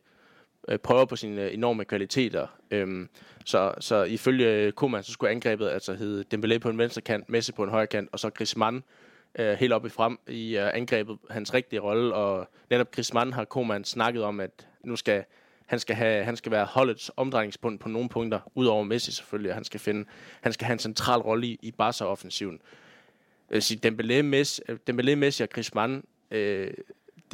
øh 0.68 0.80
prøver 0.80 1.06
på 1.06 1.16
sine 1.16 1.52
enorme 1.52 1.86
kvaliteter. 1.86 2.48
Øhm, 2.72 3.10
så, 3.46 3.74
så 3.80 4.04
ifølge 4.04 4.72
Koeman, 4.72 5.04
så 5.04 5.12
skulle 5.12 5.32
angrebet 5.32 5.70
altså 5.70 5.94
hedde 5.94 6.24
Dembélé 6.34 6.58
på 6.58 6.70
en 6.70 6.78
venstre 6.78 7.02
kant, 7.02 7.30
Messi 7.30 7.52
på 7.52 7.64
en 7.64 7.70
højre 7.70 7.88
kant, 7.88 8.10
og 8.12 8.20
så 8.20 8.30
Griezmann 8.30 8.84
øh, 9.40 9.54
helt 9.54 9.74
oppe 9.74 9.88
i 9.88 9.90
frem 9.90 10.18
i 10.28 10.58
øh, 10.58 10.70
angrebet, 10.74 11.18
hans 11.30 11.54
rigtige 11.54 11.80
rolle. 11.80 12.14
Og 12.14 12.50
netop 12.70 12.92
Griezmann 12.92 13.34
har 13.34 13.46
Koeman 13.46 13.84
snakket 13.84 14.24
om, 14.24 14.40
at 14.40 14.68
nu 14.84 14.96
skal 14.96 15.24
han 15.66 15.80
skal, 15.80 15.96
have, 15.96 16.24
han 16.24 16.38
skal 16.38 16.52
være 16.52 16.66
holdets 16.66 17.12
omdrejningspunkt 17.18 17.82
på 17.82 17.90
nogle 17.90 18.10
punkter, 18.10 18.40
udover 18.56 18.84
Messi 18.84 19.12
selvfølgelig, 19.12 19.52
og 19.52 19.56
han 19.56 19.64
skal, 19.64 19.80
finde, 19.80 20.06
han 20.42 20.54
skal 20.54 20.66
have 20.66 20.74
en 20.74 20.80
central 20.80 21.20
rolle 21.20 21.48
i, 21.48 21.60
i 21.62 21.72
Barca-offensiven. 21.72 22.62
Øh, 23.50 23.62
Dembélé, 23.86 24.22
Messi, 24.22 24.62
øh, 24.70 24.78
Dembélé, 24.90 25.16
Messi 25.16 25.44
og 25.44 25.50
Griezmann, 25.50 26.04
øh, 26.32 26.72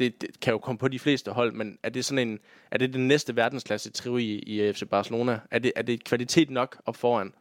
det, 0.00 0.20
det, 0.20 0.40
kan 0.40 0.52
jo 0.52 0.58
komme 0.58 0.78
på 0.78 0.88
de 0.88 0.98
fleste 0.98 1.30
hold, 1.30 1.52
men 1.52 1.78
er 1.82 1.88
det 1.90 2.04
sådan 2.04 2.28
en, 2.28 2.38
er 2.70 2.78
det 2.78 2.94
den 2.94 3.08
næste 3.08 3.36
verdensklasse 3.36 3.90
trio 3.90 4.16
i, 4.16 4.38
i 4.38 4.72
FC 4.72 4.82
Barcelona? 4.90 5.40
Er 5.50 5.58
det, 5.58 5.72
er 5.76 5.82
det 5.82 6.04
kvalitet 6.04 6.50
nok 6.50 6.80
op 6.86 6.96
foran? 6.96 7.32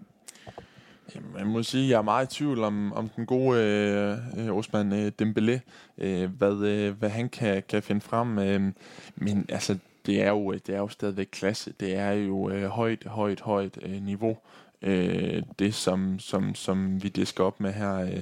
Jamen, 1.16 1.38
jeg 1.38 1.48
må 1.48 1.64
sige, 1.64 1.84
at 1.84 1.90
jeg 1.90 1.98
er 1.98 2.02
meget 2.02 2.34
i 2.34 2.36
tvivl 2.36 2.64
om, 2.64 2.94
om 2.94 3.10
den 3.10 3.26
gode 3.26 3.64
øh, 3.64 4.48
øh 4.48 4.58
Osman 4.58 4.94
øh, 4.94 5.12
Dembélé, 5.22 5.60
øh, 5.98 6.30
hvad, 6.38 6.68
øh, 6.68 7.00
hvad 7.00 7.10
han 7.10 7.30
kan, 7.30 7.64
kan 7.70 7.84
finde 7.84 8.02
frem. 8.02 8.40
Øh, 8.40 8.74
men 9.16 9.46
altså, 9.50 9.78
det 10.06 10.22
er 10.22 10.30
jo, 10.30 10.52
det 10.52 10.70
er 10.70 10.80
jo 10.80 10.88
stadigvæk 10.88 11.28
klasse. 11.32 11.74
Det 11.80 11.96
er 11.96 12.12
jo 12.12 12.50
øh, 12.50 12.64
højt, 12.64 13.04
højt, 13.04 13.40
højt 13.40 13.80
øh, 13.82 14.02
niveau. 14.04 14.38
Øh, 14.82 15.44
det, 15.60 15.74
som, 15.74 16.20
som, 16.20 16.56
som 16.56 17.04
vi 17.04 17.10
disker 17.10 17.44
op 17.44 17.60
med 17.60 17.74
her. 17.74 17.96
Øh, 17.96 18.22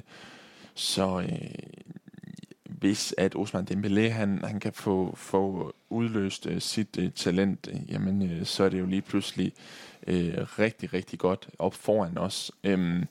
så 0.73 1.19
øh, 1.19 1.49
hvis 2.79 3.13
at 3.17 3.35
Osman 3.35 3.67
Dembélé, 3.71 4.09
han, 4.09 4.39
han 4.43 4.59
kan 4.59 4.73
få, 4.73 5.13
få 5.15 5.73
udløst 5.89 6.45
øh, 6.45 6.61
sit 6.61 6.97
øh, 6.99 7.11
talent, 7.11 7.69
øh, 7.73 7.91
jamen 7.91 8.31
øh, 8.31 8.45
så 8.45 8.63
er 8.63 8.69
det 8.69 8.79
jo 8.79 8.85
lige 8.85 9.01
pludselig 9.01 9.53
øh, 10.07 10.33
rigtig, 10.59 10.93
rigtig 10.93 11.19
godt 11.19 11.49
op 11.59 11.73
foran 11.73 12.17
os. 12.17 12.51
Øh, 12.63 13.05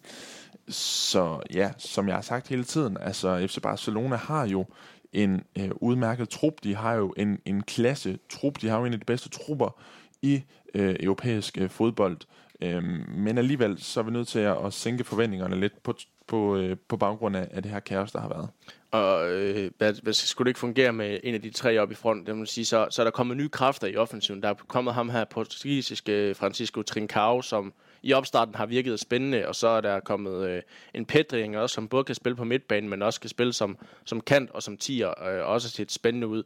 så 0.69 1.41
ja, 1.55 1.71
som 1.79 2.09
jeg 2.09 2.17
har 2.17 2.23
sagt 2.23 2.49
hele 2.49 2.65
tiden, 2.65 2.97
altså 3.01 3.47
FC 3.47 3.61
Barcelona 3.63 4.17
har 4.17 4.47
jo 4.47 4.67
en 5.13 5.43
øh, 5.59 5.71
udmærket 5.77 6.29
trup. 6.29 6.55
De 6.63 6.75
har 6.75 6.95
jo 6.95 7.15
en, 7.17 7.39
en 7.45 7.63
klasse 7.63 8.19
trup. 8.29 8.61
De 8.61 8.69
har 8.69 8.79
jo 8.79 8.85
en 8.85 8.93
af 8.93 8.99
de 8.99 9.05
bedste 9.05 9.29
trupper 9.29 9.81
i 10.23 10.43
øh, 10.77 10.97
europæisk 11.01 11.59
øh, 11.59 11.71
fodbold. 11.71 12.17
Øh, 12.61 12.83
men 13.09 13.39
alligevel 13.39 13.83
så 13.83 14.01
er 14.01 14.05
vi 14.05 14.11
nødt 14.11 14.29
til 14.29 14.39
at, 14.39 14.67
at 14.67 14.73
sænke 14.73 15.05
forventningerne 15.05 15.61
lidt 15.61 15.83
på, 15.83 15.95
på, 16.27 16.57
øh, 16.57 16.77
på 16.89 16.97
baggrund 16.97 17.37
af, 17.37 17.49
af 17.51 17.63
det 17.63 17.73
her 17.73 17.81
kaos, 17.81 18.13
der 18.13 18.21
har 18.21 18.29
været. 18.29 18.49
Og 18.91 19.33
øh, 19.33 19.71
hvad, 19.79 19.95
hvad 20.03 20.13
skulle 20.13 20.47
det 20.47 20.51
ikke 20.51 20.61
fungere 20.61 20.93
med 20.93 21.21
en 21.23 21.35
af 21.35 21.43
de 21.43 21.51
tre 21.51 21.79
op 21.79 21.91
i 21.91 21.95
front, 21.95 22.27
det 22.27 22.37
vil 22.37 22.47
sige, 22.47 22.65
så, 22.65 22.87
så 22.91 23.03
er 23.03 23.05
der 23.05 23.11
kommet 23.11 23.37
nye 23.37 23.49
kræfter 23.49 23.87
i 23.87 23.97
offensiven. 23.97 24.43
Der 24.43 24.49
er 24.49 24.55
kommet 24.55 24.95
ham 24.95 25.09
her 25.09 25.25
portugisiske 25.25 26.13
øh, 26.13 26.37
Francisco 26.37 26.83
Trincao, 26.83 27.43
som 27.43 27.73
i 28.03 28.13
opstarten 28.13 28.55
har 28.55 28.67
virket 28.67 29.01
spændende, 29.01 29.49
og 29.49 29.55
så 29.55 29.69
er 29.69 29.81
der 29.81 30.01
kommet 30.01 30.49
øh, 30.49 30.63
en 30.95 31.07
Pedring 31.07 31.59
også, 31.59 31.75
som 31.75 31.89
både 31.89 32.05
kan 32.05 32.15
spille 32.15 32.37
på 32.37 32.45
midtbanen, 32.45 32.91
men 32.91 33.03
også 33.03 33.21
kan 33.21 33.31
spille 33.31 33.53
som, 33.53 33.79
som 34.05 34.21
kant 34.21 34.51
og 34.51 34.63
som 34.63 34.77
tier, 34.77 35.29
øh, 35.29 35.49
også 35.49 35.71
set 35.71 35.93
spændende 35.93 36.27
ud. 36.27 36.43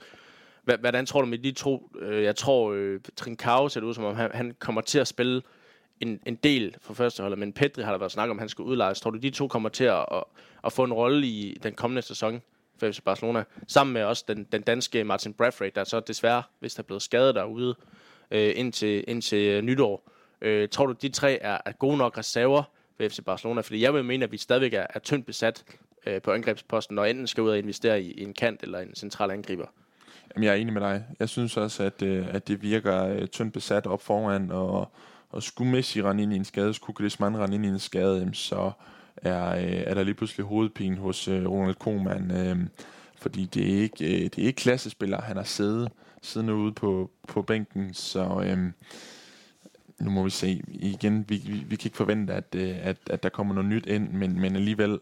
Hvordan 0.76 1.06
tror 1.06 1.20
du 1.20 1.26
med 1.26 1.38
de 1.38 1.52
to? 1.52 1.90
Øh, 2.00 2.24
jeg 2.24 2.36
tror, 2.36 2.72
øh, 2.72 3.00
Trincao 3.16 3.68
ser 3.68 3.80
det 3.80 3.86
ud 3.86 3.94
som 3.94 4.04
om, 4.04 4.14
han, 4.14 4.30
han 4.34 4.54
kommer 4.58 4.80
til 4.80 4.98
at 4.98 5.08
spille 5.08 5.42
en, 6.00 6.20
en 6.26 6.34
del 6.34 6.76
for 6.80 6.94
førsteholdet, 6.94 7.38
men 7.38 7.52
Pedri 7.52 7.82
har 7.82 7.90
der 7.90 7.98
været 7.98 8.12
snak 8.12 8.30
om, 8.30 8.36
at 8.36 8.40
han 8.40 8.48
skal 8.48 8.62
udlejes. 8.62 9.00
Tror 9.00 9.10
du, 9.10 9.18
de 9.18 9.30
to 9.30 9.48
kommer 9.48 9.68
til 9.68 9.84
at, 9.84 10.04
at, 10.12 10.24
at 10.64 10.72
få 10.72 10.84
en 10.84 10.92
rolle 10.92 11.26
i 11.26 11.58
den 11.62 11.74
kommende 11.74 12.02
sæson 12.02 12.42
for 12.78 12.90
FC 12.90 13.00
Barcelona. 13.02 13.44
Sammen 13.68 13.94
med 13.94 14.02
også 14.02 14.24
den, 14.28 14.46
den 14.52 14.62
danske 14.62 15.04
Martin 15.04 15.32
Bradford, 15.32 15.70
der 15.74 15.84
så 15.84 16.00
desværre, 16.00 16.42
hvis 16.60 16.74
der 16.74 16.82
er 16.82 16.86
blevet 16.86 17.02
skadet 17.02 17.34
derude 17.34 17.74
øh, 18.30 18.52
indtil, 18.56 19.04
indtil 19.08 19.48
øh, 19.48 19.62
nytår. 19.62 20.10
Øh, 20.40 20.68
tror 20.68 20.86
du, 20.86 20.92
de 21.02 21.08
tre 21.08 21.38
er, 21.42 21.58
er 21.64 21.72
gode 21.72 21.96
nok 21.96 22.18
reserver 22.18 22.62
for 22.96 23.08
FC 23.08 23.20
Barcelona? 23.24 23.60
Fordi 23.60 23.82
jeg 23.82 23.94
vil 23.94 24.04
mene, 24.04 24.24
at 24.24 24.32
vi 24.32 24.36
stadigvæk 24.36 24.74
er, 24.74 24.86
er 24.90 24.98
tyndt 24.98 25.26
besat 25.26 25.64
øh, 26.06 26.22
på 26.22 26.32
angrebsposten, 26.32 26.98
og 26.98 27.10
enten 27.10 27.26
skal 27.26 27.42
ud 27.42 27.50
og 27.50 27.58
investere 27.58 28.02
i, 28.02 28.12
i 28.12 28.22
en 28.22 28.34
kant 28.34 28.62
eller 28.62 28.78
en 28.78 28.94
central 28.94 29.30
angriber. 29.30 29.66
Jamen, 30.34 30.44
jeg 30.44 30.50
er 30.50 30.56
enig 30.56 30.72
med 30.72 30.80
dig. 30.80 31.04
Jeg 31.18 31.28
synes 31.28 31.56
også, 31.56 31.82
at, 31.82 32.02
øh, 32.02 32.26
at 32.30 32.48
det 32.48 32.62
virker 32.62 33.04
øh, 33.04 33.26
tyndt 33.26 33.52
besat 33.52 33.86
op 33.86 34.02
foran, 34.02 34.50
og, 34.50 34.92
og 35.30 35.42
skulle 35.42 35.70
Messi 35.70 36.02
rende 36.02 36.22
ind 36.22 36.32
i 36.32 36.36
en 36.36 36.44
skade, 36.44 36.74
skulle 36.74 36.94
Griezmann 36.94 37.38
rende 37.38 37.54
ind 37.54 37.66
i 37.66 37.68
en 37.68 37.78
skade, 37.78 38.30
så 38.32 38.72
er, 39.16 39.50
øh, 39.56 39.82
er 39.86 39.94
der 39.94 40.02
lige 40.02 40.14
pludselig 40.14 40.46
hovedpine 40.46 40.96
hos 40.96 41.28
øh, 41.28 41.46
Ronald 41.48 41.74
Koeman. 41.74 42.30
Øh, 42.30 42.56
fordi 43.16 43.44
det 43.44 43.74
er 43.74 43.82
ikke, 43.82 44.04
øh, 44.04 44.22
det 44.22 44.38
er 44.38 44.46
ikke 44.46 44.62
klassespillere, 44.62 45.20
han 45.20 45.36
har 45.36 45.44
siddet 45.44 45.90
siddende 46.22 46.54
ude 46.54 46.72
på, 46.72 47.10
på 47.28 47.42
bænken, 47.42 47.94
så 47.94 48.42
øh, 48.44 48.58
nu 50.00 50.10
må 50.10 50.24
vi 50.24 50.30
se. 50.30 50.62
Igen, 50.68 51.24
vi, 51.28 51.36
vi, 51.36 51.52
vi 51.52 51.76
kan 51.76 51.86
ikke 51.88 51.96
forvente, 51.96 52.34
at, 52.34 52.54
øh, 52.54 52.76
at, 52.82 52.96
at 53.10 53.22
der 53.22 53.28
kommer 53.28 53.54
noget 53.54 53.70
nyt 53.70 53.86
ind, 53.86 54.12
men, 54.12 54.40
men 54.40 54.56
alligevel, 54.56 54.98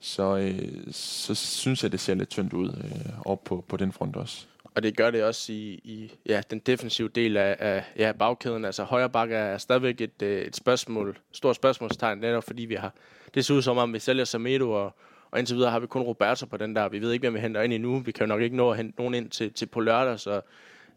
så, 0.00 0.36
øh, 0.36 0.92
så 0.92 1.34
synes 1.34 1.82
jeg, 1.82 1.92
det 1.92 2.00
ser 2.00 2.14
lidt 2.14 2.28
tyndt 2.28 2.52
ud 2.52 2.68
øh, 2.68 3.12
op 3.24 3.44
på, 3.44 3.64
på 3.68 3.76
den 3.76 3.92
front 3.92 4.16
også. 4.16 4.46
Og 4.74 4.82
det 4.82 4.96
gør 4.96 5.10
det 5.10 5.24
også 5.24 5.52
i, 5.52 5.80
i 5.84 6.12
ja, 6.26 6.40
den 6.50 6.58
defensive 6.58 7.08
del 7.08 7.36
af, 7.36 7.56
af 7.58 7.84
ja, 7.96 8.12
bagkæden. 8.12 8.64
Altså 8.64 8.84
højre 8.84 9.10
bakke 9.10 9.34
er 9.34 9.58
stadigvæk 9.58 10.00
et, 10.00 10.22
øh, 10.22 10.42
et 10.42 10.56
spørgsmål, 10.56 11.18
stort 11.32 11.56
spørgsmålstegn, 11.56 12.18
netop 12.18 12.44
fordi 12.44 12.64
vi 12.64 12.74
har, 12.74 12.94
det 13.34 13.44
ser 13.44 13.54
ud 13.54 13.62
som 13.62 13.78
om, 13.78 13.94
vi 13.94 13.98
sælger 13.98 14.24
Samedo, 14.24 14.70
og, 14.70 14.94
og 15.30 15.38
indtil 15.38 15.56
videre 15.56 15.70
har 15.70 15.78
vi 15.78 15.86
kun 15.86 16.02
Roberto 16.02 16.46
på 16.46 16.56
den 16.56 16.76
der. 16.76 16.88
Vi 16.88 17.00
ved 17.00 17.12
ikke, 17.12 17.22
hvem 17.22 17.34
vi 17.34 17.40
henter 17.40 17.62
ind 17.62 17.72
endnu. 17.72 17.98
Vi 17.98 18.12
kan 18.12 18.26
jo 18.26 18.28
nok 18.28 18.40
ikke 18.40 18.56
nå 18.56 18.70
at 18.70 18.76
hente 18.76 18.98
nogen 18.98 19.14
ind 19.14 19.30
til, 19.30 19.52
til 19.52 19.66
på 19.66 19.80
lørdag, 19.80 20.20
så 20.20 20.40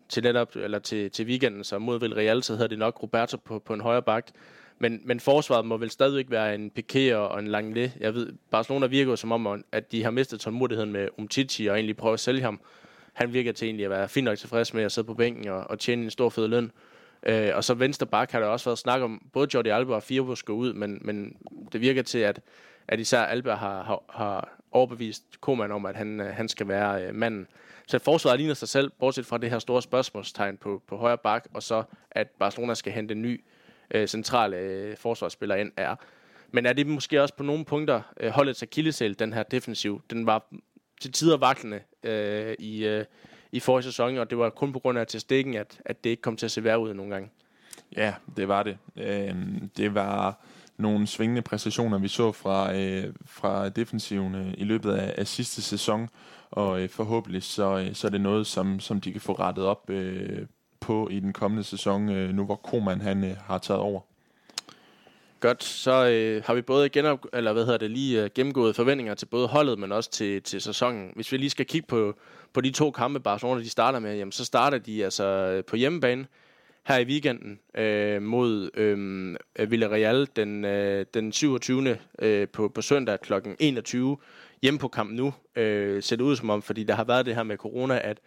til 0.10 0.24
netop, 0.24 0.56
eller 0.56 0.80
til, 0.80 1.12
til 1.12 1.26
weekenden, 1.26 1.64
så 1.64 1.80
mod 1.80 2.00
Villarreal, 2.00 2.44
så 2.44 2.54
hedder 2.54 2.68
det 2.68 2.80
nok 2.80 3.04
Roberto 3.04 3.38
på, 3.38 3.60
på 3.60 3.74
en 3.74 3.82
højre 3.82 4.02
bak. 4.02 4.28
Men, 4.80 5.02
men 5.06 5.20
forsvaret 5.20 5.66
må 5.66 5.78
vel 5.78 5.90
stadigvæk 5.90 6.26
være 6.30 6.56
en 6.56 6.72
Piqué 6.80 7.14
og 7.14 7.40
en 7.40 7.48
Langley. 7.48 7.90
Jeg 8.00 8.14
ved, 8.14 8.34
Barcelona 8.52 8.86
virker 8.86 9.12
jo 9.12 9.16
som 9.16 9.32
om, 9.32 9.64
at 9.72 9.92
de 9.92 10.04
har 10.04 10.12
mistet 10.12 10.40
tålmodigheden 10.40 10.92
med 10.92 11.08
Umtiti 11.18 11.68
og 11.68 11.76
egentlig 11.76 11.98
prøver 11.98 12.14
at 12.14 12.20
sælge 12.20 12.42
ham 12.42 12.60
han 13.14 13.34
virker 13.34 13.52
til 13.52 13.66
egentlig 13.66 13.84
at 13.84 13.90
være 13.90 14.10
fint 14.10 14.26
nok 14.26 14.38
tilfreds 14.38 14.74
med 14.74 14.84
at 14.84 14.92
sidde 14.92 15.06
på 15.06 15.14
bænken 15.14 15.48
og, 15.48 15.64
og 15.70 15.80
tjene 15.80 16.04
en 16.04 16.10
stor 16.10 16.30
fed 16.30 16.48
løn. 16.48 16.72
Øh, 17.26 17.50
og 17.54 17.64
så 17.64 17.74
venstre 17.74 18.06
bak 18.06 18.32
har 18.32 18.40
der 18.40 18.48
også 18.48 18.66
været 18.66 18.80
snak 18.80 19.02
om, 19.02 19.22
både 19.34 19.48
Jordi 19.54 19.70
Alba 19.70 19.94
og 19.94 20.04
Firbo 20.04 20.36
skal 20.36 20.52
ud, 20.52 20.74
men, 20.74 21.00
men 21.02 21.38
det 21.74 21.82
virker 21.82 22.02
til, 22.02 22.18
at, 22.18 22.40
at 22.88 23.00
især 23.00 23.22
Alba 23.22 23.54
har, 23.54 23.84
har, 23.84 24.04
har 24.10 24.50
overbevist 24.72 25.24
Koman 25.42 25.72
om, 25.72 25.86
at 25.86 25.96
han, 25.96 26.20
øh, 26.20 26.28
han 26.28 26.50
skal 26.50 26.68
være 26.68 27.04
øh, 27.04 27.16
manden. 27.16 27.48
Så 27.88 28.00
forsvaret 28.00 28.40
ligner 28.40 28.54
sig 28.54 28.68
selv, 28.68 28.92
bortset 29.00 29.26
fra 29.26 29.38
det 29.38 29.50
her 29.50 29.60
store 29.60 29.82
spørgsmålstegn 29.82 30.58
på, 30.58 30.82
på 30.88 30.98
højre 30.98 31.18
bak, 31.18 31.48
og 31.54 31.64
så 31.64 31.84
at 32.12 32.28
Barcelona 32.40 32.74
skal 32.74 32.94
hente 32.94 33.12
en 33.12 33.22
ny 33.22 33.44
øh, 33.92 34.08
central 34.08 34.54
øh, 34.54 34.98
forsvarsspiller 34.98 35.56
ind 35.56 35.72
er. 35.78 35.96
Men 36.52 36.66
er 36.66 36.74
det 36.74 36.88
måske 36.88 37.22
også 37.22 37.36
på 37.36 37.44
nogle 37.44 37.66
punkter 37.66 38.02
øh, 38.20 38.30
holdets 38.30 38.64
akilleshæl, 38.64 39.20
den 39.20 39.34
her 39.34 39.44
defensiv? 39.44 40.02
Den 40.10 40.26
var 40.26 40.46
til 41.04 41.12
tider 41.12 41.38
vaklende 41.38 41.80
øh, 42.04 42.56
i, 42.60 42.86
øh, 42.86 43.06
i 43.52 43.60
forrige 43.60 43.84
sæson, 43.84 44.18
og 44.18 44.30
det 44.30 44.38
var 44.38 44.50
kun 44.50 44.74
på 44.74 44.80
grund 44.80 44.98
af 44.98 45.08
testikken, 45.08 45.54
at, 45.56 45.82
at 45.86 46.04
det 46.04 46.10
ikke 46.10 46.22
kom 46.22 46.38
til 46.38 46.46
at 46.46 46.52
se 46.52 46.64
værre 46.64 46.80
ud 46.80 46.94
nogle 46.94 47.14
gange. 47.14 47.30
Ja, 47.98 48.14
det 48.38 48.48
var 48.48 48.64
det. 48.64 48.78
Øh, 48.96 49.36
det 49.78 49.96
var 49.96 50.40
nogle 50.78 51.08
svingende 51.08 51.42
præstationer, 51.42 51.98
vi 51.98 52.08
så 52.08 52.32
fra, 52.32 52.76
øh, 52.76 53.14
fra 53.26 53.70
defensiven 53.70 54.36
øh, 54.36 54.54
i 54.58 54.64
løbet 54.64 54.92
af, 54.92 55.16
af 55.18 55.28
sidste 55.28 55.62
sæson, 55.62 56.10
og 56.52 56.82
øh, 56.82 56.90
forhåbentlig 56.90 57.44
så, 57.44 57.78
øh, 57.78 57.96
så 57.96 58.08
er 58.08 58.12
det 58.12 58.22
noget, 58.22 58.48
som, 58.48 58.80
som 58.80 59.02
de 59.02 59.12
kan 59.12 59.22
få 59.22 59.34
rettet 59.34 59.66
op 59.66 59.90
øh, 59.90 60.46
på 60.80 61.10
i 61.10 61.20
den 61.20 61.34
kommende 61.34 61.64
sæson, 61.64 62.10
øh, 62.10 62.34
nu 62.34 62.46
hvor 62.46 62.56
Koman 62.56 63.02
han 63.02 63.24
øh, 63.24 63.38
har 63.38 63.58
taget 63.58 63.82
over. 63.82 64.02
Godt, 65.44 65.64
så 65.64 66.08
øh, 66.08 66.44
har 66.46 66.54
vi 66.54 66.62
både 66.62 66.90
genop, 66.90 67.26
eller 67.34 67.54
hvad 67.54 67.66
hedder 67.66 67.78
det, 67.78 67.92
lige 67.92 68.24
øh, 68.24 68.30
gennemgået 68.36 68.76
forventninger 68.76 69.14
til 69.14 69.26
både 69.26 69.48
holdet, 69.48 69.80
men 69.80 69.92
også 69.92 70.12
til, 70.12 70.42
til 70.42 70.62
sæsonen. 70.62 71.12
Hvis 71.16 71.32
vi 71.32 71.38
lige 71.38 71.50
skal 71.50 71.66
kigge 71.66 71.88
på, 71.88 72.16
på 72.54 72.62
de 72.62 72.72
to 72.72 72.92
kampe, 72.92 73.20
Barcelona 73.20 73.62
de 73.62 73.70
starter 73.70 74.00
med, 74.00 74.18
jamen, 74.18 74.32
så 74.32 74.46
starter 74.46 74.78
de 74.78 75.04
altså 75.04 75.24
øh, 75.24 75.64
på 75.64 75.76
hjemmebane 75.76 76.26
her 76.84 76.98
i 76.98 77.06
weekenden 77.06 77.60
øh, 77.76 78.22
mod 78.22 78.70
øhm, 78.74 79.36
øh, 79.60 79.72
Villarreal 79.72 80.28
den, 80.36 80.66
øh, 80.66 81.06
den 81.14 81.32
27. 81.32 81.98
Øh, 82.20 82.48
på, 82.48 82.70
på 82.70 82.82
søndag 82.82 83.20
kl. 83.20 83.34
21 83.60 84.18
hjemme 84.62 84.80
på 84.80 84.88
kamp 84.88 85.12
nu. 85.12 85.34
Øh, 85.56 86.04
ser 86.04 86.16
det 86.16 86.24
ud 86.24 86.36
som 86.36 86.50
om, 86.50 86.62
fordi 86.62 86.84
der 86.84 86.96
har 86.96 87.04
været 87.04 87.26
det 87.26 87.36
her 87.36 87.44
med 87.44 87.58
corona, 87.58 88.00
at 88.04 88.18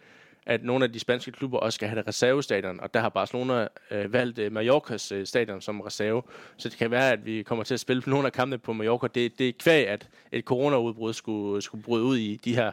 at 0.47 0.63
nogle 0.63 0.85
af 0.85 0.93
de 0.93 0.99
spanske 0.99 1.31
klubber 1.31 1.57
også 1.57 1.75
skal 1.75 1.87
have 1.87 1.99
det 1.99 2.07
reservestadion, 2.07 2.79
og 2.79 2.93
der 2.93 2.99
har 2.99 3.09
Barcelona 3.09 3.67
øh, 3.91 4.13
valgt 4.13 4.39
øh, 4.39 4.51
Mallorcas 4.51 5.11
øh, 5.11 5.25
stadion 5.25 5.61
som 5.61 5.81
reserve. 5.81 6.21
Så 6.57 6.69
det 6.69 6.77
kan 6.77 6.91
være, 6.91 7.11
at 7.11 7.25
vi 7.25 7.43
kommer 7.43 7.63
til 7.63 7.73
at 7.73 7.79
spille 7.79 8.03
nogle 8.07 8.25
af 8.25 8.33
kampene 8.33 8.57
på 8.57 8.73
Mallorca. 8.73 9.07
Det, 9.15 9.39
det 9.39 9.49
er 9.49 9.53
kvæg, 9.59 9.87
at 9.87 10.09
et 10.31 10.45
coronaudbrud 10.45 11.13
skulle, 11.13 11.61
skulle 11.61 11.83
bryde 11.83 12.03
ud 12.03 12.17
i 12.17 12.39
de 12.45 12.55
her 12.55 12.71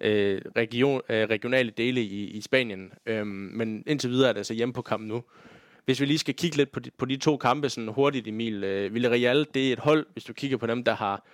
øh, 0.00 0.40
region, 0.56 1.00
øh, 1.08 1.28
regionale 1.28 1.70
dele 1.70 2.00
i, 2.00 2.24
i 2.24 2.40
Spanien. 2.40 2.92
Øhm, 3.06 3.28
men 3.28 3.84
indtil 3.86 4.10
videre 4.10 4.28
er 4.28 4.32
det 4.32 4.40
altså 4.40 4.54
hjemme 4.54 4.72
på 4.72 4.82
kampen 4.82 5.08
nu. 5.08 5.22
Hvis 5.84 6.00
vi 6.00 6.06
lige 6.06 6.18
skal 6.18 6.34
kigge 6.34 6.56
lidt 6.56 6.72
på 6.72 6.80
de, 6.80 6.90
på 6.98 7.04
de 7.04 7.16
to 7.16 7.36
kampe 7.36 7.68
sådan 7.68 7.88
hurtigt, 7.88 8.28
Emil. 8.28 8.64
Øh, 8.64 8.94
Villarreal, 8.94 9.46
det 9.54 9.68
er 9.68 9.72
et 9.72 9.78
hold, 9.78 10.06
hvis 10.12 10.24
du 10.24 10.32
kigger 10.32 10.56
på 10.56 10.66
dem, 10.66 10.84
der 10.84 10.94
har 10.94 11.26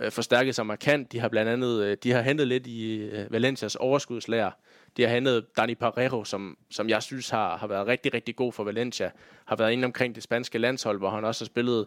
øh, 0.00 0.10
forstærket 0.10 0.54
sig 0.54 0.66
markant. 0.66 1.12
De 1.12 1.20
har 1.20 1.28
blandt 1.28 1.50
andet 1.50 1.82
øh, 1.82 1.96
de 2.02 2.12
har 2.12 2.22
hentet 2.22 2.48
lidt 2.48 2.66
i 2.66 2.96
øh, 2.96 3.32
Valencias 3.32 3.74
overskudslager. 3.74 4.50
De 4.96 5.02
har 5.02 5.08
hentet 5.08 5.46
Dani 5.56 5.74
Parejo, 5.74 6.24
som, 6.24 6.58
som 6.70 6.88
jeg 6.88 7.02
synes 7.02 7.30
har, 7.30 7.56
har 7.56 7.66
været 7.66 7.86
rigtig, 7.86 8.14
rigtig 8.14 8.36
god 8.36 8.52
for 8.52 8.64
Valencia. 8.64 9.10
Har 9.44 9.56
været 9.56 9.72
inde 9.72 9.84
omkring 9.84 10.14
det 10.14 10.22
spanske 10.22 10.58
landshold, 10.58 10.98
hvor 10.98 11.10
han 11.10 11.24
også 11.24 11.44
har 11.44 11.46
spillet 11.46 11.86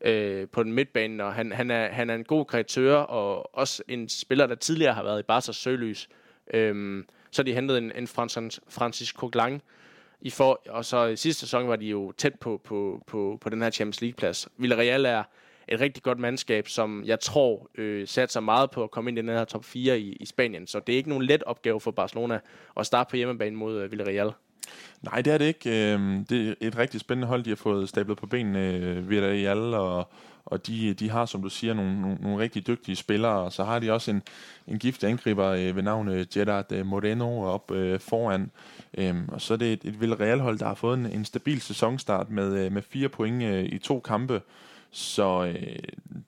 øh, 0.00 0.48
på 0.48 0.62
den 0.62 0.72
midtbane, 0.72 1.24
og 1.24 1.34
han, 1.34 1.52
han, 1.52 1.70
er, 1.70 1.88
han 1.88 2.10
er 2.10 2.14
en 2.14 2.24
god 2.24 2.44
kreatør, 2.44 2.96
og 2.96 3.56
også 3.56 3.82
en 3.88 4.08
spiller, 4.08 4.46
der 4.46 4.54
tidligere 4.54 4.94
har 4.94 5.02
været 5.02 5.20
i 5.20 5.32
Barca's 5.32 5.52
søgelys. 5.52 6.08
Øhm, 6.54 7.06
så 7.30 7.42
de 7.42 7.54
hentet 7.54 7.78
en, 7.78 7.92
en 7.96 8.06
Francis, 8.06 8.60
Francis 8.68 9.08
Coquelin, 9.08 9.60
i 10.20 10.30
for, 10.30 10.62
og 10.68 10.84
så 10.84 11.06
i 11.06 11.16
sidste 11.16 11.40
sæson 11.40 11.68
var 11.68 11.76
de 11.76 11.86
jo 11.86 12.12
tæt 12.12 12.34
på, 12.34 12.60
på, 12.64 13.02
på, 13.06 13.38
på 13.40 13.50
den 13.50 13.62
her 13.62 13.70
Champions 13.70 14.00
League-plads. 14.00 14.48
Villarreal 14.56 15.04
er 15.04 15.22
et 15.68 15.80
rigtig 15.80 16.02
godt 16.02 16.18
mandskab, 16.18 16.68
som 16.68 17.04
jeg 17.04 17.20
tror 17.20 17.70
øh, 17.74 18.08
satser 18.08 18.40
meget 18.40 18.70
på 18.70 18.82
at 18.82 18.90
komme 18.90 19.10
ind 19.10 19.18
i 19.18 19.22
den 19.22 19.28
her 19.28 19.44
top 19.44 19.64
4 19.64 20.00
i, 20.00 20.12
i 20.12 20.26
Spanien. 20.26 20.66
Så 20.66 20.80
det 20.80 20.92
er 20.92 20.96
ikke 20.96 21.08
nogen 21.08 21.24
let 21.24 21.42
opgave 21.42 21.80
for 21.80 21.90
Barcelona 21.90 22.40
at 22.76 22.86
starte 22.86 23.10
på 23.10 23.16
hjemmebane 23.16 23.56
mod 23.56 23.82
øh, 23.82 23.90
Villarreal. 23.90 24.32
Nej, 25.02 25.22
det 25.22 25.32
er 25.32 25.38
det 25.38 25.44
ikke. 25.44 25.92
Øhm, 25.92 26.24
det 26.24 26.48
er 26.48 26.54
et 26.60 26.78
rigtig 26.78 27.00
spændende 27.00 27.28
hold, 27.28 27.42
de 27.42 27.50
har 27.50 27.56
fået 27.56 27.88
stablet 27.88 28.18
på 28.18 28.26
benene, 28.26 28.74
øh, 28.74 29.10
Villarreal, 29.10 29.74
og, 29.74 30.08
og 30.44 30.66
de, 30.66 30.94
de 30.94 31.10
har, 31.10 31.26
som 31.26 31.42
du 31.42 31.48
siger, 31.48 31.74
nogle, 31.74 32.00
nogle, 32.00 32.18
nogle 32.20 32.38
rigtig 32.38 32.66
dygtige 32.66 32.96
spillere, 32.96 33.40
og 33.40 33.52
så 33.52 33.64
har 33.64 33.78
de 33.78 33.92
også 33.92 34.10
en, 34.10 34.22
en 34.66 34.78
giftig 34.78 35.08
angriber 35.08 35.46
øh, 35.46 35.76
ved 35.76 35.82
navn 35.82 36.08
øh, 36.08 36.26
Gerard 36.34 36.72
øh, 36.72 36.86
Moreno 36.86 37.42
op 37.42 37.70
øh, 37.70 38.00
foran. 38.00 38.50
Øhm, 38.98 39.28
og 39.28 39.40
så 39.40 39.54
er 39.54 39.58
det 39.58 39.72
et, 39.72 39.84
et 39.84 40.00
Villarreal-hold, 40.00 40.58
der 40.58 40.66
har 40.66 40.74
fået 40.74 40.98
en, 40.98 41.06
en 41.06 41.24
stabil 41.24 41.60
sæsonstart 41.60 42.30
med, 42.30 42.64
øh, 42.64 42.72
med 42.72 42.82
fire 42.82 43.08
point 43.08 43.42
i 43.72 43.78
to 43.78 44.00
kampe, 44.00 44.40
så 44.90 45.44
øh, 45.44 45.78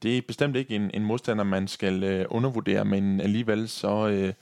det 0.03 0.19
er 0.19 0.23
bestemt 0.27 0.57
ikke 0.57 0.77
en, 0.77 0.91
en 0.95 1.05
modstander, 1.05 1.45
man 1.45 1.69
skal 1.69 2.05
øh, 2.05 2.27
undervurdere, 2.31 2.85
men 2.85 3.21
alligevel 3.21 3.69
så, 3.69 4.09
øh, 4.09 4.33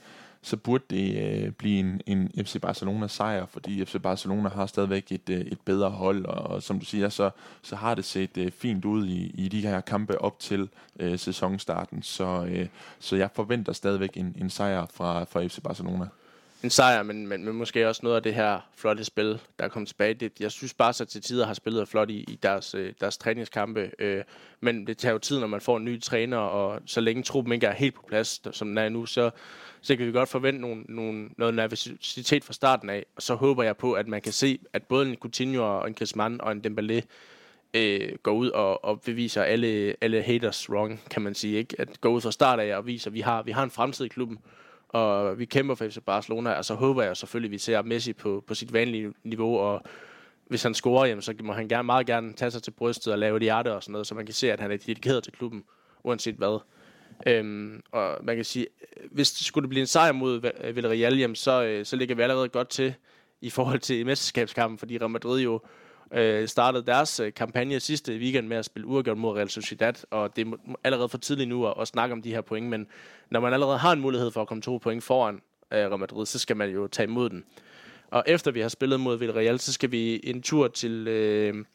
så 0.41 0.57
burde 0.57 0.83
det 0.89 1.23
øh, 1.23 1.51
blive 1.51 1.79
en, 1.79 2.01
en 2.05 2.45
FC 2.45 2.61
Barcelona 2.61 3.07
sejr, 3.07 3.45
fordi 3.45 3.85
FC 3.85 3.95
Barcelona 4.03 4.49
har 4.49 4.65
stadigvæk 4.65 5.11
et, 5.11 5.29
øh, 5.29 5.39
et 5.39 5.59
bedre 5.65 5.89
hold, 5.89 6.25
og, 6.25 6.47
og 6.47 6.63
som 6.63 6.79
du 6.79 6.85
siger, 6.85 7.09
så, 7.09 7.29
så 7.61 7.75
har 7.75 7.95
det 7.95 8.05
set 8.05 8.37
øh, 8.37 8.51
fint 8.51 8.85
ud 8.85 9.07
i, 9.07 9.31
i 9.35 9.47
de 9.47 9.61
her 9.61 9.81
kampe 9.81 10.21
op 10.21 10.39
til 10.39 10.69
øh, 10.99 11.19
sæsonstarten, 11.19 12.01
så, 12.01 12.45
øh, 12.49 12.67
så 12.99 13.15
jeg 13.15 13.29
forventer 13.33 13.73
stadigvæk 13.73 14.17
en, 14.17 14.35
en 14.37 14.49
sejr 14.49 14.85
fra, 14.93 15.23
fra 15.23 15.47
FC 15.47 15.61
Barcelona 15.61 16.05
en 16.63 16.69
sejr, 16.69 17.03
men, 17.03 17.27
men, 17.27 17.45
men 17.45 17.53
måske 17.53 17.87
også 17.87 18.01
noget 18.03 18.15
af 18.15 18.23
det 18.23 18.33
her 18.33 18.59
flotte 18.75 19.03
spil, 19.03 19.39
der 19.59 19.65
er 19.65 19.69
kommet 19.69 19.87
tilbage. 19.87 20.13
Det, 20.13 20.31
jeg 20.39 20.51
synes 20.51 20.73
bare, 20.73 20.93
så 20.93 21.05
til 21.05 21.21
tider 21.21 21.45
har 21.45 21.53
spillet 21.53 21.87
flot 21.87 22.09
i, 22.09 22.25
i 22.27 22.39
deres, 22.43 22.75
øh, 22.75 22.93
deres 23.01 23.17
træningskampe. 23.17 23.91
Øh, 23.99 24.23
men 24.61 24.87
det 24.87 24.97
tager 24.97 25.13
jo 25.13 25.19
tid, 25.19 25.39
når 25.39 25.47
man 25.47 25.61
får 25.61 25.77
en 25.77 25.85
ny 25.85 26.01
træner, 26.01 26.37
og 26.37 26.81
så 26.85 27.01
længe 27.01 27.23
truppen 27.23 27.53
ikke 27.53 27.67
er 27.67 27.73
helt 27.73 27.95
på 27.95 28.03
plads, 28.07 28.41
som 28.51 28.67
den 28.67 28.77
er 28.77 28.89
nu, 28.89 29.05
så, 29.05 29.29
så 29.81 29.95
kan 29.95 30.07
vi 30.07 30.11
godt 30.11 30.29
forvente 30.29 30.61
nogle, 30.61 30.83
nogle, 30.89 31.29
noget 31.37 31.53
nervositet 31.53 32.43
fra 32.43 32.53
starten 32.53 32.89
af. 32.89 33.05
Og 33.15 33.21
så 33.21 33.35
håber 33.35 33.63
jeg 33.63 33.77
på, 33.77 33.93
at 33.93 34.07
man 34.07 34.21
kan 34.21 34.33
se, 34.33 34.59
at 34.73 34.83
både 34.83 35.09
en 35.09 35.15
Coutinho 35.15 35.79
og 35.79 35.87
en 35.87 35.93
Griezmann 35.93 36.41
og 36.41 36.51
en 36.51 36.65
Dembélé 36.67 37.01
øh, 37.73 38.15
går 38.23 38.33
ud 38.33 38.49
og, 38.49 38.85
og 38.85 39.01
beviser 39.01 39.43
alle, 39.43 39.95
alle 40.01 40.21
haters 40.21 40.69
wrong, 40.69 41.01
kan 41.09 41.21
man 41.21 41.35
sige. 41.35 41.57
Ikke? 41.57 41.75
At 41.79 42.01
gå 42.01 42.09
ud 42.09 42.21
fra 42.21 42.31
start 42.31 42.59
af 42.59 42.77
og 42.77 42.85
viser, 42.85 43.09
at 43.09 43.13
vi 43.13 43.21
har, 43.21 43.43
vi 43.43 43.51
har 43.51 43.63
en 43.63 43.71
fremtid 43.71 44.05
i 44.05 44.07
klubben 44.07 44.39
og 44.89 45.39
vi 45.39 45.45
kæmper 45.45 45.75
for 45.75 45.89
FC 45.89 45.97
Barcelona, 46.05 46.51
og 46.51 46.65
så 46.65 46.73
håber 46.73 47.03
jeg 47.03 47.17
selvfølgelig, 47.17 47.47
at 47.47 47.51
vi 47.51 47.57
ser 47.57 47.81
Messi 47.81 48.13
på, 48.13 48.43
på 48.47 48.53
sit 48.53 48.73
vanlige 48.73 49.13
niveau, 49.23 49.57
og 49.57 49.81
hvis 50.47 50.63
han 50.63 50.73
scorer, 50.73 51.05
jamen, 51.05 51.21
så 51.21 51.33
må 51.43 51.53
han 51.53 51.67
gerne, 51.67 51.85
meget 51.85 52.07
gerne 52.07 52.33
tage 52.33 52.51
sig 52.51 52.63
til 52.63 52.71
brystet 52.71 53.13
og 53.13 53.19
lave 53.19 53.37
et 53.37 53.43
hjerte 53.43 53.73
og 53.73 53.83
sådan 53.83 53.91
noget, 53.91 54.07
så 54.07 54.15
man 54.15 54.25
kan 54.25 54.33
se, 54.33 54.51
at 54.51 54.59
han 54.59 54.71
er 54.71 54.77
dedikeret 54.77 55.23
til 55.23 55.33
klubben, 55.33 55.63
uanset 56.03 56.35
hvad. 56.35 56.59
Øhm, 57.27 57.81
og 57.91 58.17
man 58.23 58.35
kan 58.35 58.45
sige, 58.45 58.67
hvis 59.11 59.31
det 59.31 59.45
skulle 59.45 59.67
blive 59.67 59.81
en 59.81 59.87
sejr 59.87 60.11
mod 60.11 60.51
øh, 60.63 60.75
Villarreal, 60.75 61.17
jamen, 61.17 61.35
så, 61.35 61.63
øh, 61.63 61.85
så 61.85 61.95
ligger 61.95 62.15
vi 62.15 62.21
allerede 62.21 62.49
godt 62.49 62.69
til 62.69 62.93
i 63.41 63.49
forhold 63.49 63.79
til 63.79 64.05
mesterskabskampen, 64.05 64.77
fordi 64.77 64.97
Real 64.97 65.09
Madrid 65.09 65.41
jo 65.41 65.61
øh, 66.13 66.47
startede 66.47 66.85
deres 66.85 67.19
øh, 67.19 67.33
kampagne 67.33 67.79
sidste 67.79 68.17
weekend 68.17 68.47
med 68.47 68.57
at 68.57 68.65
spille 68.65 68.87
uafgjort 68.87 69.17
mod 69.17 69.37
Real 69.37 69.49
Sociedad, 69.49 69.93
og 70.11 70.35
det 70.35 70.47
er 70.47 70.75
allerede 70.83 71.09
for 71.09 71.17
tidligt 71.17 71.49
nu 71.49 71.67
at, 71.67 71.73
at 71.81 71.87
snakke 71.87 72.13
om 72.13 72.21
de 72.21 72.31
her 72.31 72.41
point, 72.41 72.69
men 72.69 72.87
når 73.29 73.39
man 73.39 73.53
allerede 73.53 73.77
har 73.77 73.91
en 73.91 73.99
mulighed 73.99 74.31
for 74.31 74.41
at 74.41 74.47
komme 74.47 74.61
to 74.61 74.77
point 74.77 75.03
foran 75.03 75.35
øh, 75.35 75.77
Real 75.77 75.99
Madrid, 75.99 76.25
så 76.25 76.39
skal 76.39 76.57
man 76.57 76.69
jo 76.69 76.87
tage 76.87 77.07
imod 77.07 77.29
den. 77.29 77.43
Og 78.11 78.23
efter 78.27 78.51
vi 78.51 78.59
har 78.59 78.69
spillet 78.69 78.99
mod 78.99 79.17
Villarreal, 79.17 79.59
så 79.59 79.73
skal 79.73 79.91
vi 79.91 80.19
en 80.23 80.41
tur 80.41 80.67
til... 80.67 81.07
Øh, 81.07 81.65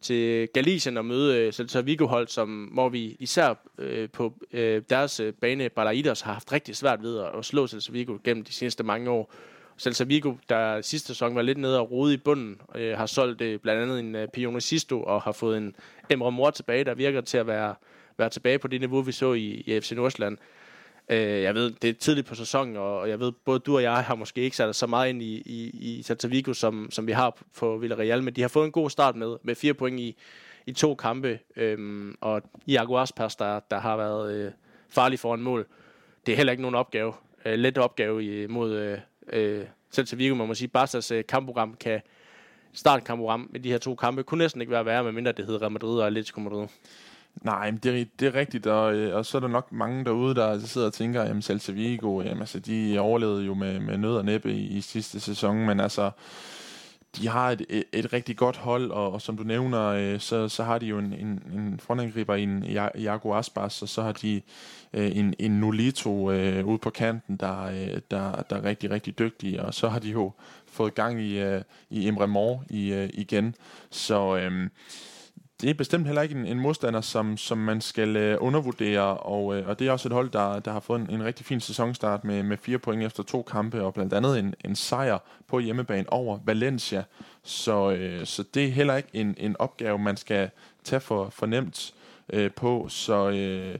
til 0.00 0.48
Galicien 0.54 0.96
og 0.96 1.04
møde 1.04 1.38
øh, 1.38 1.52
Celta 1.52 1.80
Vigo-hold, 1.80 2.28
som, 2.28 2.64
hvor 2.64 2.88
vi 2.88 3.16
især 3.18 3.54
øh, 3.78 4.10
på 4.10 4.34
øh, 4.52 4.82
deres 4.90 5.20
øh, 5.20 5.32
bane 5.32 5.68
Balaidos 5.68 6.20
har 6.20 6.32
haft 6.32 6.52
rigtig 6.52 6.76
svært 6.76 7.02
ved 7.02 7.18
at, 7.18 7.38
at 7.38 7.44
slå 7.44 7.66
Celta 7.66 7.92
Vigo 7.92 8.18
gennem 8.24 8.44
de 8.44 8.52
seneste 8.52 8.84
mange 8.84 9.10
år. 9.10 9.34
Celta 9.80 10.04
Vigo, 10.04 10.34
der 10.48 10.80
sidste 10.80 11.08
sæson 11.08 11.34
var 11.34 11.42
lidt 11.42 11.58
nede 11.58 11.80
og 11.80 11.90
rode 11.90 12.14
i 12.14 12.16
bunden, 12.16 12.60
øh, 12.74 12.98
har 12.98 13.06
solgt 13.06 13.40
øh, 13.40 13.58
blandt 13.58 13.82
andet 13.82 14.00
en 14.00 14.14
øh, 14.14 14.28
Pione 14.28 14.60
Sisto 14.60 15.02
og 15.02 15.22
har 15.22 15.32
fået 15.32 15.56
en 15.58 15.76
Emre 16.10 16.32
Mor 16.32 16.50
tilbage, 16.50 16.84
der 16.84 16.94
virker 16.94 17.20
til 17.20 17.38
at 17.38 17.46
være, 17.46 17.74
være 18.18 18.28
tilbage 18.28 18.58
på 18.58 18.68
det 18.68 18.80
niveau, 18.80 19.00
vi 19.00 19.12
så 19.12 19.32
i, 19.32 19.46
i 19.66 19.80
FC 19.80 19.92
Nordsjælland. 19.92 20.38
Øh, 21.08 21.42
jeg 21.42 21.54
ved, 21.54 21.70
det 21.70 21.90
er 21.90 21.94
tidligt 21.94 22.26
på 22.26 22.34
sæsonen, 22.34 22.76
og 22.76 23.08
jeg 23.08 23.20
ved, 23.20 23.32
både 23.44 23.58
du 23.58 23.76
og 23.76 23.82
jeg 23.82 24.04
har 24.04 24.14
måske 24.14 24.40
ikke 24.40 24.56
sat 24.56 24.76
så 24.76 24.86
meget 24.86 25.08
ind 25.08 25.22
i, 25.22 25.42
i, 25.46 25.70
i 25.80 26.02
Celta 26.02 26.28
Vigo, 26.28 26.52
som, 26.52 26.90
som 26.90 27.06
vi 27.06 27.12
har 27.12 27.38
på 27.58 27.78
Villarreal, 27.78 28.22
men 28.22 28.34
de 28.34 28.40
har 28.40 28.48
fået 28.48 28.66
en 28.66 28.72
god 28.72 28.90
start 28.90 29.16
med, 29.16 29.36
med 29.42 29.54
fire 29.54 29.74
point 29.74 30.00
i, 30.00 30.16
i 30.66 30.72
to 30.72 30.94
kampe, 30.94 31.38
øhm, 31.56 32.16
og 32.20 32.42
Iago 32.66 32.96
Aspas, 32.96 33.36
der, 33.36 33.60
der 33.70 33.80
har 33.80 33.96
været 33.96 34.34
øh, 34.34 34.52
farlig 34.88 35.18
foran 35.18 35.40
mål. 35.40 35.66
Det 36.26 36.32
er 36.32 36.36
heller 36.36 36.50
ikke 36.50 36.62
nogen 36.62 36.74
opgave, 36.74 37.12
øh, 37.44 37.54
let 37.54 37.78
opgave 37.78 38.24
i, 38.24 38.46
mod 38.46 38.72
øh, 38.72 38.98
øh, 39.32 39.64
til 39.90 40.18
Vigo, 40.18 40.34
man 40.34 40.48
må 40.48 40.54
sige. 40.54 40.70
Barca's 40.78 41.14
øh, 41.14 41.24
kampprogram 41.28 41.74
kan 41.80 42.00
startkampprogram 42.72 43.48
med 43.52 43.60
de 43.60 43.70
her 43.70 43.78
to 43.78 43.94
kampe 43.94 44.22
kunne 44.22 44.38
næsten 44.38 44.60
ikke 44.60 44.70
være 44.70 44.84
værre, 44.84 45.04
medmindre 45.04 45.32
det 45.32 45.46
hedder 45.46 45.62
Real 45.62 45.72
Madrid 45.72 46.00
og 46.00 46.06
Atletico 46.06 46.40
Madrid. 46.40 46.66
Nej, 47.42 47.70
men 47.70 47.80
det, 47.82 48.00
er, 48.00 48.04
det 48.20 48.28
er 48.28 48.34
rigtigt, 48.34 48.66
og, 48.66 48.94
øh, 48.94 49.16
og 49.16 49.26
så 49.26 49.38
er 49.38 49.40
der 49.40 49.48
nok 49.48 49.72
mange 49.72 50.04
derude, 50.04 50.34
der 50.34 50.46
altså 50.46 50.68
sidder 50.68 50.86
og 50.86 50.92
tænker, 50.92 51.22
jamen 51.22 51.42
Celta 51.42 51.72
Vigo, 51.72 52.22
jamen, 52.22 52.40
altså, 52.40 52.58
de 52.58 52.98
overlevede 52.98 53.44
jo 53.44 53.54
med, 53.54 53.80
med 53.80 53.98
nød 53.98 54.16
og 54.16 54.24
næppe 54.24 54.52
i, 54.52 54.66
i 54.66 54.80
sidste 54.80 55.20
sæson, 55.20 55.66
men 55.66 55.80
altså, 55.80 56.10
de 57.16 57.28
har 57.28 57.50
et, 57.50 57.66
et, 57.68 57.84
et 57.92 58.12
rigtig 58.12 58.36
godt 58.36 58.56
hold, 58.56 58.90
og, 58.90 59.12
og 59.12 59.22
som 59.22 59.36
du 59.36 59.42
nævner, 59.42 59.86
øh, 59.86 60.20
så, 60.20 60.48
så 60.48 60.64
har 60.64 60.78
de 60.78 60.86
jo 60.86 60.98
en, 60.98 61.12
en, 61.12 61.42
en 61.52 61.80
frontangriber 61.80 62.34
i 62.34 62.42
en 62.42 62.64
Jago 62.94 63.34
Aspas, 63.34 63.82
og 63.82 63.88
så 63.88 64.02
har 64.02 64.12
de 64.12 64.42
øh, 64.92 65.16
en, 65.16 65.34
en 65.38 65.50
Nolito 65.50 66.30
øh, 66.30 66.66
ude 66.66 66.78
på 66.78 66.90
kanten, 66.90 67.36
der, 67.36 67.64
øh, 67.64 68.00
der, 68.10 68.42
der 68.50 68.56
er 68.56 68.64
rigtig, 68.64 68.90
rigtig 68.90 69.18
dygtig, 69.18 69.60
og 69.60 69.74
så 69.74 69.88
har 69.88 69.98
de 69.98 70.10
jo 70.10 70.32
fået 70.66 70.94
gang 70.94 71.20
i, 71.20 71.38
øh, 71.38 71.62
i 71.90 72.08
Emre 72.08 72.28
Mor 72.28 72.64
i, 72.70 72.92
øh, 72.92 73.10
igen, 73.12 73.54
så... 73.90 74.36
Øh, 74.36 74.68
det 75.60 75.70
er 75.70 75.74
bestemt 75.74 76.06
heller 76.06 76.22
ikke 76.22 76.34
en, 76.34 76.46
en 76.46 76.60
modstander, 76.60 77.00
som, 77.00 77.36
som 77.36 77.58
man 77.58 77.80
skal 77.80 78.16
øh, 78.16 78.36
undervurdere, 78.40 79.16
og, 79.16 79.56
øh, 79.56 79.68
og 79.68 79.78
det 79.78 79.86
er 79.86 79.92
også 79.92 80.08
et 80.08 80.12
hold, 80.12 80.30
der, 80.30 80.58
der 80.58 80.72
har 80.72 80.80
fået 80.80 81.00
en, 81.00 81.10
en 81.10 81.24
rigtig 81.24 81.46
fin 81.46 81.60
sæsonstart 81.60 82.24
med, 82.24 82.42
med 82.42 82.56
fire 82.56 82.78
point 82.78 83.02
efter 83.02 83.22
to 83.22 83.42
kampe, 83.42 83.82
og 83.82 83.94
blandt 83.94 84.12
andet 84.12 84.38
en, 84.38 84.54
en 84.64 84.76
sejr 84.76 85.18
på 85.46 85.58
hjemmebane 85.58 86.12
over 86.12 86.38
Valencia. 86.44 87.04
Så, 87.42 87.90
øh, 87.90 88.26
så 88.26 88.44
det 88.54 88.64
er 88.64 88.70
heller 88.70 88.96
ikke 88.96 89.08
en, 89.12 89.34
en 89.38 89.56
opgave, 89.58 89.98
man 89.98 90.16
skal 90.16 90.50
tage 90.84 91.00
for, 91.00 91.30
for 91.30 91.46
nemt 91.46 91.94
øh, 92.32 92.50
på, 92.50 92.86
så... 92.88 93.30
Øh, 93.30 93.78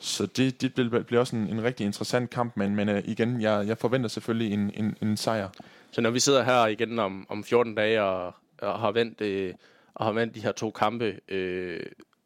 så 0.00 0.26
det, 0.26 0.60
det 0.60 0.74
bliver 1.06 1.20
også 1.20 1.36
en, 1.36 1.48
en 1.48 1.62
rigtig 1.62 1.86
interessant 1.86 2.30
kamp, 2.30 2.56
men, 2.56 2.76
men 2.76 2.88
øh, 2.88 3.02
igen, 3.04 3.42
jeg, 3.42 3.66
jeg 3.66 3.78
forventer 3.78 4.08
selvfølgelig 4.08 4.52
en, 4.52 4.70
en, 4.74 4.96
en 5.02 5.16
sejr. 5.16 5.48
Så 5.90 6.00
når 6.00 6.10
vi 6.10 6.20
sidder 6.20 6.42
her 6.44 6.66
igen 6.66 6.98
om, 6.98 7.26
om 7.28 7.44
14 7.44 7.74
dage 7.74 8.02
og, 8.02 8.34
og 8.62 8.78
har 8.78 8.92
vendt 8.92 9.20
øh, 9.20 9.54
og 9.94 10.06
har 10.06 10.12
vandt 10.12 10.34
de 10.34 10.40
her 10.40 10.52
to 10.52 10.70
kampe. 10.70 11.20
Øh, 11.28 11.80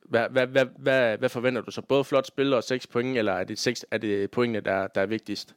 hvad, 0.05 0.29
hvad, 0.31 0.47
hvad, 0.47 0.67
hvad, 0.77 1.19
hvad 1.19 1.29
forventer 1.29 1.61
du 1.61 1.71
så? 1.71 1.83
Både 1.83 2.05
flot 2.05 2.27
spil 2.27 2.55
og 2.55 2.65
seks 2.65 2.87
point, 2.87 3.19
eller 3.19 3.33
er 3.33 3.45
det, 3.45 3.59
seks, 3.59 3.87
er 3.91 3.99
det 3.99 4.31
pointene, 4.31 4.61
der, 4.61 4.87
der 4.87 5.01
er 5.01 5.07
vigtigst? 5.07 5.55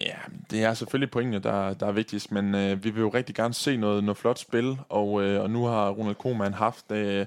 Ja, 0.00 0.16
det 0.50 0.62
er 0.62 0.74
selvfølgelig 0.74 1.10
pointene, 1.10 1.38
der, 1.38 1.74
der 1.74 1.86
er 1.86 1.92
vigtigst, 1.92 2.32
men 2.32 2.54
øh, 2.54 2.84
vi 2.84 2.90
vil 2.90 3.00
jo 3.00 3.08
rigtig 3.08 3.34
gerne 3.34 3.54
se 3.54 3.76
noget, 3.76 4.04
noget 4.04 4.16
flot 4.16 4.38
spil, 4.38 4.78
og, 4.88 5.22
øh, 5.22 5.42
og 5.42 5.50
nu 5.50 5.64
har 5.64 5.90
Ronald 5.90 6.16
Koeman 6.16 6.54
haft 6.54 6.92
øh, 6.92 7.26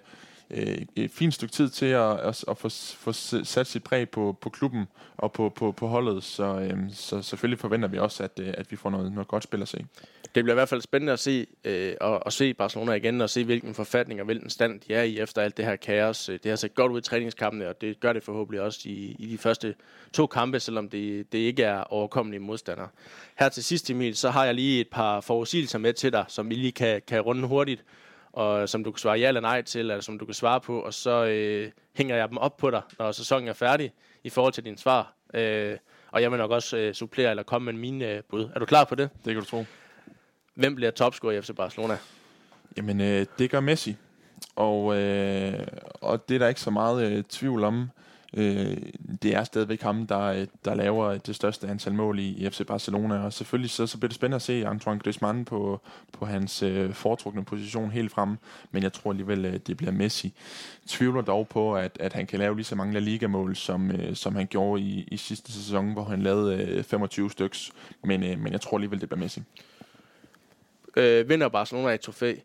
øh, 0.53 0.77
et 0.95 1.11
fint 1.11 1.33
stykke 1.33 1.51
tid 1.51 1.69
til 1.69 1.85
at, 1.85 2.19
at, 2.19 2.45
at 2.47 2.57
få, 2.57 2.69
få 2.97 3.11
sat 3.43 3.67
sit 3.67 3.83
præg 3.83 4.09
på, 4.09 4.37
på 4.41 4.49
klubben 4.49 4.85
og 5.17 5.31
på, 5.31 5.49
på, 5.49 5.71
på 5.71 5.87
holdet, 5.87 6.23
så, 6.23 6.59
øh, 6.59 6.77
så 6.93 7.21
selvfølgelig 7.21 7.59
forventer 7.59 7.87
vi 7.87 7.97
også, 7.97 8.23
at, 8.23 8.39
øh, 8.39 8.53
at 8.57 8.71
vi 8.71 8.75
får 8.75 8.89
noget, 8.89 9.11
noget 9.11 9.27
godt 9.27 9.43
spil 9.43 9.61
at 9.61 9.67
se 9.67 9.85
det 10.35 10.43
bliver 10.43 10.53
i 10.53 10.59
hvert 10.59 10.69
fald 10.69 10.81
spændende 10.81 11.13
at 11.13 11.19
se, 11.19 11.47
øh, 11.65 11.93
og, 12.01 12.25
og 12.25 12.33
se 12.33 12.53
Barcelona 12.53 12.93
igen, 12.93 13.21
og 13.21 13.29
se 13.29 13.43
hvilken 13.43 13.73
forfatning 13.73 14.19
og 14.19 14.25
hvilken 14.25 14.49
stand 14.49 14.79
de 14.79 14.93
er 14.93 15.03
i 15.03 15.19
efter 15.19 15.41
alt 15.41 15.57
det 15.57 15.65
her 15.65 15.75
kaos. 15.75 16.29
Øh, 16.29 16.39
det 16.43 16.49
har 16.49 16.55
set 16.55 16.75
godt 16.75 16.91
ud 16.91 16.99
i 16.99 17.01
træningskampene, 17.01 17.67
og 17.67 17.81
det 17.81 17.99
gør 17.99 18.13
det 18.13 18.23
forhåbentlig 18.23 18.61
også 18.61 18.79
i, 18.85 19.15
i 19.19 19.27
de 19.27 19.37
første 19.37 19.75
to 20.13 20.27
kampe, 20.27 20.59
selvom 20.59 20.89
det, 20.89 21.31
det 21.31 21.37
ikke 21.37 21.63
er 21.63 21.83
overkommelige 21.83 22.39
modstandere. 22.39 22.87
Her 23.39 23.49
til 23.49 23.63
sidst, 23.63 23.89
Emil, 23.89 24.15
så 24.15 24.29
har 24.29 24.45
jeg 24.45 24.55
lige 24.55 24.81
et 24.81 24.87
par 24.91 25.21
forudsigelser 25.21 25.79
med 25.79 25.93
til 25.93 26.11
dig, 26.11 26.25
som 26.27 26.49
vi 26.49 26.55
lige 26.55 26.71
kan, 26.71 27.01
kan 27.07 27.21
runde 27.21 27.47
hurtigt, 27.47 27.83
og 28.33 28.69
som 28.69 28.83
du 28.83 28.91
kan 28.91 28.99
svare 28.99 29.19
ja 29.19 29.27
eller 29.27 29.41
nej 29.41 29.61
til, 29.61 29.79
eller 29.79 29.99
som 29.99 30.19
du 30.19 30.25
kan 30.25 30.33
svare 30.33 30.61
på, 30.61 30.79
og 30.79 30.93
så 30.93 31.25
øh, 31.25 31.71
hænger 31.95 32.15
jeg 32.15 32.29
dem 32.29 32.37
op 32.37 32.57
på 32.57 32.71
dig, 32.71 32.81
når 32.99 33.11
sæsonen 33.11 33.47
er 33.47 33.53
færdig, 33.53 33.93
i 34.23 34.29
forhold 34.29 34.53
til 34.53 34.65
din 34.65 34.77
svar. 34.77 35.13
Øh, 35.33 35.77
og 36.11 36.21
jeg 36.21 36.31
vil 36.31 36.37
nok 36.37 36.51
også 36.51 36.77
øh, 36.77 36.93
supplere 36.93 37.29
eller 37.29 37.43
komme 37.43 37.71
med 37.71 37.79
mine 37.79 38.07
øh, 38.07 38.23
bud. 38.29 38.49
Er 38.55 38.59
du 38.59 38.65
klar 38.65 38.83
på 38.83 38.95
det? 38.95 39.09
Det 39.25 39.33
kan 39.33 39.43
du 39.43 39.49
tro. 39.49 39.65
Hvem 40.55 40.75
bliver 40.75 40.91
topscorer 40.91 41.33
i 41.33 41.41
FC 41.41 41.55
Barcelona? 41.55 41.97
Jamen, 42.77 43.01
øh, 43.01 43.25
det 43.37 43.49
gør 43.49 43.59
Messi. 43.59 43.95
Og, 44.55 44.97
øh, 44.97 45.67
og 45.93 46.29
det 46.29 46.35
er 46.35 46.39
der 46.39 46.47
ikke 46.47 46.61
så 46.61 46.71
meget 46.71 47.11
øh, 47.11 47.23
tvivl 47.23 47.63
om. 47.63 47.89
Øh, 48.33 48.77
det 49.21 49.35
er 49.35 49.43
stadigvæk 49.43 49.81
ham, 49.81 50.07
der, 50.07 50.45
der 50.65 50.75
laver 50.75 51.17
det 51.17 51.35
største 51.35 51.67
antal 51.67 51.93
mål 51.93 52.19
i, 52.19 52.27
i 52.27 52.49
FC 52.49 52.65
Barcelona. 52.67 53.23
Og 53.23 53.33
selvfølgelig 53.33 53.69
så, 53.69 53.87
så 53.87 53.97
bliver 53.97 54.07
det 54.07 54.15
spændende 54.15 54.35
at 54.35 54.41
se 54.41 54.67
Antoine 54.67 54.99
Griezmann 54.99 55.45
på, 55.45 55.81
på 56.13 56.25
hans 56.25 56.63
øh, 56.63 56.93
foretrukne 56.93 57.45
position 57.45 57.91
helt 57.91 58.11
frem. 58.11 58.37
Men 58.71 58.83
jeg 58.83 58.93
tror 58.93 59.11
alligevel, 59.11 59.45
øh, 59.45 59.59
det 59.67 59.77
bliver 59.77 59.91
Messi. 59.91 60.33
Tvivler 60.87 61.21
dog 61.21 61.47
på, 61.47 61.75
at, 61.75 61.97
at 61.99 62.13
han 62.13 62.27
kan 62.27 62.39
lave 62.39 62.55
lige 62.55 62.65
så 62.65 62.75
mange 62.75 62.93
La 62.93 62.99
Liga-mål, 62.99 63.55
som, 63.55 63.91
øh, 63.91 64.15
som 64.15 64.35
han 64.35 64.47
gjorde 64.47 64.81
i, 64.81 65.07
i 65.11 65.17
sidste 65.17 65.51
sæson, 65.51 65.93
hvor 65.93 66.03
han 66.03 66.21
lavede 66.21 66.63
øh, 66.63 66.83
25 66.83 67.31
styks. 67.31 67.71
Men, 68.03 68.23
øh, 68.23 68.39
men 68.39 68.53
jeg 68.53 68.61
tror 68.61 68.77
alligevel, 68.77 69.01
det 69.01 69.09
bliver 69.09 69.19
Messi 69.21 69.43
øh, 70.95 71.29
vinder 71.29 71.49
Barcelona 71.49 71.93
et 71.93 72.01
trofæ 72.01 72.35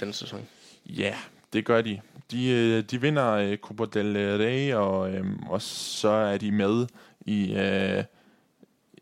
denne 0.00 0.12
sæson? 0.12 0.48
Ja, 0.86 1.14
det 1.52 1.64
gør 1.64 1.80
de. 1.80 2.00
De, 2.30 2.50
øh, 2.50 2.82
de 2.82 3.00
vinder 3.00 3.30
øh, 3.30 3.56
Copa 3.56 3.84
del 3.84 4.16
Rey, 4.16 4.74
og, 4.74 5.12
øh, 5.12 5.26
og 5.48 5.62
så 5.62 6.08
er 6.08 6.38
de 6.38 6.52
med 6.52 6.86
i, 7.20 7.42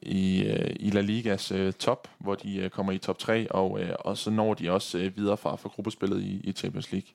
i, 0.03 0.45
i 0.81 0.91
La 0.91 1.01
Ligas 1.01 1.53
top, 1.79 2.09
hvor 2.19 2.35
de 2.35 2.71
kommer 2.73 2.93
i 2.93 2.99
top 2.99 3.19
3, 3.19 3.51
og, 3.51 3.81
og 3.99 4.19
så 4.19 4.31
når 4.31 4.55
de 4.55 4.71
også 4.71 5.11
videre 5.17 5.37
fra 5.37 5.57
for 5.57 5.69
gruppespillet 5.69 6.23
i, 6.23 6.41
i 6.45 6.53
Champions 6.53 6.93
League. 6.93 7.09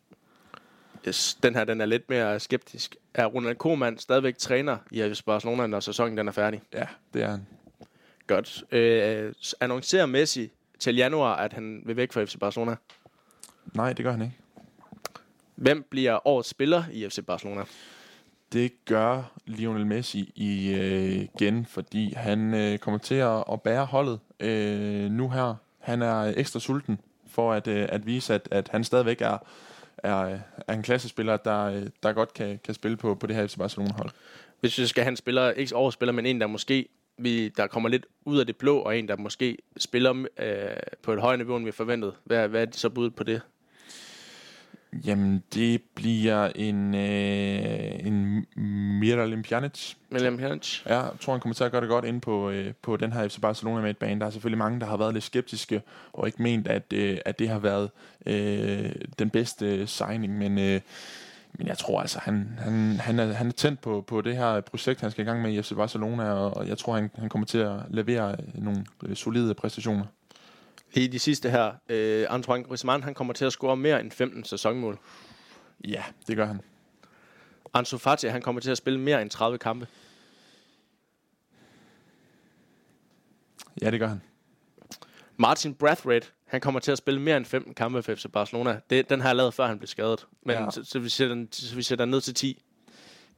Yes, 1.07 1.37
den 1.43 1.55
her 1.55 1.63
den 1.63 1.81
er 1.81 1.85
lidt 1.85 2.09
mere 2.09 2.39
skeptisk. 2.39 2.95
Er 3.13 3.25
Ronald 3.25 3.55
Koeman 3.55 3.97
stadigvæk 3.97 4.37
træner 4.37 4.77
i 4.91 5.13
Barcelona, 5.25 5.67
når 5.67 5.79
sæsonen 5.79 6.17
den 6.17 6.27
er 6.27 6.31
færdig? 6.31 6.61
Ja, 6.73 6.85
det 7.13 7.23
er 7.23 7.29
han. 7.29 7.47
Godt. 8.27 8.63
Øh, 8.71 9.33
annoncerer 9.61 10.05
Messi 10.05 10.51
til 10.79 10.95
januar, 10.95 11.35
at 11.35 11.53
han 11.53 11.81
vil 11.85 11.95
væk 11.95 12.11
fra 12.11 12.23
FC 12.23 12.37
Barcelona? 12.39 12.75
Nej, 13.73 13.93
det 13.93 14.05
gør 14.05 14.11
han 14.11 14.21
ikke. 14.21 14.35
Hvem 15.63 15.85
bliver 15.89 16.27
årets 16.27 16.49
spiller 16.49 16.83
i 16.91 17.09
FC 17.09 17.19
Barcelona? 17.25 17.63
Det 18.53 18.85
gør 18.85 19.31
Lionel 19.45 19.85
Messi 19.85 20.31
i, 20.35 20.73
øh, 20.73 21.27
igen, 21.35 21.65
fordi 21.65 22.13
han 22.13 22.53
øh, 22.53 22.77
kommer 22.77 22.97
til 22.97 23.15
at, 23.15 23.43
at 23.51 23.61
bære 23.61 23.85
holdet 23.85 24.19
øh, 24.39 25.11
nu 25.11 25.29
her. 25.29 25.55
Han 25.79 26.01
er 26.01 26.33
ekstra 26.37 26.59
sulten 26.59 26.99
for 27.27 27.53
at, 27.53 27.67
øh, 27.67 27.85
at 27.89 28.05
vise, 28.05 28.33
at, 28.33 28.47
at 28.51 28.67
han 28.67 28.83
stadigvæk 28.83 29.21
er, 29.21 29.37
er, 29.97 30.39
er 30.67 30.73
en 30.73 30.83
klassespiller, 30.83 31.37
der, 31.37 31.89
der 32.03 32.13
godt 32.13 32.33
kan, 32.33 32.59
kan 32.63 32.73
spille 32.73 32.97
på, 32.97 33.15
på 33.15 33.27
det 33.27 33.35
her 33.35 33.47
FC 33.47 33.57
Barcelona-hold. 33.57 34.09
Hvis 34.59 34.77
vi 34.77 34.87
skal 34.87 35.03
have 35.03 35.11
en 35.11 35.17
spiller, 35.17 35.51
ikke 35.51 35.75
årsspiller, 35.75 36.13
men 36.13 36.25
en, 36.25 36.41
der 36.41 36.47
måske 36.47 36.89
vi, 37.17 37.49
der 37.49 37.67
kommer 37.67 37.89
lidt 37.89 38.05
ud 38.25 38.39
af 38.39 38.45
det 38.45 38.57
blå, 38.57 38.77
og 38.77 38.97
en, 38.97 39.07
der 39.07 39.17
måske 39.17 39.57
spiller 39.77 40.25
øh, 40.39 40.77
på 41.01 41.13
et 41.13 41.21
højere 41.21 41.37
niveau, 41.37 41.57
end 41.57 41.65
vi 41.65 41.71
forventede. 41.71 42.13
Hvad, 42.23 42.47
hvad 42.47 42.61
er 42.61 42.65
det 42.65 42.75
så 42.75 42.89
bud 42.89 43.09
på 43.09 43.23
det? 43.23 43.41
Jamen, 45.05 45.43
det 45.53 45.81
bliver 45.95 46.51
en, 46.55 46.95
øh, 46.95 48.07
en 48.07 48.45
Miralem 48.99 49.43
Pjanic. 49.43 49.93
Miralem 50.09 50.37
Pjanic? 50.37 50.85
Ja, 50.85 50.99
jeg 50.99 51.11
tror, 51.21 51.33
han 51.33 51.39
kommer 51.39 51.53
til 51.53 51.63
at 51.63 51.71
gøre 51.71 51.81
det 51.81 51.89
godt 51.89 52.05
ind 52.05 52.21
på, 52.21 52.49
øh, 52.49 52.73
på 52.81 52.97
den 52.97 53.13
her 53.13 53.27
FC 53.27 53.39
Barcelona 53.41 53.81
med 53.81 53.89
et 53.89 53.97
bane. 53.97 54.19
Der 54.19 54.25
er 54.25 54.29
selvfølgelig 54.29 54.57
mange, 54.57 54.79
der 54.79 54.85
har 54.85 54.97
været 54.97 55.13
lidt 55.13 55.23
skeptiske, 55.23 55.81
og 56.13 56.27
ikke 56.27 56.41
ment, 56.41 56.67
at, 56.67 56.93
øh, 56.93 57.17
at 57.25 57.39
det 57.39 57.49
har 57.49 57.59
været 57.59 57.89
øh, 58.25 58.91
den 59.19 59.29
bedste 59.29 59.87
signing, 59.87 60.37
men... 60.37 60.57
Øh, 60.57 60.81
Men 61.57 61.67
jeg 61.67 61.77
tror 61.77 62.01
altså, 62.01 62.19
han, 62.19 62.59
han, 62.59 62.99
han, 62.99 63.19
er, 63.19 63.33
han 63.33 63.47
er 63.47 63.51
tændt 63.51 63.81
på, 63.81 64.03
på 64.07 64.21
det 64.21 64.35
her 64.37 64.61
projekt, 64.61 65.01
han 65.01 65.11
skal 65.11 65.25
i 65.25 65.27
gang 65.29 65.41
med 65.41 65.53
i 65.53 65.61
FC 65.61 65.73
Barcelona, 65.75 66.23
og, 66.31 66.57
og 66.57 66.67
jeg 66.67 66.77
tror, 66.77 66.95
han, 66.95 67.11
han 67.15 67.29
kommer 67.29 67.45
til 67.45 67.57
at 67.57 67.73
levere 67.89 68.35
nogle 68.55 68.85
øh, 69.05 69.15
solide 69.15 69.53
præstationer. 69.53 70.05
I 70.95 71.07
de 71.07 71.19
sidste 71.19 71.49
her, 71.49 71.73
øh, 71.89 72.25
Antoine 72.29 72.63
Griezmann, 72.63 73.03
han 73.03 73.13
kommer 73.13 73.33
til 73.33 73.45
at 73.45 73.51
score 73.53 73.77
mere 73.77 73.99
end 73.99 74.11
15 74.11 74.43
sæsonmål. 74.43 74.99
Ja, 75.87 76.03
det 76.27 76.35
gør 76.35 76.45
han. 76.45 76.61
Ansu 77.73 77.97
Fati, 77.97 78.27
han 78.27 78.41
kommer 78.41 78.61
til 78.61 78.71
at 78.71 78.77
spille 78.77 78.99
mere 78.99 79.21
end 79.21 79.29
30 79.29 79.57
kampe. 79.57 79.87
Ja, 83.81 83.91
det 83.91 83.99
gør 83.99 84.07
han. 84.07 84.21
Martin 85.37 85.73
Brathwaite, 85.73 86.27
han 86.45 86.61
kommer 86.61 86.79
til 86.79 86.91
at 86.91 86.97
spille 86.97 87.21
mere 87.21 87.37
end 87.37 87.45
15 87.45 87.73
kampe 87.73 88.03
for 88.03 88.15
FC 88.15 88.25
Barcelona. 88.33 88.79
Det, 88.89 89.09
den 89.09 89.21
har 89.21 89.29
jeg 89.29 89.35
lavet, 89.35 89.53
før 89.53 89.67
han 89.67 89.79
blev 89.79 89.87
skadet. 89.87 90.27
Men 90.45 90.55
ja. 90.55 90.71
så, 90.71 90.83
så, 90.83 90.99
vi 90.99 91.09
sætter, 91.09 91.45
så 91.51 91.75
vi 91.75 91.83
sætter 91.83 92.05
ned 92.05 92.21
til 92.21 92.33
10. 92.33 92.63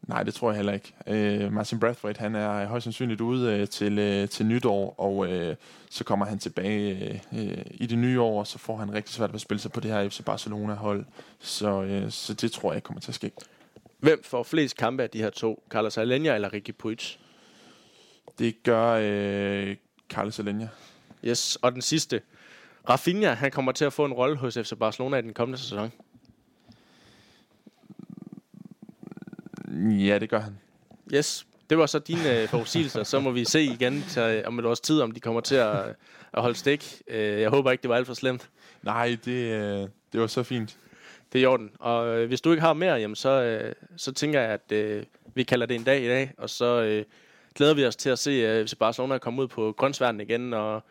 Nej, 0.08 0.24
det 0.24 0.34
tror 0.34 0.50
jeg 0.50 0.56
heller 0.56 0.74
ikke. 0.74 0.93
Øh, 1.08 1.54
Martin 1.54 1.80
Brathwaite, 1.80 2.20
han 2.20 2.36
er 2.36 2.66
højst 2.66 2.84
sandsynligt 2.84 3.22
ude 3.22 3.54
øh, 3.54 3.68
til, 3.68 4.00
øh, 4.00 4.30
til 4.30 4.46
nytår, 4.46 4.96
og 4.98 5.28
øh, 5.28 5.56
så 5.89 6.04
kommer 6.04 6.26
han 6.26 6.39
tilbage 6.39 7.20
øh, 7.34 7.50
øh, 7.50 7.66
i 7.72 7.86
det 7.86 7.98
nye 7.98 8.22
år, 8.22 8.39
og 8.39 8.48
så 8.48 8.58
får 8.58 8.78
han 8.78 8.93
rigtig 8.93 9.14
svært 9.14 9.30
ved 9.30 9.36
at 9.36 9.41
spille 9.41 9.62
sig 9.62 9.72
på 9.72 9.80
det 9.80 9.91
her 9.91 10.10
FC 10.10 10.24
Barcelona-hold. 10.24 11.06
Så, 11.39 11.84
øh, 11.84 12.12
så 12.12 12.34
det 12.34 12.52
tror 12.52 12.74
jeg 12.74 12.84
kommer 12.84 13.02
til 13.02 13.12
at 13.12 13.16
ske. 13.16 13.32
Hvem 14.00 14.24
får 14.24 14.43
flest 14.43 14.78
kampe 14.78 15.04
af 15.04 15.10
de 15.10 15.18
her 15.18 15.30
to? 15.30 15.64
Carlos 15.70 15.98
Alenia 15.98 16.36
eller 16.36 16.54
Ricky 16.54 16.72
Puig? 16.72 17.00
Det 18.39 18.64
gør 18.64 19.00
øh, 19.02 19.76
Carlos 20.10 20.39
Alenia. 20.39 20.68
Yes, 21.24 21.56
og 21.62 21.72
den 21.72 21.82
sidste. 21.82 22.22
Rafinha, 22.89 23.34
han 23.34 23.52
kommer 23.52 23.72
til 23.72 23.86
at 23.86 23.93
få 23.93 24.06
en 24.06 24.14
rolle 24.14 24.38
hos 24.38 24.58
FC 24.58 24.74
Barcelona 24.80 25.18
i 25.18 25.22
den 25.22 25.34
kommende 25.34 25.60
sæson. 25.60 25.91
Ja, 29.76 30.20
det 30.20 30.30
gør 30.30 30.40
han. 30.40 30.58
Yes, 31.14 31.46
det 31.70 31.78
var 31.78 31.86
så 31.86 32.00
dine 32.00 32.42
øh, 32.42 32.48
forudsigelser. 32.48 33.04
Så 33.04 33.20
må 33.20 33.32
vi 33.32 33.46
se 33.46 33.64
igen 33.64 34.04
til, 34.10 34.22
øh, 34.22 34.44
om 34.46 34.60
et 34.60 34.66
års 34.66 34.80
tid, 34.80 35.02
om 35.02 35.12
de 35.12 35.20
kommer 35.20 35.42
til 35.42 35.56
at, 35.56 35.86
at 36.34 36.42
holde 36.42 36.56
stik. 36.56 37.02
Øh, 37.08 37.42
jeg 37.42 37.50
håber 37.50 37.72
ikke, 37.72 37.82
det 37.82 37.90
var 37.90 37.96
alt 37.96 38.08
for 38.08 38.14
slemt. 38.14 38.50
Nej, 38.84 39.18
det, 39.26 39.32
øh, 39.32 39.88
det 40.14 40.22
var 40.22 40.28
så 40.28 40.44
fint. 40.44 40.78
Det 41.34 41.40
er 41.40 41.44
i 41.44 41.46
orden. 41.46 41.72
Og 41.80 42.08
øh, 42.08 42.28
hvis 42.28 42.42
du 42.42 42.52
ikke 42.52 42.62
har 42.62 42.74
mere, 42.74 42.94
jamen, 42.94 43.16
så, 43.16 43.30
øh, 43.30 43.74
så 43.98 44.12
tænker 44.12 44.42
jeg, 44.42 44.50
at 44.50 44.72
øh, 44.72 45.04
vi 45.34 45.44
kalder 45.44 45.66
det 45.66 45.76
en 45.76 45.84
dag 45.84 46.04
i 46.04 46.08
dag. 46.08 46.34
Og 46.38 46.50
så 46.50 46.82
øh, 46.82 47.06
glæder 47.56 47.74
vi 47.74 47.86
os 47.86 47.96
til 47.96 48.10
at 48.10 48.20
se 48.20 48.32
øh, 48.32 48.68
FC 48.68 48.76
Barcelona 48.80 49.18
komme 49.18 49.42
ud 49.42 49.48
på 49.48 49.74
grøntsværden 49.78 50.22
igen. 50.22 50.54
Og, 50.54 50.84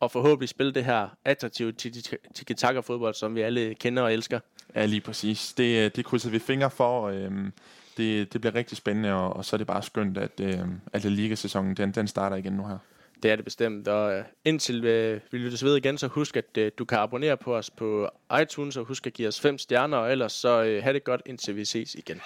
og 0.00 0.10
forhåbentlig 0.10 0.48
spille 0.48 0.72
det 0.74 0.84
her 0.84 1.08
attraktive 1.24 1.72
tiki-taka-fodbold, 2.34 3.14
som 3.14 3.34
vi 3.34 3.40
alle 3.40 3.74
kender 3.74 4.02
og 4.02 4.12
elsker. 4.12 4.40
Ja, 4.74 4.86
lige 4.86 5.00
præcis. 5.00 5.52
Det, 5.52 5.84
øh, 5.84 5.90
det 5.96 6.04
krydser 6.04 6.30
vi 6.30 6.38
fingre 6.38 6.70
for. 6.70 7.08
Øhm, 7.08 7.52
det, 7.96 8.32
det 8.32 8.40
bliver 8.40 8.54
rigtig 8.54 8.76
spændende, 8.76 9.12
og, 9.12 9.36
og 9.36 9.44
så 9.44 9.56
er 9.56 9.58
det 9.58 9.66
bare 9.66 9.82
skønt, 9.82 10.18
at, 10.18 10.40
øhm, 10.40 10.80
at 10.92 11.04
ligasæsonen 11.04 11.16
Liga-sæsonen 11.16 11.76
den, 11.76 11.92
den 11.92 12.08
starter 12.08 12.36
igen 12.36 12.52
nu 12.52 12.66
her. 12.66 12.78
Det 13.22 13.30
er 13.30 13.36
det 13.36 13.44
bestemt. 13.44 13.88
Og 13.88 14.14
øh, 14.14 14.24
indtil 14.44 14.84
øh, 14.84 15.20
vi 15.30 15.38
lyttes 15.38 15.64
ved 15.64 15.76
igen, 15.76 15.98
så 15.98 16.06
husk, 16.06 16.36
at 16.36 16.58
øh, 16.58 16.72
du 16.78 16.84
kan 16.84 16.98
abonnere 16.98 17.36
på 17.36 17.56
os 17.56 17.70
på 17.70 18.08
iTunes, 18.42 18.76
og 18.76 18.84
husk 18.84 19.06
at 19.06 19.12
give 19.12 19.28
os 19.28 19.40
fem 19.40 19.58
stjerner, 19.58 19.96
og 19.96 20.12
ellers 20.12 20.32
så 20.32 20.62
øh, 20.62 20.82
have 20.82 20.94
det 20.94 21.04
godt, 21.04 21.22
indtil 21.26 21.56
vi 21.56 21.64
ses 21.64 21.94
igen. 21.94 22.20